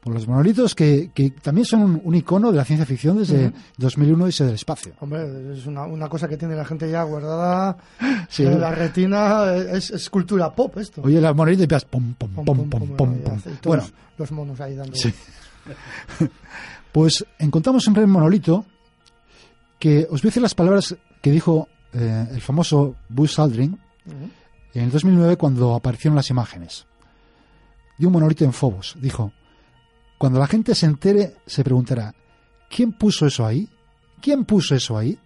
Por 0.01 0.15
los 0.15 0.27
monolitos 0.27 0.73
que, 0.73 1.11
que 1.13 1.29
también 1.29 1.63
son 1.63 1.81
un, 1.83 2.01
un 2.03 2.15
icono 2.15 2.51
de 2.51 2.57
la 2.57 2.65
ciencia 2.65 2.87
ficción 2.87 3.19
desde 3.19 3.49
Ujú. 3.49 3.55
2001 3.77 4.29
y 4.29 4.31
del 4.45 4.55
espacio. 4.55 4.93
Hombre, 4.99 5.53
es 5.53 5.67
una, 5.67 5.83
una 5.85 6.09
cosa 6.09 6.27
que 6.27 6.37
tiene 6.37 6.55
la 6.55 6.65
gente 6.65 6.89
ya 6.89 7.03
guardada 7.03 7.77
Sí. 8.29 8.43
en 8.43 8.59
la 8.59 8.71
retina, 8.71 9.53
es, 9.55 9.91
es 9.91 10.09
cultura 10.09 10.51
pop 10.55 10.75
esto. 10.79 11.01
Oye, 11.03 11.21
las 11.21 11.35
monolitos 11.35 11.61
y 11.61 11.63
empiezas 11.65 11.85
pom, 11.85 12.15
pom, 12.15 12.33
Pom, 12.33 12.67
pom, 12.97 13.21
Bueno, 13.63 13.83
los 14.17 14.31
monos 14.31 14.59
ahí 14.59 14.75
dando... 14.75 14.95
Sí. 14.95 15.13
Pues 16.91 17.25
encontramos 17.39 17.83
siempre 17.83 18.03
el 18.03 18.09
monolito 18.09 18.65
que 19.79 20.07
os 20.09 20.21
voy 20.21 20.27
a 20.27 20.29
decir 20.29 20.41
las 20.43 20.55
palabras 20.55 20.95
que 21.21 21.31
dijo 21.31 21.69
eh, 21.93 22.27
el 22.31 22.41
famoso 22.41 22.95
Buzz 23.09 23.39
Aldrin 23.39 23.77
en 24.73 24.83
el 24.83 24.91
2009 24.91 25.37
cuando 25.37 25.75
aparecieron 25.75 26.15
las 26.15 26.29
imágenes. 26.29 26.85
De 27.97 28.07
un 28.07 28.13
monolito 28.13 28.43
en 28.45 28.53
Phobos. 28.53 28.95
Dijo, 28.99 29.31
cuando 30.17 30.39
la 30.39 30.47
gente 30.47 30.73
se 30.75 30.85
entere 30.87 31.35
se 31.45 31.63
preguntará, 31.63 32.13
¿quién 32.69 32.93
puso 32.93 33.25
eso 33.27 33.45
ahí? 33.45 33.67
¿Quién 34.21 34.45
puso 34.45 34.75
eso 34.75 34.97
ahí? 34.97 35.17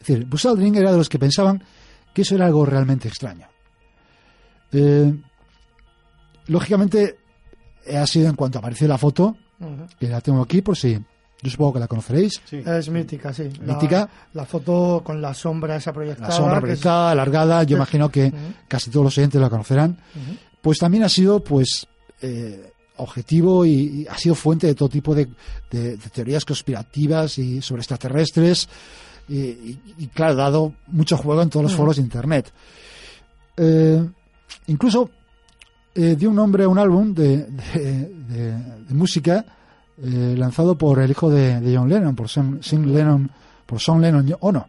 Es 0.00 0.06
decir, 0.06 0.26
Buzz 0.26 0.46
Aldrin 0.46 0.74
era 0.76 0.90
de 0.92 0.98
los 0.98 1.08
que 1.08 1.18
pensaban 1.18 1.62
que 2.14 2.22
eso 2.22 2.34
era 2.34 2.46
algo 2.46 2.64
realmente 2.64 3.06
extraño. 3.08 3.46
Eh, 4.72 5.14
lógicamente, 6.46 7.18
ha 7.94 8.06
sido 8.06 8.28
en 8.28 8.36
cuanto 8.36 8.58
apareció 8.58 8.88
la 8.88 8.98
foto, 8.98 9.36
Ujú. 9.60 9.86
que 9.98 10.08
la 10.08 10.20
tengo 10.20 10.42
aquí 10.42 10.62
por 10.62 10.76
si 10.76 10.98
yo 11.42 11.50
supongo 11.50 11.74
que 11.74 11.78
la 11.80 11.88
conoceréis. 11.88 12.40
Es 12.50 12.88
mítica, 12.90 13.32
sí. 13.32 13.50
La- 13.64 13.74
Mítica. 13.74 14.08
La, 14.34 14.44
foto 14.44 15.02
con 15.04 15.20
la 15.22 15.32
sombra 15.34 15.76
esa 15.76 15.92
proyectada. 15.92 16.28
La 16.28 16.34
sombra 16.34 16.54
es- 16.56 16.60
proyectada, 16.60 17.10
alargada, 17.12 17.62
yo 17.64 17.76
imagino 17.76 18.08
que 18.10 18.32
casi 18.68 18.90
todos 18.90 19.04
los 19.04 19.18
oyentes 19.18 19.40
la 19.40 19.48
conocerán. 19.50 19.96
Pues 20.60 20.78
también 20.78 21.04
ha 21.04 21.08
sido, 21.08 21.42
pues, 21.42 21.86
eh, 22.22 22.72
objetivo 22.96 23.64
y, 23.64 23.70
y 24.02 24.06
ha 24.08 24.18
sido 24.18 24.34
fuente 24.34 24.66
de 24.66 24.74
todo 24.74 24.88
tipo 24.90 25.14
de, 25.14 25.26
de- 25.70 25.96
de 25.96 26.08
teorías 26.12 26.44
conspirativas 26.44 27.38
y 27.38 27.62
sobre 27.62 27.80
extraterrestres. 27.80 28.68
Y, 29.28 29.36
y- 29.38 29.80
y, 29.98 30.06
claro, 30.08 30.32
ha 30.32 30.36
dado 30.36 30.74
mucho 30.88 31.16
juego 31.16 31.40
en 31.40 31.48
todos 31.48 31.62
los 31.64 31.74
foros 31.74 31.96
de 31.96 32.02
internet. 32.02 32.52
Eh, 33.56 34.04
incluso 34.66 35.10
eh, 35.94 36.14
dio 36.16 36.30
un 36.30 36.36
nombre 36.36 36.64
a 36.64 36.68
un 36.68 36.78
álbum 36.78 37.12
de, 37.14 37.38
de- 37.74 38.08
de- 38.28 38.52
de 38.88 38.94
música 38.94 39.44
eh, 40.02 40.34
lanzado 40.36 40.76
por 40.76 40.98
el 41.00 41.10
hijo 41.10 41.30
de, 41.30 41.60
de 41.60 41.76
John 41.76 41.88
Lennon, 41.88 42.14
por 42.16 42.28
Sean, 42.28 42.62
Sean 42.62 42.92
Lennon, 42.92 43.30
por 43.66 43.80
Sean 43.80 44.00
Lennon 44.00 44.34
o 44.40 44.52
no. 44.52 44.68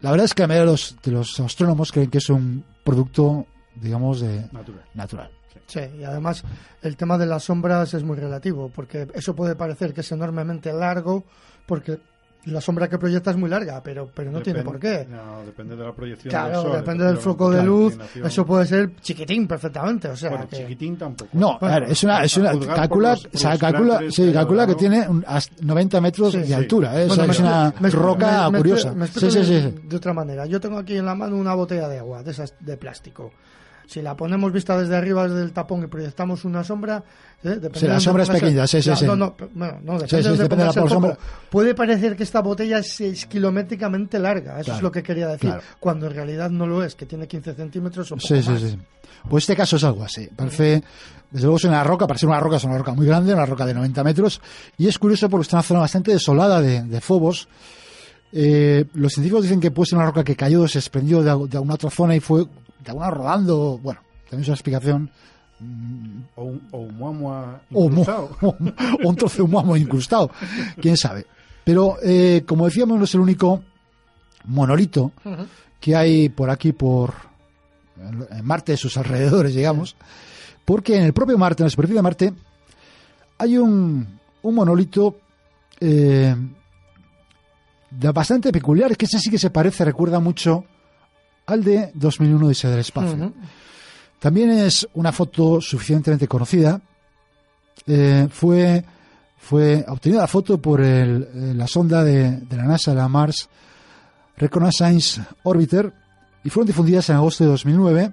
La 0.00 0.10
verdad 0.10 0.26
es 0.26 0.34
que 0.34 0.42
la 0.42 0.48
mayoría 0.48 0.66
de 0.66 0.72
los, 0.72 0.96
de 1.02 1.10
los 1.12 1.40
astrónomos 1.40 1.90
creen 1.90 2.10
que 2.10 2.18
es 2.18 2.28
un 2.28 2.64
producto, 2.84 3.46
digamos, 3.74 4.20
de 4.20 4.40
Natural. 4.52 4.84
natural. 4.94 5.30
Sí, 5.66 5.80
y 5.98 6.04
además 6.04 6.44
el 6.82 6.96
tema 6.96 7.16
de 7.16 7.24
las 7.26 7.44
sombras 7.44 7.94
es 7.94 8.02
muy 8.02 8.16
relativo, 8.16 8.70
porque 8.74 9.08
eso 9.14 9.34
puede 9.34 9.56
parecer 9.56 9.94
que 9.94 10.02
es 10.02 10.12
enormemente 10.12 10.72
largo, 10.72 11.24
porque 11.66 11.98
la 12.46 12.60
sombra 12.60 12.88
que 12.88 12.98
proyecta 12.98 13.30
es 13.30 13.36
muy 13.36 13.48
larga, 13.48 13.82
pero, 13.82 14.08
pero 14.14 14.30
no 14.30 14.40
tiene 14.40 14.62
por 14.62 14.78
qué. 14.78 15.06
No, 15.08 15.44
depende 15.44 15.76
de 15.76 15.84
la 15.84 15.92
proyección 15.92 16.30
Claro, 16.30 16.48
del 16.62 16.62
sol, 16.62 16.72
depende 16.76 17.04
del 17.04 17.16
foco 17.16 17.50
de 17.50 17.62
luz, 17.62 17.98
eso 18.22 18.44
puede 18.46 18.66
ser 18.66 18.96
chiquitín 19.00 19.46
perfectamente, 19.46 20.08
o 20.08 20.16
sea 20.16 20.30
Bueno, 20.30 20.48
que... 20.48 20.56
chiquitín 20.58 20.96
tampoco. 20.96 21.30
No, 21.34 21.58
a 21.60 21.66
ver, 21.80 21.84
es 21.90 22.02
una, 22.04 22.22
es 22.24 22.36
una 22.36 22.58
calcula, 22.58 23.10
los- 23.10 23.22
por 23.26 23.34
o 23.34 23.38
sea, 23.38 23.58
calcula, 23.58 24.00
sí, 24.10 24.24
que 24.26 24.32
calcula 24.32 24.66
que 24.66 24.74
tiene 24.74 25.08
un- 25.08 25.24
hasta 25.26 25.54
90 25.64 26.00
metros 26.00 26.32
Sí, 26.32 26.38
de 26.38 26.46
sí. 26.46 26.52
altura, 26.52 27.00
¿eh? 27.00 27.04
O 27.04 27.08
Bueno, 27.08 27.14
sea, 27.14 27.26
me 27.26 27.32
es 27.32 27.40
una 27.40 27.74
me 27.80 27.90
roca 27.90 28.50
me- 28.50 28.58
curiosa. 28.58 28.94
Sí, 29.14 29.30
sí, 29.30 29.44
sí, 29.44 29.54
de, 29.54 29.70
sí. 29.70 29.74
de 29.88 29.96
otra 29.96 30.12
manera. 30.12 30.46
Yo 30.46 30.60
tengo 30.60 30.78
aquí 30.78 30.96
en 30.96 31.06
la 31.06 31.14
mano 31.14 31.36
una 31.36 31.54
botella 31.54 31.88
de 31.88 31.98
agua, 31.98 32.22
de 32.22 32.30
esas 32.30 32.54
de 32.60 32.76
plástico. 32.76 33.32
Si 33.86 34.00
la 34.02 34.16
ponemos 34.16 34.50
vista 34.52 34.78
desde 34.78 34.96
arriba, 34.96 35.28
desde 35.28 35.42
el 35.42 35.52
tapón 35.52 35.82
y 35.84 35.86
proyectamos 35.86 36.44
una 36.44 36.64
sombra, 36.64 37.02
¿eh? 37.42 37.60
Sí, 37.74 37.86
la 37.86 38.00
sombra 38.00 38.22
es 38.22 38.30
pequeña, 38.30 38.66
sí, 38.66 38.80
sí, 38.80 38.90
sí. 38.96 39.04
No, 39.04 39.14
no, 39.14 39.34
bueno, 39.54 39.78
no, 39.82 39.98
depende 39.98 40.08
Sí, 40.08 40.16
sí, 40.16 40.16
de 40.16 40.22
dónde 40.30 40.42
depende 40.44 40.64
de 40.64 40.72
la 40.80 40.88
sombra. 40.88 41.18
Puede 41.50 41.74
parecer 41.74 42.16
que 42.16 42.22
esta 42.22 42.40
botella 42.40 42.78
es, 42.78 43.00
es 43.02 43.26
kilométricamente 43.26 44.18
larga, 44.18 44.54
eso 44.54 44.64
Claro, 44.64 44.76
es 44.78 44.82
lo 44.82 44.90
que 44.90 45.02
quería 45.02 45.26
decir, 45.28 45.50
claro. 45.50 45.62
cuando 45.80 46.06
en 46.06 46.14
realidad 46.14 46.50
no 46.50 46.66
lo 46.66 46.82
es, 46.82 46.94
que 46.94 47.04
tiene 47.06 47.28
15 47.28 47.54
centímetros 47.54 48.10
o 48.12 48.16
poco 48.16 48.26
Sí, 48.26 48.42
sí, 48.42 48.50
más. 48.50 48.60
sí. 48.60 48.78
Pues 49.28 49.44
este 49.44 49.56
caso 49.56 49.76
es 49.76 49.84
algo 49.84 50.02
así. 50.02 50.28
Parece, 50.34 50.82
desde 51.30 51.44
luego 51.46 51.56
es 51.56 51.64
una 51.64 51.82
roca, 51.84 52.06
para 52.06 52.18
ser 52.18 52.28
una 52.28 52.40
roca 52.40 52.56
es 52.56 52.64
una 52.64 52.78
roca 52.78 52.92
muy 52.94 53.06
grande, 53.06 53.32
una 53.34 53.46
roca 53.46 53.64
de 53.66 53.74
90 53.74 54.02
metros, 54.04 54.40
y 54.78 54.86
es 54.88 54.98
curioso 54.98 55.28
porque 55.28 55.42
está 55.42 55.56
en 55.56 55.58
una 55.58 55.62
zona 55.68 55.80
bastante 55.80 56.10
desolada 56.12 56.60
de, 56.60 56.82
de 56.82 57.00
Fobos. 57.00 57.48
Eh, 58.36 58.84
los 58.94 59.12
científicos 59.12 59.44
dicen 59.44 59.60
que 59.60 59.70
puede 59.70 59.88
ser 59.90 59.98
una 59.98 60.06
roca 60.06 60.24
que 60.24 60.34
cayó, 60.34 60.66
se 60.66 60.78
desprendió 60.78 61.18
de, 61.22 61.26
de 61.48 61.56
alguna 61.56 61.74
otra 61.74 61.88
zona 61.90 62.16
y 62.16 62.20
fue 62.20 62.44
de 62.44 62.88
alguna 62.88 63.08
rodando. 63.10 63.78
Bueno, 63.80 64.00
tenéis 64.28 64.48
una 64.48 64.54
explicación. 64.56 65.10
mm, 65.60 66.20
O 66.34 66.42
un, 66.44 66.68
o 66.72 66.78
un 66.78 66.96
muamua 66.96 67.62
O, 67.72 67.84
incrustado. 67.86 68.36
o 68.42 69.08
un 69.08 69.16
trozo 69.16 69.42
de 69.44 69.48
muamo 69.48 69.76
incrustado. 69.76 70.30
Quién 70.80 70.96
sabe. 70.96 71.26
Pero, 71.62 71.96
eh, 72.02 72.42
como 72.46 72.64
decíamos, 72.66 72.98
no 72.98 73.04
es 73.04 73.14
el 73.14 73.20
único 73.20 73.62
monolito 74.46 75.12
que 75.80 75.94
hay 75.96 76.28
por 76.28 76.50
aquí, 76.50 76.72
por 76.72 77.14
en 78.30 78.44
Marte, 78.44 78.72
y 78.72 78.76
sus 78.76 78.96
alrededores, 78.96 79.54
digamos, 79.54 79.96
porque 80.64 80.96
en 80.96 81.04
el 81.04 81.12
propio 81.12 81.38
Marte, 81.38 81.62
en 81.62 81.66
la 81.66 81.70
superficie 81.70 81.96
de 81.96 82.02
Marte, 82.02 82.32
hay 83.38 83.56
un, 83.56 84.18
un 84.42 84.54
monolito 84.54 85.16
eh, 85.80 86.34
bastante 88.12 88.52
peculiar, 88.52 88.90
es 88.92 88.96
que 88.98 89.04
ese 89.06 89.18
sí 89.18 89.30
que 89.30 89.38
se 89.38 89.50
parece, 89.50 89.84
recuerda 89.84 90.20
mucho 90.20 90.64
al 91.46 91.62
de 91.62 91.90
2001 91.94 92.48
Dice 92.48 92.68
del 92.68 92.80
Espacio. 92.80 93.32
También 94.18 94.50
es 94.50 94.88
una 94.94 95.12
foto 95.12 95.60
suficientemente 95.60 96.26
conocida. 96.26 96.80
Eh, 97.86 98.26
fue, 98.30 98.82
fue 99.36 99.84
obtenida 99.88 100.20
la 100.22 100.26
foto 100.26 100.60
por 100.60 100.80
el- 100.80 101.28
eh, 101.34 101.52
la 101.54 101.66
sonda 101.66 102.02
de, 102.02 102.38
de 102.38 102.56
la 102.56 102.64
NASA, 102.64 102.94
la 102.94 103.08
Mars 103.08 103.48
Reconnaissance 104.36 105.20
Orbiter, 105.42 105.92
y 106.42 106.50
fueron 106.50 106.66
difundidas 106.66 107.08
en 107.10 107.16
agosto 107.16 107.44
de 107.44 107.50
2009 107.50 108.12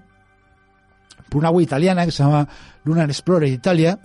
por 1.30 1.40
una 1.40 1.50
web 1.50 1.64
italiana 1.64 2.06
que 2.06 2.12
se 2.12 2.24
llama 2.24 2.48
Lunar 2.84 3.10
Explorer 3.10 3.48
Italia, 3.50 3.98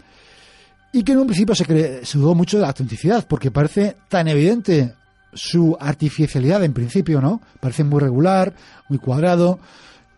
y 0.93 1.03
que 1.03 1.12
en 1.12 1.18
un 1.18 1.27
principio 1.27 1.55
se, 1.57 1.64
cre- 1.66 2.05
se 2.05 2.18
dudó 2.18 2.35
mucho 2.37 2.57
de 2.57 2.62
la 2.62 2.68
autenticidad, 2.68 3.27
porque 3.27 3.51
parece 3.51 3.97
tan 4.09 4.29
evidente 4.29 4.95
su 5.37 5.76
artificialidad 5.78 6.64
en 6.64 6.72
principio, 6.72 7.20
¿no? 7.20 7.41
Parece 7.61 7.84
muy 7.84 8.01
regular, 8.01 8.53
muy 8.89 8.99
cuadrado, 8.99 9.59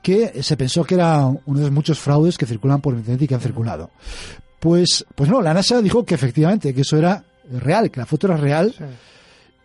que 0.02 0.42
se 0.42 0.56
pensó 0.56 0.84
que 0.84 0.94
era 0.94 1.26
uno 1.26 1.58
de 1.58 1.64
los 1.64 1.72
muchos 1.72 1.98
fraudes 1.98 2.38
que 2.38 2.46
circulan 2.46 2.80
por 2.80 2.94
internet 2.94 3.22
y 3.22 3.28
que 3.28 3.34
han 3.34 3.40
circulado. 3.40 3.90
Pues, 4.58 5.04
pues 5.14 5.28
no, 5.28 5.42
la 5.42 5.54
NASA 5.54 5.82
dijo 5.82 6.04
que 6.04 6.14
efectivamente, 6.14 6.72
que 6.72 6.80
eso 6.80 6.96
era 6.96 7.22
real, 7.52 7.90
que 7.90 8.00
la 8.00 8.06
foto 8.06 8.26
era 8.26 8.36
real 8.36 8.74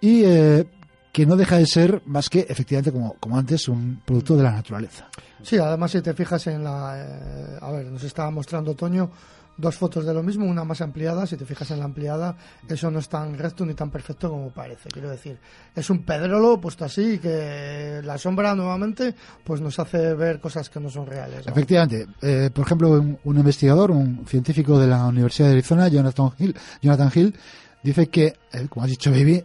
y 0.02 0.24
eh, 0.26 0.66
que 1.12 1.26
no 1.26 1.36
deja 1.36 1.58
de 1.58 1.66
ser 1.66 2.02
más 2.06 2.30
que, 2.30 2.46
efectivamente, 2.50 2.92
como, 2.92 3.14
como 3.20 3.38
antes, 3.38 3.68
un 3.68 4.02
producto 4.04 4.36
de 4.36 4.44
la 4.44 4.52
naturaleza. 4.52 5.08
Sí, 5.42 5.58
además 5.58 5.92
si 5.92 6.02
te 6.02 6.14
fijas 6.14 6.48
en 6.48 6.64
la... 6.64 6.96
eh, 6.98 7.58
a 7.62 7.72
ver, 7.72 7.86
nos 7.86 8.04
estaba 8.04 8.32
mostrando 8.32 8.74
Toño 8.76 9.12
dos 9.58 9.76
fotos 9.76 10.06
de 10.06 10.14
lo 10.14 10.24
mismo, 10.24 10.46
una 10.46 10.64
más 10.64 10.82
ampliada, 10.82 11.28
si 11.28 11.38
te 11.38 11.46
fijas 11.46 11.70
en 11.72 11.80
la 11.80 11.86
ampliada, 11.86 12.36
eso 12.68 12.90
no 12.90 13.00
es 13.00 13.08
tan 13.10 13.38
recto 13.38 13.66
ni 13.66 13.74
tan 13.74 13.90
perfecto 13.92 14.30
como 14.30 14.50
parece, 14.50 14.90
quiero 14.90 15.10
decir. 15.10 15.38
Es 15.76 15.90
un 15.90 16.04
pedrolo 16.04 16.60
puesto 16.60 16.86
así 16.86 17.20
que 17.20 18.02
la 18.04 18.18
sombra 18.18 18.56
nuevamente 18.56 19.14
pues 19.44 19.62
nos 19.62 19.78
hace 19.80 20.14
ver 20.16 20.40
cosas 20.40 20.70
que 20.70 20.80
no 20.80 20.90
son 20.90 21.06
reales. 21.06 21.46
¿no? 21.46 21.52
Efectivamente, 21.52 22.08
eh, 22.22 22.50
por 22.54 22.66
ejemplo, 22.66 22.90
un, 22.92 23.18
un 23.24 23.38
investigador, 23.38 23.92
un 23.92 24.26
científico 24.28 24.80
de 24.80 24.88
la 24.88 25.06
Universidad 25.06 25.48
de 25.50 25.54
Arizona, 25.54 25.88
Jonathan 25.88 26.32
Hill, 26.38 26.56
Jonathan 26.82 27.12
Hill 27.14 27.36
dice 27.84 28.08
que, 28.08 28.34
eh, 28.52 28.68
como 28.70 28.84
has 28.86 28.90
dicho, 28.90 29.12
Baby, 29.12 29.44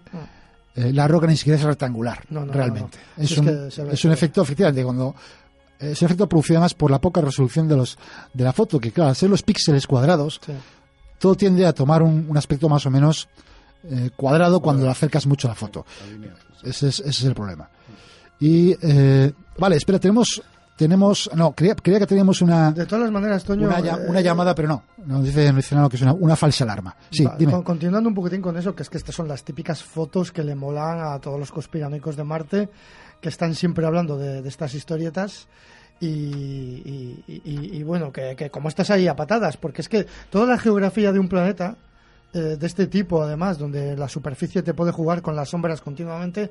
eh, 0.77 0.93
la 0.93 1.09
roca 1.09 1.27
ni 1.27 1.37
siquiera 1.37 1.59
es 1.59 1.65
rectangular, 1.65 2.25
No, 2.31 2.41
no, 2.41 2.47
no, 2.47 2.53
realmente. 2.53 2.99
no. 3.17 3.23
Es, 3.25 3.33
Es 3.33 3.39
un, 3.39 3.49
es 3.91 4.05
un 4.05 4.13
efecto, 4.13 4.43
efectivamente, 4.43 4.83
cuando 4.85 5.15
eh, 5.81 5.91
es 5.93 6.03
un 6.03 6.07
efecto 6.07 6.29
producido 6.29 6.59
además 6.59 6.75
por 6.75 6.91
la 6.91 7.01
poca 7.01 7.21
resolución 7.21 7.69
de 7.69 7.77
los 7.77 7.99
de 8.35 8.45
la 8.45 8.53
foto, 8.53 8.79
que 8.81 8.93
claro, 8.93 9.11
al 9.11 9.17
ser 9.17 9.31
los 9.31 9.43
píxeles 9.43 9.87
cuadrados, 9.87 10.41
Sí. 10.45 10.53
todo 11.19 11.35
tiende 11.35 11.67
a 11.67 11.73
tomar 11.73 12.03
un, 12.03 12.27
un 12.29 12.37
aspecto 12.37 12.69
más 12.69 12.85
o 12.87 12.91
menos 12.91 13.29
eh, 13.85 14.11
cuadrado 14.17 14.61
cuando 14.61 14.85
le 14.85 14.91
acercas 14.91 15.27
mucho 15.27 15.47
a 15.49 15.51
la 15.51 15.55
foto. 15.55 15.87
Ese 16.63 16.89
es, 16.89 17.01
ese 17.01 17.09
es 17.11 17.25
el 17.25 17.35
problema. 17.35 17.69
Y, 18.41 18.77
eh, 18.83 19.33
vale, 19.59 19.77
espera, 19.77 19.99
tenemos, 19.99 20.43
tenemos, 20.77 21.29
no, 21.35 21.53
creía, 21.53 21.75
creía 21.75 21.99
que 22.01 22.07
teníamos 22.07 22.41
una, 22.43 22.71
De 22.73 22.87
todas 22.87 23.03
las 23.05 23.11
maneras, 23.13 23.43
Toño. 23.45 23.67
una, 23.67 23.79
eh, 23.81 24.07
una 24.09 24.21
llamada, 24.21 24.55
pero 24.55 24.69
no, 24.69 24.83
nos 25.07 25.25
dice, 25.25 25.53
dice 25.53 25.77
que 25.91 25.97
es 25.97 26.03
una, 26.03 26.13
una 26.13 26.37
falsa 26.37 26.65
alarma. 26.65 26.95
Sí, 27.11 27.25
Va, 27.25 27.35
dime. 27.37 27.53
con- 27.53 27.63
continuando 27.65 28.09
un 28.09 28.15
poquitín 28.15 28.41
con 28.43 28.57
eso, 28.57 28.75
que 28.75 28.83
es 28.85 28.91
que 28.91 28.99
estas 28.99 29.15
son 29.15 29.27
las 29.29 29.43
típicas 29.45 29.83
fotos 29.83 30.31
que 30.33 30.45
le 30.45 30.55
molan 30.55 31.01
a 31.01 31.19
todos 31.21 31.39
los 31.39 31.51
conspiranoicos 31.51 32.17
de 32.17 32.25
Marte, 32.25 32.69
que 33.21 33.29
están 33.29 33.55
siempre 33.55 33.85
hablando 33.87 34.17
de, 34.19 34.43
de 34.43 34.49
estas 34.49 34.75
historietas. 34.75 35.47
Y, 36.01 36.07
y- 36.07 37.25
y- 37.45 37.77
y 37.79 37.83
bueno, 37.83 38.13
que, 38.13 38.37
que 38.37 38.51
como 38.51 38.69
estás 38.69 38.91
ahí 38.91 39.09
a 39.09 39.17
patadas, 39.17 39.57
porque 39.57 39.81
es 39.83 39.89
que 39.89 40.07
toda 40.31 40.47
la 40.47 40.57
geografía 40.59 41.11
de 41.11 41.19
un 41.19 41.29
planeta, 41.29 41.77
eh, 42.33 42.39
de 42.59 42.67
este 42.67 42.87
tipo 42.87 43.21
además, 43.23 43.59
donde 43.59 43.97
la 43.97 44.09
superficie 44.09 44.63
te 44.63 44.75
puede 44.75 44.93
jugar 44.93 45.23
con 45.23 45.35
las 45.35 45.49
sombras 45.49 45.81
continuamente. 45.81 46.51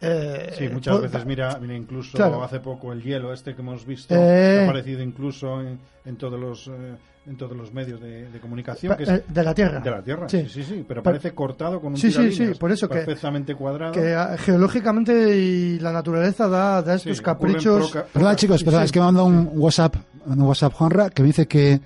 eh, 0.00 0.52
Sí, 0.58 0.68
muchas 0.68 1.00
veces 1.00 1.24
mira, 1.26 1.58
mira 1.60 1.76
incluso 1.76 2.16
Claro. 2.16 2.42
hace 2.42 2.58
poco 2.60 2.92
el 2.92 3.02
hielo 3.02 3.32
este 3.32 3.54
que 3.54 3.60
hemos 3.62 3.84
visto 3.86 4.14
Eh. 4.14 4.18
que 4.18 4.60
ha 4.60 4.64
aparecido 4.64 5.02
incluso 5.02 5.60
en, 5.60 5.78
en 6.04 6.16
todos 6.16 6.40
los 6.40 6.66
eh, 6.68 6.96
en 7.28 7.36
todos 7.36 7.56
los 7.56 7.72
medios 7.72 8.00
de, 8.00 8.30
de 8.30 8.40
comunicación 8.40 8.96
que 8.96 9.02
es 9.02 9.08
Eh, 9.08 9.24
de 9.28 9.42
la 9.42 9.54
Tierra. 9.54 9.80
de 9.80 9.90
la 9.90 10.02
Tierra 10.02 10.28
Sí. 10.28 10.42
sí 10.48 10.62
sí, 10.62 10.64
sí, 10.64 10.84
pero 10.88 11.02
Pa- 11.02 11.10
parece 11.10 11.32
cortado 11.34 11.80
con 11.80 11.92
un 11.92 11.96
Sí, 11.98 12.10
sí, 12.10 12.32
sí, 12.32 12.46
por 12.58 12.72
eso 12.72 12.88
que- 12.88 12.96
perfectamente 12.96 13.54
cuadrado 13.54 13.92
que 13.92 14.14
ah, 14.14 14.36
geológicamente 14.38 15.36
y 15.36 15.78
la 15.78 15.92
naturaleza 15.92 16.48
da, 16.48 16.80
da 16.82 16.94
estos 16.94 17.16
Sí, 17.18 17.22
caprichos. 17.22 17.92
Perdón, 18.12 18.36
chicos, 18.36 18.64
perdón, 18.64 18.82
es 18.84 18.92
que 18.92 18.98
me 19.00 19.06
manda 19.06 19.22
un 19.22 19.50
WhatsApp, 19.54 19.96
un 20.26 20.40
WhatsApp 20.42 20.72
Juanra 20.72 21.10
que 21.10 21.22
me 21.22 21.28
dice 21.28 21.46
que, 21.46 21.80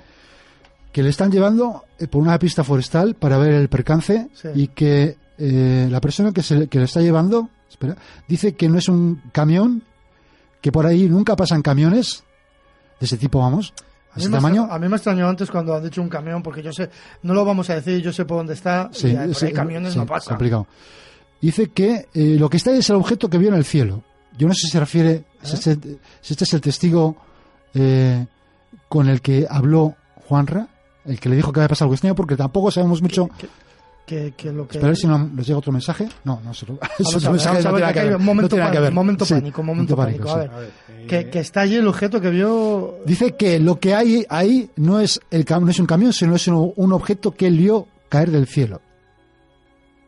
que 0.92 1.02
le 1.02 1.08
están 1.10 1.30
llevando 1.32 1.84
eh, 1.98 2.06
por 2.06 2.22
una 2.22 2.38
pista 2.38 2.62
forestal 2.64 3.14
para 3.14 3.38
ver 3.38 3.52
el 3.54 3.68
percance 3.68 4.28
Sí. 4.34 4.48
y 4.54 4.66
que 4.68 5.16
eh, 5.38 5.88
la 5.90 6.00
persona 6.00 6.32
que, 6.32 6.42
se, 6.42 6.68
que 6.68 6.78
le 6.78 6.84
está 6.84 7.00
llevando 7.00 7.48
espera, 7.68 7.96
dice 8.28 8.54
que 8.54 8.68
no 8.68 8.78
es 8.78 8.88
un 8.88 9.22
camión, 9.32 9.82
que 10.60 10.70
por 10.70 10.86
ahí 10.86 11.08
nunca 11.08 11.34
pasan 11.34 11.62
camiones 11.62 12.22
de 13.00 13.06
ese 13.06 13.16
tipo, 13.16 13.40
vamos, 13.40 13.72
A 14.14 14.18
mí, 14.18 14.28
tamaño. 14.28 14.68
a 14.70 14.78
mí 14.78 14.88
me 14.88 14.96
extrañó 14.96 15.28
antes 15.28 15.50
cuando 15.50 15.74
han 15.74 15.82
dicho 15.82 16.02
un 16.02 16.08
camión, 16.08 16.42
porque 16.42 16.62
yo 16.62 16.72
sé, 16.72 16.90
no 17.22 17.32
lo 17.34 17.44
vamos 17.44 17.70
a 17.70 17.76
decir, 17.76 18.00
yo 18.02 18.12
sé 18.12 18.24
por 18.24 18.38
dónde 18.38 18.54
está, 18.54 18.90
Sí, 18.92 19.08
y 19.08 19.14
por 19.16 19.34
sí, 19.34 19.46
ahí 19.46 19.52
camiones 19.52 19.94
sí, 19.94 19.98
no 19.98 20.06
pasa. 20.06 20.30
complicado. 20.30 20.66
Dice 21.40 21.70
que 21.70 22.08
eh, 22.14 22.36
lo 22.38 22.48
que 22.50 22.58
está 22.58 22.70
ahí 22.70 22.78
es 22.78 22.90
el 22.90 22.96
objeto 22.96 23.28
que 23.28 23.38
vio 23.38 23.48
en 23.48 23.54
el 23.54 23.64
cielo. 23.64 24.02
Yo 24.36 24.46
no 24.48 24.54
sé 24.54 24.66
si 24.66 24.68
se 24.72 24.80
refiere, 24.80 25.24
si, 25.42 25.54
este, 25.54 25.76
si 26.20 26.34
este 26.34 26.44
es 26.44 26.52
el 26.54 26.60
testigo 26.60 27.16
eh, 27.74 28.26
con 28.88 29.08
el 29.08 29.20
que 29.20 29.46
habló 29.48 29.94
Juanra, 30.28 30.68
el 31.04 31.18
que 31.18 31.28
le 31.28 31.36
dijo 31.36 31.52
que 31.52 31.60
había 31.60 31.68
pasado 31.68 31.86
algo 31.86 31.94
extraño, 31.94 32.14
porque 32.14 32.36
tampoco 32.36 32.70
sabemos 32.70 33.02
mucho. 33.02 33.28
Que, 34.06 34.32
que 34.36 34.52
lo 34.52 34.66
que... 34.66 34.78
Espera 34.78 34.86
a 34.86 34.90
ver 34.90 34.96
si 34.96 35.06
no 35.06 35.16
nos 35.18 35.46
llega 35.46 35.58
otro 35.58 35.72
mensaje. 35.72 36.08
No, 36.24 36.40
no 36.44 36.52
se 36.52 36.66
lo. 36.66 36.74
a 36.82 37.30
ver, 37.32 37.84
a 37.84 37.92
ver, 37.92 38.08
ver. 38.10 38.18
momento 38.18 38.56
pánico, 38.56 38.82
ver. 38.82 38.92
momento 38.92 39.24
Sí, 39.24 39.34
pánico, 39.34 39.62
momento 39.62 39.96
pánico. 39.96 40.28
A 40.30 40.42
sí. 40.42 40.48
ver, 40.48 41.06
que, 41.06 41.30
que 41.30 41.38
está 41.38 41.60
allí 41.62 41.76
el 41.76 41.86
objeto 41.86 42.20
que 42.20 42.30
vio... 42.30 42.96
Dice 43.06 43.32
que 43.36 43.58
lo 43.60 43.78
que 43.78 43.94
hay 43.94 44.26
ahí 44.28 44.70
no 44.76 45.00
es, 45.00 45.20
el, 45.30 45.44
cam- 45.44 45.62
no 45.62 45.70
es 45.70 45.78
un 45.78 45.86
camión, 45.86 46.12
sino 46.12 46.34
es 46.34 46.46
un, 46.48 46.72
un 46.74 46.92
objeto 46.92 47.30
que 47.32 47.46
él 47.46 47.56
vio 47.58 47.86
caer 48.08 48.30
del 48.32 48.46
cielo. 48.46 48.80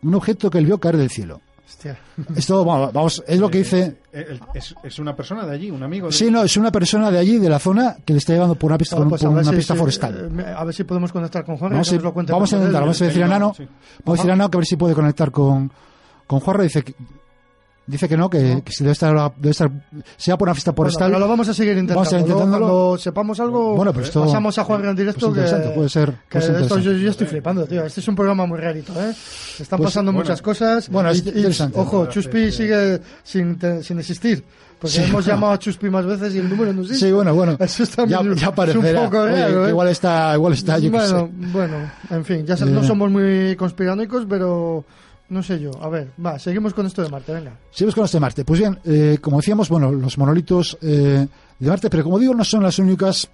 Un 0.03 0.15
objeto 0.15 0.51
que 0.51 0.59
él 0.59 0.67
vio 0.67 0.79
caer 0.79 0.97
del 0.97 1.11
cielo. 1.11 1.41
Hostia. 1.67 1.99
Esto, 2.37 2.65
vamos, 2.65 2.93
vamos, 2.93 3.25
es 3.27 3.39
lo 3.41 3.51
que 3.51 3.59
dice. 3.59 3.97
Eh, 4.13 4.27
el- 4.31 4.41
es, 4.55 4.75
es 4.83 4.99
una 4.99 5.17
persona 5.17 5.45
de 5.47 5.55
allí 5.55 5.71
un 5.71 5.83
amigo 5.83 6.07
de 6.09 6.13
Sí, 6.13 6.31
no, 6.31 6.43
es 6.43 6.57
una 6.57 6.71
persona 6.71 7.11
de 7.11 7.19
allí, 7.19 7.39
de 7.39 7.49
la 7.49 7.59
zona, 7.59 7.97
que 8.05 8.13
le 8.13 8.19
está 8.19 8.33
llevando 8.35 8.55
por 8.55 8.71
una 8.71 8.79
pista, 8.79 8.97
Bueno, 8.97 9.09
por, 9.11 9.19
pues 9.19 9.23
por 9.29 9.33
una 9.33 9.45
si- 9.51 9.57
pista 9.57 9.75
si- 9.75 9.81
forestal. 9.81 10.31
eh, 10.41 10.55
A 10.57 10.65
ver 10.65 10.75
si 10.75 10.85
podemos 10.85 11.11
conectar 11.13 11.45
con 11.45 11.57
Juan. 11.57 11.73
Vamos, 11.73 11.89
cuente 12.13 12.33
vamos 12.33 12.53
a 12.53 12.57
intentar, 12.57 12.81
vamos 12.83 13.01
a 13.01 13.05
decir 13.07 13.25
a 13.25 13.29
Nano, 13.29 13.55
Sí. 13.57 13.67
vamos 14.05 14.19
a 14.19 14.23
decir 14.23 14.31
a 14.33 14.37
Nano 14.37 14.51
que 14.51 14.57
a 14.57 14.61
ver 14.61 14.67
si 14.67 14.77
puede 14.77 14.95
conectar 14.95 15.31
con, 15.31 15.73
con 16.27 16.41
Juarra. 16.41 16.63
Dice 16.65 16.83
que, 16.83 16.95
dice 17.87 18.09
que 18.09 18.17
no, 18.17 18.31
que, 18.31 18.63
que 18.65 18.73
si 18.73 18.83
debe 18.85 18.93
estar, 18.93 19.33
debe 19.37 19.51
estar, 19.51 19.71
sea 20.17 20.37
por 20.39 20.49
una 20.49 20.55
pista 20.55 20.71
Bueno, 20.73 20.91
forestal. 20.91 21.09
pero 21.11 21.19
lo 21.19 21.29
vamos 21.29 21.49
a 21.49 21.55
seguir 21.55 21.73
intentando. 21.73 22.01
Vamos 22.01 22.13
a 22.13 22.17
Luego, 22.19 22.29
intentándolo. 22.33 22.67
Cuando 22.67 22.99
sepamos 22.99 23.41
algo, 23.41 23.77
Bueno, 23.77 23.93
pero 23.93 24.05
esto- 24.07 24.25
pasamos 24.25 24.59
a 24.59 24.65
Juan 24.65 24.85
en 24.87 24.97
directo. 24.97 25.21
pues 25.21 25.31
interesante, 25.37 25.69
que, 25.69 25.75
puede 25.75 25.89
ser- 25.89 26.13
que 26.13 26.39
puede 26.39 26.47
ser 26.47 26.63
esto 26.63 26.79
yo, 26.79 26.93
yo 26.93 27.11
estoy 27.11 27.27
flipando, 27.27 27.67
tío. 27.67 27.85
Este 27.85 28.01
es 28.01 28.09
un 28.09 28.17
programa 28.17 28.47
muy 28.47 28.59
rarito, 28.59 28.93
¿eh? 29.01 29.11
Están 29.59 29.79
Pues, 29.79 29.89
pasando 29.91 30.13
bueno, 30.13 30.25
muchas 30.25 30.43
cosas. 30.43 30.89
bueno, 30.89 31.11
es 31.11 31.19
y- 31.25 31.29
y, 31.29 31.37
interesante. 31.37 31.79
Ojo, 31.79 32.07
Chuspi 32.07 32.51
sigue 32.53 33.01
sin, 33.23 33.59
te- 33.59 33.83
sin 33.83 33.99
existir. 33.99 34.45
Porque 34.81 34.97
Sí. 34.99 35.03
hemos 35.05 35.25
llamado 35.27 35.53
a 35.55 35.59
Chuspi 35.59 35.89
más 35.89 36.05
veces 36.05 36.35
y 36.35 36.39
el 36.39 36.49
número 36.49 36.73
no 36.73 36.83
existe. 36.83 37.07
Sí, 37.07 37.13
bueno, 37.13 37.35
bueno. 37.35 37.57
Eso 37.61 37.85
está 37.85 38.05
ya, 38.07 38.21
muy- 38.23 38.35
ya 38.35 38.43
es 38.43 38.53
aparecerá. 38.53 39.01
un 39.01 39.07
poco 39.07 39.23
Oye, 39.23 39.41
raro, 39.41 39.61
que 39.63 39.67
¿eh? 39.67 39.71
igual 39.71 39.89
está, 39.89 40.35
igual 40.35 40.53
está, 40.53 40.79
yo 40.79 40.91
bueno, 40.91 41.07
sé. 41.27 41.31
bueno, 41.53 41.77
en 42.11 42.25
fin, 42.25 42.45
ya 42.47 42.57
no 42.57 42.83
somos 42.85 43.11
muy 43.11 43.57
conspiranoicos, 43.57 44.27
pero 44.29 44.85
no 45.35 45.43
sé 45.43 45.61
yo. 45.61 45.73
A 45.83 45.89
ver, 45.89 46.13
va, 46.25 46.39
seguimos 46.39 46.73
con 46.73 46.87
esto 46.87 47.03
de 47.03 47.09
Marte, 47.11 47.33
venga. 47.33 47.59
Seguimos 47.71 47.95
con 47.95 48.05
este 48.05 48.21
Marte. 48.21 48.45
Pues 48.45 48.61
bien, 48.61 48.79
eh, 48.85 49.19
como 49.21 49.39
decíamos, 49.39 49.69
bueno, 49.69 49.91
los 49.91 50.17
monolitos 50.17 50.79
eh, 50.81 51.27
de 51.59 51.69
Marte, 51.69 51.91
pero 51.91 52.05
como 52.05 52.19
digo, 52.19 52.35
no 52.35 52.45
son 52.45 52.63
las 52.63 52.79
únicas 52.79 53.29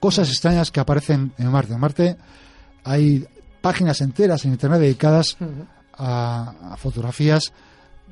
cosas 0.00 0.28
extrañas 0.28 0.70
que 0.70 0.80
aparecen 0.80 1.32
en 1.38 1.50
Marte. 1.50 1.72
En 1.72 1.80
Marte 1.80 2.16
hay 2.84 3.26
páginas 3.60 4.00
enteras 4.00 4.44
en 4.44 4.52
Internet 4.52 4.80
dedicadas 4.80 5.36
a, 5.96 6.72
a 6.72 6.76
fotografías 6.76 7.52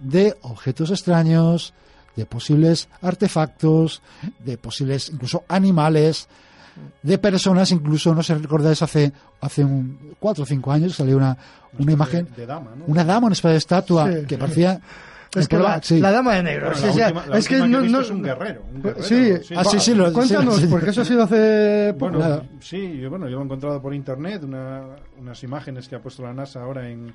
de 0.00 0.36
objetos 0.42 0.90
extraños, 0.90 1.74
de 2.14 2.26
posibles 2.26 2.88
artefactos, 3.02 4.02
de 4.38 4.56
posibles 4.56 5.10
incluso 5.10 5.44
animales, 5.48 6.28
de 7.02 7.18
personas, 7.18 7.70
incluso, 7.72 8.14
no 8.14 8.22
sé 8.22 8.34
si 8.36 8.42
recordáis, 8.42 8.82
hace, 8.82 9.12
hace 9.40 9.64
un, 9.64 10.14
cuatro 10.18 10.44
o 10.44 10.46
cinco 10.46 10.72
años 10.72 10.94
salió 10.94 11.16
una, 11.16 11.36
una 11.78 11.92
imagen, 11.92 12.28
de 12.36 12.46
dama, 12.46 12.72
¿no? 12.76 12.84
una 12.86 13.04
dama, 13.04 13.26
una 13.26 13.32
especie 13.34 13.52
de 13.52 13.58
estatua 13.58 14.10
Sí. 14.12 14.26
que 14.26 14.38
parecía... 14.38 14.80
Es 15.34 15.48
que 15.48 15.58
la, 15.58 15.82
sí. 15.82 16.00
la 16.00 16.12
dama 16.12 16.34
de 16.36 16.42
negro. 16.44 16.70
Bueno, 16.70 16.78
sí, 16.80 16.86
la 16.86 16.90
o 16.90 16.94
sea, 16.94 17.06
última- 17.08 17.26
la 17.26 17.38
es 17.38 17.48
que 17.48 17.56
no, 17.58 17.80
que 17.82 17.86
es 18.00 18.10
un 18.10 18.22
guerrero, 18.22 18.62
un 18.74 18.82
guerrero, 18.82 19.02
Sí, 19.04 19.32
sí. 19.44 19.54
Ah, 19.54 19.64
sí, 19.64 19.78
sí, 19.80 19.94
lo- 19.94 20.10
cuéntanos, 20.10 20.62
porque 20.70 20.90
eso 20.90 21.02
ha 21.02 21.04
sido 21.04 21.24
hace 21.24 21.92
poco. 21.98 22.12
Bueno, 22.12 22.18
Nada. 22.26 22.42
sí, 22.60 22.98
yo, 22.98 23.10
bueno, 23.10 23.26
yo 23.28 23.36
lo 23.36 23.42
he 23.42 23.44
encontrado 23.44 23.82
por 23.82 23.92
internet, 23.92 24.42
una- 24.44 24.82
unas 25.20 25.42
imágenes 25.42 25.88
que 25.88 25.96
ha 25.96 26.00
puesto 26.00 26.22
la 26.22 26.32
NASA 26.32 26.62
ahora 26.62 26.88
en... 26.88 27.12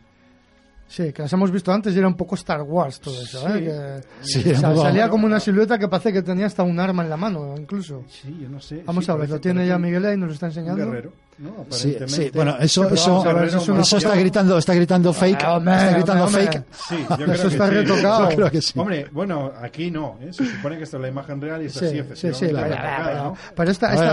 Sí, 0.91 1.13
que 1.13 1.21
las 1.21 1.31
hemos 1.31 1.49
visto 1.51 1.71
antes 1.71 1.95
y 1.95 1.99
era 1.99 2.07
un 2.09 2.15
poco 2.15 2.35
Star 2.35 2.61
Wars 2.63 2.99
todo 2.99 3.13
eso, 3.21 3.39
Sí. 3.39 3.45
¿eh? 3.59 4.01
Que 4.21 4.25
Sí, 4.43 4.49
un 4.49 4.61
poco- 4.61 4.81
salía 4.81 5.07
como 5.07 5.25
una 5.25 5.39
silueta 5.39 5.79
que 5.79 5.87
parece 5.87 6.11
que 6.11 6.21
tenía 6.21 6.47
hasta 6.47 6.63
un 6.63 6.77
arma 6.81 7.01
en 7.03 7.09
la 7.09 7.15
mano, 7.15 7.55
incluso. 7.57 8.03
Sí, 8.09 8.37
yo 8.41 8.49
no 8.49 8.59
sé. 8.59 8.83
Vamos 8.85 9.05
sí, 9.05 9.11
a 9.11 9.15
ver, 9.15 9.29
lo 9.29 9.39
tiene 9.39 9.65
ya 9.65 9.77
un- 9.77 9.83
Miguel 9.83 10.05
ahí, 10.05 10.17
nos 10.17 10.27
lo 10.27 10.33
está 10.33 10.47
Un 10.47 10.51
enseñando. 10.51 10.85
guerrero, 10.85 11.13
¿no? 11.37 11.49
Sí, 11.69 11.91
Aparentemente. 11.95 12.07
sí, 12.09 12.31
bueno, 12.35 12.57
eso, 12.59 12.89
eso, 12.89 13.23
ver, 13.23 13.45
eso 13.45 13.57
es 13.59 13.69
una 13.69 13.81
eso 13.81 13.97
está 13.97 14.15
gritando, 14.15 14.57
está 14.57 14.73
gritando 14.73 15.13
fake, 15.13 15.43
Ah, 15.45 15.55
hombre, 15.55 15.75
está 15.75 15.91
gritando 15.93 16.25
hombre, 16.25 16.41
fake. 16.47 16.63
Sí, 16.89 16.95
yo 17.09 17.15
creo 17.15 17.31
Eso 17.31 17.41
que 17.47 17.53
está 17.53 17.67
sí. 17.69 17.73
retocado. 17.73 18.29
Yo 18.29 18.35
creo 18.35 18.51
que 18.51 18.61
sí. 18.61 18.79
Hombre, 18.79 19.07
bueno, 19.13 19.51
aquí 19.61 19.91
no, 19.91 20.17
¿eh? 20.21 20.33
se 20.33 20.45
supone 20.45 20.77
que 20.77 20.83
esta 20.83 20.97
es 20.97 21.01
la 21.03 21.07
imagen 21.07 21.39
real 21.39 21.61
y 21.63 21.67
esta 21.67 21.79
Sí, 21.79 21.85
sí, 21.85 21.91
sí, 21.93 21.97
efectivamente. 21.99 22.47
sí, 22.47 22.53
la 22.53 22.63
retocada, 22.63 23.05
pero- 23.55 23.71
esta, 23.71 23.93
esta, 23.93 24.03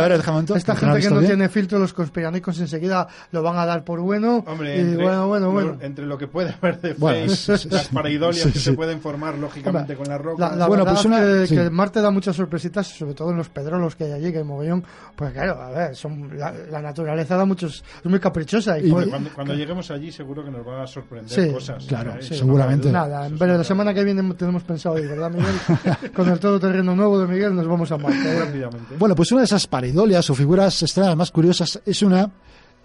un 0.75 0.79
gente 0.79 1.01
que 1.01 1.11
no 1.11 1.21
tiene 1.23 1.49
filtro, 1.49 1.79
los 1.81 1.93
conspiranoicos 1.93 2.61
enseguida 2.61 3.09
lo 3.33 3.43
van 3.43 3.57
a 3.59 3.67
dar 3.67 3.83
por 3.83 3.99
bueno. 4.01 4.45
Hombre, 4.47 4.95
bueno, 4.97 5.27
bueno, 5.27 5.47
lo- 5.47 5.53
bueno. 5.53 5.79
entre 5.81 6.07
lo 6.07 6.17
que 6.19 6.29
puede 6.29 6.55
haber 6.61 6.68
de 6.77 6.95
Bueno, 6.95 7.27
fake, 7.27 7.31
sí, 7.37 7.57
sí, 7.57 7.69
las 7.71 7.87
sí. 7.87 7.95
pareidolias 7.95 8.43
Sí, 8.47 8.53
que 8.53 8.59
sí. 8.59 8.65
se 8.67 8.73
pueden 8.75 9.01
formar 9.01 9.37
lógicamente 9.39 9.97
con 9.97 10.07
la 10.09 10.19
roca. 10.19 10.51
La, 10.51 10.57
la 10.57 10.67
Bueno, 10.69 10.85
pues 10.85 11.05
una- 11.05 11.21
que, 11.21 11.47
sí. 11.47 11.55
que 11.57 11.71
Marte 11.71 12.01
da 12.01 12.11
muchas 12.11 12.37
sorpresitas, 12.37 12.87
sobre 12.87 13.15
todo 13.15 13.31
en 13.31 13.37
los 13.39 13.49
pedrolos 13.49 13.97
que 13.97 14.05
hay 14.05 14.13
allí, 14.13 14.33
que 14.33 14.39
hay 14.39 14.45
mogollón. 14.45 14.85
Pues 15.17 15.33
claro, 15.33 15.61
a 15.61 15.71
ver, 15.71 15.97
son, 15.97 16.39
la, 16.39 16.53
la 16.71 16.83
naturaleza 16.83 17.37
da 17.37 17.45
muchos, 17.45 17.83
es 18.05 18.11
muy 18.11 18.21
caprichosa. 18.21 18.79
Y, 18.79 18.89
Y- 18.89 18.91
pues- 18.93 19.09
cuando, 19.09 19.31
cuando 19.35 19.55
lleguemos 19.55 19.91
allí 19.91 20.13
seguro 20.13 20.45
que 20.45 20.51
nos 20.51 20.67
va 20.67 20.83
a 20.83 20.87
sorprender 20.87 21.31
Sí, 21.31 21.53
cosas. 21.53 21.85
claro, 21.87 22.13
¿eh? 22.19 22.23
seguramente. 22.23 22.91
Nada, 22.93 23.27
en 23.27 23.39
breve, 23.39 23.55
sí, 23.55 23.59
la 23.59 23.65
semana 23.65 23.95
que 23.95 24.05
viene 24.05 24.23
tenemos 24.35 24.63
pensado 24.63 24.99
ir, 24.99 25.09
¿verdad, 25.09 25.31
Miguel? 25.31 25.55
Con 26.15 26.29
el 26.29 26.39
todoterreno 26.39 26.95
nuevo 26.95 27.19
de 27.21 27.27
Miguel 27.27 27.55
nos 27.55 27.67
vamos 27.67 27.91
a 27.93 27.99
Marte. 27.99 28.19
¿eh? 28.37 28.39
rápidamente. 28.41 28.97
Bueno, 28.99 29.15
pues 29.15 29.31
una 29.33 29.41
de 29.43 29.47
esas 29.47 29.67
paridolias 29.67 30.29
o 30.31 30.35
figuras 30.35 30.83
extrañas 30.83 31.17
más 31.17 31.31
curiosas 31.31 31.81
es 31.85 32.03
una 32.03 32.31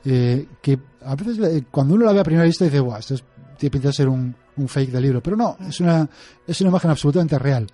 eh, 0.05 0.47
que 0.61 0.77
a 1.05 1.15
veces 1.15 1.37
le- 1.37 1.63
cuando 1.71 1.93
uno 1.95 2.05
la 2.05 2.11
ve 2.13 2.19
a 2.19 2.23
primera 2.23 2.45
vista 2.45 2.65
dice, 2.65 2.79
guau, 2.79 2.99
esto 2.99 3.13
es- 3.13 3.23
tiene 3.63 3.71
pinta 3.71 3.93
ser 3.93 4.09
un, 4.09 4.35
fake 4.67 4.91
del 4.91 5.03
libro, 5.03 5.23
pero 5.23 5.37
no, 5.37 5.55
es 5.69 5.79
una, 5.79 6.05
es 6.45 6.59
una 6.59 6.69
imagen 6.69 6.91
absolutamente 6.91 7.39
real. 7.39 7.65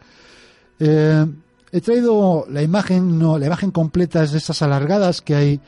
Eh, 0.79 1.25
he 1.71 1.81
traído 1.81 2.45
la 2.47 2.61
imagen, 2.61 3.17
no, 3.17 3.39
la 3.39 3.47
imagen 3.47 3.71
completa 3.71 4.21
es 4.23 4.31
de 4.31 4.37
estas 4.37 4.61
alargadas 4.61 5.21
que 5.21 5.33
hay, 5.33 5.59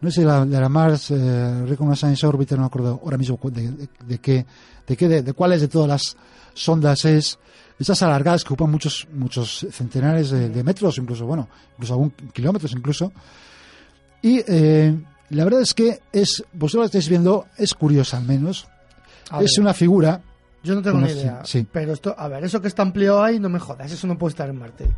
no 0.00 0.10
sé, 0.10 0.24
la, 0.24 0.44
de 0.44 0.60
la 0.60 0.68
Mars 0.68 1.12
eh, 1.12 1.64
Reconnaissance 1.64 2.26
Orbiter, 2.26 2.58
no 2.58 2.62
me 2.64 2.66
acuerdo 2.66 3.00
ahora 3.04 3.16
mismo 3.16 3.38
de, 3.44 3.88
de- 4.04 4.18
qué, 4.18 4.44
de 4.84 4.96
qué, 4.96 5.08
de, 5.08 5.22
de 5.22 5.32
cuáles 5.32 5.60
de 5.60 5.68
todas 5.68 5.88
las 5.88 6.16
sondas 6.54 7.04
es, 7.04 7.38
esas 7.78 8.02
alargadas 8.02 8.42
que 8.42 8.48
ocupan 8.48 8.72
muchos, 8.72 9.06
muchos 9.12 9.64
centenares 9.70 10.30
de, 10.30 10.64
metros, 10.64 10.98
incluso, 10.98 11.24
bueno, 11.24 11.48
incluso 11.74 11.92
algún 11.92 12.10
kilómetros 12.32 12.72
incluso. 12.72 13.12
Y 14.22 14.42
eh, 14.48 14.92
la 15.30 15.44
verdad 15.44 15.60
es 15.62 15.72
que 15.72 16.00
es, 16.12 16.42
vosotros 16.52 16.80
lo 16.82 16.86
estáis 16.86 17.08
viendo, 17.08 17.46
es 17.56 17.74
curiosa 17.74 18.16
al 18.16 18.24
menos. 18.24 18.66
A 19.30 19.42
es 19.42 19.52
ver. 19.56 19.60
una 19.62 19.74
figura. 19.74 20.20
Yo 20.62 20.74
no 20.74 20.82
tengo 20.82 20.98
Una 20.98 21.06
ni 21.06 21.12
idea. 21.12 21.40
sí. 21.44 21.66
Pero 21.70 21.92
esto, 21.92 22.14
a 22.18 22.26
ver, 22.28 22.44
eso 22.44 22.60
que 22.60 22.68
está 22.68 22.82
ampliado 22.82 23.22
ahí, 23.22 23.38
no 23.38 23.48
me 23.48 23.58
jodas, 23.60 23.90
eso 23.92 24.06
no 24.06 24.18
puede 24.18 24.30
estar 24.32 24.48
en 24.48 24.58
Marte. 24.58 24.90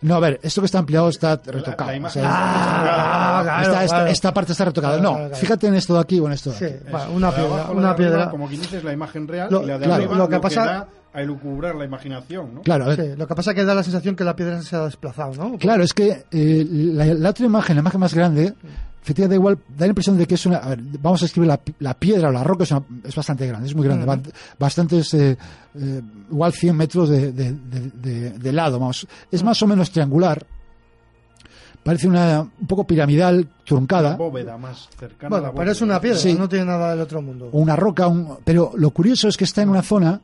No, 0.00 0.14
a 0.14 0.20
ver, 0.20 0.38
esto 0.44 0.60
que 0.60 0.66
está 0.66 0.78
ampliado 0.78 1.08
está 1.08 1.40
retocado. 1.44 1.90
la 1.90 1.96
imagen 1.96 2.22
O 2.22 2.24
sea, 2.24 2.32
Ah, 2.32 3.40
claro, 3.42 3.62
esta, 3.62 3.84
esta- 3.84 3.96
claro. 3.96 4.10
esta 4.10 4.34
parte 4.34 4.52
está 4.52 4.64
retocada. 4.66 4.94
Claro, 4.94 5.02
No, 5.08 5.14
claro, 5.16 5.28
claro. 5.30 5.40
fíjate 5.40 5.66
en 5.66 5.74
esto 5.74 5.94
de 5.94 6.00
aquí 6.00 6.20
o 6.20 6.26
en 6.26 6.32
esto 6.32 6.50
de 6.50 6.56
Sí, 6.56 6.64
aquí. 6.66 6.92
va, 6.94 7.08
una 7.08 7.26
La 7.30 7.32
de 7.32 7.36
piedra, 7.42 7.54
abajo, 7.54 7.72
la 7.72 7.78
una 7.78 7.88
de 7.88 7.94
arriba, 7.94 8.10
piedra. 8.10 8.30
como 8.30 8.46
quien 8.48 8.60
dice, 8.60 8.76
es 8.78 8.84
la 8.84 8.92
imagen 8.92 9.26
real 9.26 9.48
Lo- 9.50 9.62
y 9.62 9.66
la 9.66 9.78
de 9.78 9.84
claro, 9.86 9.94
arriba 10.02 10.16
lo 10.16 10.28
que 10.28 10.34
lo 10.36 10.40
pasa- 10.40 10.64
da 10.64 10.88
a 11.14 11.22
elucubrar 11.22 11.74
la 11.74 11.84
imaginación, 11.84 12.54
¿no? 12.54 12.62
Claro, 12.62 12.84
a 12.84 12.88
ver. 12.88 13.00
Sí, 13.00 13.16
lo 13.16 13.26
que 13.26 13.34
pasa 13.34 13.50
es 13.50 13.54
que 13.56 13.64
da 13.64 13.74
la 13.74 13.82
sensación 13.82 14.14
que 14.14 14.22
la 14.24 14.36
piedra 14.36 14.62
se 14.62 14.76
ha 14.76 14.84
desplazado, 14.84 15.34
¿no? 15.34 15.58
Claro, 15.58 15.82
es 15.82 15.94
que 15.94 16.26
eh, 16.30 16.66
la, 16.70 17.06
la 17.06 17.30
otra 17.30 17.46
imagen, 17.46 17.74
la 17.76 17.80
imagen 17.80 17.98
más 18.00 18.14
grande, 18.14 18.54
efectivamente 19.02 19.34
da 19.34 19.34
igual, 19.36 19.58
da 19.68 19.86
la 19.86 19.88
impresión 19.88 20.16
de 20.18 20.26
que 20.26 20.34
es 20.34 20.46
una. 20.46 20.58
A 20.58 20.68
ver, 20.70 20.80
vamos 21.00 21.22
a 21.22 21.26
escribir 21.26 21.48
la, 21.48 21.60
la 21.78 21.94
piedra 21.94 22.28
o 22.28 22.32
la 22.32 22.44
roca, 22.44 22.64
es, 22.64 22.70
una- 22.70 22.84
es 23.04 23.14
bastante 23.14 23.46
grande, 23.46 23.66
es 23.68 23.74
muy 23.74 23.84
grande, 23.86 24.30
bastantes, 24.58 25.14
eh, 25.14 25.36
eh, 25.74 26.02
igual 26.30 26.52
100 26.52 26.76
metros 26.76 27.08
de, 27.08 27.32
de- 27.32 27.52
de- 27.52 27.90
de- 27.90 28.30
de 28.38 28.52
lado, 28.52 28.78
vamos. 28.78 29.06
Es 29.30 29.42
más 29.42 29.62
o 29.62 29.66
menos 29.66 29.90
triangular, 29.90 30.44
parece 31.82 32.06
una 32.08 32.40
un 32.60 32.66
poco 32.66 32.84
piramidal, 32.84 33.48
truncada. 33.64 34.16
bóveda 34.16 34.58
más 34.58 34.88
cercana 34.98 35.36
a 35.36 35.40
la 35.40 35.48
bóveda. 35.48 35.60
pero 35.60 35.72
es 35.72 35.80
una 35.80 36.00
piedra, 36.00 36.18
Sí. 36.18 36.34
no 36.34 36.48
tiene 36.48 36.66
nada 36.66 36.90
del 36.90 37.00
otro 37.00 37.22
mundo. 37.22 37.48
o 37.52 37.58
una 37.58 37.76
roca, 37.76 38.06
un- 38.08 38.38
pero 38.44 38.72
lo 38.76 38.90
curioso 38.90 39.28
es 39.28 39.36
que 39.36 39.44
está 39.44 39.62
en 39.62 39.70
una 39.70 39.82
zona 39.82 40.20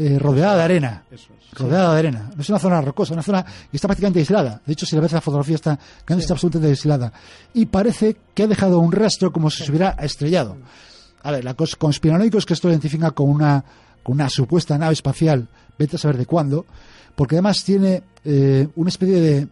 eh, 0.00 0.18
rodeada 0.18 0.56
de 0.56 0.62
arena. 0.62 1.04
Eso 1.10 1.32
es. 1.38 1.58
Rodeada 1.58 1.92
de 1.94 1.98
arena. 1.98 2.30
No 2.34 2.40
es 2.42 2.48
una 2.48 2.58
zona 2.58 2.80
rocosa, 2.80 3.12
una 3.12 3.22
zona 3.22 3.42
que 3.44 3.76
está 3.76 3.88
prácticamente 3.88 4.20
aislada. 4.20 4.60
De 4.64 4.72
hecho, 4.72 4.86
si 4.86 4.94
la 4.96 5.02
ves 5.02 5.12
la 5.12 5.20
fotografía, 5.20 5.56
está, 5.56 5.78
que 6.06 6.14
está 6.14 6.34
absolutamente 6.34 6.70
aislada. 6.70 7.12
Y 7.54 7.66
parece 7.66 8.16
que 8.34 8.44
ha 8.44 8.46
dejado 8.46 8.78
un 8.78 8.92
rastro 8.92 9.32
como 9.32 9.50
si 9.50 9.64
se 9.64 9.70
hubiera 9.70 9.90
estrellado. 10.00 10.56
A 11.22 11.32
ver, 11.32 11.44
la 11.44 11.54
conspiranoico 11.54 12.38
es 12.38 12.46
que 12.46 12.54
esto 12.54 12.68
lo 12.68 12.72
identifica 12.72 13.10
con 13.10 13.28
una, 13.28 13.62
con 14.02 14.14
una 14.14 14.30
supuesta 14.30 14.78
nave 14.78 14.94
espacial, 14.94 15.48
vete 15.78 15.96
a 15.96 15.98
saber 15.98 16.16
de 16.16 16.24
cuándo, 16.26 16.64
porque 17.14 17.34
además 17.34 17.62
tiene 17.64 18.02
eh, 18.24 18.66
una 18.76 18.88
especie 18.88 19.20
de. 19.20 19.38
eh, 19.40 19.48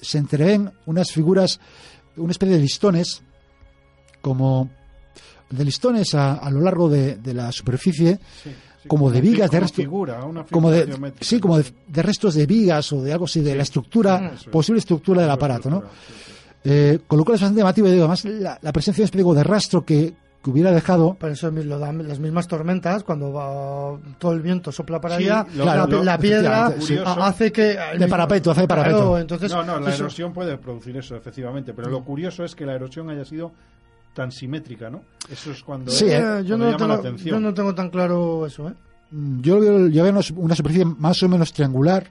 Se 0.00 0.18
entreven 0.18 0.70
unas 0.86 1.10
figuras, 1.12 1.60
una 2.16 2.32
especie 2.32 2.56
de 2.56 2.60
listones, 2.62 3.22
como 4.20 4.68
de 5.50 5.64
listones 5.64 6.14
a, 6.14 6.34
a 6.34 6.50
lo 6.50 6.60
largo 6.60 6.88
de, 6.90 7.16
de 7.16 7.32
la 7.32 7.50
superficie, 7.52 8.18
Sí, 8.42 8.50
sí, 8.50 8.54
como 8.88 9.10
de 9.10 9.20
vigas, 9.20 9.50
de 9.50 9.60
restos, 9.60 9.76
figura, 9.84 10.24
una 10.24 10.44
como 10.44 10.70
de, 10.70 11.12
sí, 11.20 11.38
como 11.38 11.58
de, 11.58 11.64
de 11.86 12.02
restos 12.02 12.34
de 12.34 12.46
vigas 12.46 12.92
o 12.92 13.02
de 13.02 13.12
algo 13.12 13.26
así, 13.26 13.40
de 13.40 13.54
la 13.54 13.62
estructura, 13.62 14.32
posible 14.50 14.80
estructura 14.80 15.22
del 15.22 15.30
aparato, 15.30 15.70
¿no? 15.70 15.82
Eh, 16.64 16.98
con 17.06 17.18
lo 17.18 17.24
cual 17.24 17.36
es 17.36 17.40
bastante 17.42 17.60
llamativo, 17.60 17.86
y 17.88 17.92
digo, 17.92 18.02
además 18.04 18.24
la, 18.24 18.58
la 18.60 18.72
presencia 18.72 19.04
de 19.06 19.10
digo, 19.16 19.32
de 19.34 19.44
rastro 19.44 19.84
que, 19.84 20.12
que 20.42 20.50
hubiera 20.50 20.72
dejado, 20.72 21.14
Por 21.14 21.30
eso 21.30 21.50
lo 21.50 21.78
dan 21.78 22.06
las 22.06 22.18
mismas 22.18 22.48
tormentas, 22.48 23.04
cuando 23.04 23.32
va, 23.32 23.96
todo 24.18 24.32
el 24.32 24.40
viento 24.42 24.72
sopla 24.72 25.00
para 25.00 25.16
Sí, 25.18 25.24
allá, 25.24 25.46
lo- 25.54 25.64
la, 25.64 25.86
lo- 25.86 26.02
la 26.04 26.18
piedra 26.18 26.74
sí. 26.80 26.98
hace 27.04 27.52
que... 27.52 27.76
de 27.98 28.08
parapeto, 28.08 28.50
hace 28.50 28.62
de 28.62 28.68
parapeto. 28.68 28.96
Claro, 28.98 29.18
entonces, 29.18 29.52
No, 29.52 29.62
no, 29.62 29.78
la 29.78 29.90
eso- 29.90 30.02
erosión 30.04 30.32
puede 30.32 30.58
producir 30.58 30.96
eso, 30.96 31.14
efectivamente, 31.16 31.72
pero 31.74 31.88
lo 31.90 32.04
curioso 32.04 32.44
es 32.44 32.54
que 32.56 32.66
la 32.66 32.74
erosión 32.74 33.08
haya 33.08 33.24
sido 33.24 33.52
tan 34.14 34.32
simétrica, 34.32 34.90
¿no? 34.90 35.02
Eso 35.30 35.52
es 35.52 35.62
cuando, 35.62 35.90
Sí, 35.90 36.06
eh, 36.06 36.18
cuando 36.20 36.42
yo, 36.42 36.58
no 36.58 36.64
llama 36.64 36.72
la 36.72 36.78
tengo, 36.78 36.94
atención. 37.08 37.34
yo 37.36 37.40
no 37.40 37.54
tengo 37.54 37.74
tan 37.74 37.90
claro 37.90 38.46
eso, 38.46 38.68
¿eh? 38.68 38.74
mm, 39.10 39.40
yo 39.40 39.60
veo, 39.60 39.86
yo 39.88 40.02
veo 40.02 40.12
una, 40.12 40.20
una 40.36 40.54
superficie 40.54 40.84
más 40.84 41.22
o 41.22 41.28
menos 41.28 41.52
triangular, 41.52 42.10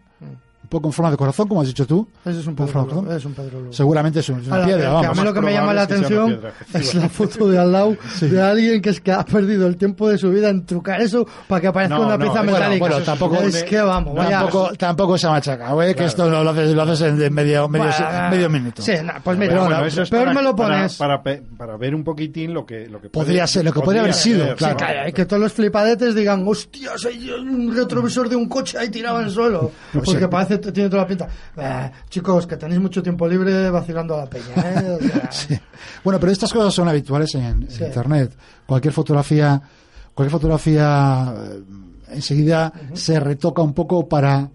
un 0.67 0.69
poco 0.69 0.89
en 0.89 0.93
forma 0.93 1.11
de 1.11 1.15
corazón, 1.17 1.47
como 1.47 1.61
has 1.61 1.67
dicho 1.67 1.87
tú. 1.87 2.05
Ese 2.25 2.41
es 2.41 2.45
un 2.47 2.53
¿no? 2.57 3.11
es 3.15 3.23
un. 3.23 3.33
Seguramente 3.71 4.19
es, 4.19 4.27
un- 4.27 4.41
es 4.41 4.47
una 4.47 4.55
Ahora, 4.57 4.67
piedra, 4.67 4.89
vamos. 4.89 5.17
a 5.17 5.21
mí 5.21 5.27
lo 5.27 5.33
que 5.33 5.41
me 5.41 5.53
llama 5.53 5.73
la 5.73 5.83
atención 5.83 6.27
piedra, 6.27 6.53
es 6.73 6.93
la 6.95 7.07
foto 7.07 7.47
de 7.47 7.57
al 7.57 7.71
lado 7.71 7.95
de 8.21 8.41
alguien 8.41 8.81
que 8.81 8.89
es 8.89 8.99
que 8.99 9.13
ha 9.13 9.23
perdido 9.23 9.65
el 9.65 9.77
tiempo 9.77 10.09
de 10.09 10.17
su 10.17 10.29
vida 10.29 10.49
en 10.49 10.65
trucar 10.65 10.99
eso 11.01 11.25
para 11.47 11.61
que 11.61 11.67
aparezca 11.67 11.95
No, 11.97 12.05
una 12.05 12.17
no, 12.17 12.19
pieza 12.25 12.33
bueno, 12.41 12.51
metálica. 12.51 12.79
bueno, 12.79 12.99
tampoco- 13.01 13.37
es 13.43 13.63
que 13.63 13.79
vamos, 13.79 14.13
vaya. 14.13 14.39
Tampoco, 14.41 14.71
tampoco 14.77 15.17
se 15.17 15.27
machaca, 15.29 15.71
güey, 15.71 15.95
que 15.95 16.03
esto 16.03 16.29
no 16.29 16.43
lo 16.43 16.49
haces, 16.49 16.71
lo 16.75 16.81
haces 16.81 17.01
en 17.01 17.15
medio, 17.33 17.69
medio, 17.69 17.85
Bueno, 17.87 18.29
medio 18.29 18.49
minuto. 18.49 18.81
Sí, 18.81 18.91
nah, 19.05 19.19
pues 19.23 19.37
mira, 19.37 19.51
Pero 19.51 19.61
bueno, 19.61 19.75
bueno, 19.77 19.87
eso 19.87 20.01
es 20.01 20.09
peor 20.09 20.23
para, 20.25 20.33
me 20.35 20.41
lo 20.43 20.53
para- 20.55 20.75
pones. 20.75 20.95
Para, 20.97 21.23
para 21.23 21.77
ver 21.77 21.95
un 21.95 22.03
poquitín 22.03 22.53
lo 22.53 22.65
que, 22.65 22.87
lo 22.89 22.99
que 22.99 23.07
puede- 23.09 23.25
Podría 23.25 23.47
ser, 23.47 23.63
lo 23.63 23.71
que 23.71 23.79
podría 23.79 24.01
haber 24.01 24.13
sido, 24.13 24.53
claro. 24.57 24.77
Sí, 24.77 24.85
claro, 24.85 25.13
que 25.13 25.25
todos 25.25 25.41
los 25.41 25.53
flipadetes 25.53 26.13
digan, 26.13 26.45
hostias, 26.45 27.05
hay 27.05 27.29
un 27.29 27.73
retrovisor 27.73 28.27
de 28.27 28.35
un 28.35 28.49
coche 28.49 28.77
ahí 28.77 28.89
tirado 28.89 29.19
en 29.21 29.25
el 29.27 29.31
suelo. 29.31 29.71
Pues 29.93 30.03
Porque 30.05 30.27
parece 30.27 30.56
tiene 30.59 30.89
toda 30.89 31.03
la 31.03 31.07
pinta. 31.07 31.27
Eh, 31.57 31.91
chicos, 32.09 32.45
que 32.47 32.57
tenéis 32.57 32.81
mucho 32.81 33.01
tiempo 33.03 33.27
libre 33.27 33.69
vacilando 33.69 34.15
a 34.15 34.19
la 34.19 34.25
peña, 34.29 34.55
¿eh? 34.57 34.97
O 34.99 34.99
sea, 35.07 35.31
Sí. 35.31 35.59
Bueno, 36.03 36.19
pero 36.19 36.31
estas 36.31 36.51
cosas 36.53 36.73
son 36.73 36.87
habituales 36.87 37.33
en, 37.35 37.43
en 37.45 37.69
Sí. 37.71 37.83
Internet. 37.83 38.35
Cualquier 38.65 38.93
fotografía, 38.93 39.61
cualquier 40.13 40.31
fotografía 40.31 41.33
eh, 41.37 41.61
enseguida 42.13 42.71
se 42.93 43.19
retoca 43.19 43.61
un 43.61 43.73
poco 43.73 44.07
para 44.07 44.49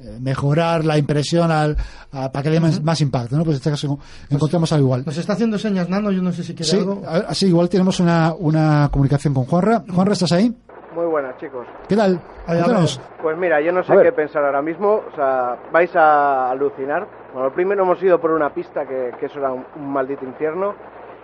eh, 0.00 0.18
mejorar 0.20 0.84
la 0.84 0.96
impresión 0.98 1.50
al, 1.50 1.76
a- 2.12 2.30
para 2.32 2.42
que 2.42 2.50
dé 2.50 2.60
más, 2.60 2.82
más 2.82 3.00
impacto, 3.00 3.36
¿no? 3.36 3.44
Pues 3.44 3.56
en 3.56 3.58
este 3.58 3.70
caso 3.70 3.98
encontramos 4.30 4.72
algo 4.72 4.86
igual. 4.86 5.02
Nos 5.06 5.16
está 5.16 5.32
haciendo 5.34 5.58
señas 5.58 5.88
Nano, 5.88 6.10
yo 6.10 6.22
no 6.22 6.32
sé 6.32 6.42
si 6.44 6.54
quiere 6.54 6.70
Sí, 6.70 6.76
algo. 6.78 7.02
a 7.06 7.16
así 7.30 7.46
igual 7.46 7.68
tenemos 7.68 8.00
una, 8.00 8.34
una 8.38 8.88
comunicación 8.92 9.34
con 9.34 9.44
Juanra. 9.44 9.84
Juanra, 9.92 10.12
¿estás 10.12 10.32
ahí? 10.32 10.54
Muy 10.98 11.06
buenas, 11.06 11.36
chicos. 11.36 11.64
¿Qué 11.88 11.94
tal? 11.94 12.18
Cuéntanos. 12.44 13.00
Pues 13.22 13.36
mira, 13.36 13.60
yo 13.60 13.70
no 13.70 13.84
sé 13.84 13.96
qué 14.02 14.10
pensar 14.10 14.44
ahora 14.44 14.60
mismo, 14.60 15.02
o 15.06 15.14
sea, 15.14 15.56
vais 15.70 15.94
a 15.94 16.50
alucinar. 16.50 17.06
Bueno, 17.32 17.52
primero 17.52 17.84
hemos 17.84 18.02
ido 18.02 18.18
por 18.18 18.32
una 18.32 18.50
pista 18.50 18.84
que, 18.84 19.14
que 19.20 19.26
eso 19.26 19.38
era 19.38 19.52
un, 19.52 19.64
un 19.76 19.92
maldito 19.92 20.24
infierno. 20.24 20.74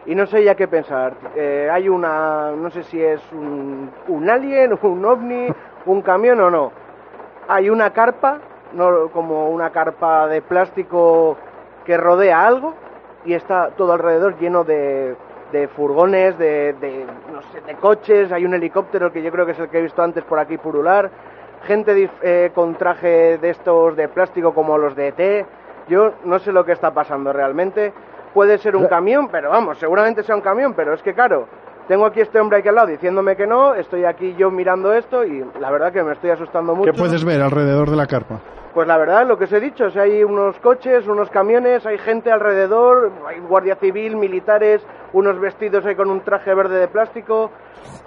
Y 0.07 0.15
no 0.15 0.27
sé 0.27 0.45
ya 0.45 0.55
qué 0.55 0.69
pensar. 0.69 1.15
Eh, 1.35 1.69
hay 1.73 1.89
una, 1.89 2.53
no 2.53 2.71
sé 2.71 2.85
si 2.85 3.03
es 3.03 3.21
un, 3.33 3.91
un 4.07 4.31
alien, 4.31 4.79
un 4.83 5.05
ovni, 5.05 5.49
un 5.87 6.03
camión 6.03 6.41
o 6.41 6.51
no. 6.51 6.71
Hay 7.49 7.69
una 7.69 7.91
carpa, 7.91 8.39
no 8.75 9.09
como 9.09 9.51
una 9.51 9.71
carpa 9.71 10.29
de 10.29 10.41
plástico 10.41 11.37
que 11.85 11.97
rodea 11.97 12.47
algo 12.47 12.75
y 13.25 13.35
está 13.35 13.71
todo 13.71 13.93
alrededor 13.95 14.39
lleno 14.39 14.63
de, 14.63 15.17
de 15.55 15.69
furgones, 15.69 16.37
de, 16.37 16.73
de, 16.75 17.07
no 17.33 17.41
sé, 17.53 17.61
de 17.61 17.75
coches, 17.77 18.33
hay 18.33 18.45
un 18.45 18.55
helicóptero 18.55 19.13
que 19.13 19.23
yo 19.23 19.31
creo 19.31 19.47
que 19.47 19.53
es 19.53 19.59
el 19.61 19.69
que 19.69 19.79
he 19.79 19.83
visto 19.83 20.03
antes 20.03 20.25
por 20.25 20.41
aquí 20.41 20.59
purular, 20.59 21.09
gente 21.65 22.11
eh, 22.23 22.51
con 22.53 22.75
traje 22.75 23.39
de 23.39 23.51
estos 23.51 23.97
de 23.97 24.09
plástico 24.09 24.53
como 24.53 24.77
los 24.77 24.97
de 24.97 25.09
ET, 25.09 25.47
yo 25.89 26.15
no 26.25 26.41
sé 26.41 26.51
lo 26.51 26.65
que 26.65 26.73
está 26.73 26.91
pasando 26.93 27.33
realmente, 27.33 27.93
puede 28.35 28.59
ser 28.59 28.75
un 28.75 28.87
camión, 28.87 29.29
pero 29.29 29.51
vamos, 29.51 29.79
seguramente 29.79 30.25
sea 30.25 30.35
un 30.35 30.43
camión, 30.43 30.75
pero 30.75 30.93
es 30.93 31.03
que 31.03 31.15
claro, 31.15 31.47
tengo 31.87 32.05
aquí 32.05 32.21
este 32.21 32.41
hombre 32.41 32.59
aquí 32.59 32.69
al 32.69 32.75
lado 32.75 32.89
diciéndome 32.89 33.37
que 33.37 33.47
no, 33.47 33.77
estoy 33.77 34.05
aquí 34.05 34.35
yo 34.37 34.51
mirando 34.51 34.93
esto 34.93 35.25
y 35.25 35.45
la 35.61 35.71
verdad 35.71 35.93
que 35.93 36.03
me 36.03 36.15
estoy 36.15 36.31
asustando 36.31 36.75
mucho. 36.75 36.91
¿Qué 36.91 36.99
puedes 36.99 37.25
ver 37.25 37.41
alrededor 37.41 37.91
de 37.91 37.97
la 37.97 38.07
carpa? 38.07 38.41
Pues 38.75 38.89
la 38.89 38.99
verdad, 38.99 39.25
lo 39.27 39.39
que 39.39 39.45
os 39.45 39.53
he 39.53 39.61
dicho, 39.61 39.85
o 39.85 39.91
sea, 39.91 40.03
hay 40.03 40.25
unos 40.25 40.57
coches, 40.59 41.07
unos 41.07 41.31
camiones, 41.31 41.87
hay 41.87 41.97
gente 41.99 42.33
alrededor, 42.33 43.13
hay 43.29 43.39
guardia 43.39 43.77
civil, 43.77 44.17
militares, 44.17 44.83
unos 45.13 45.39
vestidos 45.41 45.87
ahí 45.87 45.95
con 45.95 46.11
un 46.11 46.23
traje 46.25 46.53
verde 46.55 46.81
de 46.81 46.89
plástico. 46.89 47.53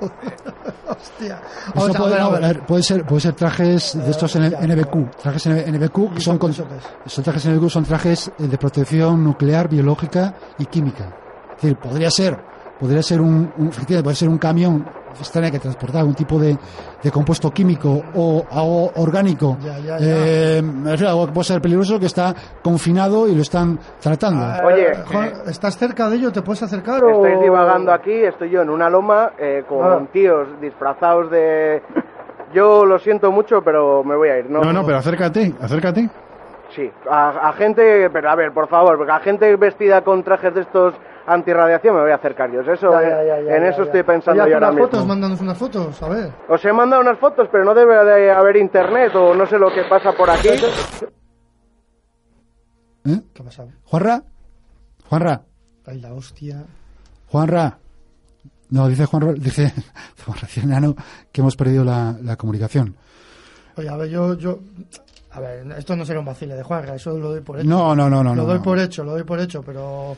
Hostia. 0.89 1.39
Puede, 1.74 1.93
no, 2.20 2.32
ver. 2.32 2.84
ser, 2.84 3.05
puede 3.05 3.22
ser 3.22 3.34
trajes 3.34 3.97
de 4.03 4.11
estos 4.11 4.36
NBQ, 4.36 5.15
trajes 5.22 5.47
NBQ 5.47 6.13
que 6.15 6.22
son, 6.22 6.38
con- 6.38 6.53
son 6.53 7.24
trajes 7.24 7.45
NBQ 7.47 7.70
son 7.70 7.84
trajes 7.86 8.28
eh, 8.39 8.47
de 8.47 8.57
protección 8.57 9.24
nuclear, 9.24 9.70
biológica 9.70 10.34
y 10.57 10.65
química. 10.65 11.13
Es 11.55 11.61
decir, 11.61 11.78
podría 11.78 12.09
ser, 12.11 12.38
podría 12.80 13.01
ser 13.01 13.21
un, 13.21 13.51
un 13.57 13.67
efectivamente, 13.69 14.03
puede 14.03 14.15
ser 14.15 14.30
un 14.30 14.38
camión 14.38 14.86
extraña 15.19 15.49
que 15.49 15.57
transportaba 15.59 16.03
un 16.05 16.13
tipo 16.13 16.38
de, 16.39 16.55
de 17.01 17.11
compuesto 17.11 17.49
químico 17.49 17.89
o, 18.13 18.45
o 18.51 18.91
orgánico. 19.01 19.57
Ya, 19.61 19.80
ya, 19.80 19.97
ya. 19.97 19.99
eh, 19.99 20.61
me 20.61 20.91
refiero 20.91 21.09
a 21.09 21.11
algo 21.13 21.25
que 21.28 21.34
puede 21.34 21.45
ser 21.45 21.59
peligroso 21.61 21.99
que 21.99 22.05
está 22.05 22.36
confinado 22.61 23.28
y 23.28 23.34
lo 23.34 23.41
están 23.41 23.80
tratando. 23.99 24.45
Oye, 24.65 24.91
Eh, 24.91 25.03
Juan, 25.11 25.32
¿estás 25.47 25.75
cerca 25.78 26.07
de 26.09 26.17
ello? 26.17 26.32
¿Te 26.32 26.41
puedes 26.43 26.61
acercar? 26.61 27.03
Estáis 27.03 27.38
o- 27.38 27.41
divagando 27.41 27.91
aquí, 27.91 28.11
estoy 28.13 28.51
yo 28.51 28.61
en 28.61 28.69
una 28.69 28.89
loma 28.89 29.32
eh, 29.39 29.63
con 29.67 29.84
Ah. 29.84 30.07
tíos 30.13 30.47
disfrazados 30.61 31.32
de... 31.32 31.82
Yo 32.53 32.86
lo 32.86 32.97
siento 32.99 33.32
mucho, 33.32 33.61
pero 33.61 34.03
me 34.03 34.15
voy 34.15 34.30
a 34.30 34.39
ir. 34.39 34.49
No, 34.49 34.61
No, 34.61 34.71
no, 34.71 34.86
pero 34.86 34.97
acércate, 34.99 35.53
acércate. 35.59 36.09
Sí, 36.75 36.89
a, 37.09 37.49
a 37.49 37.53
gente, 37.53 38.09
pero 38.11 38.30
a 38.30 38.36
ver, 38.36 38.51
por 38.53 38.67
favor, 38.67 38.97
porque 38.97 39.11
a 39.11 39.19
gente 39.19 39.53
vestida 39.55 40.01
con 40.03 40.21
trajes 40.23 40.53
de 40.53 40.61
estos 40.61 40.93
antirradiación 41.28 41.95
me 41.95 42.01
voy 42.01 42.11
a 42.11 42.15
acercar 42.15 42.51
yo. 42.51 42.61
Eso, 42.61 42.91
Ya, 42.91 43.01
ya, 43.01 43.23
ya, 43.23 43.41
ya, 43.41 43.55
en 43.57 43.63
ya, 43.63 43.69
eso 43.69 43.78
ya. 43.80 43.84
estoy 43.86 44.03
pensando 44.03 44.47
yo 44.47 44.53
ahora 44.55 44.57
unas 44.69 44.71
mismo. 44.75 44.88
fotos, 44.88 45.05
mándanos 45.05 45.41
unas 45.41 45.57
fotos, 45.57 46.01
a 46.01 46.09
ver. 46.09 46.32
Os 46.49 46.63
he 46.65 46.73
mandado 46.73 47.01
unas 47.01 47.19
fotos, 47.19 47.47
pero 47.51 47.63
no 47.65 47.73
debe 47.75 48.03
de 48.05 48.32
haber 48.32 48.57
internet 48.57 49.13
o 49.15 49.36
no 49.36 49.45
sé 49.45 49.59
lo 49.59 49.71
que 49.73 49.84
pasa 49.89 50.11
por 50.13 50.30
aquí. 50.30 50.49
¿Eh? 53.05 53.21
¿Qué 53.34 53.41
ha 53.41 53.45
pasado? 53.45 53.69
Juanra, 53.84 54.23
Juanra, 55.09 55.41
Ay, 55.86 56.01
la 56.01 56.13
hostia. 56.13 56.63
Juanra. 57.28 57.78
No, 58.69 58.88
dice 58.89 59.05
Juanra, 59.05 59.32
dice 59.34 59.73
Nano 60.65 60.93
que 61.32 61.39
hemos 61.41 61.55
perdido 61.55 61.86
la, 61.86 62.15
la 62.21 62.36
comunicación. 62.36 62.95
Oye, 63.78 63.88
a 63.89 63.95
ver, 63.95 64.09
yo, 64.09 64.34
yo... 64.34 64.59
A 65.32 65.39
ver, 65.39 65.71
esto 65.78 65.95
no 65.95 66.03
será 66.03 66.19
un 66.19 66.25
vacile 66.25 66.55
de 66.55 66.63
Juanra, 66.63 66.95
eso 66.95 67.17
lo 67.17 67.30
doy 67.30 67.41
por 67.41 67.59
hecho. 67.59 67.69
No, 67.69 67.95
no, 67.95 68.09
no, 68.09 68.23
no. 68.23 68.32
Lo 68.36 68.41
no, 68.41 68.47
doy 68.47 68.57
no. 68.57 68.63
por 68.63 68.80
hecho, 68.80 69.03
lo 69.03 69.11
doy 69.11 69.23
por 69.23 69.39
hecho, 69.39 69.61
pero... 69.61 70.17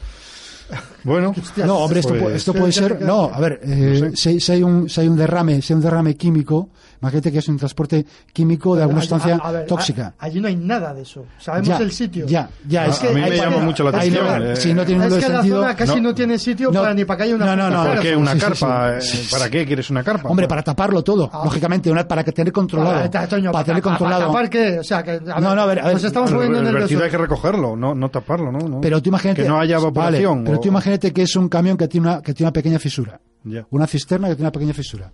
Bueno, 1.03 1.33
no, 1.65 1.77
hombre, 1.77 1.99
esto, 2.01 2.09
pues- 2.13 2.21
pu- 2.23 2.31
esto 2.35 2.53
puede 2.53 2.71
ser. 2.71 3.01
No, 3.01 3.31
a 3.33 3.39
ver, 3.39 3.59
eh, 3.63 4.11
si, 4.15 4.39
si 4.39 4.51
hay 4.51 4.63
un, 4.63 4.89
si 4.89 5.01
hay 5.01 5.07
un 5.07 5.15
derrame, 5.15 5.61
si 5.61 5.73
hay 5.73 5.77
un 5.77 5.81
derrame 5.83 6.15
químico, 6.15 6.69
imagínate 7.01 7.31
que 7.31 7.39
es 7.39 7.47
un 7.47 7.57
transporte 7.57 8.05
químico 8.33 8.75
de 8.75 8.81
alguna 8.83 8.99
sustancia 9.01 9.39
a- 9.41 9.47
a 9.47 9.51
ver, 9.51 9.65
tóxica. 9.65 10.13
a- 10.19 10.25
allí 10.25 10.41
no 10.41 10.47
hay 10.49 10.55
nada 10.57 10.93
de 10.93 11.03
eso. 11.03 11.25
Sabemos 11.39 11.69
Ya, 11.69 11.77
el 11.77 11.91
sitio. 11.91 12.25
ya, 12.27 12.49
ya, 12.67 12.87
es 12.87 13.01
A- 13.01 13.07
a 13.09 13.11
mí 13.13 13.21
me 13.21 13.35
llama 13.37 13.57
mucho 13.59 13.83
la 13.85 13.91
atención, 13.97 14.43
eh. 14.51 14.55
si 14.57 14.73
no 14.73 14.85
tiene 14.85 15.05
es 15.05 15.11
ningún 15.13 15.19
que 15.25 15.29
la 15.31 15.35
sentido. 15.39 15.61
zona 15.61 15.75
casi 15.75 16.01
no, 16.01 16.09
No. 16.09 16.15
tiene 16.15 16.37
sitio 16.37 16.71
No. 16.71 16.81
para 16.81 16.93
ni 16.93 17.05
para 17.05 17.17
que 17.17 17.23
haya 17.23 17.35
una 17.35 17.45
No, 17.45 17.55
no, 17.55 17.69
no, 17.69 17.83
cara. 17.83 17.93
¿Por 17.93 18.01
qué 18.03 18.15
una 18.15 18.31
Sí, 18.33 18.39
sí, 18.39 18.45
carpa? 18.45 19.01
sí. 19.01 19.17
eh, 19.17 19.27
¿Para 19.31 19.49
qué 19.49 19.65
quieres 19.65 19.89
una 19.89 20.03
carpa? 20.03 20.29
Hombre, 20.29 20.47
para 20.47 20.61
taparlo 20.63 21.01
todo, 21.03 21.29
Ah. 21.31 21.41
lógicamente, 21.45 21.89
una, 21.89 22.05
para 22.07 22.23
que 22.23 22.33
tener 22.33 22.51
controlado. 22.51 22.99
Está, 23.05 23.25
Toño, 23.27 23.51
para 23.51 23.63
tener 23.63 23.81
¿para- 23.81 23.97
controlado. 23.97 24.31
¿Para 24.33 24.33
tapar 24.33 24.49
qué? 24.49 24.79
O 24.79 24.83
sea, 24.83 25.01
que, 25.01 25.11
a 25.11 25.39
No, 25.39 25.55
no, 25.55 25.61
a 25.61 25.65
ver, 25.65 25.81
nos 25.83 26.03
estamos 26.03 26.29
Pero 26.29 26.41
poniendo 26.43 26.69
el 26.69 26.75
vertido 26.75 27.03
hay 27.03 27.09
que 27.09 27.17
recogerlo, 27.17 27.75
no, 27.77 27.95
no 27.95 28.09
taparlo, 28.09 28.51
¿no? 28.51 28.59
No. 28.67 28.81
Pero 28.81 29.01
tú 29.01 29.09
imagínate. 29.09 29.43
Que 29.43 29.47
no 29.47 29.59
haya 29.59 29.77
evaporación. 29.77 30.43
Pero 30.59 30.61
o- 30.61 30.63
tú 30.63 30.67
imagínate 30.69 31.11
que 31.13 31.23
es 31.23 31.35
un 31.35 31.49
camión 31.49 31.77
que 31.77 31.87
tiene 31.87 32.07
una, 32.07 32.21
que 32.21 32.33
tiene 32.33 32.47
una 32.47 32.53
pequeña 32.53 32.79
fisura. 32.79 33.19
Una 33.71 33.87
cisterna 33.87 34.27
que 34.27 34.35
tiene 34.35 34.47
una 34.47 34.51
pequeña 34.51 34.73
fisura. 34.73 35.11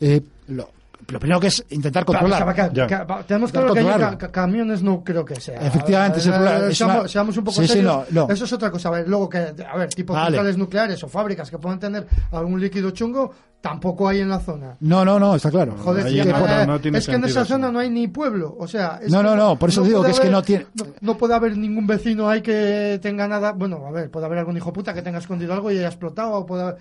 Eh, 0.00 0.20
lo, 0.48 0.68
lo 1.08 1.20
primero 1.20 1.38
que 1.40 1.46
es 1.48 1.64
intentar 1.70 2.04
Claro, 2.04 2.20
controlar. 2.26 2.54
que- 2.54 2.62
que- 2.70 2.74
Ya. 2.76 2.86
que- 2.86 3.04
va- 3.04 3.22
tenemos 3.22 3.52
claro 3.52 3.72
que 3.72 3.84
ca- 3.84 4.18
ca- 4.18 4.32
camiones 4.32 4.82
no 4.82 5.04
creo 5.04 5.24
que 5.24 5.40
sea. 5.40 5.60
Efectivamente, 5.60 6.18
es 6.18 6.26
eh, 6.26 6.30
es 6.70 6.78
seamos, 6.78 6.96
una- 7.00 7.08
seamos 7.08 7.36
un 7.36 7.44
poco 7.44 7.60
Sí, 7.60 7.66
sí, 7.68 7.74
serios. 7.74 8.10
no, 8.10 8.26
no. 8.26 8.32
Eso 8.32 8.44
es 8.44 8.52
otra 8.52 8.70
cosa. 8.70 8.88
A 8.88 8.92
ver, 8.92 9.08
luego 9.08 9.28
que, 9.28 9.38
a 9.38 9.76
ver, 9.76 9.88
tipo 9.94 10.12
Vale. 10.14 10.26
centrales 10.26 10.56
nucleares 10.58 11.02
o 11.04 11.08
fábricas 11.08 11.50
que 11.50 11.58
puedan 11.58 11.78
tener 11.78 12.06
algún 12.32 12.60
líquido 12.60 12.90
chungo, 12.90 13.30
tampoco 13.60 14.08
hay 14.08 14.20
en 14.20 14.28
la 14.28 14.38
zona. 14.40 14.76
No, 14.80 15.04
no, 15.04 15.18
no, 15.18 15.34
está 15.34 15.50
claro. 15.50 15.74
Joder, 15.78 16.04
no- 16.04 16.66
no 16.66 16.80
tiene 16.80 16.98
es 16.98 17.06
que 17.06 17.14
en 17.14 17.24
esa 17.24 17.40
eso. 17.42 17.54
zona 17.54 17.70
no 17.72 17.78
hay 17.80 17.90
ni 17.90 18.06
pueblo, 18.08 18.54
o 18.58 18.68
sea... 18.68 19.00
es 19.02 19.10
No, 19.10 19.22
no, 19.22 19.34
no, 19.34 19.58
por 19.58 19.70
eso 19.70 19.82
digo 19.82 20.02
que 20.04 20.10
es 20.12 20.20
que 20.20 20.30
no 20.30 20.42
tiene- 20.42 20.66
No, 20.74 20.86
no 21.00 21.16
puede 21.16 21.34
haber 21.34 21.56
ningún 21.56 21.86
vecino 21.86 22.28
ahí 22.28 22.42
que 22.42 22.98
tenga 23.02 23.26
nada... 23.26 23.52
Bueno, 23.52 23.84
a 23.86 23.90
ver, 23.90 24.10
puede 24.10 24.26
haber 24.26 24.38
algún 24.38 24.56
hijo 24.56 24.72
puta 24.72 24.92
que 24.94 25.02
tenga 25.02 25.18
escondido 25.18 25.52
algo 25.52 25.70
y 25.72 25.78
haya 25.78 25.88
explotado, 25.88 26.32
o 26.32 26.46
puede 26.46 26.62
haber... 26.62 26.76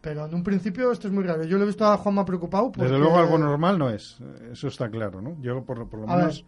Pero 0.00 0.24
en 0.26 0.34
un 0.34 0.42
principio 0.42 0.90
esto 0.92 1.08
es 1.08 1.12
muy 1.12 1.24
raro. 1.24 1.44
Yo 1.44 1.56
lo 1.58 1.64
he 1.64 1.66
visto 1.66 1.84
a 1.86 1.96
Juanma 1.98 2.24
preocupado 2.24 2.72
porque... 2.72 2.84
Desde 2.84 2.98
luego 2.98 3.18
algo 3.18 3.36
normal 3.36 3.78
no 3.78 3.90
es, 3.90 4.16
eso 4.50 4.68
está 4.68 4.88
claro, 4.88 5.20
¿no? 5.20 5.36
Yo 5.42 5.62
por, 5.62 5.86
por 5.88 6.00
lo 6.00 6.08
A 6.10 6.16
ver, 6.16 6.24
menos... 6.26 6.44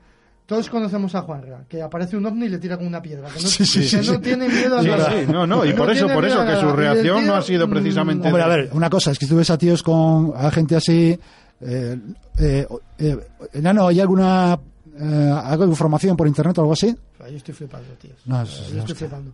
todos 0.46 0.70
conocemos 0.70 1.14
a 1.14 1.20
Juanra, 1.22 1.64
que 1.68 1.82
aparece 1.82 2.16
un 2.16 2.24
ovni 2.24 2.46
y 2.46 2.48
le 2.48 2.58
tira 2.58 2.78
con 2.78 2.86
una 2.86 3.02
piedra, 3.02 3.28
que 3.28 3.42
no, 3.42 3.48
Sí, 3.48 3.66
sí, 3.66 3.80
que 3.80 4.02
sí, 4.02 4.10
no 4.10 4.20
tiene 4.20 4.48
miedo 4.48 4.78
a 4.78 4.82
Sí, 4.82 4.88
nada. 4.88 5.10
sí, 5.10 5.26
no, 5.30 5.46
no, 5.46 5.64
y 5.66 5.74
por 5.74 5.90
eso- 5.90 6.06
tiene 6.06 6.14
por 6.14 6.24
eso 6.24 6.46
que 6.46 6.56
su 6.56 6.72
reacción 6.72 7.26
no 7.26 7.34
ha 7.34 7.42
sido 7.42 7.68
precisamente- 7.68 8.26
Hombre, 8.28 8.42
a 8.42 8.48
ver, 8.48 8.70
una 8.72 8.88
cosa 8.88 9.10
es 9.10 9.18
que 9.18 9.26
tú 9.26 9.36
ves 9.36 9.50
a 9.50 9.58
tíos 9.58 9.82
con 9.82 10.32
a 10.34 10.50
gente 10.50 10.76
así. 10.76 11.18
Eh, 11.60 11.98
eh, 12.38 12.66
eh, 12.98 13.18
Enano, 13.52 13.86
¿hay 13.86 14.00
alguna 14.00 14.58
eh, 14.98 15.32
algo 15.44 15.64
de 15.64 15.70
información 15.70 16.16
por 16.16 16.26
internet 16.26 16.56
o 16.58 16.62
algo 16.62 16.72
así? 16.72 16.96
Yo 17.20 17.36
estoy 17.36 17.54
flipando, 17.54 17.88
tío. 18.00 18.10
No, 18.24 18.42
es- 18.42 18.48
yo 18.50 18.54
es 18.56 18.62
estoy 18.68 18.78
hostia. 18.80 18.96
flipando. 18.96 19.32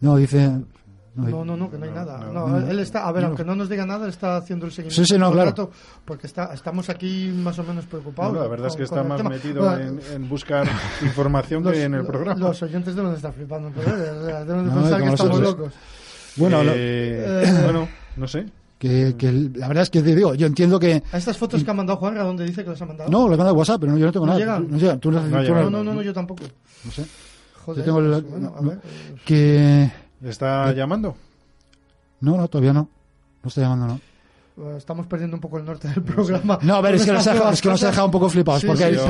No, 0.00 0.16
dice. 0.16 0.50
No, 1.18 1.28
No, 1.28 1.44
no, 1.44 1.56
no, 1.56 1.70
que 1.70 1.78
no 1.78 1.84
hay 1.84 1.90
nada. 1.90 2.18
No, 2.32 2.46
no. 2.48 2.58
él 2.70 2.78
está, 2.78 3.06
a 3.08 3.12
ver, 3.12 3.22
No. 3.22 3.28
aunque 3.28 3.44
no 3.44 3.54
nos 3.56 3.68
diga 3.68 3.84
nada, 3.84 4.04
él 4.04 4.10
está 4.10 4.36
haciendo 4.36 4.66
el 4.66 4.72
seguimiento. 4.72 5.02
Sí, 5.04 5.14
sí, 5.14 5.18
no, 5.18 5.32
claro. 5.32 5.50
rato, 5.50 5.70
porque 6.04 6.26
está, 6.28 6.52
estamos 6.54 6.88
aquí 6.90 7.32
más 7.36 7.58
o 7.58 7.64
menos 7.64 7.86
preocupados. 7.86 8.34
No, 8.34 8.40
la 8.40 8.46
verdad 8.48 8.68
es 8.68 8.74
que 8.76 8.86
con- 8.86 8.98
está 8.98 9.00
con 9.00 9.08
más 9.08 9.24
metido 9.24 9.62
Bueno, 9.64 9.84
en, 9.84 10.00
en 10.12 10.28
buscar 10.28 10.66
información 11.02 11.64
los, 11.64 11.72
que 11.72 11.82
en 11.82 11.94
el 11.94 12.06
programa. 12.06 12.38
Los 12.40 12.62
oyentes 12.62 12.94
deben 12.94 13.10
de 13.10 13.16
estar 13.16 13.32
flipando. 13.32 13.70
pero, 13.74 13.96
eh, 13.96 14.44
deben 14.44 14.64
de 14.66 14.70
No, 14.70 14.74
pensar 14.80 15.00
como 15.00 15.10
que 15.12 15.14
estamos 15.14 15.40
locos. 15.40 15.72
Bueno, 16.36 16.62
Eh, 16.62 17.44
Eh, 17.46 17.60
bueno, 17.64 17.88
no 18.16 18.28
sé. 18.28 18.46
que, 18.78 19.16
que 19.18 19.32
la 19.56 19.66
verdad 19.66 19.82
es 19.82 19.90
que 19.90 20.02
te 20.02 20.14
digo, 20.14 20.34
yo 20.36 20.46
entiendo 20.46 20.78
que. 20.78 21.02
A 21.10 21.18
estas 21.18 21.36
fotos 21.36 21.64
que 21.64 21.70
ha 21.70 21.74
mandado 21.74 21.98
Juanra, 21.98 22.22
¿dónde 22.22 22.44
dice 22.44 22.62
que 22.62 22.70
los 22.70 22.80
ha 22.80 22.86
mandado? 22.86 23.10
No, 23.10 23.28
le 23.28 23.36
manda 23.36 23.52
WhatsApp, 23.52 23.80
pero 23.80 23.90
no, 23.90 23.98
yo 23.98 24.06
no 24.06 24.12
tengo 24.12 24.24
¿No 24.26 24.32
nada. 24.34 24.38
llegan? 24.38 24.70
No 24.70 24.76
llegan. 24.78 25.00
Tú 25.00 25.10
no, 25.10 25.20
No 25.20 25.42
no- 25.42 25.70
no, 25.70 25.82
no, 25.82 25.94
no, 25.94 26.02
yo 26.02 26.12
tampoco. 26.12 26.44
no 26.84 26.90
sé. 26.92 27.04
Joder, 27.64 27.84
yo 27.84 27.92
tengo 27.92 28.08
pues, 28.08 28.30
bueno, 28.30 28.54
a 28.56 28.60
no, 28.62 28.68
ver. 28.70 28.78
que. 29.26 29.90
¿Está 30.22 30.72
llamando? 30.72 31.14
No, 32.20 32.36
no, 32.36 32.48
todavía 32.48 32.72
no. 32.72 32.88
No 33.42 33.48
está 33.48 33.60
llamando, 33.60 33.86
no. 33.86 34.00
Eh, 34.70 34.76
Estamos 34.76 35.06
perdiendo 35.06 35.36
un 35.36 35.40
poco 35.40 35.58
el 35.58 35.64
norte 35.64 35.88
del 35.88 36.02
programa. 36.02 36.58
No, 36.62 36.74
a 36.76 36.80
ver, 36.80 36.96
es 36.96 37.04
que 37.04 37.12
nos 37.12 37.26
ha 37.26 37.32
dejado, 37.34 37.52
es 37.52 37.60
que 37.62 37.68
nos 37.68 37.82
ha 37.84 37.86
dejado 37.88 38.06
un 38.06 38.10
poco 38.12 38.28
flipados. 38.28 38.60
Sí, 38.60 38.66
porque, 38.66 38.92
sí, 38.92 39.00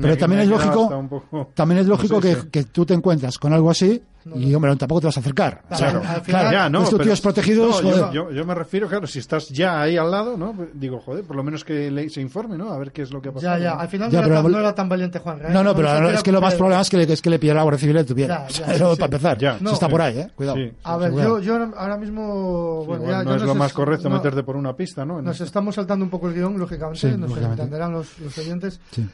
pero, 0.00 0.12
eh, 0.14 0.16
también 0.16 0.42
es 0.42 0.48
lógico, 0.48 0.88
poco- 1.08 1.50
también 1.54 1.80
es 1.80 1.86
lógico 1.86 2.14
No 2.16 2.22
sé, 2.22 2.34
que, 2.36 2.40
sí. 2.42 2.48
que 2.50 2.64
tú 2.64 2.86
te 2.86 2.94
encuentras 2.94 3.36
con 3.38 3.52
algo 3.52 3.70
así 3.70 4.02
y, 4.34 4.54
hombre, 4.54 4.74
tampoco 4.76 5.02
te 5.02 5.06
vas 5.06 5.16
a 5.16 5.20
acercar. 5.20 5.62
O 5.70 5.76
sea, 5.76 5.90
Claro, 5.92 6.22
claro, 6.24 6.52
ya, 6.52 6.68
no, 6.68 6.78
estos 6.80 6.94
pero- 6.94 7.04
tíos 7.04 7.20
protegidos, 7.20 7.82
no, 7.82 7.88
yo, 7.90 7.96
joder. 7.96 8.12
yo- 8.12 8.30
yo 8.32 8.44
me 8.44 8.54
refiero, 8.54 8.88
claro, 8.88 9.06
si 9.06 9.18
estás 9.20 9.48
ya 9.50 9.80
ahí 9.82 9.96
al 9.96 10.10
lado, 10.10 10.36
¿no? 10.36 10.52
Pues 10.52 10.68
Digo, 10.74 11.00
joder, 11.00 11.24
por 11.24 11.36
lo 11.36 11.42
menos 11.44 11.64
que 11.64 11.90
le- 11.90 12.08
se 12.10 12.20
informe, 12.20 12.56
¿no? 12.58 12.70
A 12.72 12.78
ver 12.78 12.92
qué 12.92 13.02
es 13.02 13.12
lo 13.12 13.22
que 13.22 13.28
ha 13.28 13.32
pasado. 13.32 13.56
Ya, 13.58 13.62
ya, 13.62 13.72
al 13.78 13.88
final 13.88 14.10
Ya, 14.10 14.18
no, 14.20 14.24
pero 14.24 14.34
era 14.34 14.42
tan, 14.42 14.52
no 14.52 14.58
era 14.58 14.74
tan 14.74 14.88
valiente 14.88 15.18
Juanra. 15.20 15.48
¿eh? 15.48 15.52
No, 15.52 15.62
no, 15.62 15.74
pero 15.74 16.10
es 16.10 16.22
que 16.22 16.32
lo 16.32 16.40
más 16.40 16.54
problema 16.54 16.80
es 16.80 16.90
que 16.90 16.96
le, 16.96 17.12
es 17.12 17.22
que 17.22 17.30
le 17.30 17.38
pilla 17.38 17.54
la 17.54 17.62
Guardia 17.62 17.78
Civil 17.80 17.96
y 17.98 18.04
tuviera. 18.04 18.46
Ya, 18.48 18.60
ya, 18.60 18.66
Pero 18.72 18.94
sí, 18.94 19.00
para 19.00 19.10
sí. 19.10 19.14
empezar, 19.16 19.38
Ya, 19.38 19.56
eso 19.56 19.72
está 19.72 19.86
sí. 19.86 19.90
por 19.92 20.00
ahí, 20.02 20.18
¿eh? 20.18 20.28
Cuidado. 20.34 20.56
Sí. 20.56 20.72
A 20.84 20.96
ver, 20.96 21.10
Cuidado. 21.12 21.38
yo, 21.40 21.44
yo 21.56 21.70
ahora- 21.76 21.96
mismo. 21.96 22.84
Bueno, 22.84 23.04
ya, 23.08 23.22
no 23.22 23.30
yo 23.30 23.36
es 23.36 23.42
lo 23.42 23.54
más 23.54 23.72
correcto 23.72 24.10
meterte 24.10 24.42
por 24.42 24.56
una 24.56 24.74
pista, 24.74 25.04
¿no? 25.04 25.20
Nos 25.22 25.40
estamos 25.40 25.74
saltando 25.74 26.04
un 26.04 26.10
poco 26.10 26.28
el 26.28 26.34
guion, 26.34 26.58
lógicamente, 26.58 26.98
Sí, 27.00 27.16
nos 27.16 27.36
entenderán 27.36 27.92
los, 27.92 28.18
los 28.18 28.36
oyentes. 28.38 28.80
Sí. 28.90 29.06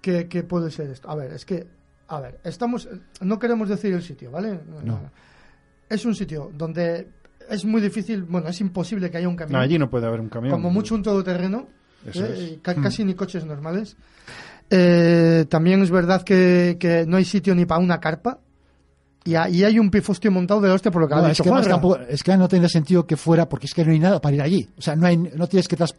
¿Qué, 0.00 0.28
qué 0.28 0.42
puede 0.42 0.70
ser 0.70 0.90
esto? 0.90 1.08
A 1.10 1.14
ver, 1.14 1.32
es 1.32 1.44
que, 1.44 1.66
a 2.08 2.20
ver, 2.20 2.38
estamos, 2.44 2.88
no 3.20 3.38
queremos 3.38 3.68
decir 3.68 3.92
el 3.94 4.02
sitio, 4.02 4.30
¿vale? 4.30 4.60
No. 4.84 5.00
Es 5.88 6.04
un 6.04 6.14
sitio 6.14 6.50
donde 6.54 7.08
es 7.48 7.64
muy 7.64 7.80
difícil, 7.80 8.22
bueno, 8.24 8.48
es 8.48 8.60
imposible 8.60 9.10
que 9.10 9.18
haya 9.18 9.28
un 9.28 9.36
camión. 9.36 9.58
No, 9.58 9.62
allí 9.62 9.78
no 9.78 9.88
puede 9.90 10.06
haber 10.06 10.20
un 10.20 10.28
camión. 10.28 10.52
Como 10.52 10.70
mucho 10.70 10.94
un 10.94 11.02
todoterreno, 11.02 11.68
Eso 12.06 12.24
¿eh? 12.24 12.54
es. 12.54 12.58
Ca- 12.62 12.74
casi 12.76 13.04
ni 13.04 13.14
coches 13.14 13.44
normales. 13.44 13.96
Eh, 14.70 15.44
también 15.48 15.82
es 15.82 15.90
verdad 15.90 16.22
que, 16.22 16.76
que 16.80 17.04
no 17.06 17.16
hay 17.16 17.24
sitio 17.24 17.54
ni 17.54 17.66
para 17.66 17.80
una 17.80 18.00
carpa. 18.00 18.38
Y, 19.26 19.36
ha- 19.36 19.48
y 19.48 19.64
hay 19.64 19.78
un 19.78 19.90
pifostio 19.90 20.30
montado 20.30 20.60
de 20.60 20.70
hostia 20.70 20.90
por 20.90 21.00
lo 21.02 21.08
que 21.08 21.14
No, 21.14 21.20
ha 21.22 21.24
es, 21.24 21.28
dicho 21.32 21.44
que 21.44 21.48
Juanra. 21.50 21.68
tampoco- 21.70 21.98
es 22.00 22.22
que 22.22 22.36
no 22.36 22.46
tiene 22.48 22.68
sentido 22.68 23.06
que 23.06 23.16
fuera, 23.16 23.48
porque 23.48 23.66
es 23.66 23.74
que 23.74 23.84
no 23.84 23.92
hay 23.92 23.98
nada 23.98 24.20
para 24.20 24.34
ir 24.36 24.42
allí. 24.42 24.68
O 24.76 24.82
sea, 24.82 24.96
no 24.96 25.06
hay, 25.06 25.16
no 25.16 25.46
tienes 25.46 25.66
que 25.68 25.76
Claro. 25.76 25.90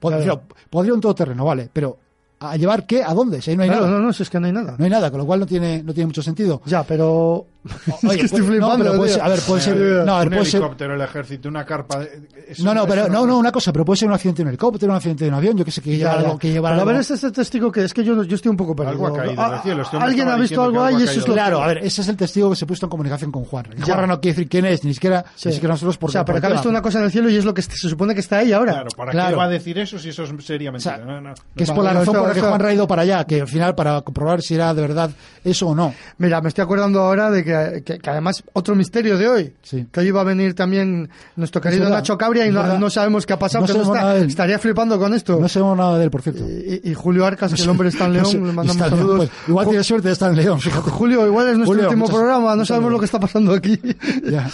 Pod- 0.00 0.22
claro. 0.22 0.42
Podría 0.68 0.92
un 0.94 1.00
todoterreno, 1.00 1.44
vale, 1.46 1.70
pero 1.72 1.98
¿a 2.40 2.56
llevar 2.56 2.86
qué? 2.86 3.02
¿A 3.02 3.12
dónde? 3.14 3.40
Si 3.42 3.50
ahí 3.50 3.56
no 3.56 3.62
hay 3.64 3.68
Claro, 3.68 3.86
nada. 3.86 3.98
no, 3.98 4.04
no, 4.06 4.12
si 4.12 4.22
es 4.22 4.30
que 4.30 4.38
no 4.40 4.46
hay 4.46 4.52
nada. 4.52 4.74
No 4.78 4.84
hay 4.84 4.90
nada, 4.90 5.10
con 5.10 5.18
lo 5.20 5.26
cual 5.26 5.40
no 5.40 5.46
tiene, 5.46 5.82
no 5.82 5.92
tiene 5.92 6.06
mucho 6.06 6.22
sentido. 6.22 6.60
Ya, 6.66 6.82
pero. 6.84 7.46
Oye, 7.64 7.66
es 8.14 8.16
que 8.16 8.24
estoy 8.26 8.40
puede- 8.40 8.52
flipando. 8.52 8.78
no, 8.78 8.84
pero 8.84 8.96
puede 8.96 9.10
ser- 9.12 9.22
a 9.22 9.28
ver, 9.28 9.40
puede 9.40 9.60
ser, 9.60 9.76
no, 9.76 10.14
a 10.14 10.18
ver, 10.20 10.28
un 10.28 10.34
puede 10.34 10.44
ser, 10.46 10.60
helicóptero, 10.60 10.94
el 10.94 11.00
ejército, 11.02 11.48
una 11.48 11.66
carpa. 11.66 12.02
es 12.48 12.60
no, 12.60 12.72
no, 12.72 12.86
pero, 12.86 13.04
una- 13.06 13.12
no, 13.14 13.26
no, 13.26 13.38
una 13.38 13.52
cosa, 13.52 13.72
pero 13.72 13.84
puede 13.84 13.98
ser 13.98 14.08
un 14.08 14.14
accidente 14.14 14.38
de 14.38 14.44
un 14.44 14.48
helicóptero, 14.50 14.92
un 14.92 14.96
accidente 14.96 15.24
de 15.24 15.30
un 15.30 15.36
avión, 15.36 15.56
yo 15.56 15.64
que 15.64 15.70
sé, 15.72 15.82
que 15.82 15.96
lleva 15.96 16.12
Ya, 16.12 16.20
ya. 16.20 16.26
algo, 16.26 16.38
que 16.38 16.50
lleva 16.50 16.70
Pero 16.70 16.82
a 16.82 16.84
ver, 16.84 16.96
este 16.96 17.14
es 17.14 17.24
el 17.24 17.32
testigo 17.32 17.70
que 17.72 17.84
es 17.84 17.92
que 17.92 18.04
yo, 18.04 18.22
yo 18.22 18.36
estoy 18.36 18.50
un 18.50 18.56
poco 18.56 18.74
perdido. 18.74 18.92
Algo 19.04 19.06
ha 19.08 19.22
caído 19.22 19.42
Ah, 19.42 19.50
del 19.50 19.60
cielo, 19.60 19.82
este 19.82 19.96
Alguien 19.98 20.28
ha 20.28 20.36
visto 20.36 20.62
algo 20.62 20.82
ahí 20.82 20.94
y 21.00 21.02
eso 21.02 21.20
es 21.20 21.28
lo 21.28 21.34
Claro, 21.34 21.62
a 21.62 21.66
ver, 21.66 21.78
ese 21.78 22.00
es 22.00 22.08
el 22.08 22.16
testigo 22.16 22.48
que 22.50 22.56
se 22.56 22.64
ha 22.64 22.68
puesto 22.68 22.86
en 22.86 22.90
comunicación 22.90 23.32
con 23.32 23.44
Juan. 23.44 23.66
Ya. 23.84 23.94
Juan 23.94 24.08
no 24.08 24.20
quiere 24.20 24.34
decir 24.36 24.48
quién 24.48 24.64
es, 24.64 24.84
ni 24.84 24.94
siquiera, 24.94 25.24
Sí. 25.34 25.48
ni 25.48 25.54
siquiera 25.54 25.74
nosotros 25.74 25.98
porque 25.98 26.10
O 26.10 26.12
sea, 26.12 26.24
pero 26.24 26.40
que 26.40 26.46
ha 26.46 26.50
visto 26.50 26.68
una 26.70 26.80
cosa 26.80 27.00
en 27.00 27.04
el 27.06 27.10
cielo 27.10 27.28
y 27.28 27.36
es 27.36 27.44
lo 27.44 27.52
que 27.52 27.60
se 27.62 27.76
supone 27.88 28.14
que 28.14 28.20
está 28.20 28.38
ahí 28.38 28.52
ahora. 28.52 28.72
Claro, 28.72 28.88
¿para 28.96 29.10
Claro. 29.12 29.28
qué 29.30 29.34
va 29.36 29.44
a 29.44 29.48
decir 29.48 29.78
eso 29.78 29.98
si 29.98 30.08
eso 30.10 30.22
es- 30.22 30.44
sería 30.44 30.70
mentira? 30.72 31.34
Que 31.54 31.64
es 31.64 31.70
por 31.72 31.84
la 31.84 31.92
razón 31.92 32.14
por 32.28 32.34
que 32.34 32.40
eso- 32.40 32.48
Juan 32.48 32.64
ha 32.66 32.72
ido 32.74 32.86
para 32.86 33.02
allá, 33.02 33.24
que 33.24 33.40
al 33.40 33.48
final 33.48 33.74
para 33.74 34.00
comprobar 34.02 34.42
si 34.42 34.54
era 34.54 34.72
de 34.74 34.80
verdad 34.82 35.10
eso 35.44 35.68
o 35.68 35.74
no. 35.74 35.94
Mira, 36.18 36.40
me 36.40 36.48
estoy 36.48 36.62
acordando 36.64 37.00
ahora 37.00 37.30
de 37.30 37.44
que, 37.44 37.82
que- 37.84 37.98
que 37.98 38.10
además 38.10 38.42
otro 38.52 38.74
misterio 38.74 39.16
de 39.18 39.28
hoy, 39.28 39.52
Sí. 39.62 39.86
que 39.90 40.00
hoy 40.00 40.06
iba 40.08 40.20
a 40.20 40.24
venir 40.24 40.54
también 40.54 41.08
nuestro 41.36 41.60
querido 41.60 41.84
verdad, 41.84 41.98
Nacho 41.98 42.18
Cabria 42.18 42.46
y 42.46 42.52
no, 42.52 42.78
no 42.78 42.90
sabemos 42.90 43.24
qué 43.26 43.32
ha 43.32 43.38
pasado, 43.38 43.66
No 43.66 43.82
está- 43.94 44.16
él. 44.16 44.28
estaría 44.28 44.58
flipando 44.58 44.98
con 44.98 45.14
esto. 45.14 45.38
No 45.40 45.48
sabemos 45.48 45.76
nada 45.76 45.98
de 45.98 46.04
él, 46.04 46.10
por 46.10 46.22
cierto. 46.22 46.44
y, 46.48 46.80
y 46.90 46.94
Julio 46.94 47.24
Arcas, 47.26 47.52
que 47.54 47.62
el 47.62 47.68
hombre 47.68 47.88
está 47.88 48.06
en 48.06 48.12
León, 48.14 48.32
le 48.32 48.52
mandamos 48.52 48.76
León, 48.76 48.90
saludos. 48.90 49.16
pues, 49.16 49.30
igual 49.48 49.66
Ju- 49.66 49.70
tiene 49.70 49.84
suerte 49.84 50.08
de 50.08 50.12
estar 50.12 50.30
en 50.30 50.36
León, 50.36 50.60
fíjate. 50.60 50.90
Julio, 50.90 51.26
igual 51.26 51.48
es 51.48 51.56
nuestro 51.56 51.66
Julio, 51.74 51.84
último 51.88 52.04
muchas- 52.06 52.16
programa, 52.16 52.56
no 52.56 52.64
sabemos 52.64 52.92
lo 52.92 52.98
que 52.98 53.04
está 53.04 53.20
pasando 53.20 53.52
aquí. 53.54 53.78
Ya. 54.30 54.48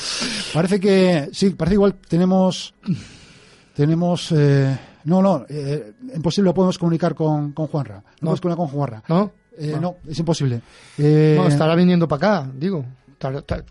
Parece 0.52 0.78
que, 0.78 1.28
sí, 1.32 1.50
parece 1.50 1.74
igual 1.74 1.94
tenemos, 2.08 2.74
tenemos, 3.74 4.30
eh, 4.32 4.76
no, 5.04 5.22
no, 5.22 5.44
eh, 5.48 5.92
imposible 6.14 6.46
lo 6.50 6.54
podemos 6.54 6.78
comunicar 6.78 7.14
con, 7.14 7.52
con 7.52 7.66
Juanra. 7.68 7.96
No, 8.20 8.30
podemos 8.34 8.40
comunicar 8.40 8.56
con 8.66 8.68
Juanra. 8.74 9.02
¿No? 9.08 9.32
Eh, 9.56 9.76
no, 9.80 9.96
es 10.08 10.18
imposible. 10.18 10.60
Eh, 10.98 11.34
No, 11.38 11.46
estará 11.46 11.74
viniendo 11.76 12.08
para 12.08 12.40
acá, 12.40 12.50
digo. 12.58 12.84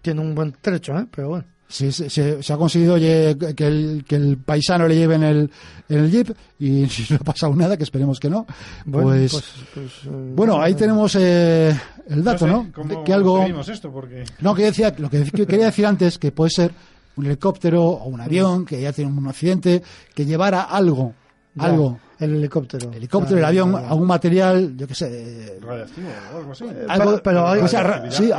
Tiene 0.01 0.21
un 0.21 0.33
buen 0.33 0.53
trecho, 0.61 0.97
¿eh? 0.97 1.05
Pero 1.13 1.29
bueno. 1.29 1.45
Sí, 1.67 1.91
se, 1.91 2.07
se- 2.09 2.43
se 2.43 2.53
ha 2.53 2.57
conseguido 2.57 2.95
que, 2.97 3.31
el, 3.57 4.05
que 4.07 4.15
el 4.15 4.37
paisano 4.37 4.87
le 4.87 4.95
lleve 4.95 5.15
en 5.15 5.23
el, 5.23 5.51
en 5.89 5.97
el 5.99 6.11
jeep 6.11 6.29
y 6.59 6.87
si 6.87 7.05
no 7.13 7.19
ha 7.21 7.23
pasado 7.23 7.55
nada, 7.55 7.75
que 7.77 7.83
esperemos 7.83 8.19
que 8.19 8.29
no. 8.29 8.45
Bueno, 8.85 9.09
pues, 9.09 9.31
pues- 9.31 9.45
pues, 9.73 9.91
eh, 10.05 10.31
bueno, 10.35 10.61
ahí 10.61 10.75
tenemos 10.75 11.15
eh, 11.19 11.75
el 12.09 12.23
dato, 12.23 12.45
No 12.45 12.53
¿no? 12.57 12.63
sé 12.65 12.71
cómo 12.73 13.03
que 13.03 13.13
algo, 13.13 13.43
esto, 13.43 13.91
porque... 13.91 14.23
no, 14.41 14.53
que 14.53 14.63
decía, 14.65 14.93
lo 14.99 15.09
que 15.09 15.23
que 15.23 15.47
quería 15.47 15.65
decir 15.65 15.85
antes, 15.87 16.19
que 16.19 16.31
puede 16.31 16.51
ser 16.51 16.71
un 17.15 17.25
helicóptero 17.25 17.83
o 17.83 18.05
un 18.07 18.21
avión 18.21 18.65
que 18.65 18.79
ya 18.81 18.91
tiene 18.93 19.11
un 19.11 19.27
accidente, 19.27 19.81
que 20.13 20.25
llevara 20.25 20.61
algo, 20.63 21.13
ya, 21.55 21.63
algo, 21.65 21.99
El 22.19 22.35
helicóptero. 22.35 22.89
el 22.89 22.95
helicóptero, 22.97 23.37
el 23.37 23.45
avión, 23.45 23.71
ya, 23.73 23.81
ya. 23.81 23.89
algún 23.89 24.07
material, 24.07 24.73
yo 24.77 24.87
qué 24.87 24.95
sé, 24.95 25.59
Radiactivo 25.61 26.07
o 26.33 26.37
algo 26.37 26.51
así. 26.51 26.65
algo, 26.87 27.21
pero- 27.23 27.47
hay- 27.47 27.61
o 27.61 27.67
sea, 27.67 28.03
sí. 28.11 28.31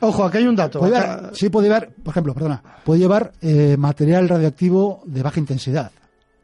Ojo, 0.00 0.24
aquí 0.24 0.38
hay 0.38 0.46
un 0.46 0.56
dato. 0.56 0.78
puede 0.80 0.96
Acá- 0.96 1.16
llevar, 1.16 1.30
sí 1.34 1.48
puede 1.48 1.66
llevar, 1.68 1.88
por 2.02 2.12
ejemplo, 2.12 2.34
perdona, 2.34 2.62
puede 2.84 3.00
llevar 3.00 3.32
eh, 3.42 3.76
material 3.78 4.28
radioactivo 4.28 5.02
de 5.06 5.22
baja 5.22 5.38
intensidad. 5.40 5.90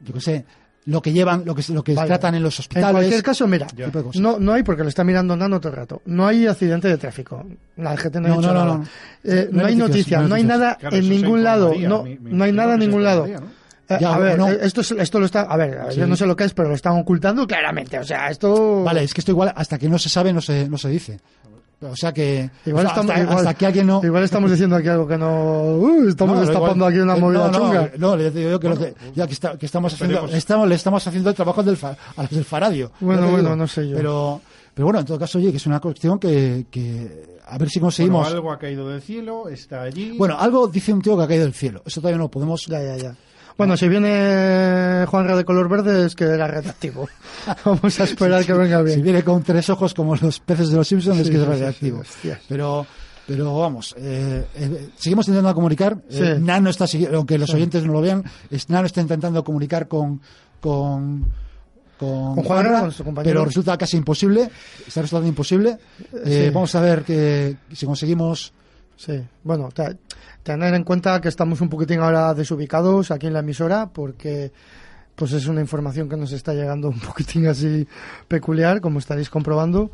Yo 0.01 0.13
qué 0.15 0.21
sé, 0.21 0.45
lo 0.87 1.01
que 1.01 1.13
llevan, 1.13 1.45
lo 1.45 1.55
que, 1.55 1.63
lo 1.73 1.85
que 1.85 1.95
Vale. 1.95 2.09
tratan 2.09 2.35
en 2.35 2.43
los 2.43 2.59
En 2.59 2.63
hospitales. 2.63 2.91
cualquier 2.91 3.23
caso, 3.23 3.47
mira, 3.47 3.69
no, 4.15 4.41
no 4.41 4.53
hay, 4.53 4.65
porque 4.65 4.83
lo 4.83 4.89
está 4.89 5.05
mirando 5.05 5.37
Nano 5.37 5.61
todo 5.61 5.71
el 5.71 5.77
rato, 5.77 6.03
no 6.07 6.27
hay 6.27 6.47
accidente 6.49 6.89
de 6.89 6.99
tráfico. 6.99 7.45
La 7.77 7.97
gente 7.97 8.21
no, 8.21 8.27
ha 8.27 8.31
No, 8.31 8.37
dicho 8.39 8.49
no, 8.53 8.55
no, 8.55 8.65
nada. 8.65 8.79
no. 8.79 8.85
Eh, 9.33 9.49
No 9.53 9.63
no, 9.63 9.67
hay 9.69 9.77
noticias, 9.77 10.21
noticia, 10.21 10.21
no 10.23 10.35
hay 10.35 10.43
nada 10.43 10.77
Claro, 10.81 10.97
en 10.97 11.09
ningún 11.09 11.45
lado. 11.45 11.73
No, 11.79 12.05
no 12.21 12.45
hay 12.45 12.51
nada 12.53 12.75
en 12.75 12.81
ningún 12.81 13.05
lado. 13.05 13.27
Eh, 13.97 13.99
Ya, 14.01 14.15
a 14.15 14.19
ver, 14.19 14.39
no. 14.39 14.49
eh, 14.51 14.59
esto, 14.63 14.81
es- 14.81 14.91
esto 14.93 15.19
lo 15.21 15.27
está. 15.27 15.43
A 15.43 15.57
ver, 15.57 15.79
Sí. 15.91 15.99
yo 16.01 16.07
no 16.07 16.17
sé 16.17 16.27
lo 16.27 16.37
que 16.37 16.45
es, 16.45 16.55
pero 16.55 16.69
lo 16.69 16.75
están 16.75 16.99
ocultando 16.99 17.47
claramente. 17.47 17.99
O 17.99 18.05
sea, 18.05 18.29
esto. 18.29 18.83
Vale, 18.85 19.03
es 19.05 19.15
que 19.15 19.21
esto 19.21 19.31
igual 19.33 19.53
hasta 19.55 19.79
que 19.79 19.89
no 19.89 19.99
se 19.99 20.09
sabe 20.09 20.33
no 20.33 20.41
se, 20.41 20.69
no 20.69 20.79
se 20.79 20.89
dice. 20.89 21.21
O 21.85 21.97
sea 21.97 22.13
que 22.13 22.49
Igual 22.65 22.87
o 22.87 22.89
sea, 22.91 22.95
estamos, 22.95 23.11
hasta, 23.11 23.23
igual- 23.25 23.39
hasta 23.39 23.55
que 23.55 23.67
alguien 23.67 23.87
no 23.89 24.01
igual 24.05 24.23
estamos 24.23 24.49
diciendo 24.53 24.77
aquí 24.77 24.87
algo 24.87 25.05
que 25.09 25.19
no. 25.19 25.63
Uh, 25.65 26.09
estamos 26.09 26.37
No, 26.37 26.41
destapando 26.43 26.75
igual- 26.89 26.93
aquí 26.93 27.01
una 27.01 27.17
eh, 27.17 27.21
movida 27.21 27.39
no, 27.41 27.51
no, 27.51 27.59
chunga. 27.59 27.91
No, 27.99 28.17
le 28.17 28.31
digo 28.31 28.51
yo 28.51 28.61
que, 28.61 28.69
lo 28.69 28.79
que, 28.79 28.95
ya 29.17 29.27
que, 29.27 29.33
está- 29.33 29.59
que 29.59 29.67
estamos 29.67 29.93
haciendo, 29.93 30.27
estamos, 30.29 30.69
le 30.69 30.75
estamos 30.77 31.05
haciendo 31.05 31.31
el 31.31 31.35
trabajo 31.35 31.61
del 31.65 31.77
fa- 31.77 31.97
a 32.17 32.23
los 32.23 32.31
del 32.31 32.45
Faradio. 32.45 32.93
Bueno, 33.01 33.23
bueno, 33.23 33.39
digo. 33.39 33.57
no 33.57 33.67
sé 33.67 33.89
yo. 33.89 33.97
Pero, 33.97 34.41
pero 34.73 34.87
bueno, 34.87 35.01
en 35.01 35.07
todo 35.07 35.19
caso, 35.19 35.39
oye, 35.39 35.51
que 35.51 35.57
es 35.57 35.67
una 35.67 35.81
cuestión 35.81 36.21
que, 36.21 36.67
que 36.71 37.37
a 37.49 37.59
ver 37.59 37.69
si 37.69 37.81
conseguimos. 37.81 38.23
Bueno, 38.27 38.37
algo 38.37 38.53
ha 38.53 38.59
caído 38.61 38.89
del 38.89 39.03
cielo, 39.03 39.49
está 39.49 39.83
allí. 39.83 40.17
Bueno, 40.17 40.37
algo 40.39 40.69
dice 40.69 40.93
un 40.93 41.03
tío 41.03 41.17
que 41.19 41.25
ha 41.25 41.27
caído 41.27 41.43
del 41.43 41.53
cielo. 41.55 41.83
Eso 41.85 42.01
todavía 42.01 42.19
no 42.19 42.25
lo 42.27 42.31
podemos. 42.31 42.65
Ya, 42.69 42.81
ya, 42.81 42.97
ya. 42.97 43.17
Bueno, 43.63 43.77
si 43.77 43.89
viene 43.89 45.05
Juan 45.07 45.27
de 45.37 45.45
color 45.45 45.69
verde 45.69 46.07
es 46.07 46.15
que 46.15 46.25
era 46.25 46.47
redactivo. 46.47 47.09
Vamos 47.65 48.01
a 48.01 48.05
esperar 48.05 48.45
que 48.45 48.53
venga 48.53 48.83
bien. 48.83 48.97
Si 48.97 49.03
viene 49.03 49.23
con 49.23 49.43
tres 49.43 49.71
ojos 49.71 49.95
como 49.95 50.17
los 50.17 50.41
peces 50.41 50.71
de 50.71 50.77
los 50.77 50.89
Simpsons, 50.89 51.21
es 51.21 51.31
que 51.31 51.37
es 51.37 51.93
hostias. 51.93 52.41
pero, 52.49 52.87
pero 53.27 53.57
vamos, 53.59 53.95
eh, 53.99 54.45
eh, 54.57 54.89
seguimos 54.97 55.29
intentando 55.29 55.55
comunicar. 55.55 55.97
Sí. 56.09 56.19
Eh, 56.23 56.39
Nano 56.41 56.71
está, 56.71 56.87
aunque 57.15 57.39
los 57.39 57.53
oyentes 57.55 57.85
no 57.85 57.93
lo 57.93 58.01
vean, 58.01 58.25
es- 58.51 58.69
Nano 58.69 58.87
está 58.87 59.01
intentando 59.01 59.43
comunicar 59.45 59.87
con, 59.89 60.21
con, 60.61 61.33
con, 61.99 62.35
Con 62.35 62.45
Juanra, 62.45 62.47
Juanra, 62.71 62.81
con 62.81 62.93
su 62.93 63.05
compañero. 63.05 63.33
pero 63.35 63.45
resulta 63.45 63.79
casi 63.79 63.97
imposible. 63.97 64.51
Está 64.87 65.03
resultando 65.03 65.29
imposible. 65.29 65.79
Eh, 66.25 66.47
Sí. 66.49 66.51
Vamos 66.55 66.75
a 66.75 66.81
ver 66.81 67.03
que 67.05 67.57
si 67.73 67.87
conseguimos. 67.87 68.53
Sí, 68.97 69.21
bueno, 69.45 69.69
tener 70.43 70.75
en 70.75 70.85
cuenta 70.85 71.21
que 71.21 71.29
estamos 71.29 71.61
un 71.61 71.69
poquitín 71.69 72.01
ahora 72.01 72.35
desubicados 72.35 73.11
aquí 73.11 73.27
en 73.27 73.33
la 73.33 73.41
emisora 73.41 73.91
porque 73.93 74.53
pues 75.15 75.33
es 75.33 75.47
una 75.47 75.61
información 75.61 76.09
que 76.09 76.17
nos 76.17 76.33
está 76.33 76.55
llegando 76.55 76.89
un 76.89 76.99
poquitín 77.01 77.47
así 77.47 77.87
peculiar, 78.29 78.81
como 78.81 78.99
estaréis 78.99 79.31
comprobando. 79.31 79.91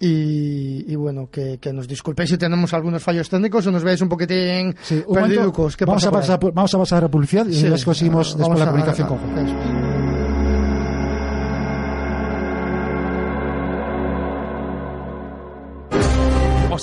Y, 0.00 0.84
y 0.92 0.96
bueno, 0.96 1.28
que, 1.30 1.58
que 1.58 1.72
nos 1.72 1.86
disculpéis 1.86 2.30
si 2.30 2.36
tenemos 2.36 2.74
algunos 2.74 3.00
fallos 3.00 3.28
técnicos 3.30 3.64
o 3.68 3.70
nos 3.70 3.84
veáis 3.84 4.00
un 4.00 4.08
poquitín 4.08 4.74
Sí, 4.82 4.96
un 5.06 5.14
momento, 5.14 5.36
perdiducos. 5.36 5.76
¿Qué 5.76 5.84
vamos, 5.84 6.04
pasa 6.04 6.34
a 6.34 6.38
pasar, 6.40 6.52
vamos 6.52 6.74
a 6.74 6.78
pasar 6.78 7.04
a 7.04 7.08
publicidad 7.08 7.46
y 7.46 7.54
Sí, 7.54 7.62
después 7.62 7.84
conseguimos 7.84 8.36
después 8.36 8.58
la 8.58 8.66
comunicación 8.66 9.06
con 9.06 10.01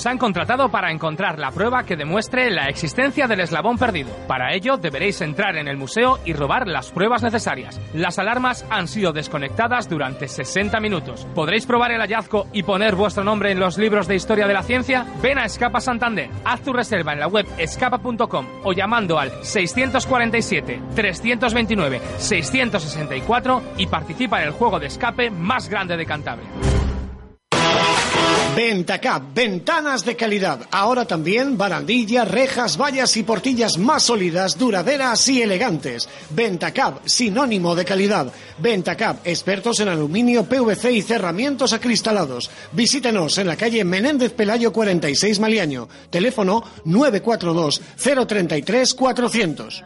Os 0.00 0.06
han 0.06 0.16
contratado 0.16 0.70
para 0.70 0.90
encontrar 0.90 1.38
la 1.38 1.50
prueba 1.50 1.84
que 1.84 1.94
demuestre 1.94 2.50
la 2.50 2.68
existencia 2.68 3.26
del 3.26 3.40
eslabón 3.40 3.76
perdido. 3.76 4.10
Para 4.26 4.54
ello 4.54 4.78
deberéis 4.78 5.20
entrar 5.20 5.56
en 5.56 5.68
el 5.68 5.76
museo 5.76 6.18
y 6.24 6.32
robar 6.32 6.66
las 6.66 6.90
pruebas 6.90 7.22
necesarias. 7.22 7.78
Las 7.92 8.18
alarmas 8.18 8.64
han 8.70 8.88
sido 8.88 9.12
desconectadas 9.12 9.90
durante 9.90 10.26
60 10.26 10.80
minutos. 10.80 11.26
¿Podréis 11.34 11.66
probar 11.66 11.92
el 11.92 12.00
hallazgo 12.00 12.46
y 12.52 12.62
poner 12.62 12.94
vuestro 12.94 13.24
nombre 13.24 13.52
en 13.52 13.60
los 13.60 13.76
libros 13.76 14.08
de 14.08 14.16
historia 14.16 14.46
de 14.46 14.54
la 14.54 14.62
ciencia? 14.62 15.06
Ven 15.22 15.38
a 15.38 15.44
Escapa 15.44 15.80
Santander, 15.80 16.30
haz 16.46 16.62
tu 16.62 16.72
reserva 16.72 17.12
en 17.12 17.20
la 17.20 17.28
web 17.28 17.46
escapa.com 17.58 18.46
o 18.64 18.72
llamando 18.72 19.18
al 19.18 19.30
647 19.44 20.80
329 20.94 22.00
664 22.16 23.62
y 23.76 23.86
participa 23.86 24.40
en 24.40 24.48
el 24.48 24.54
juego 24.54 24.80
de 24.80 24.86
escape 24.86 25.30
más 25.30 25.68
grande 25.68 25.98
de 25.98 26.06
Cantabria. 26.06 26.79
Ventacap, 28.54 29.32
ventanas 29.32 30.04
de 30.04 30.16
calidad. 30.16 30.60
Ahora 30.72 31.04
también 31.04 31.56
barandillas, 31.56 32.28
rejas, 32.28 32.76
vallas 32.76 33.16
y 33.16 33.22
portillas 33.22 33.78
más 33.78 34.02
sólidas, 34.02 34.58
duraderas 34.58 35.26
y 35.28 35.40
elegantes. 35.40 36.08
Ventacap, 36.30 37.06
sinónimo 37.06 37.76
de 37.76 37.84
calidad. 37.84 38.32
Ventacap, 38.58 39.24
expertos 39.24 39.78
en 39.80 39.88
aluminio, 39.88 40.44
PVC 40.44 40.92
y 40.92 41.02
cerramientos 41.02 41.72
acristalados. 41.72 42.50
Visítenos 42.72 43.38
en 43.38 43.46
la 43.46 43.56
calle 43.56 43.84
Menéndez 43.84 44.32
Pelayo 44.32 44.72
46 44.72 45.38
Maliaño. 45.38 45.88
Teléfono 46.10 46.64
942 46.84 47.80
033 48.26 48.94
400. 48.94 49.84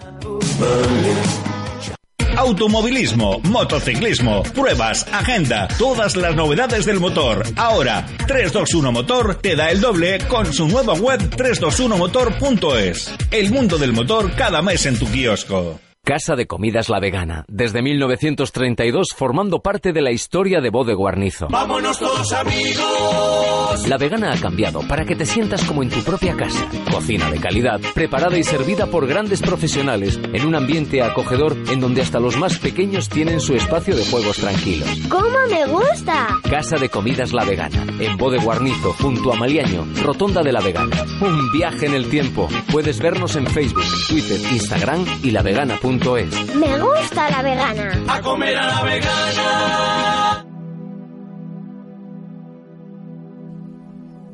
Automovilismo, 2.37 3.41
motociclismo, 3.45 4.43
pruebas, 4.43 5.07
agenda, 5.13 5.69
todas 5.79 6.17
las 6.17 6.35
novedades 6.35 6.85
del 6.85 7.01
motor. 7.01 7.45
Ahora, 7.57 8.05
321 8.27 8.93
Motor 8.93 9.37
te 9.37 9.57
da 9.57 9.71
el 9.71 9.81
doble 9.81 10.19
con 10.29 10.53
su 10.53 10.67
nueva 10.69 10.95
web 10.95 11.21
321motor.es. 11.37 13.15
El 13.31 13.53
mundo 13.53 13.79
del 13.79 13.93
motor 13.93 14.35
cada 14.37 14.63
mes 14.63 14.85
en 14.87 14.99
tu 14.99 15.07
kiosco. 15.07 15.81
Casa 16.05 16.35
de 16.37 16.47
Comidas 16.47 16.91
La 16.91 17.01
Vegana, 17.01 17.47
desde 17.49 17.81
1932 17.81 19.09
formando 19.17 19.61
parte 19.61 19.93
de 19.93 20.03
la 20.03 20.11
historia 20.11 20.61
de 20.61 20.69
Bode 20.69 20.95
Guarnizo. 20.95 21.49
Vámonos 21.49 21.99
todos 21.99 22.31
amigos. 22.33 23.54
La 23.89 23.99
Vegana 23.99 24.33
ha 24.33 24.41
cambiado 24.41 24.81
para 24.87 25.05
que 25.05 25.17
te 25.17 25.27
sientas 25.27 25.63
como 25.65 25.83
en 25.83 25.91
tu 25.91 26.03
propia 26.03 26.35
casa. 26.37 26.67
Cocina 26.91 27.31
de 27.31 27.39
calidad, 27.39 27.81
preparada 27.93 28.39
y 28.39 28.45
servida 28.45 28.87
por 28.87 29.07
grandes 29.07 29.43
profesionales 29.43 30.19
en 30.33 30.47
un 30.47 30.55
ambiente 30.55 31.03
acogedor 31.03 31.57
en 31.69 31.81
donde 31.81 32.01
hasta 32.01 32.21
los 32.21 32.37
más 32.39 32.59
pequeños 32.59 33.09
tienen 33.09 33.41
su 33.41 33.55
espacio 33.55 33.95
de 33.97 34.05
juegos 34.07 34.37
tranquilos. 34.37 34.89
¿Cómo 35.11 35.39
me 35.51 35.67
gusta? 35.67 36.29
Casa 36.49 36.77
de 36.77 36.89
Comidas 36.89 37.33
La 37.33 37.45
Vegana, 37.45 37.85
en 37.99 38.17
Bode 38.17 38.39
Guarnizo, 38.39 38.93
junto 38.95 39.33
a 39.33 39.37
Maliaño, 39.37 39.87
Rotonda 40.03 40.43
de 40.43 40.53
la 40.53 40.61
Vegana. 40.61 41.05
Un 41.21 41.53
viaje 41.53 41.87
en 41.87 41.95
el 41.95 42.09
tiempo. 42.09 42.49
Puedes 42.71 43.01
vernos 43.01 43.37
en 43.37 43.47
Facebook, 43.47 43.85
Twitter, 44.09 44.41
Instagram 44.53 45.05
y 45.23 45.31
lavegana.es. 45.31 46.55
Me 46.55 46.79
gusta 46.79 47.31
la 47.31 47.43
vegana. 47.43 48.03
A 48.09 48.21
comer 48.21 48.57
a 48.57 48.67
la 48.67 48.83
vegana. 48.83 49.84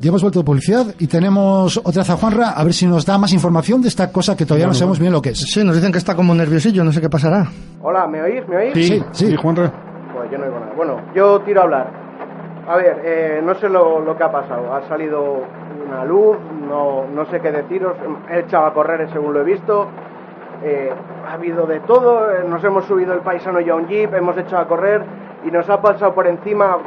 Ya 0.02 0.08
hemos 0.08 0.22
vuelto 0.22 0.38
de 0.38 0.44
publicidad 0.46 0.86
y 0.98 1.06
tenemos 1.08 1.76
otra 1.76 2.00
vez 2.00 2.08
a 2.10 2.16
Juanra 2.16 2.50
a 2.56 2.64
ver 2.64 2.72
si 2.72 2.86
nos 2.86 3.04
da 3.04 3.18
más 3.18 3.34
información 3.34 3.82
de 3.82 3.88
esta 3.88 4.10
cosa 4.10 4.34
que 4.34 4.46
todavía 4.46 4.66
no 4.66 4.72
sabemos 4.72 4.98
bien 4.98 5.12
lo 5.12 5.20
que 5.20 5.30
es. 5.30 5.38
Sí, 5.40 5.62
nos 5.62 5.76
dicen 5.76 5.92
que 5.92 5.98
está 5.98 6.16
como 6.16 6.34
nerviosillo, 6.34 6.82
no 6.82 6.90
sé 6.90 7.02
qué 7.02 7.10
pasará. 7.10 7.44
Hola, 7.82 8.06
¿me 8.06 8.22
oís? 8.22 8.48
¿Me 8.48 8.56
oís? 8.56 8.72
Sí, 8.74 9.02
sí. 9.12 9.36
Juanra. 9.36 9.70
Pues 10.14 10.30
yo 10.30 10.38
no 10.38 10.44
oigo 10.44 10.58
nada. 10.58 10.72
Bueno, 10.74 10.96
yo 11.14 11.40
tiro 11.40 11.60
a 11.60 11.64
hablar. 11.64 11.90
A 12.66 12.76
ver, 12.76 13.02
eh, 13.04 13.40
no 13.44 13.54
sé 13.56 13.68
lo, 13.68 14.00
lo 14.00 14.16
que 14.16 14.24
ha 14.24 14.32
pasado. 14.32 14.72
Ha 14.74 14.88
salido 14.88 15.42
una 15.86 16.02
luz, 16.06 16.38
no, 16.66 17.04
no 17.06 17.26
sé 17.26 17.38
qué 17.40 17.52
deciros. 17.52 17.94
He 18.30 18.38
echado 18.40 18.64
a 18.66 18.72
correr 18.72 19.06
según 19.12 19.34
lo 19.34 19.42
he 19.42 19.44
visto. 19.44 19.86
Eh, 20.64 20.90
ha 21.28 21.34
habido 21.34 21.66
de 21.66 21.80
todo. 21.80 22.30
eh, 22.32 22.44
Nos 22.48 22.64
hemos 22.64 22.86
subido 22.86 23.12
el 23.12 23.20
paisano 23.20 23.60
y 23.60 23.68
a 23.68 23.74
un 23.74 23.86
jeep, 23.86 24.14
hemos 24.14 24.36
echado 24.38 24.62
a 24.62 24.66
correr 24.68 25.04
y 25.46 25.50
nos 25.50 25.68
ha 25.68 25.78
pasado 25.82 26.14
por 26.14 26.26
encima, 26.26 26.78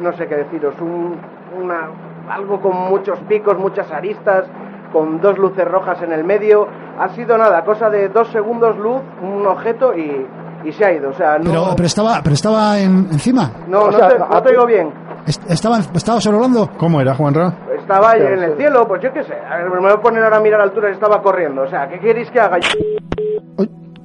no 0.00 0.12
sé 0.12 0.28
qué 0.28 0.36
deciros, 0.36 0.74
un, 0.80 1.16
una, 1.60 1.88
algo 2.30 2.60
con 2.60 2.76
muchos 2.76 3.18
picos, 3.28 3.58
muchas 3.58 3.90
aristas, 3.90 4.44
con 4.92 5.20
dos 5.20 5.38
luces 5.38 5.66
rojas 5.66 6.00
en 6.02 6.12
el 6.12 6.24
medio. 6.24 6.66
Ha 6.98 7.08
sido 7.10 7.36
nada, 7.38 7.64
cosa 7.64 7.88
de 7.90 8.08
dos 8.08 8.28
segundos 8.28 8.76
luz, 8.78 9.00
un 9.22 9.46
objeto 9.46 9.94
y, 9.96 10.26
y 10.64 10.72
se 10.72 10.84
ha 10.84 10.92
ido. 10.92 11.10
O 11.10 11.14
sea, 11.14 11.38
no, 11.38 11.44
Pero, 11.50 11.64
pero 11.76 11.86
estaba, 11.86 12.20
pero 12.22 12.34
estaba 12.34 12.78
en- 12.78 13.08
encima. 13.10 13.50
no, 13.68 13.80
O 13.82 13.90
no, 13.90 13.98
sea, 13.98 14.08
te, 14.08 14.18
no 14.18 14.42
te 14.42 14.48
oigo 14.50 14.66
bien. 14.66 14.92
est- 15.26 15.50
Estaba, 15.50 15.78
estaba 15.78 16.20
sobrevolando. 16.20 16.70
¿Cómo 16.78 17.00
era, 17.00 17.14
Juanra? 17.14 17.52
Estaba 17.78 18.14
en 18.16 18.42
el 18.42 18.56
cielo, 18.56 18.86
pues 18.86 19.02
yo 19.02 19.12
qué 19.12 19.24
sé. 19.24 19.34
A 19.34 19.56
ver, 19.58 19.70
me 19.70 19.80
voy 19.80 19.90
a 19.92 20.00
poner 20.00 20.22
ahora 20.22 20.36
a 20.36 20.40
mirar 20.40 20.60
alturas 20.60 20.90
y 20.90 20.94
estaba 20.94 21.22
corriendo. 21.22 21.62
O 21.62 21.68
sea, 21.68 21.88
¿qué 21.88 21.98
queréis 21.98 22.30
que 22.30 22.38
haga? 22.40 22.58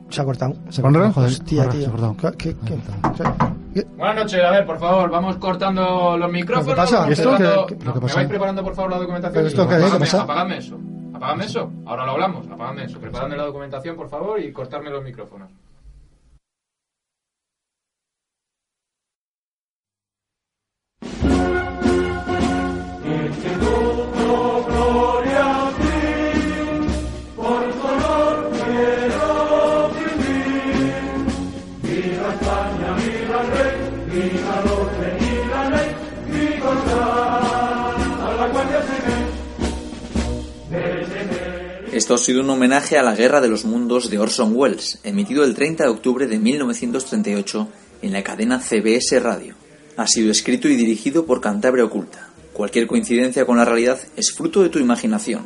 Se 0.09 0.21
ha 0.21 0.25
cortado. 0.25 0.53
Se 0.69 0.81
cortó, 0.81 1.11
joder, 1.11 1.29
Hostia, 1.31 1.69
tío. 1.69 1.81
se. 1.91 2.15
¿Qué- 2.37 2.55
qué- 2.55 2.55
qué- 3.73 3.85
Buenas 3.97 4.15
noches, 4.15 4.41
a 4.43 4.51
ver, 4.51 4.65
por 4.65 4.79
favor, 4.79 5.09
vamos 5.09 5.35
cortando 5.37 6.17
los 6.17 6.31
micrófonos. 6.31 6.69
¿Qué 6.69 6.75
pasa? 6.75 6.99
vamos 6.99 7.11
¿Esto 7.19 7.29
preparando- 7.35 7.65
qué- 7.65 7.77
qué- 7.77 7.85
No, 7.85 7.93
qué 7.93 7.99
¿Me 7.99 8.01
pasa? 8.05 8.15
vais 8.15 8.27
preparando, 8.29 8.63
por 8.63 8.75
favor, 8.75 8.91
la 8.91 8.97
documentación? 8.99 9.33
¿Pero 9.33 9.47
esto 9.47 9.67
qué 9.67 9.99
pasa? 9.99 10.21
Apagadme 10.21 10.57
eso. 10.57 10.79
Apagadme 11.13 11.45
eso. 11.45 11.71
Ahora 11.85 12.05
lo 12.05 12.11
hablamos. 12.13 12.47
Apagadme 12.49 12.85
eso. 12.85 12.99
Preparadme 12.99 13.35
la 13.35 13.43
documentación, 13.45 13.95
por 13.97 14.09
favor, 14.09 14.39
y 14.39 14.51
cortarme 14.53 14.89
los 14.89 15.03
micrófonos. 15.03 15.49
Esto 41.95 42.13
ha 42.13 42.17
sido 42.17 42.41
un 42.41 42.49
homenaje 42.49 42.97
a 42.97 43.03
la 43.03 43.15
Guerra 43.15 43.39
de 43.39 43.47
los 43.47 43.63
Mundos 43.63 44.09
de 44.09 44.19
Orson 44.19 44.51
Welles, 44.53 44.99
emitido 45.05 45.45
el 45.45 45.55
30 45.55 45.85
de 45.85 45.89
octubre 45.89 46.27
de 46.27 46.37
1938 46.39 47.69
en 48.01 48.11
la 48.11 48.21
cadena 48.21 48.59
CBS 48.59 49.17
Radio. 49.21 49.55
Ha 49.95 50.05
sido 50.05 50.29
escrito 50.29 50.67
y 50.67 50.75
dirigido 50.75 51.25
por 51.25 51.39
Cantabria 51.39 51.85
Oculta. 51.85 52.31
Cualquier 52.51 52.85
coincidencia 52.87 53.45
con 53.45 53.55
la 53.55 53.63
realidad 53.63 53.97
es 54.17 54.33
fruto 54.33 54.61
de 54.61 54.67
tu 54.67 54.79
imaginación. 54.79 55.45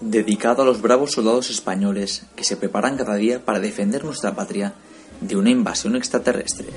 Dedicado 0.00 0.62
a 0.62 0.64
los 0.64 0.80
bravos 0.80 1.12
soldados 1.12 1.50
españoles 1.50 2.22
que 2.36 2.44
se 2.44 2.56
preparan 2.56 2.96
cada 2.96 3.16
día 3.16 3.44
para 3.44 3.60
defender 3.60 4.02
nuestra 4.02 4.34
patria 4.34 4.72
de 5.20 5.36
una 5.36 5.50
invasión 5.50 5.94
extraterrestre. 5.94 6.68